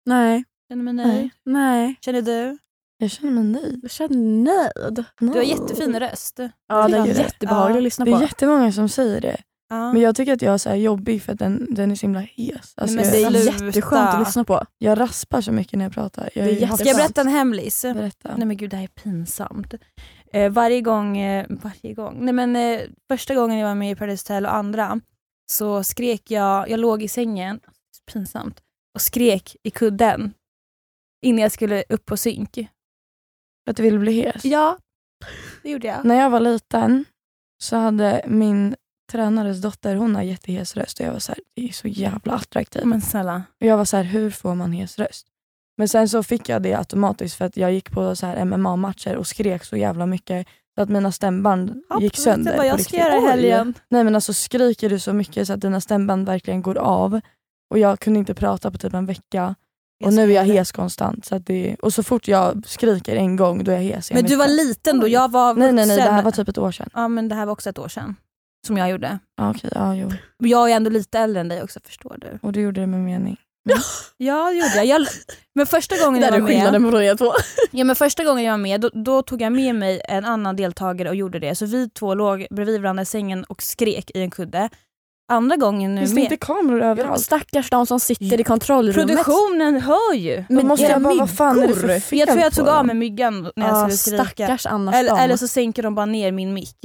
Nej. 0.06 0.44
känner 0.68 0.82
mig 0.84 0.94
nöjd. 0.94 1.08
Nej. 1.08 1.30
Nej. 1.44 1.96
Känner 2.00 2.22
du? 2.22 2.58
Jag 2.98 3.10
känner 3.10 3.32
mig 3.32 3.44
nöjd. 3.44 3.80
Jag 3.82 3.90
känner 3.90 4.16
nöjd. 4.44 5.04
Du 5.20 5.28
har 5.38 5.42
jättefin 5.42 6.00
röst. 6.00 6.38
Ja, 6.68 6.88
den 6.88 7.02
är 7.02 7.06
jättebehaglig 7.06 7.74
Ja. 7.74 7.78
att 7.78 7.82
lyssna 7.84 8.04
Det 8.04 8.10
på. 8.10 8.16
är 8.16 8.22
jättemånga 8.22 8.72
som 8.72 8.88
säger 8.88 9.20
det. 9.20 9.36
Ja. 9.68 9.92
Men 9.92 10.02
jag 10.02 10.16
tycker 10.16 10.32
att 10.32 10.42
jag 10.42 10.54
är 10.54 10.58
så 10.58 10.68
här 10.68 10.76
jobbig 10.76 11.22
för 11.22 11.32
att 11.32 11.38
den, 11.38 11.66
den 11.70 11.90
är 11.90 11.94
så 11.94 12.02
himla 12.02 12.20
hes. 12.20 12.74
Alltså 12.76 12.96
men 12.96 13.04
jag, 13.04 13.12
det 13.12 13.22
är 13.22 13.30
Sluta. 13.42 13.64
jätteskönt 13.64 14.08
att 14.14 14.18
lyssna 14.26 14.44
på. 14.44 14.64
jag 14.78 15.00
raspar 15.00 15.40
så 15.40 15.52
mycket 15.52 15.78
när 15.78 15.84
jag 15.84 15.92
pratar. 15.92 16.30
Jag 16.34 16.46
Det 16.46 16.62
är. 16.62 16.76
Ska 16.76 16.84
jag 16.84 16.96
berätta 16.96 17.20
en 17.20 17.28
hemlis? 17.28 17.82
Berätta. 17.82 18.36
Nej 18.36 18.46
men 18.46 18.56
gud 18.56 18.70
det 18.70 18.76
här 18.76 18.84
är 18.84 18.88
pinsamt. 19.02 19.74
Eh, 20.32 20.50
varje 20.52 20.80
gång, 20.80 21.18
eh, 21.18 21.46
varje 21.48 21.94
gång, 21.94 22.24
nej 22.24 22.34
men 22.34 22.56
eh, 22.56 22.80
första 23.08 23.34
gången 23.34 23.58
jag 23.58 23.68
var 23.68 23.74
med 23.74 23.90
i 23.90 23.94
Paradise 23.94 24.22
Hotel 24.22 24.46
och 24.46 24.54
andra 24.54 25.00
så 25.52 25.84
skrek 25.84 26.30
jag, 26.30 26.70
jag 26.70 26.80
låg 26.80 27.02
i 27.02 27.08
sängen, 27.08 27.60
pinsamt, 28.12 28.62
och 28.94 29.00
skrek 29.00 29.56
i 29.62 29.70
kudden 29.70 30.34
innan 31.22 31.42
jag 31.42 31.52
skulle 31.52 31.84
upp 31.88 32.06
på 32.06 32.16
synk. 32.16 32.58
Att 33.70 33.76
du 33.76 33.82
vill 33.82 33.98
bli 33.98 34.12
hes. 34.12 34.44
Ja, 34.44 34.78
det 35.62 35.70
gjorde 35.70 35.86
jag. 35.86 36.04
När 36.04 36.14
jag 36.14 36.30
var 36.30 36.40
liten 36.40 37.04
så 37.62 37.76
hade 37.76 38.24
min 38.26 38.76
tränares 39.12 39.62
dotter, 39.62 39.96
hon 39.96 40.14
har 40.14 40.22
jättehes 40.22 40.76
röst 40.76 41.00
och 41.00 41.06
jag 41.06 41.12
var 41.12 41.18
så 41.18 41.32
här, 41.32 41.40
det 41.54 41.68
är 41.68 41.72
så 41.72 41.88
jävla 41.88 42.32
attraktivt. 42.32 42.84
Men 42.84 43.00
snälla. 43.00 43.44
Och 43.60 43.66
jag 43.66 43.76
var 43.76 43.84
så 43.84 43.96
här, 43.96 44.04
hur 44.04 44.30
får 44.30 44.54
man 44.54 44.72
hes 44.72 44.98
röst? 44.98 45.26
Men 45.76 45.88
sen 45.88 46.08
så 46.08 46.22
fick 46.22 46.48
jag 46.48 46.62
det 46.62 46.74
automatiskt 46.74 47.36
för 47.36 47.44
att 47.44 47.56
jag 47.56 47.72
gick 47.72 47.90
på 47.90 48.16
så 48.16 48.26
här 48.26 48.44
MMA-matcher 48.44 49.16
och 49.16 49.26
skrek 49.26 49.64
så 49.64 49.76
jävla 49.76 50.06
mycket 50.06 50.46
så 50.74 50.82
att 50.82 50.88
mina 50.88 51.12
stämband 51.12 51.82
Hopp, 51.88 52.02
gick 52.02 52.16
sönder. 52.16 52.56
vad 52.56 52.66
jag 52.66 52.80
ska 52.80 52.96
göra 52.96 53.28
helgen? 53.28 53.74
Nej 53.88 54.04
men 54.04 54.14
alltså 54.14 54.32
skriker 54.32 54.90
du 54.90 54.98
så 54.98 55.12
mycket 55.12 55.46
så 55.46 55.52
att 55.52 55.60
dina 55.60 55.80
stämband 55.80 56.26
verkligen 56.26 56.62
går 56.62 56.78
av 56.78 57.20
och 57.70 57.78
jag 57.78 58.00
kunde 58.00 58.18
inte 58.18 58.34
prata 58.34 58.70
på 58.70 58.78
typ 58.78 58.94
en 58.94 59.06
vecka 59.06 59.54
och 60.04 60.12
nu 60.12 60.22
är 60.22 60.34
jag 60.34 60.44
hes 60.44 60.72
konstant. 60.72 61.24
Så 61.24 61.34
att 61.34 61.46
det, 61.46 61.76
och 61.82 61.92
så 61.92 62.02
fort 62.02 62.28
jag 62.28 62.62
skriker 62.66 63.16
en 63.16 63.36
gång 63.36 63.64
då 63.64 63.72
är 63.72 63.76
jag 63.76 63.82
hes. 63.82 64.12
Men 64.12 64.24
du 64.24 64.36
var 64.36 64.48
liten 64.48 65.00
då, 65.00 65.08
jag 65.08 65.30
var 65.30 65.54
Nej 65.54 65.72
nej 65.72 65.86
nej, 65.86 65.96
det 65.96 66.02
här 66.02 66.22
var 66.22 66.30
typ 66.30 66.48
ett 66.48 66.58
år 66.58 66.72
sedan. 66.72 66.90
Ja 66.94 67.08
men 67.08 67.28
det 67.28 67.34
här 67.34 67.46
var 67.46 67.52
också 67.52 67.70
ett 67.70 67.78
år 67.78 67.88
sedan. 67.88 68.16
Som 68.66 68.76
jag 68.76 68.90
gjorde. 68.90 69.18
Ja, 69.36 69.50
okej, 69.50 69.70
ja, 69.74 69.94
jo. 69.94 70.10
Jag 70.38 70.70
är 70.70 70.76
ändå 70.76 70.90
lite 70.90 71.18
äldre 71.18 71.40
än 71.40 71.48
dig 71.48 71.62
också 71.62 71.80
förstår 71.84 72.16
du. 72.20 72.38
Och 72.42 72.52
du 72.52 72.60
gjorde 72.60 72.80
det 72.80 72.86
med 72.86 73.00
mening. 73.00 73.36
Ja 74.16 74.44
det 74.50 74.56
gjorde 74.56 74.74
jag. 74.76 74.86
jag 74.86 75.06
men 75.54 75.66
första 75.66 75.96
gången 76.04 76.22
jag 76.22 76.32
Där 76.32 76.40
var 76.40 76.48
är 76.48 76.52
med, 76.52 76.62
skillnaden 76.64 76.90
på 76.90 77.02
er 77.02 77.14
två. 77.14 77.32
ja, 77.70 77.84
men 77.84 77.96
första 77.96 78.24
gången 78.24 78.44
jag 78.44 78.52
var 78.52 78.58
med 78.58 78.80
då, 78.80 78.90
då 78.94 79.22
tog 79.22 79.42
jag 79.42 79.52
med 79.52 79.74
mig 79.74 80.00
en 80.08 80.24
annan 80.24 80.56
deltagare 80.56 81.08
och 81.08 81.14
gjorde 81.16 81.38
det. 81.38 81.54
Så 81.54 81.66
vi 81.66 81.88
två 81.88 82.14
låg 82.14 82.46
bredvid 82.50 82.80
varandra 82.82 83.02
i 83.02 83.06
sängen 83.06 83.44
och 83.44 83.62
skrek 83.62 84.10
i 84.14 84.20
en 84.22 84.30
kudde. 84.30 84.68
andra 85.32 85.56
gången 85.56 85.94
nu 85.94 86.00
Finns 86.00 86.10
det 86.10 86.14
med. 86.14 86.24
inte 86.24 86.36
kameror 86.36 86.82
överallt? 86.82 87.20
Stackars 87.22 87.70
de 87.70 87.86
som 87.86 88.00
sitter 88.00 88.40
i 88.40 88.44
kontrollrummet. 88.44 89.16
Produktionen 89.16 89.80
hör 89.80 90.14
ju. 90.14 90.44
Men 90.48 90.66
måste 90.66 90.86
är 90.86 90.90
jag 90.90 91.02
bara, 91.02 91.14
vad 91.14 91.36
fan 91.36 91.62
är 91.62 91.68
det 91.68 91.74
för 91.74 92.00
fel 92.00 92.18
Jag 92.18 92.28
tror 92.28 92.40
jag 92.40 92.52
tog 92.52 92.68
av 92.68 92.86
mig 92.86 92.94
myggan 92.96 93.50
när 93.56 93.68
jag 93.68 93.76
Ja, 93.76 93.80
skulle 93.80 93.96
skrika. 93.96 94.24
stackars 94.44 94.66
annars 94.66 94.94
Eller, 94.94 95.10
de. 95.10 95.18
eller 95.18 95.36
så 95.36 95.48
sänker 95.48 95.82
de 95.82 95.94
bara 95.94 96.06
ner 96.06 96.32
min 96.32 96.54
mick. 96.54 96.84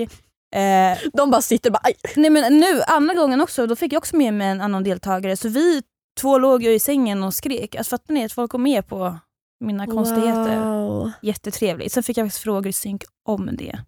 Eh, 0.56 1.10
De 1.14 1.32
bara 1.32 1.42
sitter 1.42 1.70
bara 1.72 1.82
aj. 1.84 1.94
nej 2.16 2.30
men 2.30 2.58
nu, 2.60 2.82
andra 2.88 3.14
gången 3.14 3.42
också, 3.42 3.68
då 3.68 3.76
fick 3.76 3.94
jag 3.94 3.98
också 3.98 4.16
med 4.16 4.34
mig 4.34 4.48
en 4.48 4.62
annan 4.62 4.84
deltagare. 4.84 5.38
Så 5.38 5.50
vi 5.50 5.82
två 6.20 6.38
låg 6.38 6.64
ju 6.64 6.72
i 6.74 6.80
sängen 6.80 7.24
och 7.24 7.34
skrek. 7.34 7.76
Alltså 7.76 7.90
fattar 7.90 8.14
ni 8.14 8.26
att 8.26 8.32
folk 8.34 8.52
går 8.52 8.60
med 8.60 8.88
på 8.88 9.18
mina 9.60 9.86
konstigheter? 9.88 10.60
Wow. 10.66 11.12
Jättetrevligt. 11.22 11.94
Sen 11.94 12.04
fick 12.04 12.18
jag 12.18 12.26
faktiskt 12.28 12.44
frågor 12.44 12.68
i 12.68 12.74
synk 12.74 13.04
om 13.26 13.50
det. 13.54 13.80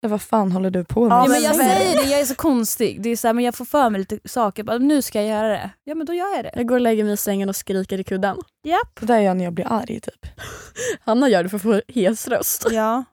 Ja, 0.00 0.08
vad 0.08 0.22
fan 0.22 0.52
håller 0.52 0.70
du 0.70 0.84
på 0.84 1.08
med? 1.08 1.16
Ja, 1.16 1.26
men 1.28 1.42
jag 1.42 1.56
säger 1.56 2.02
det, 2.04 2.10
jag 2.10 2.20
är 2.20 2.24
så 2.24 2.34
konstig. 2.34 3.02
Det 3.02 3.08
är 3.10 3.16
så 3.16 3.28
här, 3.28 3.32
men 3.34 3.44
jag 3.44 3.54
får 3.54 3.64
för 3.64 3.90
mig 3.90 3.98
lite 3.98 4.28
saker. 4.28 4.62
Bara, 4.62 4.78
nu 4.78 5.02
ska 5.02 5.22
jag 5.22 5.28
göra 5.28 5.48
det. 5.48 5.70
Ja 5.84 5.94
men 5.94 6.06
då 6.06 6.14
gör 6.14 6.34
jag 6.36 6.44
det. 6.44 6.50
Jag 6.54 6.66
går 6.68 6.74
och 6.74 6.80
lägger 6.80 7.04
mig 7.04 7.12
i 7.12 7.16
sängen 7.16 7.48
och 7.48 7.56
skriker 7.56 8.00
i 8.00 8.04
kudden. 8.04 8.36
Det 8.62 9.06
där 9.06 9.16
gör 9.16 9.24
jag 9.24 9.36
när 9.36 9.44
jag 9.44 9.52
blir 9.52 9.66
arg 9.72 10.00
typ. 10.00 10.26
Hanna 11.00 11.28
gör 11.28 11.42
det 11.42 11.48
för 11.48 11.56
att 11.56 11.62
få 11.62 11.80
hes 11.88 12.28
röst. 12.28 12.66
Ja. 12.70 13.04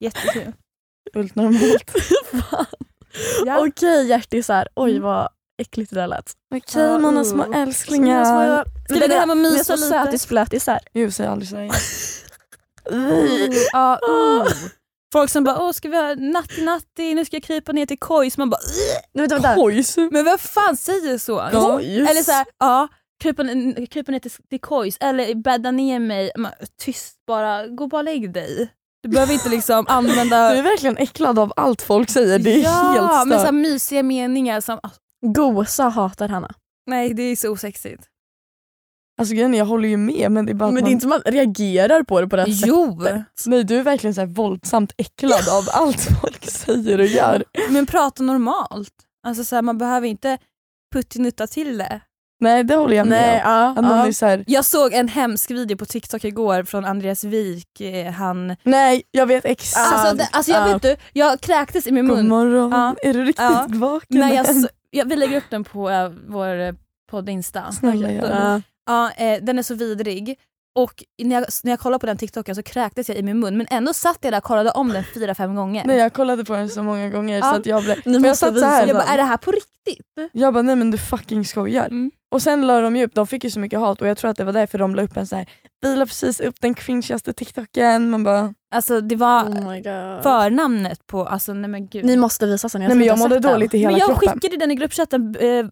Jättekul. 0.00 0.52
Fullt 1.12 1.34
normalt. 1.34 1.90
Fan. 2.50 2.66
Ja. 3.46 3.66
Okej 3.68 4.06
hjärtisar, 4.06 4.68
oj 4.74 4.90
Mm. 4.90 5.02
vad 5.02 5.28
äckligt 5.60 5.90
det 5.90 6.00
där 6.00 6.06
lät. 6.06 6.32
Okej 6.54 6.82
Ja, 6.82 6.98
mina 6.98 7.20
uh. 7.20 7.26
små 7.26 7.52
älsklingar. 7.52 8.64
Ska 8.88 8.94
vi 8.94 9.08
gå 9.08 9.14
hem 9.14 9.30
och 9.30 9.36
mysa 9.36 9.64
så 9.64 9.72
lite? 9.76 9.88
sötisflötisar. 9.88 10.78
Jo, 10.92 11.10
säg 11.10 11.26
aldrig 11.26 11.48
så. 11.48 11.56
Ja, 13.72 13.98
uh. 14.08 14.52
Folk 15.12 15.30
som 15.30 15.44
bara 15.44 15.62
åh 15.62 15.72
ska 15.72 15.88
vi 15.88 15.96
ha 15.96 16.14
natti 16.14 16.64
natti, 16.64 17.14
nu 17.14 17.24
ska 17.24 17.36
jag 17.36 17.42
krypa 17.42 17.72
ner 17.72 17.86
till 17.86 17.98
kojs. 17.98 18.38
Man 18.38 18.50
bara. 18.50 18.60
Nej, 19.12 19.28
vänta, 19.28 19.34
vänta. 19.34 19.54
Kojs. 19.54 19.96
men 19.96 20.24
vem 20.24 20.38
fan 20.38 20.76
säger 20.76 21.18
så? 21.18 21.48
Ja. 21.52 21.60
Kojs? 21.60 22.10
Eller 22.10 22.22
såhär, 22.22 22.46
ja, 22.58 22.88
krypa, 23.22 23.42
krypa 23.90 24.12
ner 24.12 24.18
till, 24.18 24.30
till 24.30 24.60
kojs 24.60 24.96
eller 25.00 25.34
bädda 25.34 25.70
ner 25.70 25.98
mig. 25.98 26.30
Man, 26.36 26.52
tyst 26.84 27.14
bara, 27.26 27.66
gå 27.66 27.86
bara 27.86 27.98
och 27.98 28.04
lägg 28.04 28.32
dig. 28.32 28.70
Du 29.02 29.08
behöver 29.08 29.32
inte 29.32 29.48
liksom 29.48 29.84
Du 29.88 29.92
använda... 29.92 30.36
är 30.36 30.62
verkligen 30.62 30.96
äcklad 30.96 31.38
av 31.38 31.52
allt 31.56 31.82
folk 31.82 32.10
säger. 32.10 32.38
Det 32.38 32.54
är 32.54 32.64
ja, 32.64 32.92
helt 32.92 33.10
men 33.10 33.26
stört. 33.26 33.40
såhär 33.40 33.52
mysiga 33.52 34.02
meningar 34.02 34.60
som... 34.60 34.80
Gosa 35.26 35.84
hatar 35.88 36.28
Hanna. 36.28 36.54
Nej 36.86 37.14
det 37.14 37.22
är 37.22 37.36
så 37.36 37.50
osexigt. 37.52 38.02
Alltså 39.20 39.34
grejen 39.34 39.54
är, 39.54 39.58
jag 39.58 39.66
håller 39.66 39.88
ju 39.88 39.96
med 39.96 40.32
men 40.32 40.46
det 40.46 40.52
är 40.52 40.54
bara 40.54 40.68
att 40.68 40.74
Men 40.74 40.74
det 40.74 40.80
man... 40.82 40.88
är 40.88 40.92
inte 40.92 41.02
som 41.02 41.10
man 41.10 41.20
reagerar 41.26 42.02
på 42.02 42.20
det 42.20 42.28
på 42.28 42.36
det 42.36 42.42
här 42.42 42.48
Jo! 42.66 43.00
sättet. 43.00 43.24
Nej, 43.46 43.64
du 43.64 43.76
är 43.78 43.82
verkligen 43.82 44.14
så 44.14 44.20
här 44.20 44.28
våldsamt 44.28 44.92
äcklad 44.96 45.48
av 45.48 45.64
allt 45.72 46.00
folk 46.20 46.50
säger 46.50 46.98
och 46.98 47.06
gör. 47.06 47.44
Men 47.70 47.86
prata 47.86 48.22
normalt. 48.22 48.92
Alltså 49.26 49.44
såhär, 49.44 49.62
man 49.62 49.78
behöver 49.78 50.08
inte 50.08 50.38
puttinutta 50.94 51.46
till 51.46 51.78
det. 51.78 52.00
Nej 52.42 52.64
det 52.64 52.74
håller 52.76 52.96
jag 52.96 53.06
med 53.06 53.42
Nej, 53.44 53.74
om. 53.76 53.84
ja, 53.84 53.96
ja. 53.96 54.06
är 54.06 54.12
så 54.12 54.26
här, 54.26 54.44
Jag 54.46 54.64
såg 54.64 54.92
en 54.92 55.08
hemsk 55.08 55.50
video 55.50 55.76
på 55.76 55.86
TikTok 55.86 56.24
igår 56.24 56.62
från 56.62 56.84
Andreas 56.84 57.24
Wik. 57.24 57.80
eh, 57.80 58.12
Han... 58.12 58.56
nej 58.62 59.02
jag 59.10 59.26
vet 59.26 59.44
exakt. 59.44 59.92
Alltså, 59.92 60.16
det, 60.16 60.28
alltså 60.32 60.52
jag 60.52 60.68
ja. 60.68 60.72
vet 60.72 60.82
du, 60.82 60.96
jag 61.12 61.40
kräktes 61.40 61.86
i 61.86 61.92
min 61.92 62.08
God 62.08 62.16
mun. 62.16 62.28
morgon, 62.28 62.70
Ja. 62.72 62.94
är 63.02 63.12
du 63.14 63.24
riktigt 63.24 63.44
Ja. 63.44 63.66
vaken 63.68 64.18
När 64.20 64.34
jag, 64.34 64.46
ja, 64.90 65.04
vi 65.04 65.16
lägger 65.16 65.36
upp 65.36 65.50
den 65.50 65.64
på 65.64 65.90
äh, 65.90 66.10
vår 66.28 66.60
eh, 66.60 66.74
podd 67.10 67.28
Insta. 67.28 67.72
Snälla 67.72 68.12
gör. 68.12 68.30
Ja. 68.30 68.62
Ja, 68.86 69.10
eh, 69.12 69.42
den 69.42 69.58
är 69.58 69.62
så 69.62 69.74
vidrig. 69.74 70.38
Och 70.74 71.04
när 71.22 71.36
jag, 71.36 71.46
när 71.62 71.72
jag 71.72 71.80
kollade 71.80 72.00
på 72.00 72.06
den 72.06 72.16
TikToken 72.16 72.54
så 72.54 72.62
kräktes 72.62 73.08
jag 73.08 73.18
i 73.18 73.22
min 73.22 73.40
mun 73.40 73.56
men 73.56 73.66
ändå 73.70 73.92
satt 73.94 74.18
jag 74.20 74.32
där 74.32 74.38
och 74.38 74.44
kollade 74.44 74.70
om 74.70 74.88
den 74.88 75.04
fyra, 75.14 75.34
fem 75.34 75.54
gånger. 75.54 75.84
Nej 75.86 75.96
jag 75.96 76.12
kollade 76.12 76.44
på 76.44 76.52
den 76.52 76.68
så 76.68 76.82
många 76.82 77.08
gånger 77.10 77.38
Ja. 77.38 77.42
så 77.42 77.56
att 77.56 77.66
jag 77.66 77.84
blev... 77.84 77.98
Ni 78.04 78.12
Men 78.12 78.24
jag 78.24 78.36
satt 78.36 78.48
så 78.48 78.54
visa 78.54 78.66
här, 78.66 78.86
jag 78.86 78.96
bara, 78.96 79.04
är 79.04 79.16
det 79.16 79.22
här 79.22 79.36
på 79.36 79.50
riktigt? 79.50 80.06
Jag 80.32 80.54
bara 80.54 80.62
nej 80.62 80.76
men 80.76 80.90
du 80.90 80.98
fucking 80.98 81.44
skojar. 81.44 81.86
Mm. 81.86 82.10
Och 82.30 82.42
sen 82.42 82.66
la 82.66 82.80
de 82.80 82.96
ju 82.96 83.04
upp, 83.04 83.14
de 83.14 83.26
fick 83.26 83.44
ju 83.44 83.50
så 83.50 83.60
mycket 83.60 83.78
hat 83.80 84.00
och 84.02 84.08
jag 84.08 84.16
tror 84.18 84.30
att 84.30 84.36
det 84.36 84.44
var 84.44 84.52
därför 84.52 84.78
de 84.78 84.94
la 84.94 85.02
upp 85.02 85.16
en 85.16 85.26
så 85.26 85.36
här. 85.36 85.46
vi 85.82 85.96
la 85.96 86.06
precis 86.06 86.40
upp 86.40 86.54
den 86.60 86.74
cringeaste 86.74 87.32
TikToken. 87.32 88.10
Man 88.10 88.24
bara, 88.24 88.54
Alltså 88.74 89.00
det 89.00 89.16
var 89.16 89.42
Oh 89.44 89.68
my 89.70 89.76
God. 89.76 90.22
förnamnet 90.22 91.06
på, 91.06 91.26
alltså 91.26 91.52
nej 91.54 91.70
men 91.70 91.88
gud. 91.88 92.04
Ni 92.04 92.16
måste 92.16 92.46
visa 92.46 92.68
sen. 92.68 92.82
Jag, 92.82 92.88
nej 92.88 92.96
men 92.98 93.06
jag 93.06 93.18
mådde 93.18 93.38
dåligt 93.40 93.74
i 93.74 93.78
hela 93.78 93.90
men 93.90 93.98
jag 93.98 94.08
kroppen. 94.08 94.28
skickade 94.28 94.56
den 94.56 94.70
i 94.70 94.74
gruppchatten. 94.74 95.36
Eh, 95.40 95.64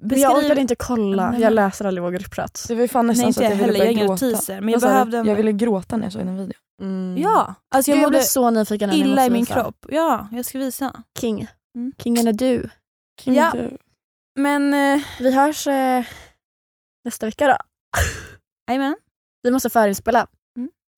beskriv... 0.00 0.22
jag 0.22 0.38
orkade 0.38 0.60
inte 0.60 0.74
kolla. 0.74 1.30
Nej. 1.30 1.40
Jag 1.40 1.52
läser 1.52 1.84
aldrig 1.84 2.02
vår 2.02 2.10
gruppchatt. 2.10 2.64
Det 2.68 2.74
var 2.74 2.86
fan 2.86 3.06
nästan 3.06 3.24
Nej 3.24 3.32
så 3.34 3.42
inte 3.42 3.54
att 3.54 3.60
jag 3.60 3.68
jag 3.68 3.72
ville 3.72 3.84
heller, 3.84 4.00
jag 4.00 4.08
börja 4.08 4.16
gråta. 4.18 4.26
notiser. 4.26 4.60
Men 4.60 4.68
jag 4.72 4.80
du? 4.80 4.86
behövde 4.86 5.18
en... 5.18 5.26
jag 5.26 5.36
ville 5.36 5.52
gråta 5.52 5.96
när 5.96 6.04
jag 6.04 6.12
såg 6.12 6.22
den 6.22 6.36
videon. 6.36 6.52
Mm. 6.82 7.22
Ja, 7.22 7.54
alltså 7.74 7.90
Gud, 7.92 7.98
jag 7.98 8.04
jag 8.04 8.10
blev 8.10 8.18
mådde 8.18 8.26
så 8.28 8.50
nyfiken. 8.50 8.88
när 8.88 8.96
ni 8.96 9.02
illa 9.02 9.26
i 9.26 9.30
min 9.30 9.46
kropp. 9.46 9.86
Ja, 9.88 10.28
jag 10.32 10.44
ska 10.44 10.58
visa. 10.58 11.02
King. 11.20 11.46
Mm. 11.76 11.92
Kingen 11.98 12.28
är 12.28 12.32
du. 12.32 12.68
King 13.20 13.34
Ja. 13.34 13.50
du. 13.54 13.76
Men, 14.36 14.74
eh, 14.74 15.02
Vi 15.20 15.34
hörs 15.34 15.66
eh, 15.66 16.04
nästa 17.04 17.26
vecka 17.26 17.46
då. 17.46 17.56
jajamän. 18.68 18.96
Vi 19.42 19.50
måste 19.50 19.70
förinspela. 19.70 20.26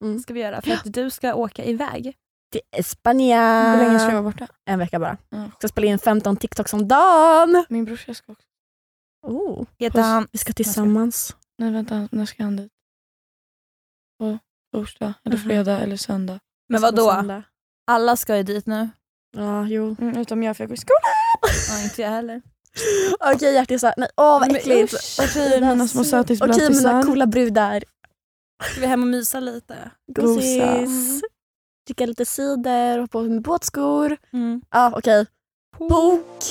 Det 0.01 0.20
ska 0.20 0.34
vi 0.34 0.41
göra 0.41 0.62
för 0.62 0.70
att 0.72 0.82
du 0.95 1.11
ska 1.11 1.34
åka 1.34 1.64
iväg. 1.64 2.16
Till 2.53 2.61
Espanja. 2.76 3.72
Hur 3.76 3.78
länge 3.86 3.99
ska 3.99 4.09
jag 4.09 4.22
vara 4.22 4.32
borta? 4.32 4.49
En 4.64 4.78
vecka 4.78 4.99
bara. 4.99 5.16
Jag 5.30 5.51
ska 5.59 5.68
spela 5.68 5.86
in 5.86 5.99
15 5.99 6.36
TikToks 6.36 6.72
om 6.74 6.89
dagen. 6.89 7.64
Min 7.68 7.84
brorsa 7.84 8.14
ska 8.14 8.32
också. 8.32 8.47
Oh. 9.26 9.66
Heter 9.78 10.03
han... 10.03 10.28
Vi 10.32 10.39
ska 10.39 10.53
tillsammans. 10.53 11.36
Nej 11.59 11.72
vänta, 11.72 12.09
när 12.12 12.26
ska 12.26 12.43
han 12.43 12.57
dit? 12.57 12.72
På 14.18 14.39
torsdag, 14.72 15.14
eller 15.24 15.36
Mhm. 15.36 15.45
fredag 15.49 15.78
eller 15.80 15.97
söndag. 15.97 16.39
Men 16.68 16.80
vadå? 16.82 17.11
söndag. 17.11 17.43
Alla 17.86 18.16
ska 18.16 18.36
ju 18.36 18.43
dit 18.43 18.66
nu. 18.66 18.89
Ja, 19.36 19.66
jo. 19.66 19.97
Mm, 20.01 20.16
utom 20.16 20.43
jag 20.43 20.57
för 20.57 20.64
jag 20.64 20.68
går 20.68 20.74
i 20.74 20.80
skolan. 20.80 21.01
Ja, 21.68 21.84
inte 21.84 22.03
jag 22.03 22.11
heller. 22.11 22.43
Okej 23.34 23.54
hjärtisar. 23.54 23.94
Nej, 23.96 24.08
åh 24.16 24.40
vad 24.40 24.56
äckligt. 24.56 24.94
usch. 24.94 25.18
Okej 25.20 25.60
mina 25.60 25.88
små 25.88 26.00
Okej 26.00 26.10
mina 26.12 26.22
sötisblattisar. 26.22 27.02
coola 27.02 27.26
brudar. 27.26 27.84
Ska 28.72 28.80
vi 28.80 28.86
hem 28.86 29.02
och 29.02 29.08
mysa 29.08 29.40
lite? 29.40 29.90
Gossis. 30.06 31.22
Dricka 31.86 32.06
lite 32.06 32.24
cider, 32.24 32.98
hoppa 32.98 33.22
med 33.22 33.42
båtskor. 33.42 34.16
Mm. 34.32 34.60
Ja 34.70 34.92
okej. 34.96 35.26
På. 35.78 35.88
Bok. 35.88 36.44